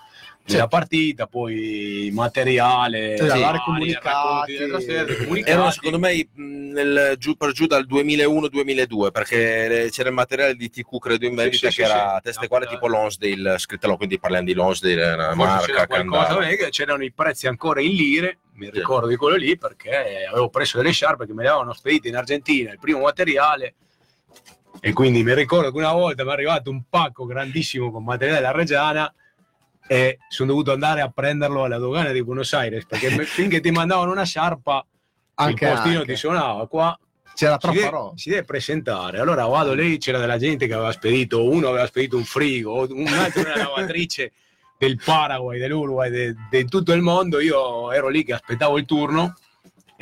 della 0.44 0.66
partita, 0.66 1.26
poi 1.28 2.10
materiale, 2.12 3.16
Sì, 3.16 3.28
comunicati. 3.64 4.56
racconti. 4.56 5.40
Erano 5.44 5.70
secondo 5.70 5.98
me 6.00 6.26
nel, 6.34 7.14
giù 7.18 7.36
per 7.36 7.52
giù 7.52 7.66
dal 7.66 7.86
2001-2002 7.86 9.10
perché 9.12 9.88
c'era 9.92 10.08
il 10.08 10.14
materiale 10.14 10.56
di 10.56 10.68
TQ 10.68 10.98
credo 10.98 11.26
in 11.26 11.34
vendita 11.36 11.70
sì, 11.70 11.76
che 11.76 11.84
sì, 11.84 11.90
era 11.90 12.14
sì. 12.16 12.22
teste 12.22 12.48
quale 12.48 12.66
tipo 12.66 12.88
Lonsdale 12.88 13.56
scritta 13.58 13.86
là, 13.86 13.96
quindi 13.96 14.18
parliamo 14.18 14.46
di 14.46 14.54
Lonsdale 14.54 15.12
una 15.12 15.34
marca 15.34 15.86
c'era 15.86 16.56
che 16.56 16.68
c'erano 16.70 17.04
i 17.04 17.12
prezzi 17.12 17.46
ancora 17.46 17.80
in 17.80 17.92
lire, 17.92 18.38
mi 18.54 18.66
Sì. 18.66 18.72
ricordo 18.72 19.06
di 19.06 19.16
quello 19.16 19.36
lì 19.36 19.56
perché 19.56 20.26
avevo 20.28 20.48
preso 20.48 20.78
delle 20.78 20.90
sciarpe 20.92 21.24
che 21.26 21.32
me 21.34 21.42
le 21.44 21.48
avevano 21.50 21.72
spedite 21.72 22.08
in 22.08 22.16
Argentina, 22.16 22.72
il 22.72 22.78
primo 22.80 23.00
materiale 23.02 23.74
e 24.85 24.93
quindi 24.93 25.22
mi 25.22 25.33
ricordo 25.33 25.70
che 25.70 25.76
una 25.78 25.93
volta 25.93 26.24
mi 26.24 26.30
è 26.30 26.33
arrivato 26.33 26.68
un 26.70 26.83
pacco 26.89 27.24
grandissimo 27.24 27.93
con 27.93 28.03
materiale 28.03 28.41
della 28.41 28.51
Reggiana 28.53 29.14
e 29.87 30.18
sono 30.28 30.49
dovuto 30.51 30.72
andare 30.72 31.01
a 31.03 31.09
prenderlo 31.09 31.62
alla 31.62 31.78
dogana 31.78 32.11
di 32.11 32.22
Buenos 32.24 32.53
Aires 32.53 32.85
perché 32.87 33.11
finché 33.26 33.61
ti 33.61 33.70
mandavano 33.70 34.11
una 34.11 34.24
sciarpa 34.24 34.85
Anche, 35.35 35.64
il 35.64 35.70
postino 35.72 35.99
anche. 36.01 36.12
ti 36.12 36.18
suonava 36.18 36.66
qua 36.66 36.99
C'era 37.35 37.53
si 37.55 37.59
troppa 37.61 37.76
deve, 37.78 37.91
roba. 37.91 38.12
si 38.16 38.28
deve 38.30 38.45
presentare. 38.45 39.18
Allora 39.20 39.47
vado 39.47 39.72
lì, 39.72 39.99
c'era 39.99 40.18
della 40.18 40.37
gente 40.39 40.66
che 40.66 40.74
aveva 40.74 40.91
spedito, 40.93 41.49
uno 41.49 41.68
aveva 41.68 41.87
spedito 41.87 42.16
un 42.16 42.24
frigo, 42.24 42.87
un 42.91 43.07
altro 43.07 43.41
una 43.43 43.57
lavatrice 43.57 44.33
del 44.78 45.01
Paraguay, 45.03 45.59
dell'Uruguay, 45.61 46.11
de- 46.11 46.35
di 46.51 46.64
tutto 46.66 46.93
il 46.93 47.03
mondo. 47.03 47.39
Io 47.41 47.91
ero 47.93 48.09
lì 48.09 48.24
che 48.24 48.33
aspettavo 48.35 48.76
il 48.78 48.85
turno 48.85 49.35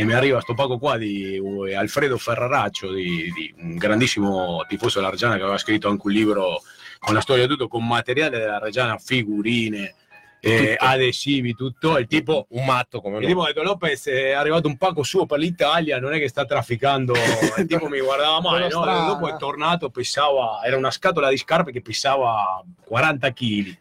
e 0.00 0.04
mi 0.06 0.14
arriva 0.14 0.40
sto 0.40 0.54
pago 0.54 0.78
qua 0.78 0.96
di 0.96 1.38
uh, 1.38 1.64
Alfredo 1.76 2.16
Ferraraccio, 2.16 2.90
di, 2.90 3.30
di 3.34 3.54
un 3.58 3.76
grandissimo 3.76 4.64
tifoso 4.66 4.98
della 4.98 5.10
Reggiana 5.10 5.36
che 5.36 5.42
aveva 5.42 5.58
scritto 5.58 5.90
anche 5.90 6.06
un 6.06 6.12
libro 6.12 6.62
con 6.98 7.12
la 7.12 7.20
storia 7.20 7.42
di 7.42 7.50
tutto, 7.50 7.68
con 7.68 7.86
materiale 7.86 8.38
della 8.38 8.58
Reggiana, 8.58 8.96
figurine, 8.96 9.94
eh, 10.40 10.74
adesivi, 10.78 11.54
tutto. 11.54 11.98
Il 11.98 12.06
tipo 12.06 12.46
un 12.52 12.64
matto 12.64 13.02
come 13.02 13.16
il 13.16 13.24
noi. 13.24 13.30
tipo 13.30 13.42
ha 13.42 13.48
detto 13.48 13.62
Lopez 13.62 14.06
è 14.06 14.30
arrivato 14.30 14.68
un 14.68 14.78
pacco 14.78 15.02
suo 15.02 15.26
per 15.26 15.38
l'Italia, 15.38 16.00
non 16.00 16.14
è 16.14 16.18
che 16.18 16.28
sta 16.28 16.46
trafficando, 16.46 17.12
il 17.58 17.66
tipo 17.66 17.86
mi 17.86 18.00
guardava 18.00 18.40
male, 18.40 18.68
no? 18.68 19.06
dopo 19.06 19.28
è 19.28 19.36
tornato, 19.36 19.90
pesava, 19.90 20.62
era 20.64 20.78
una 20.78 20.90
scatola 20.90 21.28
di 21.28 21.36
scarpe 21.36 21.72
che 21.72 21.82
pesava 21.82 22.64
40 22.86 23.32
kg. 23.34 23.78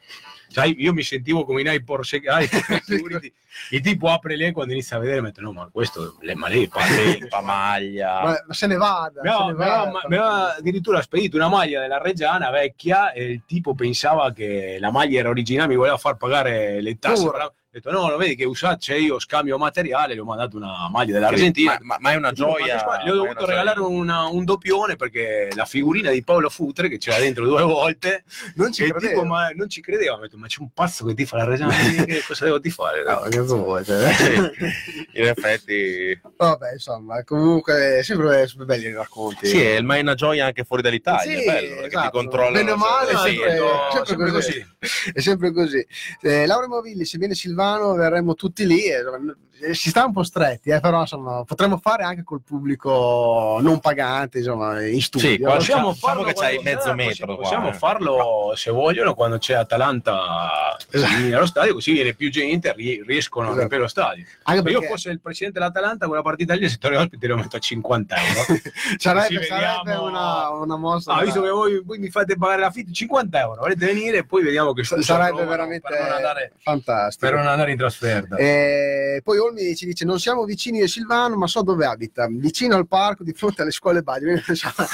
Sai, 0.52 0.76
io 0.82 0.93
mi 0.93 1.04
sentivo 1.04 1.45
come 1.45 1.62
in 1.62 1.82
Security, 2.02 3.32
il 3.72 3.82
tipo 3.82 4.10
apre 4.10 4.36
lei 4.36 4.52
quando 4.52 4.74
inizia 4.74 4.97
a 4.97 5.00
vedere, 5.00 5.22
mette 5.22 5.41
no, 5.41 5.52
ma 5.52 5.70
questo, 5.72 6.18
le, 6.22 6.34
ma 6.36 6.47
lei 6.47 6.68
fa 6.68 6.80
fa 7.30 7.41
maglia 7.41 8.22
Ma, 8.24 8.43
ma 8.47 8.54
se 8.54 8.68
ne 8.68 8.76
vada. 8.76 9.22
mi 9.24 9.30
se 9.30 9.38
ne 9.38 9.43
mi 9.43 9.50
aveva- 9.52 9.76
vada. 9.78 9.89
mi 10.08 10.16
aveva 10.16 10.56
addirittura 10.56 11.02
spedito 11.02 11.36
una 11.38 11.50
maglia 11.50 11.82
della 11.82 12.02
Reggiana 12.02 12.50
vecchia 12.50 13.12
e 13.12 13.24
il 13.26 13.41
tipo 13.45 13.76
pensava 13.76 14.32
che 14.34 14.78
la 14.80 14.91
maglia 14.91 15.20
era 15.20 15.30
originale, 15.30 15.68
mi 15.70 15.76
voleva 15.76 15.97
far 15.97 16.18
pagare 16.18 16.82
le 16.82 16.97
tasse. 16.97 17.24
Pure. 17.24 17.52
Ho 17.72 17.74
detto 17.74 17.91
no, 17.91 18.09
lo 18.09 18.17
vedi 18.17 18.36
che 18.36 18.45
usate, 18.45 18.78
c'è 18.80 18.95
io 18.95 19.20
scambio 19.20 19.55
materiale, 19.59 20.15
le 20.15 20.22
ho 20.22 20.26
mandato 20.26 20.57
una 20.57 20.89
maglia 20.89 21.13
dell'Argentina. 21.13 21.74
ma, 21.82 21.86
ma- 21.86 21.97
ma 21.99 22.11
è 22.13 22.15
una 22.15 22.32
gioia 22.32 22.84
Gli 23.05 23.09
ho 23.09 23.13
dovuto 23.13 23.43
una 23.43 23.45
regalare 23.45 23.80
una- 23.82 24.26
un 24.26 24.43
doppione 24.43 24.95
perché 24.95 25.49
la 25.53 25.65
figurina 25.65 26.09
di 26.09 26.24
Paolo 26.24 26.49
Futre 26.49 26.89
che 26.89 26.97
c'era 26.97 27.20
dentro 27.20 27.45
due 27.45 27.61
volte 27.61 28.24
Non 28.55 28.72
ci 28.74 28.86
il 28.86 28.89
credevo. 28.89 29.11
tipo 29.22 29.24
ma, 29.24 29.49
non 29.49 29.70
ci 29.70 29.82
credeva 29.82 30.13
mi 30.15 30.22
ha 30.22 30.24
detto, 30.24 30.38
ma 30.38 30.47
c'è 30.47 30.61
un 30.61 30.72
pazzo 30.74 31.05
che 31.05 31.13
ti 31.13 31.28
fa 31.28 31.38
la 31.38 31.43
Reggiana 31.43 31.72
che 32.05 32.24
cosa 32.26 32.45
devo 32.45 32.59
ti 32.59 32.72
fare 32.72 33.03
No, 33.03 33.20
che 33.30 33.39
vuoi, 33.41 33.86
cioè. 33.86 34.51
in 35.13 35.26
effetti 35.28 36.20
Vabbè, 36.38 36.72
insomma, 36.74 37.24
comunque, 37.24 38.01
sempre, 38.01 38.47
sempre 38.47 38.65
belli 38.65 38.86
i 38.88 38.93
racconti. 38.93 39.45
sì 39.45 39.61
è, 39.61 39.80
ma 39.82 39.95
è 39.97 40.01
una 40.01 40.15
gioia 40.15 40.47
anche 40.47 40.63
fuori 40.63 40.82
dall'Italia 40.82 41.22
Sì, 41.38 41.43
è 41.43 41.45
bello 41.45 41.70
perché 41.76 41.86
esatto. 41.89 42.05
ti 42.05 42.11
controllano 42.17 42.51
Bene 42.51 42.72
o 42.72 42.78
male, 42.78 43.15
sì, 43.17 43.36
sempre- 43.36 43.59
no, 43.59 43.89
sempre 43.91 44.07
sempre 44.07 44.32
così. 44.32 44.65
così. 44.80 45.11
È 45.13 45.20
sempre 45.20 45.51
così. 45.53 45.88
Eh, 46.22 46.45
Laura 46.47 46.67
Movilli, 46.67 47.05
se 47.05 47.17
viene 47.20 47.36
Silvano, 47.60 47.93
verremo 47.93 48.36
tutti 48.36 48.66
lì. 48.66 48.86
eh, 48.86 49.03
si 49.74 49.89
sta 49.89 50.05
un 50.05 50.12
po' 50.14 50.24
stretti, 50.24 50.70
eh, 50.70 50.80
però 50.80 51.01
insomma, 51.01 51.43
potremmo 51.43 51.78
fare 51.78 52.03
anche 52.03 52.24
col 52.24 52.41
pubblico 52.41 53.60
non 53.62 53.80
pagante, 53.80 54.39
insomma, 54.39 54.86
in 54.86 55.01
studio. 55.01 55.30
Sì, 55.30 55.38
qua 55.39 55.55
Possiamo 55.55 55.91
Diciamo 55.91 55.93
farlo 55.93 56.24
che 56.24 56.34
c'hai 56.34 56.60
mezzo 56.64 56.89
eh, 56.89 56.93
metro 56.93 57.26
qua, 57.28 57.36
Possiamo 57.38 57.70
eh. 57.70 57.74
farlo 57.74 58.53
se 58.55 58.72
vogliono 58.72 59.14
quando 59.14 59.38
c'è 59.38 59.53
Atalanta 59.55 60.78
Esatto. 60.91 61.20
nello 61.20 61.45
stadio, 61.45 61.74
così 61.74 61.91
viene 61.91 62.14
più 62.14 62.30
gente 62.30 62.70
e 62.70 62.74
ri- 62.74 63.03
riescono 63.05 63.45
a 63.45 63.49
Esatto. 63.49 63.57
riempire 63.60 63.82
lo 63.82 63.88
stadio. 63.88 64.26
Anche 64.43 64.60
Se 64.62 64.66
perché 64.66 64.84
io 64.86 64.89
fosse 64.91 65.10
il 65.12 65.20
presidente 65.22 65.60
dell'Atalanta, 65.60 66.07
quella 66.07 66.22
partita 66.22 66.53
lì, 66.55 66.68
se 66.70 66.78
torno 66.78 66.99
ospite 66.99 67.28
lo 67.28 67.36
metto 67.38 67.55
a 67.55 67.60
50 67.60 68.16
euro. 68.16 68.62
sarebbe, 68.97 69.43
sarebbe 69.43 69.95
una, 69.95 70.49
una 70.49 70.78
mossa. 70.78 71.14
Ah, 71.14 71.18
da- 71.20 71.24
visto 71.26 71.41
che 71.41 71.49
voi, 71.49 71.82
voi 71.84 71.99
mi 71.99 72.10
fate 72.10 72.36
pagare 72.38 72.62
l'affitto 72.62 72.91
50 72.91 73.39
euro, 73.39 73.62
volete 73.62 73.86
venire 73.86 74.18
e 74.20 74.26
poi 74.26 74.43
vediamo 74.43 74.74
che 74.74 74.84
sarebbe 74.84 75.43
veramente 75.45 75.88
per 75.88 76.12
andare, 76.12 76.53
fantastico. 76.60 77.26
per 77.26 77.36
non 77.39 77.47
andare 77.47 77.72
in 77.72 77.78
trasferta. 77.78 78.36
Eh, 78.38 79.22
poi 79.24 79.38
Olmi 79.50 79.76
ci 79.76 79.86
dice: 79.86 80.06
Non 80.06 80.20
siamo 80.20 80.43
vicini 80.45 80.82
a 80.82 80.88
Silvano, 80.88 81.36
ma 81.36 81.47
so 81.47 81.62
dove 81.62 81.86
abita, 81.86 82.28
vicino 82.30 82.76
al 82.76 82.88
parco 82.88 83.24
di 83.24 83.34
fronte 83.34 83.62
alle 83.64 83.72
scuole 83.72 84.02
insomma, 84.47 84.88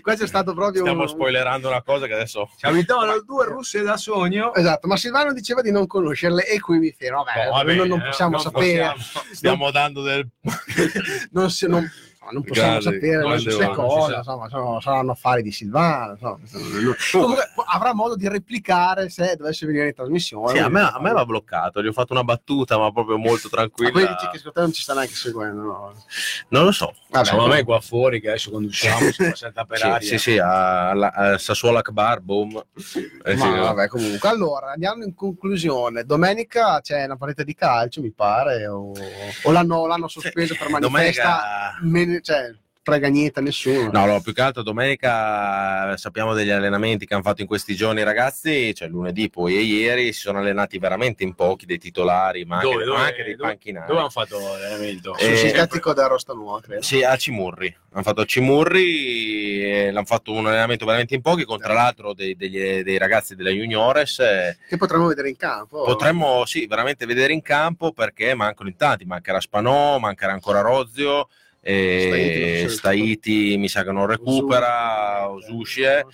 Questo 0.00 0.24
è 0.24 0.26
stato 0.26 0.52
proprio 0.54 0.82
stiamo 0.82 1.02
un- 1.02 1.08
spoilerando 1.08 1.68
una 1.68 1.82
cosa 1.82 2.06
che 2.06 2.12
adesso 2.14 2.48
Ci 2.56 2.66
abitavano 2.66 3.20
due 3.22 3.44
russe 3.46 3.82
da 3.82 3.96
sogno. 3.96 4.52
Esatto, 4.54 4.86
ma 4.88 4.96
Silvano 4.96 5.32
diceva 5.32 5.62
di 5.62 5.70
non 5.70 5.86
conoscerle 5.86 6.46
e 6.46 6.60
qui 6.60 6.78
mi 6.78 6.94
fermo. 6.96 7.24
Vabbè, 7.24 7.48
Oh, 7.48 7.52
vabbè, 7.52 7.74
noi 7.74 7.88
non 7.88 8.00
eh, 8.00 8.04
possiamo 8.06 8.32
non 8.32 8.40
sapere, 8.40 8.92
possiamo. 8.94 9.26
stiamo 9.34 9.70
dando 9.70 10.02
del 10.02 10.28
non, 11.32 11.50
si- 11.50 11.66
non- 11.66 11.82
no, 11.82 11.90
non 12.30 12.42
possiamo 12.44 12.78
Grande, 12.78 13.00
sapere 13.00 13.38
si 13.40 13.70
cose, 13.74 14.14
insomma, 14.16 14.48
sono- 14.48 14.80
saranno 14.80 15.10
affari 15.12 15.42
di 15.42 15.50
Silvano. 15.52 16.12
insomma. 16.12 16.38
Comunque 17.10 17.50
avrà 17.66 17.92
modo 17.94 18.14
di 18.16 18.28
replicare 18.28 19.08
se 19.10 19.34
dovesse 19.36 19.66
venire 19.66 19.88
in 19.88 19.94
trasmissione. 19.94 20.52
Sì, 20.52 20.58
a 20.58 20.68
me, 20.68 20.80
a 20.82 20.98
me 21.00 21.12
va 21.12 21.24
bloccato, 21.24 21.82
gli 21.82 21.86
ho 21.88 21.92
fatto 21.92 22.12
una 22.12 22.24
battuta, 22.24 22.78
ma 22.78 22.92
proprio 22.92 23.18
molto 23.18 23.48
Ma 23.50 23.56
poi 23.62 23.70
tranquilla. 23.74 24.08
dici 24.12 24.28
che 24.30 24.36
secondo 24.38 24.52
te 24.52 24.60
non 24.60 24.72
ci 24.72 24.82
sta 24.82 24.94
neanche 24.94 25.14
seguendo. 25.14 25.62
No? 25.62 25.94
Non 26.48 26.64
lo 26.64 26.72
so. 26.72 26.94
Vabbè, 27.10 27.24
Secondo 27.26 27.54
me 27.54 27.62
qua 27.64 27.80
fuori 27.80 28.20
che 28.20 28.28
adesso 28.28 28.50
quando 28.50 28.68
usciamo 28.68 29.10
si 29.10 29.22
fa 29.28 29.34
saltare 29.34 29.66
per 29.66 29.78
Sì, 29.78 29.84
aria. 29.84 30.08
sì, 30.08 30.18
sì, 30.18 30.38
a, 30.38 30.90
a 30.90 31.38
Sassuolo 31.38 31.78
Akbar, 31.78 32.20
boom. 32.20 32.62
Eh, 33.24 33.36
sì, 33.36 33.48
Ma 33.48 33.60
vabbè, 33.60 33.88
comunque. 33.88 34.28
Allora, 34.28 34.72
andiamo 34.72 35.04
in 35.04 35.14
conclusione. 35.14 36.04
Domenica 36.04 36.80
c'è 36.80 37.04
una 37.04 37.16
partita 37.16 37.42
di 37.42 37.54
calcio, 37.54 38.00
mi 38.00 38.12
pare, 38.12 38.66
o, 38.66 38.92
o 39.42 39.50
l'hanno, 39.50 39.86
l'hanno 39.86 40.08
sospeso 40.08 40.54
per 40.56 40.68
manifesta. 40.70 41.76
Domenica... 41.80 42.11
cioè, 42.20 42.52
frega 42.84 43.06
niente 43.08 43.38
a 43.38 43.42
nessuno. 43.42 43.90
No, 43.92 44.06
no, 44.06 44.20
più 44.20 44.32
che 44.32 44.40
altro 44.42 44.62
domenica 44.64 45.92
eh, 45.92 45.96
sappiamo 45.96 46.34
degli 46.34 46.50
allenamenti 46.50 47.06
che 47.06 47.14
hanno 47.14 47.22
fatto 47.22 47.40
in 47.40 47.46
questi 47.46 47.76
giorni 47.76 48.00
i 48.00 48.04
ragazzi, 48.04 48.74
cioè 48.74 48.88
lunedì 48.88 49.30
poi 49.30 49.56
e 49.56 49.60
ieri 49.60 50.12
si 50.12 50.20
sono 50.20 50.38
allenati 50.40 50.78
veramente 50.78 51.22
in 51.22 51.34
pochi 51.34 51.64
dei 51.64 51.78
titolari, 51.78 52.44
ma 52.44 52.56
anche, 52.56 52.68
Dove, 52.68 52.84
dove, 52.84 52.98
ma 52.98 53.04
anche 53.04 53.22
dei 53.22 53.36
dove- 53.36 53.48
panchinari. 53.50 53.86
Dove 53.86 54.00
hanno 54.00 54.10
fatto 54.10 54.38
l'allenamento? 54.40 55.14
Sul 55.16 55.30
Eh, 55.32 55.36
sintetico 55.36 55.92
da 55.92 56.06
Rosta 56.08 56.32
Nuova, 56.32 56.60
credo. 56.60 56.82
Sì, 56.82 57.04
a 57.04 57.16
Cimurri. 57.16 57.72
Hanno 57.92 58.02
fatto 58.02 58.22
a 58.22 58.24
Cimurri, 58.24 59.62
e 59.64 59.90
l'hanno 59.92 60.06
fatto 60.06 60.32
un 60.32 60.46
allenamento 60.46 60.84
veramente 60.84 61.14
in 61.14 61.20
pochi, 61.20 61.44
con 61.44 61.58
tra 61.58 61.72
l'altro 61.72 62.14
dei, 62.14 62.34
degli- 62.34 62.82
dei 62.82 62.98
ragazzi 62.98 63.36
della 63.36 63.50
Juniores. 63.50 64.18
eh, 64.18 64.56
Che 64.68 64.76
potremmo 64.76 65.06
vedere 65.06 65.28
in 65.28 65.36
campo. 65.36 65.82
Potremmo 65.84 66.44
sì, 66.46 66.66
veramente 66.66 67.06
vedere 67.06 67.32
in 67.32 67.42
campo 67.42 67.92
perché 67.92 68.34
mancano 68.34 68.68
in 68.68 68.76
tanti, 68.76 69.04
mancherà 69.04 69.40
Spanò, 69.40 69.98
mancherà 69.98 70.32
ancora 70.32 70.60
Rozio, 70.62 71.28
e 71.62 72.64
so. 72.68 72.74
Staiti 72.76 73.56
mi 73.56 73.68
sa 73.68 73.84
che 73.84 73.92
non 73.92 74.06
recupera, 74.06 75.30
Osushi, 75.30 75.82
eh. 75.82 76.04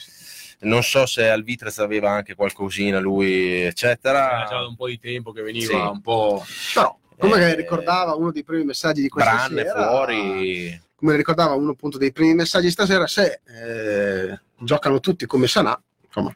non 0.61 0.83
so 0.83 1.07
se 1.07 1.29
al 1.29 1.43
Vitrez 1.43 1.79
aveva 1.79 2.11
anche 2.11 2.35
qualcosina 2.35 2.99
lui, 2.99 3.63
eccetera. 3.63 4.31
Era 4.41 4.49
già 4.49 4.59
da 4.61 4.67
un 4.67 4.77
po' 4.77 4.89
di 4.89 4.99
tempo 4.99 5.33
che 5.33 5.43
veniva 5.43 5.67
Sì. 5.73 5.75
un 5.91 6.01
po'. 6.03 6.45
Però, 6.75 6.99
come 7.19 7.51
Eh, 7.51 7.55
ricordava 7.55 8.15
uno 8.15 8.31
dei 8.31 8.45
primi 8.45 8.65
messaggi 8.65 9.01
di 9.03 9.09
questa 9.09 9.33
Branne 9.47 9.63
sera, 9.65 9.89
fuori. 9.89 10.81
come 10.95 11.17
ricordava 11.17 11.55
uno 11.55 11.71
appunto 11.71 11.97
dei 11.99 12.13
primi 12.13 12.35
messaggi 12.35 12.71
stasera, 12.71 13.07
se 13.07 13.41
eh, 13.47 14.39
giocano 14.59 15.01
tutti 15.01 15.25
come 15.27 15.47
Sanà, 15.47 15.81
insomma, 16.05 16.35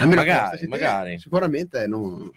Magari, 0.00 0.66
magari. 0.68 1.18
sicuramente 1.18 1.86
non, 1.86 2.30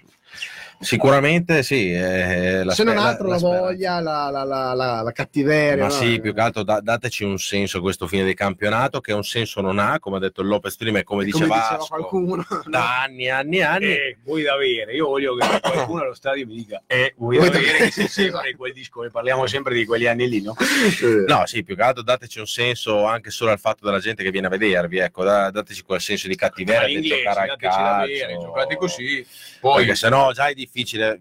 Sicuramente 0.80 1.64
sì. 1.64 1.92
eh, 1.94 2.64
la 2.64 2.74
se 2.74 2.84
non 2.84 2.98
altro 2.98 3.28
la, 3.28 3.38
speranza. 3.38 3.60
voglia, 3.62 4.00
la, 4.00 4.30
la, 4.30 4.44
la, 4.44 4.74
la, 4.74 5.02
la 5.02 5.12
cattiveria. 5.12 5.84
Ma 5.84 5.90
no? 5.90 5.94
sì, 5.94 6.20
più 6.20 6.34
che 6.34 6.42
altro 6.42 6.64
da- 6.64 6.80
dateci 6.82 7.24
un 7.24 7.38
senso 7.38 7.78
a 7.78 7.82
questo 7.82 8.08
fine 8.08 8.24
di 8.24 8.34
campionato, 8.34 9.00
che 9.02 9.14
un 9.14 9.24
senso 9.24 9.62
non 9.62 9.80
ha, 9.80 10.00
come 10.00 10.18
ha 10.18 10.20
detto 10.20 10.42
il 10.42 10.48
Lopez 10.48 10.76
prima 10.76 11.00
e 11.00 11.04
come, 11.04 11.22
come 11.30 11.32
diceva, 11.32 11.56
diceva 11.56 11.78
Vasco, 11.78 11.88
qualcuno. 11.96 12.46
da 12.66 13.02
anni 13.02 13.26
e 13.26 13.30
anni 13.30 13.58
e 13.58 13.64
anni. 13.64 13.86
Eh, 13.86 14.18
vuoi 14.24 14.44
da 14.44 14.54
avere, 14.54 14.94
io 14.94 15.08
voglio 15.08 15.36
che 15.36 15.48
qualcuno 15.62 16.02
allo 16.02 16.14
stadio 16.14 16.46
mi 16.46 16.56
dica, 16.56 16.84
eh, 16.88 17.14
vuoi 17.18 17.38
Vuoi 17.38 17.50
da 17.50 17.58
avere, 17.58 17.78
che 17.86 17.92
sia 17.92 18.08
sempre 18.08 18.56
quel 18.56 18.74
disco, 18.74 19.02
ne 19.02 19.10
parliamo 19.10 19.48
sempre 19.48 19.74
di 19.74 19.86
quegli 19.86 20.06
anni 20.08 20.28
lì, 20.30 20.42
no? 20.42 20.56
No, 21.28 21.46
sì, 21.46 21.64
più 21.64 21.76
che 21.76 21.82
altro 21.82 22.04
dateci 22.04 22.40
un 22.40 22.48
senso 22.48 23.06
anche 23.06 23.30
solo 23.32 23.52
al 23.52 23.60
fatto 23.60 23.86
della 23.86 24.00
gente 24.00 24.24
che 24.24 24.32
viene 24.32 24.48
a 24.48 24.50
vedervi, 24.50 24.98
ecco, 25.00 25.24
da- 25.24 25.50
dateci 25.52 25.82
quel 25.84 26.02
senso 26.02 26.28
di 26.28 26.36
cattiveria 26.36 26.82
Ma 26.94 27.00
di 27.02 27.08
giocare 27.08 27.40
al 27.40 27.48
dateci 27.58 27.78
da 27.82 28.04
bere, 28.06 28.20
calcio. 28.20 28.42
giocate 28.42 28.76
così, 28.76 29.28
poi 29.60 29.78
Perché 29.78 29.96
se 29.96 30.10
no 30.10 30.32
già 30.34 30.48
è 30.48 30.54
difficile, 30.66 31.20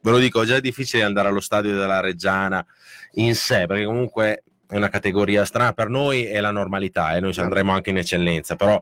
ve 0.00 0.10
lo 0.10 0.18
dico, 0.18 0.44
già 0.44 0.56
è 0.56 0.60
difficile 0.60 1.02
andare 1.02 1.28
allo 1.28 1.40
stadio 1.40 1.76
della 1.76 2.00
Reggiana 2.00 2.64
in 3.14 3.34
sé, 3.34 3.66
perché 3.66 3.84
comunque 3.84 4.44
è 4.68 4.76
una 4.76 4.88
categoria 4.88 5.44
strana, 5.44 5.72
per 5.72 5.88
noi 5.88 6.24
è 6.24 6.40
la 6.40 6.50
normalità 6.50 7.16
e 7.16 7.20
noi 7.20 7.32
ci 7.32 7.40
andremo 7.40 7.72
anche 7.72 7.90
in 7.90 7.98
eccellenza, 7.98 8.56
però 8.56 8.80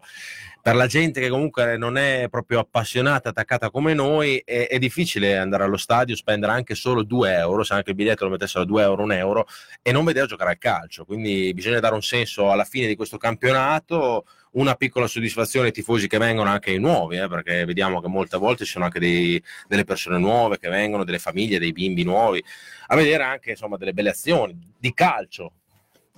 per 0.61 0.77
la 0.77 0.87
gente 0.87 1.21
che 1.21 1.31
comunque 1.31 1.79
non 1.79 1.97
è 1.97 2.27
proprio 2.29 2.59
appassionata, 2.59 3.31
attaccata 3.31 3.71
come 3.71 3.95
noi, 3.95 4.43
è, 4.45 4.67
è 4.69 4.79
difficile 4.79 5.39
andare 5.39 5.65
allo 5.65 5.79
stadio, 5.79 6.15
spendere 6.15 6.53
anche 6.53 6.75
solo 6.75 7.03
2 7.05 7.37
euro, 7.37 7.63
se 7.63 7.73
anche 7.73 7.91
il 7.91 7.97
biglietto 7.97 8.25
lo 8.25 8.31
mettessero 8.31 8.65
a 8.65 8.67
2 8.67 8.83
euro, 8.83 9.03
1 9.05 9.15
euro, 9.15 9.47
e 9.81 9.93
non 9.93 10.05
vedere 10.05 10.27
giocare 10.27 10.51
al 10.51 10.59
calcio. 10.59 11.07
Quindi 11.07 11.55
bisogna 11.55 11.81
dare 11.81 11.95
un 11.95 12.03
senso 12.03 12.51
alla 12.51 12.65
fine 12.65 12.87
di 12.87 12.97
questo 12.97 13.17
campionato, 13.17 14.27
una 14.53 14.75
piccola 14.75 15.07
soddisfazione 15.07 15.67
ai 15.67 15.73
tifosi 15.73 16.07
che 16.09 16.19
vengono 16.19 16.51
anche 16.51 16.73
i 16.73 16.79
nuovi, 16.79 17.17
eh, 17.19 17.29
perché 17.29 17.65
vediamo 17.65 18.01
che 18.01 18.09
molte 18.09 18.37
volte 18.37 18.65
ci 18.65 18.73
sono 18.73 18.85
anche 18.85 18.99
dei- 18.99 19.43
delle 19.67 19.85
persone 19.85 20.19
nuove 20.19 20.59
che 20.59 20.69
vengono, 20.69 21.05
delle 21.05 21.19
famiglie, 21.19 21.59
dei 21.59 21.73
bimbi 21.73 22.05
nuovi, 22.05 22.43
a 22.89 22.97
vedere 22.97 23.23
anche 23.23 23.51
insomma 23.51 23.77
delle 23.77 23.93
belle 23.93 24.11
azioni 24.11 24.57
di 24.79 24.93
calcio. 24.95 25.53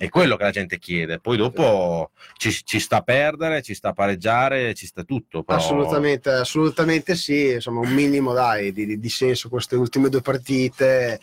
È 0.00 0.08
quello 0.08 0.36
che 0.36 0.44
la 0.44 0.50
gente 0.50 0.78
chiede. 0.78 1.18
Poi 1.18 1.36
dopo 1.36 2.12
ci, 2.38 2.50
ci 2.64 2.80
sta 2.80 2.96
a 2.96 3.02
perdere, 3.02 3.60
ci 3.60 3.74
sta 3.74 3.90
a 3.90 3.92
pareggiare, 3.92 4.72
ci 4.72 4.86
sta 4.86 5.02
tutto. 5.02 5.42
Però... 5.42 5.58
Assolutamente, 5.58 6.30
assolutamente 6.30 7.14
sì, 7.14 7.50
insomma 7.52 7.80
un 7.80 7.92
minimo 7.92 8.32
dai, 8.32 8.72
di, 8.72 8.98
di- 8.98 9.08
senso 9.10 9.50
queste 9.50 9.76
ultime 9.76 10.08
due 10.08 10.22
partite, 10.22 11.20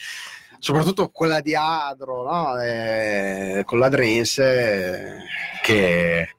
soprattutto 0.59 1.09
quella 1.09 1.41
di 1.41 1.55
Adro, 1.55 2.21
no? 2.21 2.61
Eh, 2.61 3.63
con 3.65 3.79
la 3.79 3.89
Drense. 3.89 5.23
Che 5.63 6.35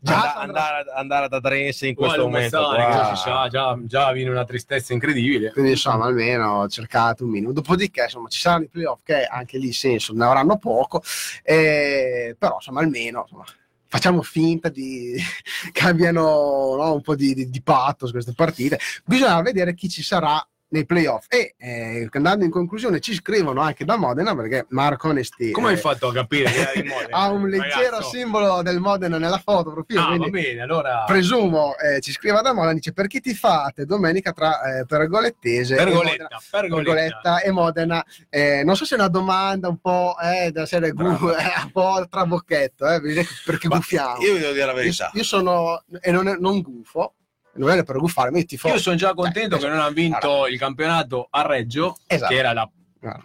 Già 0.00 0.34
and- 0.34 0.48
andare, 0.48 0.84
andare 0.94 1.24
ad 1.26 1.32
Adrense 1.32 1.86
in 1.86 1.94
questo 1.94 2.18
lo 2.18 2.24
momento 2.24 2.58
qua- 2.58 3.14
sa, 3.14 3.48
già, 3.48 3.78
già 3.82 4.12
viene 4.12 4.30
una 4.30 4.44
tristezza 4.44 4.92
incredibile. 4.92 5.52
Quindi 5.52 5.72
insomma 5.72 6.06
almeno 6.06 6.66
cercate 6.68 7.22
un 7.22 7.30
minimo. 7.30 7.52
Dopodiché 7.52 8.04
insomma 8.04 8.28
ci 8.28 8.40
saranno 8.40 8.64
i 8.64 8.68
playoff 8.68 9.00
che 9.04 9.24
anche 9.24 9.58
lì 9.58 9.72
senso 9.72 10.12
ne 10.12 10.24
avranno 10.24 10.58
poco, 10.58 11.02
eh, 11.42 12.34
però 12.38 12.54
insomma 12.56 12.80
almeno 12.80 13.22
insomma, 13.22 13.44
facciamo 13.88 14.22
finta 14.22 14.68
di 14.68 15.14
che 15.72 15.86
abbiano 15.86 16.74
no, 16.76 16.92
un 16.94 17.02
po' 17.02 17.14
di, 17.14 17.34
di, 17.34 17.48
di 17.50 17.62
pathos 17.62 18.10
queste 18.10 18.32
partite. 18.34 18.78
Bisogna 19.04 19.40
vedere 19.42 19.74
chi 19.74 19.88
ci 19.88 20.02
sarà 20.02 20.44
nei 20.68 20.84
playoff 20.84 21.26
e 21.28 21.54
eh, 21.58 22.08
andando 22.12 22.44
in 22.44 22.50
conclusione 22.50 22.98
ci 22.98 23.14
scrivono 23.14 23.60
anche 23.60 23.84
da 23.84 23.96
Modena 23.96 24.34
perché 24.34 24.66
Marco 24.70 25.08
Onesti 25.10 25.52
Come 25.52 25.68
hai 25.68 25.74
eh, 25.74 25.78
fatto 25.78 26.08
a 26.08 26.12
capire 26.12 26.50
che 26.50 26.82
di 26.82 26.88
Modena, 26.90 27.16
ha 27.16 27.30
un 27.30 27.48
leggero 27.48 27.90
ragazzo? 27.96 28.08
simbolo 28.08 28.62
del 28.62 28.80
Modena 28.80 29.16
nella 29.18 29.38
foto 29.38 29.70
profilo, 29.72 30.00
Ah, 30.00 30.16
va 30.16 30.28
bene, 30.28 30.60
allora 30.60 31.04
presumo 31.06 31.74
eh, 31.76 32.00
ci 32.00 32.10
scriva 32.10 32.40
da 32.40 32.52
Modena 32.52 32.72
dice 32.74 32.92
per 32.92 33.06
chi 33.06 33.20
ti 33.20 33.32
fate 33.34 33.84
domenica 33.84 34.32
tra 34.32 34.78
eh, 34.80 34.84
Pergolettese 34.86 35.76
e 35.76 35.84
Modena- 35.84 36.00
Pergoletta, 36.00 36.40
pergoletta. 36.50 36.84
Pergoletta 36.92 37.40
e 37.40 37.50
Modena. 37.52 38.04
Eh, 38.28 38.62
non 38.64 38.76
so 38.76 38.84
se 38.84 38.96
è 38.96 38.98
una 38.98 39.08
domanda 39.08 39.68
un 39.68 39.78
po' 39.78 40.14
eh, 40.20 40.50
da 40.50 40.66
serie 40.66 40.90
gu- 40.90 41.04
eh, 41.30 41.62
un 41.64 41.70
po' 41.70 42.04
trabocchetto, 42.10 42.88
eh, 42.88 43.00
perché 43.44 43.68
Ma 43.68 43.76
guffiamo. 43.76 44.20
Io 44.20 44.32
vi 44.34 44.40
devo 44.40 44.52
dire 44.52 44.64
la 44.66 44.72
Io, 44.72 44.76
verità. 44.78 45.10
io 45.14 45.22
sono, 45.22 45.84
e 46.00 46.10
non, 46.10 46.36
non 46.40 46.60
gufo, 46.60 47.14
non 47.56 47.70
è 47.70 47.84
per 47.84 47.96
io 48.38 48.44
tifo. 48.44 48.68
Io 48.68 48.78
sono 48.78 48.96
già 48.96 49.14
contento 49.14 49.56
Eh, 49.56 49.58
che 49.58 49.68
non 49.68 49.78
hanno 49.78 49.90
vinto 49.92 50.46
il 50.46 50.58
campionato 50.58 51.26
a 51.30 51.42
Reggio, 51.42 51.96
Esatto. 52.06 52.32
che 52.32 52.38
era 52.38 52.52
la 52.52 52.68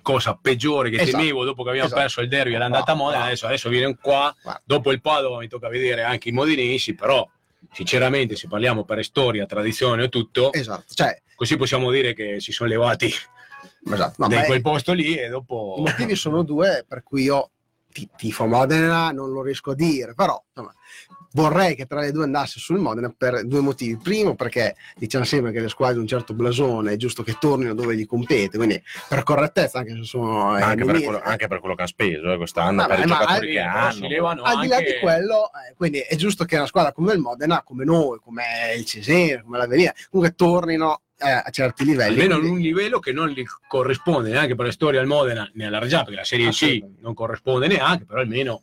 cosa 0.02 0.38
peggiore 0.40 0.90
che 0.92 1.02
Esatto. 1.02 1.18
temevo 1.18 1.44
dopo 1.44 1.64
che 1.64 1.70
abbiamo 1.70 1.88
Esatto. 1.88 2.02
perso 2.02 2.22
il 2.22 2.28
derby 2.28 2.54
era 2.54 2.66
andata 2.66 2.92
a 2.92 2.96
No, 2.96 3.02
Modena 3.04 3.20
no. 3.22 3.26
adesso, 3.28 3.48
adesso 3.48 3.68
viene 3.70 3.96
qua 4.00 4.36
Guarda. 4.42 4.62
dopo 4.64 4.92
il 4.92 5.02
Padova 5.02 5.40
mi 5.40 5.48
tocca 5.48 5.70
vedere 5.70 6.04
anche 6.04 6.30
i 6.30 6.32
modenesi 6.32 6.94
però 6.94 7.28
sinceramente 7.72 8.36
se 8.36 8.48
parliamo 8.48 8.84
per 8.84 9.04
storia 9.04 9.46
tradizione 9.48 10.04
o 10.04 10.10
tutto 10.10 10.54
Esatto, 10.54 10.94
cioè, 10.94 11.20
così 11.36 11.58
possiamo 11.58 11.90
dire 11.90 12.14
che 12.14 12.40
si 12.40 12.52
sono 12.52 12.70
levati 12.70 13.12
esatto. 13.92 14.14
No, 14.18 14.28
da 14.28 14.44
quel 14.44 14.62
posto 14.62 14.94
lì 14.94 15.16
e 15.16 15.30
dopo 15.30 15.76
I 15.80 15.82
motivi 15.82 16.16
sono 16.16 16.44
due 16.44 16.86
per 16.88 17.02
cui 17.02 17.24
io 17.24 17.50
ti- 17.92 18.10
tifo 18.16 18.46
Modena, 18.46 19.10
non 19.12 19.32
lo 19.32 19.42
riesco 19.42 19.72
a 19.72 19.76
dire, 19.76 20.14
però 20.14 20.42
insomma, 20.54 20.74
vorrei 21.34 21.76
che 21.76 21.86
tra 21.86 22.02
le 22.02 22.12
due 22.12 22.24
andasse 22.24 22.60
sul 22.60 22.80
Modena 22.80 23.14
per 23.16 23.46
due 23.46 23.62
motivi. 23.62 23.98
Primo, 24.02 24.36
perché 24.36 24.76
diciamo 24.96 25.24
sempre 25.24 25.52
che 25.52 25.60
le 25.62 25.70
squadre 25.70 25.96
di 25.96 26.02
un 26.02 26.08
certo 26.08 26.34
blasone 26.34 26.94
è 26.94 26.96
giusto 26.98 27.24
che 27.24 27.38
tornino 27.40 27.74
dove 27.74 27.96
gli 27.96 28.06
compete, 28.06 28.58
quindi 28.58 28.82
per 29.08 29.24
correttezza, 29.24 29.80
anche 29.80 29.94
se 29.96 30.04
sono 30.04 30.58
eh, 30.58 30.62
anche, 30.62 30.84
per 30.86 31.02
quello, 31.02 31.22
anche 31.24 31.48
per 31.48 31.60
quello 31.60 31.76
che 31.76 31.82
hanno 31.82 31.90
speso 31.90 32.32
eh, 32.32 32.38
quest'anno, 32.38 32.82
Vabbè, 32.82 32.96
per 32.96 33.06
i 33.06 33.08
ma 33.10 33.18
giocatori 33.20 33.48
al- 33.48 33.52
che 33.54 33.60
hanno. 33.80 34.08
levano 34.08 34.44
al 34.44 34.60
di 34.62 34.68
là 34.68 34.76
anche 34.78 34.94
di 34.94 35.00
quello, 35.00 35.46
eh, 35.70 35.74
quindi 35.76 36.00
è 36.00 36.16
giusto 36.16 36.44
che 36.46 36.56
una 36.58 36.66
squadra 36.66 36.92
come 36.92 37.14
il 37.14 37.20
Modena, 37.20 37.62
come 37.64 37.84
noi, 37.86 38.20
come 38.20 38.44
il 38.78 38.86
Cesena, 38.86 39.42
come 39.42 39.58
l'Avenia, 39.58 39.94
comunque 40.10 40.36
tornino 40.36 41.02
eh, 41.24 41.30
a 41.30 41.50
certi 41.52 41.86
livelli. 41.86 42.14
almeno 42.20 42.34
in 42.36 42.40
Quindi- 42.42 42.58
un 42.72 42.76
livello 42.76 43.00
che 43.00 43.12
non 43.12 43.30
gli 43.30 43.44
corrisponde 43.68 44.32
neanche 44.32 44.56
per 44.56 44.66
la 44.66 44.72
storia 44.72 45.00
al 45.00 45.06
Modena 45.06 45.48
né 45.54 45.68
alla 45.68 45.78
Reggiana 45.78 46.04
perché 46.04 46.18
la 46.20 46.26
Serie 46.26 46.50
C 46.50 46.84
non 47.00 47.14
corrisponde 47.14 47.68
neanche 47.68 48.06
però 48.06 48.22
almeno 48.22 48.62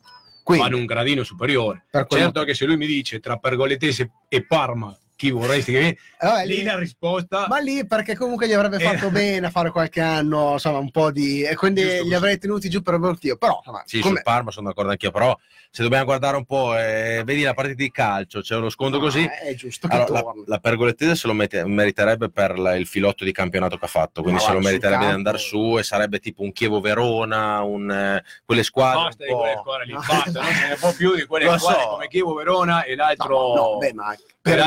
quindi, 0.55 0.69
fanno 0.69 0.77
un 0.77 0.85
gradino 0.85 1.23
superiore. 1.23 1.85
Certo 1.91 2.43
che 2.43 2.53
se 2.53 2.65
lui 2.65 2.77
mi 2.77 2.87
dice 2.87 3.19
tra 3.19 3.37
Pergoletese 3.37 4.11
e 4.27 4.45
Parma 4.45 4.97
chi 5.19 5.31
vorresti 5.31 5.73
che 5.73 5.97
Eh, 6.21 6.45
lì 6.45 6.57
lì- 6.57 6.63
la 6.63 6.77
risposta 6.77 7.45
Ma 7.49 7.59
lì 7.59 7.85
perché 7.85 8.15
comunque 8.15 8.47
gli 8.47 8.53
avrebbe 8.53 8.77
Eh. 8.77 8.79
fatto 8.79 9.09
bene 9.11 9.47
a 9.47 9.49
fare 9.49 9.69
qualche 9.69 9.99
anno, 9.99 10.53
insomma, 10.53 10.77
un 10.77 10.91
po' 10.91 11.11
di. 11.11 11.41
e 11.43 11.55
quindi 11.55 11.81
Giusto 11.81 11.95
li 11.97 12.01
così. 12.03 12.13
avrei 12.15 12.37
tenuti 12.37 12.69
giù 12.69 12.81
per 12.81 12.97
motivo. 12.99 13.35
Però, 13.35 13.57
insomma, 13.57 13.83
Sì, 13.85 13.99
come- 13.99 14.15
sul 14.15 14.23
Parma 14.23 14.51
sono 14.51 14.67
d'accordo 14.69 14.91
anch'io, 14.91 15.11
però 15.11 15.37
se 15.69 15.83
dobbiamo 15.83 16.05
guardare 16.05 16.37
un 16.37 16.45
po', 16.45 16.73
eh, 16.77 17.21
vedi 17.25 17.41
la 17.43 17.53
partita 17.53 17.75
di 17.75 17.91
calcio, 17.91 18.39
c'è 18.39 18.55
uno 18.55 18.69
scontro 18.69 18.99
così. 19.01 19.23
Ah, 19.25 19.39
è 19.39 19.53
giusto 19.55 19.89
che 19.89 19.95
Allora, 19.95 20.21
la, 20.21 20.33
la 20.45 20.57
Pergolettese 20.59 21.15
se 21.15 21.27
lo 21.27 21.33
mette- 21.33 21.65
meriterebbe 21.65 22.29
per 22.29 22.57
la- 22.57 22.75
il 22.75 22.87
filotto 22.87 23.25
di 23.25 23.33
campionato 23.33 23.77
che 23.77 23.85
ha 23.85 23.89
fatto, 23.89 24.21
quindi 24.21 24.39
Ma 24.39 24.47
se 24.47 24.53
lo 24.53 24.59
guarda, 24.59 24.69
sul 24.69 24.79
meriterebbe 24.79 25.05
di 25.05 25.17
andare 25.17 25.37
su 25.37 25.77
e 25.77 25.83
sarebbe 25.83 26.19
tipo 26.19 26.43
un 26.43 26.53
Chievo-Verona, 26.53 27.61
un, 27.61 27.91
eh, 27.91 28.23
quelle 28.45 28.63
squadre 28.63 29.03
basta 29.03 29.25
di 29.25 29.31
quelle 29.33 29.55
squadre 29.59 29.85
lì 29.85 29.93
No. 29.93 30.03
basta 30.07 30.41
non 30.41 30.53
se 30.53 30.67
ne 30.69 30.75
può 30.75 30.93
più 30.93 31.15
di 31.15 31.25
quelle 31.25 31.45
Lo 31.45 31.57
squadre 31.57 31.81
so. 31.83 31.87
come 31.89 32.07
Chievo 32.07 32.33
Verona 32.33 32.83
e 32.83 32.95
No, 32.95 33.03
l'altro 33.03 33.53
no, 33.55 33.77
beh, 33.77 33.93
ma 33.93 34.15
per 34.41 34.59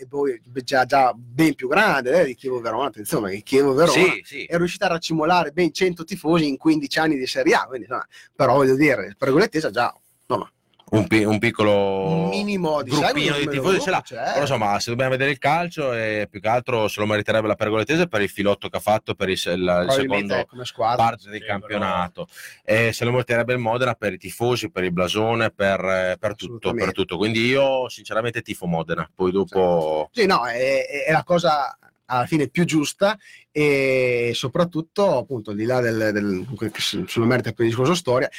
è 0.00 0.06
poi 0.08 0.40
già, 0.64 0.84
già 0.84 1.12
ben 1.14 1.54
più 1.54 1.68
grande 1.68 2.20
eh, 2.20 2.24
di 2.24 2.34
Chievo 2.34 2.60
Verona. 2.60 2.86
Attenzione, 2.86 3.30
che 3.30 3.42
Chievo 3.42 3.74
Verona 3.74 3.92
Sì, 3.92 4.22
sì. 4.24 4.44
è 4.44 4.56
riuscita 4.56 4.86
a 4.86 4.90
raccimolare 4.90 5.50
ben 5.50 5.72
100 5.72 6.04
tifosi 6.04 6.48
in 6.48 6.56
15 6.56 6.98
anni 6.98 7.16
di 7.16 7.26
Serie 7.26 7.54
A. 7.54 7.66
Quindi, 7.66 7.86
insomma, 7.86 8.06
però 8.34 8.54
voglio 8.54 8.74
dire, 8.74 9.14
per 9.18 9.30
Goletese 9.30 9.66
ha 9.66 9.70
già 9.70 9.94
insomma, 10.28 10.50
Un, 10.88 11.08
pi- 11.08 11.24
un 11.24 11.38
piccolo 11.40 12.22
un 12.22 12.28
minimo 12.28 12.80
di 12.80 12.90
gruppino 12.90 13.36
di 13.36 13.48
tifosi 13.48 13.80
ce 13.80 13.90
l'ha. 13.90 13.96
gruppo, 14.06 14.14
Però 14.14 14.32
c'è. 14.34 14.40
insomma, 14.40 14.78
se 14.78 14.90
dobbiamo 14.90 15.10
vedere 15.10 15.32
il 15.32 15.38
calcio, 15.38 15.92
eh, 15.92 16.28
più 16.30 16.40
che 16.40 16.46
altro 16.46 16.86
se 16.86 17.00
lo 17.00 17.06
meriterebbe 17.06 17.48
la 17.48 17.56
Pergolettese 17.56 18.06
per 18.06 18.22
il 18.22 18.28
filotto 18.28 18.68
che 18.68 18.76
ha 18.76 18.80
fatto 18.80 19.14
per 19.16 19.28
il, 19.28 19.40
il- 19.44 19.84
il 19.86 19.90
secondo 19.90 20.46
squadra. 20.62 21.04
parte 21.04 21.28
del 21.28 21.40
Sì, 21.40 21.46
campionato 21.46 22.28
e 22.62 22.92
se 22.92 23.04
lo 23.04 23.10
meriterebbe 23.10 23.52
il 23.54 23.58
Modena 23.58 23.94
per 23.94 24.12
i 24.12 24.18
tifosi, 24.18 24.70
per 24.70 24.84
il 24.84 24.92
blasone, 24.92 25.50
per, 25.50 25.80
eh, 25.84 26.16
per 26.20 26.36
tutto, 26.36 26.72
per 26.72 26.92
tutto. 26.92 27.16
Quindi 27.16 27.44
io 27.46 27.88
sinceramente 27.88 28.40
tifo 28.42 28.66
Modena, 28.66 29.10
poi 29.12 29.32
dopo 29.32 30.08
Sì, 30.12 30.24
no, 30.26 30.46
è, 30.46 31.04
è 31.06 31.10
la 31.10 31.24
cosa 31.24 31.76
alla 32.08 32.26
fine 32.26 32.46
più 32.46 32.64
giusta 32.64 33.18
e 33.50 34.30
soprattutto, 34.34 35.18
appunto, 35.18 35.50
al 35.50 35.56
di 35.56 35.64
là 35.64 35.80
del, 35.80 36.10
del 36.12 36.46
se 36.76 37.02
se 37.08 37.18
lo 37.18 37.24
merita 37.26 37.50
per 37.50 37.64
il 37.64 37.70
discorso 37.70 37.94
storia, 37.96 38.30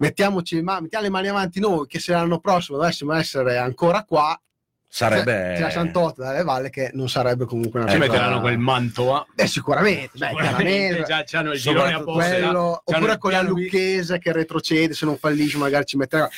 mettiamoci 0.00 0.60
ma- 0.62 0.80
mettiamo 0.80 1.04
le 1.04 1.10
mani 1.10 1.28
avanti 1.28 1.60
noi 1.60 1.86
che 1.86 1.98
se 2.00 2.12
l'anno 2.12 2.40
prossimo 2.40 2.76
dovessimo 2.78 3.12
essere 3.12 3.56
ancora 3.58 4.04
qua, 4.04 4.38
sarebbe 4.92 5.52
c'è 5.54 5.60
la 5.60 5.70
Sant'Otto 5.70 6.22
dalle 6.22 6.42
Valle 6.42 6.68
che 6.70 6.90
non 6.94 7.08
sarebbe 7.08 7.44
comunque 7.44 7.80
una 7.80 7.90
ci 7.92 7.96
cosa- 7.98 8.10
metteranno 8.10 8.40
quel 8.40 8.58
Mantova 8.58 9.24
Eh, 9.36 9.46
sicuramente, 9.46 10.10
beh, 10.18 10.26
sicuramente 10.28 10.62
chiaramente. 10.64 11.02
già 11.04 11.22
c'hanno 11.24 11.52
il 11.52 11.60
girone 11.60 11.88
a 11.88 11.90
C'hanno 11.92 12.00
oppure 12.84 13.12
il 13.12 13.18
con 13.18 13.30
la 13.30 13.38
piano 13.38 13.54
B. 13.54 13.58
Lucchese 13.58 14.18
che 14.18 14.32
retrocede 14.32 14.94
se 14.94 15.04
non 15.04 15.16
fallisce 15.16 15.58
magari 15.58 15.84
ci 15.84 15.96
metterà 15.96 16.28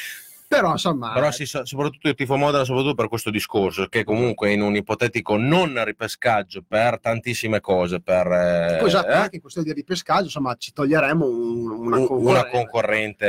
Però 0.53 0.73
insomma, 0.73 1.13
Però 1.13 1.31
sa- 1.31 1.65
soprattutto 1.65 2.09
il 2.09 2.15
tifo 2.15 2.37
Modena, 2.37 2.65
soprattutto 2.65 2.95
per 2.95 3.09
questo 3.09 3.31
discorso, 3.31 3.87
che 3.87 4.05
comunque 4.05 4.53
in 4.53 4.61
un 4.61 4.77
ipotetico 4.77 5.37
non 5.39 5.83
ripescaggio 5.83 6.63
per 6.67 7.01
tantissime 7.01 7.61
cose, 7.61 8.01
per 8.01 8.27
eh, 8.27 8.85
esatto, 8.85 9.09
eh, 9.09 9.15
anche 9.15 9.37
in 9.37 9.41
questione 9.41 9.67
di 9.69 9.73
ripescaggio, 9.73 10.25
insomma, 10.25 10.55
ci 10.59 10.73
toglieremo 10.75 11.25
un- 11.27 11.71
una, 11.71 11.97
un- 11.97 12.07
una 12.11 12.45
concorrente. 12.51 13.27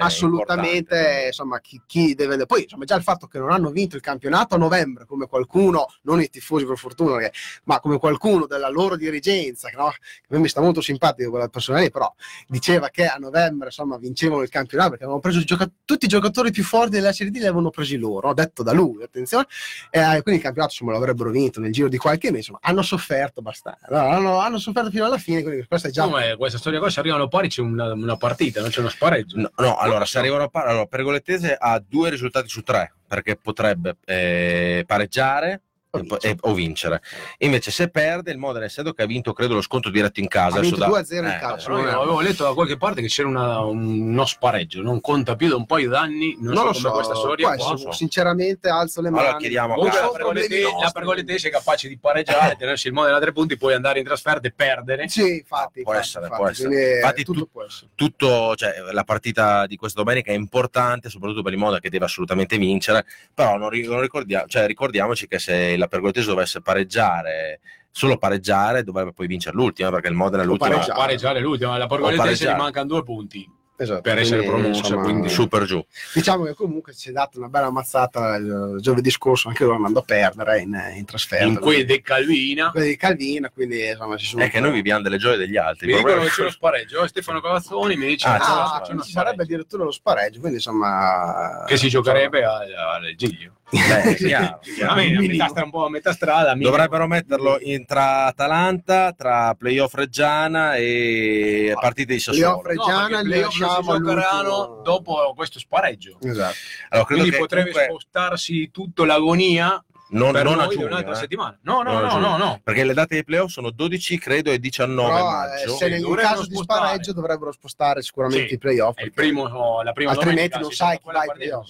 Assolutamente, 0.00 1.24
insomma, 1.26 1.60
chi, 1.60 1.80
chi 1.86 2.14
deve. 2.14 2.46
Poi, 2.46 2.62
insomma, 2.62 2.84
già 2.84 2.96
il 2.96 3.02
fatto 3.02 3.26
che 3.26 3.38
non 3.38 3.50
hanno 3.50 3.70
vinto 3.70 3.96
il 3.96 4.02
campionato 4.02 4.54
a 4.54 4.58
novembre, 4.58 5.04
come 5.04 5.26
qualcuno, 5.26 5.86
non 6.02 6.20
i 6.22 6.30
tifosi 6.30 6.64
per 6.64 6.78
fortuna, 6.78 7.16
perché- 7.16 7.36
ma 7.64 7.78
come 7.80 7.98
qualcuno 7.98 8.46
della 8.46 8.68
loro 8.70 8.96
dirigenza, 8.96 9.68
che, 9.68 9.76
no, 9.76 9.90
che 9.90 9.98
a 10.30 10.34
me 10.34 10.38
mi 10.38 10.48
sta 10.48 10.60
molto 10.62 10.80
simpatico 10.80 11.28
quella 11.30 11.48
persona 11.48 11.80
lì, 11.80 11.90
però 11.90 12.12
diceva 12.46 12.88
che 12.88 13.06
a 13.06 13.16
novembre, 13.18 13.66
insomma, 13.66 13.98
vincevano 13.98 14.42
il 14.42 14.48
campionato 14.48 14.90
perché 14.90 15.04
avevano 15.04 15.22
preso 15.22 15.42
tutti 15.84 16.04
i 16.06 16.08
giocatori 16.08 16.52
più 16.54 16.64
forti 16.64 16.90
della 16.92 17.12
Serie 17.12 17.30
D 17.30 17.36
li 17.36 17.42
avevano 17.42 17.68
presi 17.70 17.96
loro, 17.96 18.32
detto 18.32 18.62
da 18.62 18.72
lui, 18.72 19.02
attenzione, 19.02 19.46
e 19.90 19.98
eh, 19.98 20.22
quindi 20.22 20.36
il 20.36 20.40
campionato 20.40 20.72
insomma, 20.72 20.92
l'avrebbero 20.92 21.30
vinto 21.30 21.60
nel 21.60 21.72
giro 21.72 21.88
di 21.88 21.98
qualche 21.98 22.28
mese, 22.28 22.38
insomma, 22.38 22.60
hanno 22.62 22.82
sofferto 22.82 23.40
abbastanza, 23.40 23.86
no, 23.90 23.98
hanno, 23.98 24.38
hanno 24.38 24.58
sofferto 24.58 24.90
fino 24.90 25.04
alla 25.04 25.18
fine, 25.18 25.42
quindi 25.42 25.66
questo 25.66 25.88
è 25.88 25.90
già... 25.90 26.04
Come 26.04 26.36
questa 26.36 26.58
storia 26.58 26.78
qua, 26.78 26.88
se 26.88 27.00
arrivano 27.00 27.28
pari 27.28 27.48
c'è 27.48 27.60
una, 27.60 27.92
una 27.92 28.16
partita, 28.16 28.60
non 28.60 28.70
c'è 28.70 28.80
uno 28.80 28.88
spareggio. 28.88 29.38
No, 29.38 29.50
no, 29.56 29.76
allora 29.76 30.04
se 30.04 30.18
arrivano 30.18 30.44
a 30.44 30.48
par- 30.48 30.68
allora, 30.68 30.86
Pergolettese 30.86 31.56
ha 31.58 31.82
due 31.86 32.08
risultati 32.10 32.48
su 32.48 32.62
tre 32.62 32.94
perché 33.06 33.36
potrebbe 33.36 33.96
eh, 34.04 34.84
pareggiare 34.86 35.60
O 35.94 36.18
e 36.20 36.28
e- 36.30 36.36
o 36.40 36.54
vincere. 36.54 37.00
Invece, 37.38 37.70
se 37.70 37.88
perde, 37.88 38.32
il 38.32 38.38
Modena, 38.38 38.64
essendo 38.64 38.92
che 38.92 39.02
ha 39.02 39.06
vinto, 39.06 39.32
credo, 39.32 39.54
lo 39.54 39.60
sconto 39.62 39.90
diretto 39.90 40.18
in 40.20 40.26
casa. 40.28 40.58
Ha 40.58 40.60
vinto 40.60 40.76
adesso 40.84 40.90
da- 40.90 40.98
2-0 41.20 41.26
in 41.28 41.34
eh, 41.34 41.38
casa. 41.38 41.68
No, 41.70 41.78
io 41.80 42.00
avevo 42.00 42.20
letto 42.20 42.42
da 42.44 42.52
qualche 42.52 42.76
parte 42.76 43.00
che 43.00 43.06
c'era 43.08 43.28
una- 43.28 43.60
un- 43.60 44.00
uno 44.10 44.24
spareggio, 44.26 44.82
non 44.82 45.00
conta 45.00 45.36
più 45.36 45.48
da 45.48 45.56
un 45.56 45.66
paio 45.66 45.88
d'anni, 45.88 46.36
non, 46.40 46.54
non 46.54 46.64
lo 46.66 46.72
so 46.72 46.80
so, 46.80 46.88
come 46.90 47.02
questa 47.02 47.14
storia 47.14 47.54
qua. 47.54 47.72
essere, 47.74 47.92
sinceramente 47.92 48.68
alzo 48.68 49.00
le 49.00 49.10
mani. 49.10 49.22
Allora 49.24 49.38
chiediamo 49.38 49.72
a 49.72 49.76
Comunque 49.76 50.00
la. 50.00 50.90
Pergolettese 50.92 51.48
è 51.48 51.50
capace 51.50 51.88
di 51.88 51.98
pareggiare, 51.98 52.56
tenersi 52.56 52.88
il 52.88 52.92
Modena 52.92 53.16
a 53.16 53.20
tre 53.20 53.32
punti, 53.32 53.56
poi 53.56 53.74
andare 53.74 53.98
in 53.98 54.04
trasferta 54.04 54.46
e 54.48 54.52
perdere. 54.52 55.08
Sì, 55.08 55.36
infatti, 55.38 55.82
Può 55.82 55.92
infatti, 55.92 55.98
essere, 55.98 56.24
infatti, 56.24 56.40
può 56.42 56.50
essere. 56.50 56.92
eh, 56.92 56.94
Infatti 56.96 57.24
tutto 57.24 57.38
tu- 57.40 57.48
può 57.50 57.62
essere. 57.64 57.90
tutto, 57.94 58.54
cioè, 58.56 58.74
la 58.92 59.04
partita 59.04 59.66
di 59.66 59.76
questa 59.76 60.02
domenica 60.02 60.32
è 60.32 60.34
importante, 60.34 61.08
soprattutto 61.08 61.42
per 61.42 61.52
il 61.52 61.58
Modena 61.58 61.80
che 61.80 61.90
deve 61.90 62.04
assolutamente 62.06 62.56
vincere, 62.58 63.04
però 63.32 63.56
non, 63.56 63.70
non 63.86 64.00
ricordia- 64.00 64.44
cioè, 64.46 64.66
ricordiamoci 64.66 65.26
che 65.28 65.38
se 65.38 65.76
la 65.76 65.83
Pergolettese 65.88 66.26
dovesse 66.28 66.60
pareggiare, 66.60 67.60
solo 67.90 68.16
pareggiare, 68.16 68.82
dovrebbe 68.82 69.12
poi 69.12 69.26
vincere 69.26 69.56
l'ultima, 69.56 69.90
perché 69.90 70.08
il 70.08 70.14
Modena 70.14 70.42
è 70.42 70.46
l'ultima 70.46 70.70
pareggiare. 70.74 70.98
Pareggiare 70.98 71.40
l'ultima, 71.40 71.76
la 71.78 71.86
Pergolettese 71.86 72.52
gli 72.52 72.56
mancano 72.56 72.86
due 72.86 73.02
punti. 73.02 73.48
Esatto, 73.76 74.02
per 74.02 74.18
essere 74.18 74.44
quindi, 74.44 74.68
promossa, 74.68 74.94
quindi- 74.98 75.28
super 75.28 75.64
giù. 75.64 75.84
Diciamo 76.12 76.44
che 76.44 76.54
comunque 76.54 76.94
ci 76.94 77.08
è 77.08 77.12
data 77.12 77.38
una 77.38 77.48
bella 77.48 77.66
ammazzata 77.66 78.36
il 78.36 78.76
giovedì 78.78 79.10
scorso, 79.10 79.48
anche 79.48 79.64
loro 79.64 79.74
andando 79.74 79.98
a 79.98 80.02
perdere 80.02 80.60
in, 80.60 80.80
in 80.94 81.04
trasferta. 81.04 81.44
In 81.44 81.58
quei 81.58 81.84
De 81.84 82.00
Calvina. 82.00 82.70
quelli 82.70 82.90
di 82.90 82.96
Calvina, 82.96 83.50
quindi 83.50 83.84
insomma 83.88 84.16
ci 84.16 84.26
sono... 84.26 84.44
È 84.44 84.48
che 84.48 84.60
noi 84.60 84.70
viviamo 84.70 85.02
delle 85.02 85.16
gioie 85.16 85.36
degli 85.36 85.56
altri. 85.56 85.88
Mi 85.88 85.96
dicono 85.96 86.20
che 86.22 86.28
c'è 86.28 86.42
lo 86.44 86.50
spareggio. 86.50 87.02
eh, 87.02 87.08
Stefano 87.08 87.40
Cavazzoni 87.40 87.96
mi 87.96 88.06
dice 88.06 88.28
Ah, 88.28 88.38
c'è 88.38 88.44
Ah, 88.46 88.80
quindi 88.84 89.02
ci 89.02 89.10
sarebbe 89.10 89.42
addirittura 89.42 89.82
lo 89.82 89.90
spareggio, 89.90 90.38
quindi 90.38 90.58
insomma... 90.58 91.64
che 91.66 91.76
si 91.76 91.88
giocherebbe 91.88 92.44
al, 92.44 92.72
al 92.72 93.14
Giglio. 93.16 93.54
Beh, 93.70 94.14
chiaro, 94.14 94.60
chiaro. 94.62 94.94
bene, 94.94 95.16
a 95.16 95.20
metà, 95.20 95.62
un 95.64 95.70
po' 95.70 95.84
a 95.86 95.90
metà 95.90 96.12
strada. 96.12 96.54
minimo. 96.54 96.70
Dovrebbero 96.70 97.06
metterlo 97.06 97.58
in- 97.60 97.84
tra 97.86 98.26
Atalanta, 98.26 99.12
tra 99.12 99.54
playoff 99.54 99.94
Reggiana 99.94 100.74
e 100.76 101.72
partite 101.80 102.14
di 102.14 102.20
Playoff 102.20 102.38
Sassuolo. 102.38 102.56
No, 102.56 102.62
Reggiana 102.62 103.08
perché 103.08 103.22
li 103.22 103.28
playoff 103.30 103.58
lasciamo 103.58 103.98
giocheranno 103.98 104.80
dopo 104.84 105.32
questo 105.34 105.58
spareggio. 105.58 106.18
Esatto. 106.22 106.54
Allora, 106.90 107.06
credo 107.06 107.22
Quindi 107.22 107.30
che 107.30 107.38
potrebbe 107.38 107.70
comunque 107.70 107.94
spostarsi 107.94 108.70
tutto 108.70 109.04
l'agonia 109.04 109.84
non, 110.14 110.32
non 110.32 110.60
a 110.60 110.68
giugno, 110.68 110.86
un'altra 110.86 111.12
eh. 111.12 111.16
settimana. 111.16 111.58
No, 111.62 111.82
no, 111.82 111.98
no, 112.00 112.18
no, 112.18 112.36
no. 112.36 112.60
perché 112.62 112.84
le 112.84 112.94
date 112.94 113.14
dei 113.14 113.24
playoff 113.24 113.50
sono 113.50 113.70
12, 113.70 114.18
credo, 114.18 114.50
e 114.50 114.58
19 114.58 115.12
Però, 115.12 115.18
eh, 115.18 115.32
maggio. 115.32 115.74
se 115.74 115.88
in 115.88 116.00
dovrebbero 116.02 116.28
caso 116.28 116.46
di 116.46 116.56
spareggio 116.56 117.12
dovrebbero 117.12 117.52
spostare 117.52 118.02
sicuramente 118.02 118.48
Sì, 118.48 118.54
i 118.54 118.58
playoff. 118.58 119.10
Primo, 119.12 119.82
la 119.82 119.92
prima 119.92 120.10
altrimenti 120.12 120.50
domenica, 120.50 120.58
non 120.58 120.70
sai 120.70 120.98
chi 120.98 121.10
va 121.10 121.20
ai 121.20 121.30
playoff. 121.34 121.68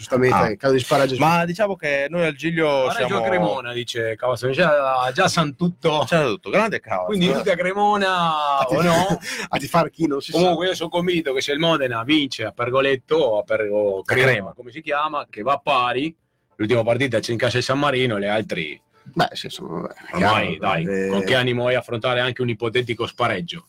Eh, 0.00 0.02
Giustamente, 0.02 0.34
Ah. 0.36 0.50
in 0.50 0.56
caso 0.56 0.72
di 0.72 0.80
spareggio... 0.80 1.16
Ma 1.18 1.44
diciamo 1.44 1.76
che 1.76 2.06
noi 2.08 2.24
al 2.24 2.34
Giglio 2.34 2.84
Pareggio 2.86 3.06
siamo... 3.06 3.22
a 3.22 3.26
Cremona, 3.26 3.72
dice 3.72 4.16
Cavazzoni, 4.16 4.52
già, 4.54 5.10
già 5.12 5.28
san 5.28 5.54
tutto. 5.54 6.04
C'era 6.06 6.24
tutto, 6.26 6.48
grande 6.50 6.80
cavolo. 6.80 7.06
Quindi 7.06 7.30
tutti 7.30 7.50
a 7.50 7.56
Cremona 7.56 8.60
o 8.66 8.82
no? 8.82 9.18
a 9.48 9.58
tifare 9.58 9.90
chi 9.90 10.06
non 10.06 10.20
si 10.22 10.32
Comunque 10.32 10.68
io 10.68 10.74
sono 10.74 10.88
convinto 10.88 11.32
che 11.34 11.42
se 11.42 11.52
il 11.52 11.58
Modena 11.58 12.02
vince 12.02 12.44
a 12.44 12.52
Pergoletto 12.52 13.16
o 13.16 13.38
a 13.40 13.42
per, 13.42 13.68
o 13.70 14.02
Crema, 14.02 14.26
Crema. 14.26 14.52
come 14.54 14.70
si 14.70 14.80
chiama, 14.80 15.26
che 15.28 15.42
va 15.42 15.58
pari, 15.62 16.14
l'ultima 16.56 16.82
partita 16.82 17.18
c'è 17.18 17.32
in 17.32 17.38
casa 17.38 17.58
il 17.58 17.62
San 17.64 17.78
Marino, 17.78 18.16
le 18.16 18.28
altri 18.28 18.80
sa. 18.80 18.88
Beh, 19.12 19.28
sì, 19.32 19.48
sono... 19.48 19.80
vabbè, 19.82 19.94
ormai 20.14 20.58
chiaro, 20.58 20.58
dai, 20.58 20.84
eh, 20.84 21.08
con 21.08 21.24
che 21.24 21.34
animo 21.34 21.66
hai 21.66 21.74
affrontare 21.74 22.20
anche 22.20 22.42
un 22.42 22.48
ipotetico 22.48 23.06
spareggio? 23.06 23.66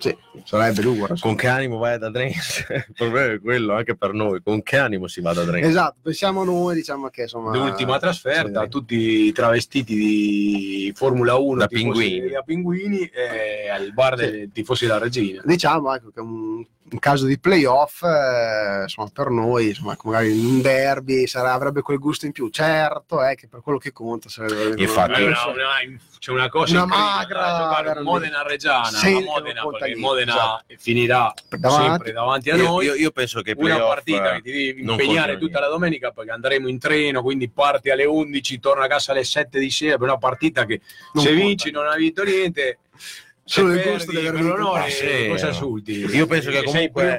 Sì, 0.00 0.16
sarebbe 0.44 0.80
duro. 0.80 1.16
Con 1.18 1.34
che 1.34 1.48
animo 1.48 1.78
vai 1.78 1.98
da 1.98 2.08
Drenz? 2.08 2.64
Il 2.68 2.86
problema 2.94 3.32
è 3.32 3.40
quello 3.40 3.74
anche 3.74 3.96
per 3.96 4.12
noi. 4.12 4.40
Con 4.40 4.62
che 4.62 4.76
animo 4.76 5.08
si 5.08 5.20
va 5.20 5.32
da 5.32 5.42
Drenz? 5.42 5.66
Esatto, 5.66 5.96
pensiamo 6.02 6.44
noi, 6.44 6.76
diciamo 6.76 7.08
che 7.08 7.22
insomma... 7.22 7.52
L'ultima 7.52 7.98
trasferta, 7.98 8.62
sì. 8.62 8.68
tutti 8.68 9.32
travestiti 9.32 9.96
di 9.96 10.92
Formula 10.94 11.34
1 11.36 11.58
Da 11.58 11.66
tifosi- 11.66 12.00
pinguini. 12.00 12.30
da 12.30 12.42
pinguini 12.42 13.00
e 13.06 13.68
al 13.68 13.92
bar 13.92 14.14
dei 14.14 14.52
tifosi 14.52 14.86
della 14.86 14.98
Regina. 14.98 15.42
Diciamo 15.44 15.92
ecco, 15.92 16.10
che 16.10 16.20
un, 16.20 16.64
in 16.90 16.98
caso 16.98 17.26
di 17.26 17.38
playoff, 17.38 18.02
eh, 18.02 18.82
insomma, 18.82 19.08
per 19.12 19.28
noi, 19.30 19.68
insomma, 19.68 19.96
magari 20.04 20.30
un 20.30 20.60
derby 20.62 21.26
sarà- 21.26 21.52
avrebbe 21.52 21.82
quel 21.82 21.98
gusto 21.98 22.26
in 22.26 22.32
più. 22.32 22.48
Certo 22.50 23.22
è 23.22 23.34
che 23.34 23.46
per 23.48 23.60
quello 23.60 23.78
che 23.78 23.92
conta 23.92 24.28
sarebbe 24.28 24.80
Infatti, 24.80 25.22
una- 25.22 25.44
una- 25.46 25.52
una- 25.52 25.98
c'è 26.18 26.30
una 26.32 26.48
cosa 26.48 26.82
Una 26.82 26.86
magra. 26.86 28.00
Modena 28.02 28.42
Reggiana 28.42 28.86
Sì, 28.86 29.12
Modena 29.22 29.66
perché 29.68 29.96
Modena 29.96 30.32
esatto. 30.32 30.64
finirà 30.78 31.32
Davanti. 31.48 31.86
sempre 31.88 32.12
davanti 32.12 32.50
a 32.50 32.56
io, 32.56 32.64
noi 32.64 32.84
io- 32.86 32.94
io 32.94 33.10
penso 33.12 33.40
che 33.42 33.54
una 33.56 33.78
partita 33.78 34.32
eh, 34.32 34.34
che 34.36 34.42
ti 34.42 34.50
devi 34.50 34.80
impegnare 34.82 35.38
tutta 35.38 35.60
la 35.60 35.68
domenica 35.68 36.10
perché 36.10 36.30
andremo 36.32 36.68
in 36.68 36.78
treno 36.78 37.22
quindi 37.22 37.48
parti 37.48 37.90
alle 37.90 38.04
11 38.04 38.58
torna 38.58 38.84
a 38.84 38.88
casa 38.88 39.12
alle 39.12 39.22
7 39.24 39.58
di 39.60 39.70
sera 39.70 39.96
per 39.96 40.08
una 40.08 40.18
partita 40.18 40.64
che 40.64 40.80
Non 41.12 41.22
se 41.22 41.30
conta 41.30 41.44
vinci 41.44 41.70
non 41.70 41.86
hai 41.86 41.98
vinto 41.98 42.24
niente 42.24 42.78
Solo 43.48 43.72
il 43.72 43.82
gusto 43.82 44.10
di 44.10 44.26
aver 44.26 44.42
l'onore, 44.42 44.90
sì. 44.90 45.26
cosa 45.28 45.48
insulti 45.48 45.92
Io 45.92 46.26
penso 46.26 46.50
che 46.50 46.62
comunque 46.64 47.18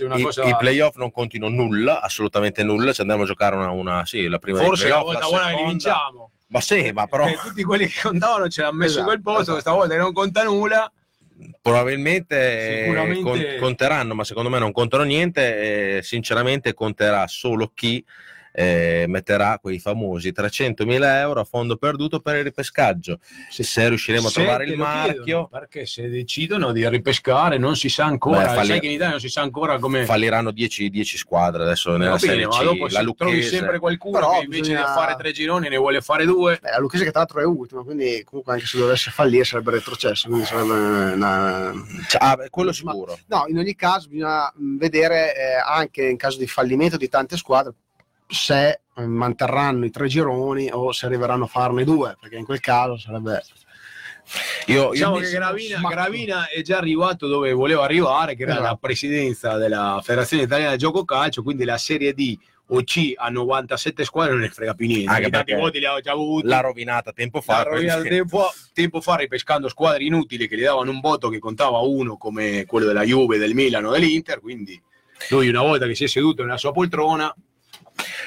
una 0.00 0.16
I, 0.16 0.22
cosa 0.22 0.44
i 0.44 0.56
playoff 0.56 0.96
non 0.96 1.10
contino 1.10 1.48
nulla, 1.48 2.00
assolutamente 2.00 2.62
nulla. 2.62 2.92
Ci 2.92 3.02
andiamo 3.02 3.24
a 3.24 3.26
giocare 3.26 3.56
una, 3.56 3.70
una 3.70 4.06
sì, 4.06 4.26
la 4.26 4.38
prima 4.38 4.58
forse 4.60 4.88
la 4.88 5.00
playoff, 5.00 5.04
volta 5.04 5.20
la 5.20 5.26
buona 5.26 5.46
che 5.54 5.62
li 5.62 5.68
vinciamo 5.68 6.30
Ma 6.46 6.60
sì, 6.60 6.90
ma 6.92 7.06
però 7.06 7.26
Eh, 7.26 7.36
tutti 7.42 7.62
quelli 7.62 7.86
che 7.86 8.00
contavano 8.02 8.48
ce 8.48 8.62
l'hanno 8.62 8.78
messo 8.78 8.98
in 9.00 9.04
quel 9.04 9.18
Esatto, 9.18 9.36
posto 9.36 9.40
esatto. 9.40 9.52
questa 9.52 9.72
volta 9.72 9.96
non 9.96 10.12
conta 10.12 10.42
nulla 10.44 10.92
probabilmente 11.62 12.36
eh, 12.36 12.82
Sicuramente- 12.84 13.22
con- 13.22 13.56
conteranno, 13.60 14.14
ma 14.14 14.24
secondo 14.24 14.48
me 14.50 14.58
non 14.58 14.72
contano 14.72 15.02
niente. 15.04 15.96
eh, 15.98 16.02
sinceramente 16.02 16.74
conterà 16.74 17.26
solo 17.26 17.70
chi 17.74 18.04
eh, 18.52 19.04
metterà 19.08 19.58
quei 19.60 19.78
famosi 19.78 20.32
300.000 20.32 21.02
euro 21.20 21.40
a 21.40 21.44
fondo 21.44 21.76
perduto 21.76 22.20
per 22.20 22.36
il 22.36 22.44
ripescaggio. 22.44 23.18
Se 23.48 23.88
riusciremo 23.88 24.26
a 24.26 24.30
Se 24.30 24.34
trovare 24.42 24.64
il 24.64 24.76
marchio, 24.76 25.22
chiedono, 25.22 25.48
perché 25.48 25.86
se 25.86 26.08
decidono 26.08 26.72
di 26.72 26.88
ripescare 26.88 27.58
non 27.58 27.76
si 27.76 27.88
sa 27.88 28.04
ancora 28.06 28.46
Beh, 28.46 28.54
falli- 28.54 28.66
sai 28.68 28.80
che 28.80 28.86
in 28.86 28.92
Italia 28.92 29.10
non 29.12 29.20
si 29.20 29.28
sa 29.28 29.42
ancora 29.42 29.78
come 29.78 30.04
falliranno 30.04 30.50
10, 30.50 30.90
10 30.90 31.16
squadre 31.18 31.62
adesso 31.62 31.90
nella 31.96 32.16
bene, 32.16 32.18
Serie 32.18 32.46
ma 32.46 32.58
C. 32.58 32.62
dopo 32.64 32.82
la 32.84 32.88
se 32.88 33.12
trovi 33.16 33.32
Lucchese. 33.34 33.56
sempre 33.56 33.78
qualcuno 33.78 34.18
Però 34.18 34.38
che 34.38 34.44
invece 34.44 34.60
bisogna- 34.60 34.78
di 34.86 34.92
fare 34.92 35.16
tre 35.16 35.32
gironi 35.32 35.68
ne 35.68 35.76
vuole 35.76 36.00
fare 36.00 36.24
due 36.24 36.58
Beh, 36.60 36.70
la 36.70 36.78
Lucchese 36.78 37.04
che 37.04 37.10
tra 37.10 37.20
l'altro 37.20 37.40
è 37.40 37.44
ultima, 37.44 37.82
quindi 37.82 38.22
comunque 38.24 38.52
anche 38.54 38.66
se 38.66 38.78
dovesse 38.78 39.10
fallire 39.10 39.44
sarebbe 39.44 39.70
retrocesso, 39.72 40.28
quindi 40.28 40.46
sarebbe 40.46 41.12
una... 41.14 41.72
Cioè, 42.08 42.20
ah, 42.22 42.36
beh, 42.36 42.50
quello 42.50 42.70
Ma- 42.70 42.74
sicuro. 42.74 43.18
No, 43.26 43.44
in 43.48 43.58
ogni 43.58 43.74
caso 43.74 44.08
bisogna 44.08 44.52
vedere 44.56 45.34
eh, 45.36 45.40
anche 45.64 46.04
in 46.06 46.16
caso 46.16 46.38
di 46.38 46.46
fallimento 46.46 46.96
di 46.96 47.08
tante 47.08 47.36
squadre 47.36 47.72
se 48.30 48.80
eh, 48.94 49.06
manterranno 49.06 49.84
i 49.84 49.90
tre 49.90 50.06
gironi 50.08 50.70
o 50.72 50.92
se 50.92 51.06
arriveranno 51.06 51.44
a 51.44 51.48
farne 51.48 51.84
due, 51.84 52.16
perché 52.20 52.36
in 52.36 52.44
quel 52.44 52.60
caso 52.60 52.96
sarebbe... 52.96 53.42
Io, 54.66 54.84
io 54.84 54.90
diciamo 54.90 55.16
che 55.16 55.30
Gravina, 55.30 55.80
Gravina 55.88 56.48
è 56.48 56.62
già 56.62 56.76
arrivato 56.76 57.26
dove 57.26 57.50
voleva 57.52 57.82
arrivare 57.82 58.36
che 58.36 58.42
era 58.42 58.52
Esatto. 58.52 58.66
la 58.68 58.76
presidenza 58.76 59.56
della 59.56 60.00
Federazione 60.04 60.44
Italiana 60.44 60.70
del 60.70 60.78
Gioco 60.78 61.04
Calcio 61.04 61.42
quindi 61.42 61.64
la 61.64 61.78
Serie 61.78 62.14
D 62.14 62.38
o 62.68 62.80
C 62.84 63.12
a 63.16 63.28
97 63.28 64.04
squadre 64.04 64.30
non 64.34 64.42
ne 64.42 64.50
frega 64.50 64.74
più 64.74 64.86
niente 64.86 65.10
Anche 65.10 65.30
tanti 65.30 65.54
voti 65.54 65.80
li 65.80 65.84
aveva 65.84 66.00
già 66.00 66.12
avuti 66.12 66.46
l'ha 66.46 66.60
rovinata 66.60 67.10
tempo 67.12 67.40
fa. 67.40 67.56
L'ha 67.56 67.62
rovinato 67.70 68.00
quindi- 68.02 68.18
tempo, 68.18 68.52
tempo 68.72 69.00
fa 69.00 69.16
ripescando 69.16 69.68
squadre 69.68 70.04
inutili 70.04 70.46
che 70.46 70.56
gli 70.56 70.62
davano 70.62 70.92
un 70.92 71.00
voto 71.00 71.28
che 71.28 71.40
contava 71.40 71.78
uno 71.78 72.16
come 72.16 72.64
quello 72.66 72.86
della 72.86 73.02
Juve, 73.02 73.36
del 73.38 73.54
Milano, 73.54 73.90
dell'Inter 73.90 74.38
quindi 74.38 74.80
lui 75.30 75.48
una 75.48 75.62
volta 75.62 75.86
che 75.86 75.96
si 75.96 76.04
è 76.04 76.06
seduto 76.08 76.44
nella 76.44 76.56
sua 76.56 76.70
poltrona 76.70 77.34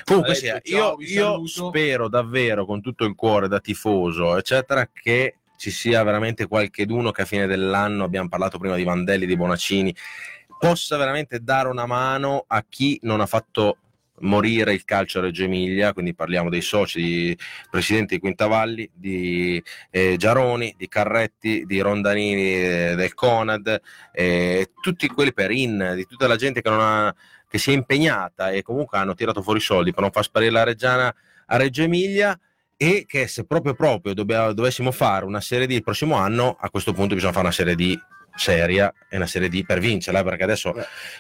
Comunque 0.04 0.36
sia, 0.36 0.60
io, 0.64 0.95
io 1.00 1.45
spero 1.48 2.08
davvero 2.08 2.66
con 2.66 2.82
tutto 2.82 3.06
il 3.06 3.16
cuore 3.16 3.48
da 3.48 3.60
tifoso, 3.60 4.38
eccetera, 4.38 4.90
che 4.91 5.36
ci 5.58 5.72
sia 5.72 6.04
veramente 6.04 6.48
qualcheduno 6.48 7.12
che 7.12 7.22
a 7.22 7.26
fine 7.26 7.48
dell'anno, 7.48 8.04
abbiamo 8.04 8.28
parlato 8.28 8.58
prima 8.58 8.76
di 8.76 8.84
Vandelli, 8.84 9.26
di 9.26 9.38
Bonaccini, 9.38 9.95
possa 10.60 10.98
veramente 10.98 11.40
dare 11.41 11.70
una 11.70 11.86
mano 11.86 12.44
a 12.48 12.66
chi 12.68 13.00
non 13.04 13.22
ha 13.22 13.26
fatto 13.26 13.78
morire 14.20 14.74
il 14.74 14.86
calcio 14.86 15.20
a 15.20 15.24
Reggio 15.24 15.44
Emilia, 15.44 15.94
quindi 15.94 16.14
parliamo 16.14 16.50
dei 16.50 16.62
soci, 16.62 17.02
di 17.02 17.38
presidenti 17.70 18.16
di 18.16 18.22
Quintavalli, 18.22 18.90
di 18.94 19.62
eh, 19.90 20.16
Giaroni, 20.18 20.76
di 20.78 20.88
Carretti, 20.88 21.66
di 21.66 21.80
Rondanini 21.80 22.41
eh, 22.41 22.94
del 22.95 23.14
Conad, 23.14 23.82
eh, 24.12 24.72
tutti 24.82 25.08
quelli 25.08 25.34
per 25.34 25.52
in, 25.52 25.94
di 25.95 26.06
tutta 26.06 26.28
la 26.28 26.36
gente 26.36 26.62
che, 26.62 26.70
non 26.70 26.80
ha, 26.80 27.14
che 27.54 27.60
si 27.60 27.70
è 27.70 27.74
impegnata 27.76 28.50
e 28.50 28.64
comunque 28.64 28.98
hanno 28.98 29.14
tirato 29.14 29.44
fuori 29.44 29.60
i 29.60 29.62
soldi 29.62 29.92
per 29.92 30.02
non 30.02 30.10
far 30.10 30.24
sparire 30.24 30.50
la 30.50 30.64
Reggiana 30.64 31.16
a 31.46 31.56
Reggio 31.56 31.84
Emilia 31.84 32.36
e 32.76 33.06
che 33.08 33.28
se 33.28 33.46
proprio 33.46 33.76
proprio 33.76 34.16
dobbia- 34.16 34.54
dovessimo 34.54 34.90
fare 34.90 35.24
una 35.24 35.40
serie 35.40 35.68
D 35.68 35.72
il 35.74 35.84
prossimo 35.84 36.16
anno, 36.16 36.58
a 36.60 36.72
questo 36.72 36.94
punto 36.94 37.14
bisogna 37.14 37.32
fare 37.32 37.44
una 37.46 37.54
serie 37.54 37.76
D 37.76 37.96
seria 38.36 38.92
e 39.08 39.18
una 39.18 39.28
serie 39.28 39.50
D 39.50 39.64
per 39.64 39.78
vincerla, 39.78 40.22
eh, 40.22 40.24
perché 40.24 40.42
adesso 40.42 40.74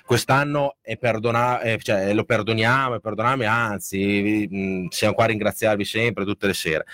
quest'anno 0.03 0.77
è 0.81 0.97
perdona- 0.97 1.61
eh, 1.61 1.77
cioè, 1.79 2.11
lo 2.15 2.23
perdoniamo, 2.23 2.95
e 2.95 2.99
perdoniamo, 2.99 3.45
anzi 3.45 4.47
mh, 4.49 4.87
siamo 4.87 5.13
qua 5.13 5.25
a 5.25 5.27
ringraziarvi 5.27 5.85
sempre 5.85 6.25
tutte 6.25 6.47
le 6.47 6.55
sere. 6.55 6.85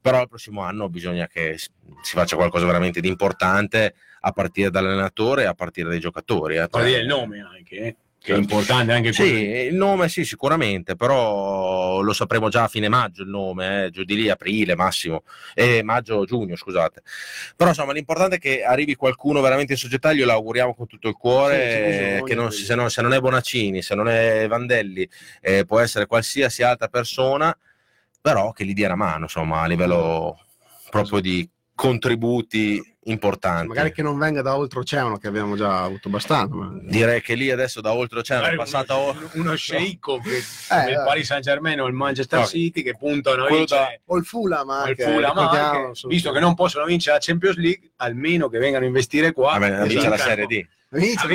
Però 0.00 0.20
il 0.22 0.28
prossimo 0.28 0.62
anno 0.62 0.88
bisogna 0.88 1.28
che 1.28 1.56
si 1.56 1.68
faccia 2.02 2.34
qualcosa 2.34 2.66
veramente 2.66 3.00
di 3.00 3.06
importante 3.06 3.94
a 4.22 4.32
partire 4.32 4.70
dall'allenatore 4.70 5.42
e 5.42 5.46
a 5.46 5.54
partire 5.54 5.88
dai 5.88 6.00
giocatori. 6.00 6.56
eh. 6.56 6.66
Dire 6.68 6.98
il 6.98 7.06
nome 7.06 7.38
anche, 7.40 7.76
eh, 7.76 7.96
che 8.20 8.34
è 8.34 8.36
importante 8.36 8.92
anche 8.92 9.12
Sì, 9.12 9.22
quello. 9.22 9.68
il 9.68 9.74
nome 9.74 10.08
sì, 10.08 10.24
sicuramente, 10.24 10.96
però 10.96 12.00
lo 12.00 12.12
sapremo 12.12 12.48
già 12.48 12.64
a 12.64 12.68
fine 12.68 12.88
maggio 12.88 13.22
il 13.22 13.28
nome, 13.28 13.84
eh, 13.84 13.90
giù 13.90 14.02
di 14.04 14.16
lì, 14.16 14.28
aprile, 14.28 14.74
massimo, 14.74 15.22
eh, 15.54 15.82
maggio, 15.82 16.24
giugno, 16.24 16.56
scusate. 16.56 17.02
Però 17.56 17.70
insomma 17.70 17.92
l'importante 17.92 18.36
è 18.36 18.38
che 18.38 18.62
arrivi 18.64 18.94
qualcuno 18.96 19.40
veramente 19.40 19.72
in 19.72 19.78
società, 19.78 20.12
glielo 20.12 20.32
auguriamo 20.32 20.74
con 20.74 20.86
tutto 20.86 21.08
il 21.08 21.14
cuore, 21.14 21.70
Sì, 21.70 21.78
eh, 21.78 22.22
che 22.26 22.34
non- 22.34 22.50
se, 22.52 22.74
non, 22.74 22.90
se 22.90 23.02
non 23.02 23.12
è 23.12 23.20
Bonaccini, 23.20 23.80
se 23.82 23.94
non 23.94 24.08
è 24.08 24.46
Vandelli, 24.48 25.08
eh, 25.40 25.64
può 25.64 25.78
essere 25.80 26.06
qualsiasi 26.06 26.62
altra 26.62 26.88
persona, 26.88 27.56
però 28.20 28.52
che 28.52 28.64
gli 28.64 28.74
dia 28.74 28.86
una 28.86 28.96
mano, 28.96 29.22
insomma, 29.22 29.62
a 29.62 29.66
livello 29.66 30.38
proprio 30.90 31.20
di 31.20 31.48
contributi 31.78 32.82
importanti. 33.04 33.68
Magari 33.68 33.92
che 33.92 34.02
non 34.02 34.18
venga 34.18 34.42
da 34.42 34.56
oltreoceano, 34.56 35.16
che 35.16 35.28
abbiamo 35.28 35.54
già 35.56 35.82
avuto 35.84 36.08
abbastanza. 36.08 36.54
ma- 36.54 36.72
Direi 36.82 37.22
che 37.22 37.34
lì 37.34 37.50
adesso 37.52 37.80
da 37.80 37.92
oltreoceano 37.92 38.46
è 38.46 38.56
passata 38.56 38.96
uno, 38.96 39.30
uno 39.34 39.54
sceicco 39.54 40.18
che 40.18 40.36
Eh, 40.38 40.90
il 40.90 40.96
eh. 40.98 41.02
Paris 41.06 41.26
Saint 41.26 41.42
Germain 41.44 41.80
o 41.80 41.86
il 41.86 41.94
Manchester 41.94 42.40
No, 42.40 42.46
City 42.46 42.82
che 42.82 42.96
puntano 42.96 43.44
a 43.44 43.46
quello 43.46 43.58
vincere 43.58 44.00
O 44.06 44.16
il 44.16 44.24
Fulham 44.24 44.68
o 44.68 44.72
il 44.82 44.88
anche. 44.88 45.04
Fulham 45.04 45.38
anche, 45.38 46.06
visto 46.08 46.32
che 46.32 46.40
non 46.40 46.54
possono 46.56 46.84
vincere 46.84 47.14
la 47.16 47.22
Champions 47.24 47.56
League 47.56 47.90
almeno 47.96 48.48
che 48.48 48.58
vengano 48.58 48.84
a 48.84 48.88
investire 48.88 49.32
qua 49.32 49.56
Vabbè, 49.58 49.86
vince 49.86 50.08
la. 50.08 50.16
Serie 50.18 50.46
D. 50.46 50.66
Vince, 50.90 51.26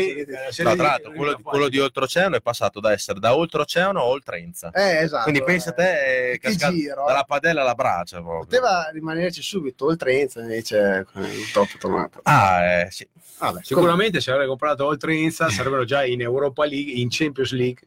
Ah, 0.47 0.51
Serie 0.51 0.75
tra 0.75 0.83
l'altro, 0.83 1.11
quello, 1.11 1.39
quello 1.43 1.69
di 1.69 1.77
oltreoceano 1.79 2.35
è 2.35 2.41
passato 2.41 2.79
da 2.79 2.91
essere 2.91 3.19
da 3.19 3.35
oltreoceano 3.35 3.99
a 3.99 4.03
oltrenza. 4.05 4.71
Eh, 4.71 5.03
esatto. 5.03 5.23
Quindi 5.23 5.43
pensa 5.43 5.69
a 5.69 5.73
te, 5.73 6.31
è 6.31 6.31
Che 6.33 6.39
cascato 6.39 6.73
giro. 6.73 7.03
dalla 7.05 7.23
padella 7.23 7.61
alla 7.61 7.75
braccia. 7.75 8.17
proprio. 8.21 8.45
Poteva 8.45 8.89
rimanerci 8.91 9.41
subito, 9.43 9.85
oltrenza, 9.85 10.41
invece 10.41 10.99
eh, 10.99 11.03
purtroppo 11.05 11.71
è 11.75 11.77
tornato. 11.77 12.19
Ah, 12.23 12.63
eh, 12.63 12.87
sì. 12.91 13.07
Vabbè, 13.37 13.59
Sicuramente 13.63 14.21
se 14.21 14.31
avrebbe 14.31 14.47
comprato 14.47 14.85
oltre 14.85 15.13
Inza 15.15 15.49
sarebbero 15.49 15.83
già 15.85 16.03
in 16.05 16.21
Europa 16.21 16.65
League, 16.65 16.91
in 16.93 17.07
Champions 17.11 17.51
League, 17.51 17.81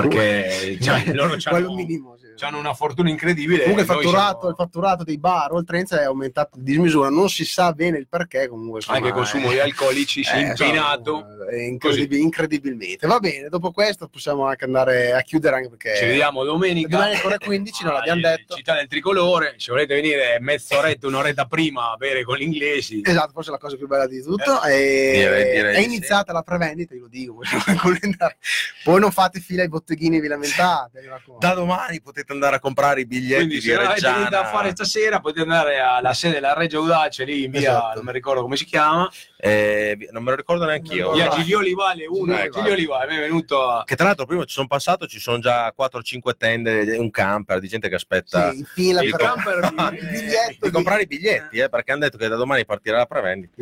perché 0.00 0.76
cioè, 0.82 1.04
loro 1.12 1.36
quello 1.48 1.70
hanno, 1.72 2.16
sì. 2.18 2.44
una 2.58 2.74
fortuna 2.74 3.10
incredibile. 3.10 3.60
Comunque 3.60 3.82
il 3.82 3.88
fatturato, 3.88 4.38
siamo- 4.40 4.48
il 4.48 4.54
fatturato 4.56 5.04
dei 5.04 5.18
bar 5.18 5.52
oltrenza 5.52 6.00
è 6.00 6.04
aumentato 6.04 6.58
di 6.58 6.64
dismisura, 6.72 7.10
non 7.10 7.28
si 7.30 7.44
sa 7.44 7.72
bene 7.72 7.98
il 7.98 8.08
perché, 8.08 8.48
comunque 8.48 8.78
insomma, 8.78 8.96
anche 8.96 9.08
il 9.10 9.14
consumo 9.14 9.50
eh, 9.50 9.54
di 9.54 9.60
alcolici 9.60 10.24
si 10.24 10.32
è 10.32 10.38
eh, 10.38 10.40
impinato. 10.40 11.18
insomma, 11.18 11.48
è 11.48 11.60
incredib- 11.62 12.12
incredibilmente. 12.12 13.06
Va 13.06 13.20
bene, 13.20 13.48
dopo 13.48 13.70
questo 13.70 14.08
possiamo 14.08 14.46
anche 14.46 14.64
andare 14.64 15.12
a 15.12 15.20
chiudere 15.20 15.54
anche 15.56 15.68
perché 15.68 15.94
Ci 15.94 16.06
vediamo 16.06 16.42
domenica. 16.42 16.96
Domenica 16.96 17.26
ore 17.26 17.38
15, 17.38 17.84
non 17.84 17.92
Ah, 17.94 17.98
l'abbiamo 17.98 18.20
detto. 18.20 18.56
Città 18.56 18.74
del 18.74 18.88
Tricolore. 18.88 19.54
Se 19.58 19.70
volete 19.70 19.94
venire 19.94 20.38
mezz'oretta, 20.40 21.06
un'oretta 21.06 21.44
prima 21.44 21.92
a 21.92 21.96
bere 21.96 22.24
con 22.24 22.36
gli 22.36 22.42
inglesi. 22.42 23.00
Esatto, 23.04 23.30
forse 23.32 23.50
è 23.50 23.52
la 23.52 23.58
cosa 23.58 23.76
più 23.76 23.86
bella 23.86 24.08
di 24.08 24.20
tutto. 24.20 24.60
e 24.64 25.12
Direi- 25.14 25.52
direi 25.52 25.74
è 25.76 25.86
iniziata 25.86 26.32
la 26.32 26.42
prevendita, 26.42 26.94
io 26.94 27.02
lo 27.02 27.08
dico. 27.08 27.38
Poi 28.82 28.98
non 28.98 29.12
fate 29.12 29.38
fila 29.38 29.62
ai 29.62 29.68
botteghini 29.84 30.18
vi 30.20 30.28
lamentate. 30.28 31.02
Da 31.38 31.52
domani 31.52 32.00
potete 32.00 32.32
andare 32.32 32.56
a 32.56 32.58
comprare 32.58 33.02
i 33.02 33.06
biglietti 33.06 33.34
Quindi 33.46 33.54
di 33.56 33.60
se 33.60 33.74
avete 33.74 34.28
da 34.30 34.44
fare 34.46 34.70
stasera 34.70 35.20
potete 35.20 35.42
andare 35.42 35.78
alla 35.78 36.14
sede 36.14 36.34
della 36.34 36.54
Reggio 36.54 36.78
Audace 36.78 37.24
lì 37.24 37.44
in 37.44 37.50
via, 37.50 37.60
Esatto. 37.60 37.94
non 37.96 38.04
mi 38.06 38.12
ricordo 38.12 38.40
come 38.42 38.56
si 38.56 38.64
chiama, 38.64 39.08
Eh, 39.36 40.08
non 40.10 40.22
me 40.22 40.30
lo 40.30 40.36
ricordo 40.36 40.64
neanche 40.64 40.94
io. 40.94 41.12
via. 41.12 41.28
Giglioli 41.28 41.74
Vale 41.74 42.06
1, 42.06 42.32
Vai, 42.32 42.48
vai. 42.48 42.62
Giglioli 42.62 42.86
Vale, 42.86 43.10
mi 43.12 43.18
è 43.18 43.20
venuto 43.20 43.68
a... 43.68 43.84
Che 43.84 43.94
tra 43.94 44.06
l'altro 44.06 44.24
prima 44.24 44.44
ci 44.44 44.54
sono 44.54 44.66
passato, 44.66 45.06
ci 45.06 45.18
sono 45.18 45.38
già 45.38 45.72
4-5 45.78 46.36
tende, 46.38 46.96
un 46.96 47.10
camper 47.10 47.58
di 47.60 47.68
gente 47.68 47.88
che 47.90 47.96
aspetta 47.96 48.50
Sì, 48.52 48.58
in 48.58 48.64
fila 48.64 49.02
Il 49.02 49.10
per 49.10 49.20
camper 49.20 49.68
di- 49.68 49.96
il 49.98 50.08
biglietto 50.08 50.66
di 50.66 50.70
comprare 50.70 51.02
i 51.02 51.06
biglietti, 51.06 51.58
eh, 51.58 51.68
perché 51.68 51.92
hanno 51.92 52.00
detto 52.00 52.16
che 52.16 52.28
da 52.28 52.36
domani 52.36 52.64
partirà 52.64 52.96
la 52.98 53.06
prevendita. 53.06 53.52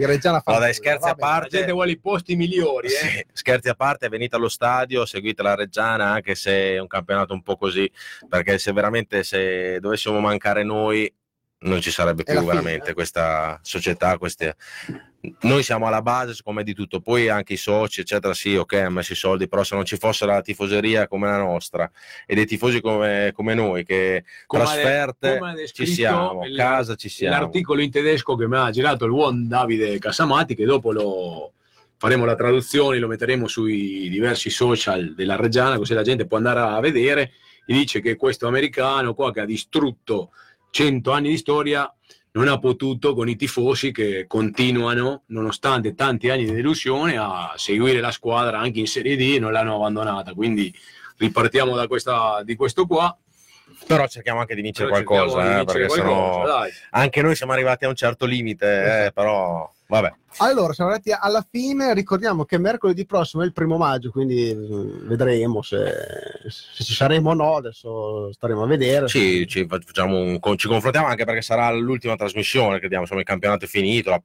No, 0.46 0.58
dai, 0.58 0.72
scherzi 0.74 1.08
a 1.08 1.14
bene. 1.14 1.26
La 1.32 1.38
parte. 1.38 1.48
gente 1.56 1.72
vuole 1.72 1.90
i 1.92 1.98
posti 1.98 2.36
migliori, 2.36 2.86
eh. 2.86 2.90
Sì, 2.90 3.26
scherzi 3.32 3.68
a 3.68 3.74
parte, 3.74 4.08
venite 4.08 4.36
allo 4.36 4.48
stadio, 4.48 5.04
seguite 5.04 5.42
la 5.42 5.54
Reggiana, 5.56 6.11
anche 6.12 6.34
se 6.34 6.74
è 6.74 6.78
un 6.78 6.86
campionato 6.86 7.32
un 7.32 7.42
po' 7.42 7.56
così, 7.56 7.90
perché 8.28 8.58
se 8.58 8.72
veramente 8.72 9.22
se 9.22 9.78
dovessimo 9.80 10.20
mancare 10.20 10.62
noi 10.62 11.12
non 11.64 11.80
ci 11.80 11.92
sarebbe 11.92 12.24
più 12.24 12.34
la 12.34 12.40
fine, 12.40 12.52
veramente 12.52 12.90
eh. 12.90 12.94
questa 12.94 13.58
società, 13.62 14.18
queste... 14.18 14.56
Noi 15.42 15.62
siamo 15.62 15.86
alla 15.86 16.02
base, 16.02 16.34
come 16.42 16.64
di 16.64 16.74
tutto, 16.74 17.00
poi 17.00 17.28
anche 17.28 17.52
i 17.52 17.56
soci, 17.56 18.00
eccetera, 18.00 18.34
sì, 18.34 18.56
ok, 18.56 18.72
hanno 18.72 18.90
messo 18.90 19.12
i 19.12 19.16
soldi, 19.16 19.46
però 19.46 19.62
se 19.62 19.76
non 19.76 19.84
ci 19.84 19.96
fosse 19.96 20.26
la 20.26 20.40
tifoseria 20.40 21.06
come 21.06 21.28
la 21.28 21.36
nostra 21.36 21.88
e 22.26 22.34
dei 22.34 22.44
tifosi 22.44 22.80
come, 22.80 23.30
come 23.32 23.54
noi, 23.54 23.84
che 23.84 24.24
Come 24.46 24.64
ha- 24.64 24.66
trasferte 24.66 25.38
come 25.38 25.68
ci 25.68 25.86
siamo, 25.86 26.44
il- 26.44 26.56
casa 26.56 26.96
ci 26.96 27.08
siamo. 27.08 27.38
L'articolo 27.38 27.80
in 27.82 27.92
tedesco 27.92 28.34
che 28.34 28.48
mi 28.48 28.56
ha 28.56 28.68
girato 28.72 29.04
il 29.04 29.12
buon 29.12 29.46
Davide 29.46 29.96
Casamati, 30.00 30.56
che 30.56 30.64
dopo 30.64 30.90
lo 30.90 31.52
faremo 32.02 32.24
la 32.24 32.34
traduzione, 32.34 32.98
lo 32.98 33.06
metteremo 33.06 33.46
sui 33.46 34.08
diversi 34.08 34.50
social 34.50 35.14
della 35.14 35.36
Reggiana, 35.36 35.76
così 35.76 35.94
la 35.94 36.02
gente 36.02 36.26
può 36.26 36.36
andare 36.36 36.58
a 36.58 36.80
vedere. 36.80 37.34
E 37.64 37.72
dice 37.72 38.00
che 38.00 38.16
questo 38.16 38.48
americano 38.48 39.14
qua 39.14 39.30
che 39.30 39.38
ha 39.38 39.44
distrutto 39.44 40.32
100 40.70 41.12
anni 41.12 41.28
di 41.28 41.36
storia 41.36 41.88
non 42.32 42.48
ha 42.48 42.58
potuto 42.58 43.14
con 43.14 43.28
i 43.28 43.36
tifosi 43.36 43.92
che 43.92 44.24
continuano, 44.26 45.22
nonostante 45.26 45.94
tanti 45.94 46.28
anni 46.28 46.44
di 46.44 46.50
delusione, 46.50 47.16
a 47.16 47.52
seguire 47.54 48.00
la 48.00 48.10
squadra 48.10 48.58
anche 48.58 48.80
in 48.80 48.88
Serie 48.88 49.14
D 49.14 49.34
e 49.36 49.38
non 49.38 49.52
l'hanno 49.52 49.76
abbandonata. 49.76 50.34
Quindi 50.34 50.74
ripartiamo 51.18 51.76
da 51.76 51.86
questa, 51.86 52.42
di 52.42 52.56
questo 52.56 52.84
qua. 52.84 53.16
Però 53.86 54.08
cerchiamo 54.08 54.40
anche 54.40 54.56
di 54.56 54.62
vincere 54.62 54.88
qualcosa, 54.88 55.40
di 55.40 55.46
eh, 55.46 55.54
vincere 55.58 55.86
perché 55.86 56.02
qualcosa, 56.02 56.66
sennò 56.66 56.66
anche 56.90 57.22
noi 57.22 57.36
siamo 57.36 57.52
arrivati 57.52 57.84
a 57.84 57.88
un 57.88 57.94
certo 57.94 58.26
limite, 58.26 58.66
eh, 58.66 58.80
Esatto. 58.80 59.12
però 59.12 59.72
vabbè. 60.00 60.14
Allora, 60.38 60.72
siamo 60.72 60.90
arrivati 60.90 61.14
alla 61.18 61.46
fine. 61.48 61.92
Ricordiamo 61.92 62.44
che 62.44 62.56
mercoledì 62.58 63.04
prossimo 63.04 63.42
è 63.42 63.46
il 63.46 63.52
primo 63.52 63.76
maggio, 63.76 64.10
quindi 64.10 64.56
vedremo 65.04 65.60
se, 65.60 65.92
se 66.48 66.82
ci 66.84 66.94
saremo 66.94 67.30
o 67.30 67.34
no. 67.34 67.56
Adesso 67.56 68.32
staremo 68.32 68.62
a 68.62 68.66
vedere. 68.66 69.08
Sì, 69.08 69.46
ci, 69.46 69.66
facciamo 69.68 70.18
un- 70.18 70.38
ci 70.56 70.68
confrontiamo 70.68 71.06
anche 71.06 71.24
perché 71.24 71.42
sarà 71.42 71.70
l'ultima 71.72 72.16
trasmissione, 72.16 72.78
crediamo, 72.78 73.02
insomma 73.02 73.20
il 73.20 73.26
campionato 73.26 73.66
è 73.66 73.68
finito, 73.68 74.10
la- 74.10 74.22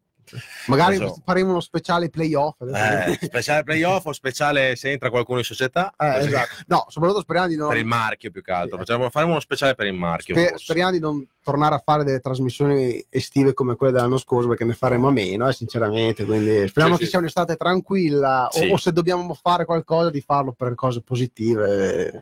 Magari 0.68 0.96
Adesso- 0.98 1.22
faremo 1.26 1.50
uno 1.52 1.60
speciale 1.60 2.10
playoff. 2.10 2.56
eh, 2.62 3.18
speciale 3.22 3.64
playoff 3.64 4.06
o 4.06 4.12
speciale 4.14 4.76
se 4.76 4.92
entra 4.92 5.10
qualcuno 5.10 5.40
in 5.40 5.46
società, 5.46 5.94
Eh, 5.98 6.18
esatto. 6.26 6.50
No, 6.68 6.86
soprattutto 6.90 7.22
speriamo 7.22 7.48
di 7.48 7.56
non, 7.56 7.70
per 7.70 7.78
il 7.78 7.86
marchio 7.86 8.32
più 8.32 8.42
che 8.42 8.52
altro. 8.52 8.84
Sì. 8.86 8.94
Faremo 9.10 9.32
uno 9.32 9.40
speciale 9.40 9.76
per 9.76 9.86
il 9.88 9.94
marchio. 9.94 10.36
sper- 10.36 10.58
speriamo 10.58 10.92
di 10.92 11.00
non 11.00 11.28
tornare 11.42 11.76
a 11.76 11.82
fare 11.84 12.04
delle 12.04 12.20
trasmissioni 12.20 13.06
estive 13.10 13.54
come 13.54 13.76
quelle 13.76 13.94
dell'anno 13.94 14.18
scorso 14.18 14.50
perché 14.50 14.66
ne 14.66 14.74
faremo 14.74 15.08
a 15.08 15.12
meno, 15.12 15.48
eh, 15.48 15.54
sinceramente. 15.54 16.26
Quindi 16.26 16.68
speriamo 16.68 16.96
Sì, 16.96 17.00
che 17.00 17.06
sì. 17.06 17.10
sia 17.12 17.20
un'estate 17.20 17.56
tranquilla 17.56 18.48
o- 18.52 18.72
o, 18.74 18.78
se 18.78 18.92
dobbiamo 18.92 19.34
fare 19.34 19.64
qualcosa 19.66 20.10
di 20.10 20.20
farlo 20.22 20.52
per 20.52 20.76
cose 20.76 21.02
positive 21.02 22.12
e, 22.12 22.22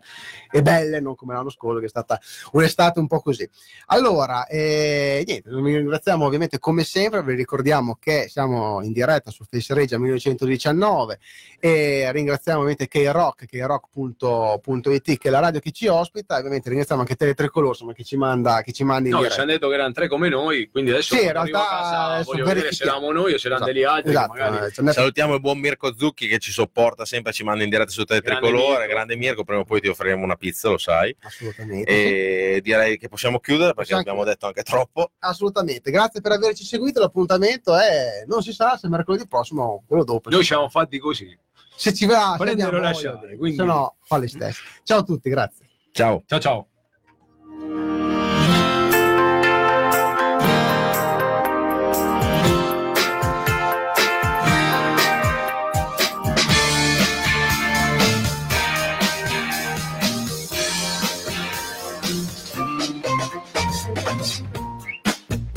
e 0.51 0.61
belle, 0.61 0.99
non 0.99 1.15
come 1.15 1.33
l'anno 1.33 1.49
scorso 1.49 1.79
che 1.79 1.85
è 1.85 1.89
stata 1.89 2.19
un'estate 2.51 2.99
un 2.99 3.07
po' 3.07 3.19
così. 3.21 3.49
Allora, 3.87 4.45
eh, 4.45 5.23
niente, 5.25 5.49
vi 5.49 5.75
ringraziamo 5.77 6.23
ovviamente 6.25 6.59
come 6.59 6.83
sempre, 6.83 7.23
vi 7.23 7.33
ricordiamo 7.35 7.94
che 7.99 8.27
siamo 8.29 8.81
in 8.83 8.91
diretta 8.91 9.31
su 9.31 9.43
Face 9.49 9.73
Regia 9.73 9.97
1919 9.97 11.19
e 11.59 12.11
ringraziamo 12.11 12.59
ovviamente 12.59 12.87
K-Rock, 12.87 13.45
krock.it 13.47 15.17
che 15.17 15.27
è 15.27 15.31
la 15.31 15.39
radio 15.39 15.59
che 15.59 15.71
ci 15.71 15.87
ospita 15.87 16.35
e 16.35 16.39
ovviamente 16.39 16.69
ringraziamo 16.69 17.01
anche 17.01 17.15
Tele 17.15 17.33
Tricolore 17.33 17.71
insomma, 17.73 17.93
che 17.93 18.03
ci 18.03 18.17
manda, 18.17 18.61
che 18.61 18.71
ci 18.71 18.83
manda 18.83 19.07
in 19.09 19.13
No, 19.15 19.17
ci 19.17 19.23
diretta. 19.23 19.41
hanno 19.43 19.51
detto 19.51 19.67
che 19.69 19.73
erano 19.75 19.93
tre 19.93 20.07
come 20.07 20.29
noi, 20.29 20.69
quindi 20.69 20.91
adesso 20.91 21.15
Sì, 21.15 21.23
in 21.23 21.31
realtà 21.31 21.59
a 21.59 21.67
casa 21.81 22.03
adesso 22.13 22.31
voglio 22.31 22.45
vedere 22.45 22.71
se 22.71 22.83
eravamo 22.83 23.11
noi 23.11 23.33
o 23.33 23.37
se 23.37 23.47
erano 23.47 23.63
Esatto, 23.65 23.71
degli 23.73 23.83
altri. 23.83 24.11
esatto, 24.11 24.35
eh, 24.79 24.83
n'è- 24.83 24.93
Salutiamo 24.93 25.33
il 25.35 25.39
buon 25.39 25.59
Mirko 25.59 25.95
Zucchi 25.97 26.27
che 26.27 26.39
ci 26.39 26.51
sopporta 26.51 27.05
sempre, 27.05 27.31
ci 27.33 27.43
manda 27.43 27.63
in 27.63 27.69
diretta 27.69 27.91
su 27.91 28.03
Tele 28.03 28.21
Grande 28.21 28.41
Tricolore. 28.47 28.77
Mirko. 28.79 28.93
Grande 28.93 29.15
Mirko, 29.15 29.43
prima 29.43 29.61
o 29.61 29.63
poi 29.63 29.81
ti 29.81 29.87
offriremo 29.87 30.23
una 30.23 30.35
pizza, 30.35 30.69
lo 30.69 30.77
sai. 30.77 31.15
assolutamente. 31.21 31.91
sì. 31.91 31.97
E 31.97 32.59
direi 32.61 32.97
che 32.97 33.07
possiamo 33.07 33.39
chiudere 33.39 33.73
perché 33.73 33.81
Possiamo 33.95 34.01
abbiamo 34.01 34.23
detto 34.23 34.45
anche 34.47 34.63
troppo. 34.63 35.11
Assolutamente, 35.19 35.91
grazie 35.91 36.21
per 36.21 36.31
averci 36.33 36.63
seguito. 36.63 36.99
L'appuntamento 36.99 37.75
è 37.77 37.84
3, 37.85 38.25
non 38.27 38.41
si 38.41 38.53
sa 38.53 38.77
se 38.77 38.87
mercoledì 38.87 39.27
prossimo 39.27 39.63
o 39.63 39.83
quello 39.85 40.03
dopo. 40.03 40.29
Noi 40.29 40.43
siamo 40.43 40.69
fatti 40.69 40.99
così. 40.99 41.37
Se 41.75 41.93
ci 41.93 42.05
va, 42.05 42.35
prendere 42.37 42.79
lasciare. 42.79 43.35
Quindi... 43.35 43.57
Se 43.57 43.63
no, 43.63 43.95
fa 44.01 44.17
le 44.17 44.27
stesse. 44.27 44.61
Ciao 44.83 44.99
a 44.99 45.03
tutti, 45.03 45.29
grazie. 45.29 45.67
Ciao. 45.91 46.23
Ciao 46.25 46.39
ciao. 46.39 48.24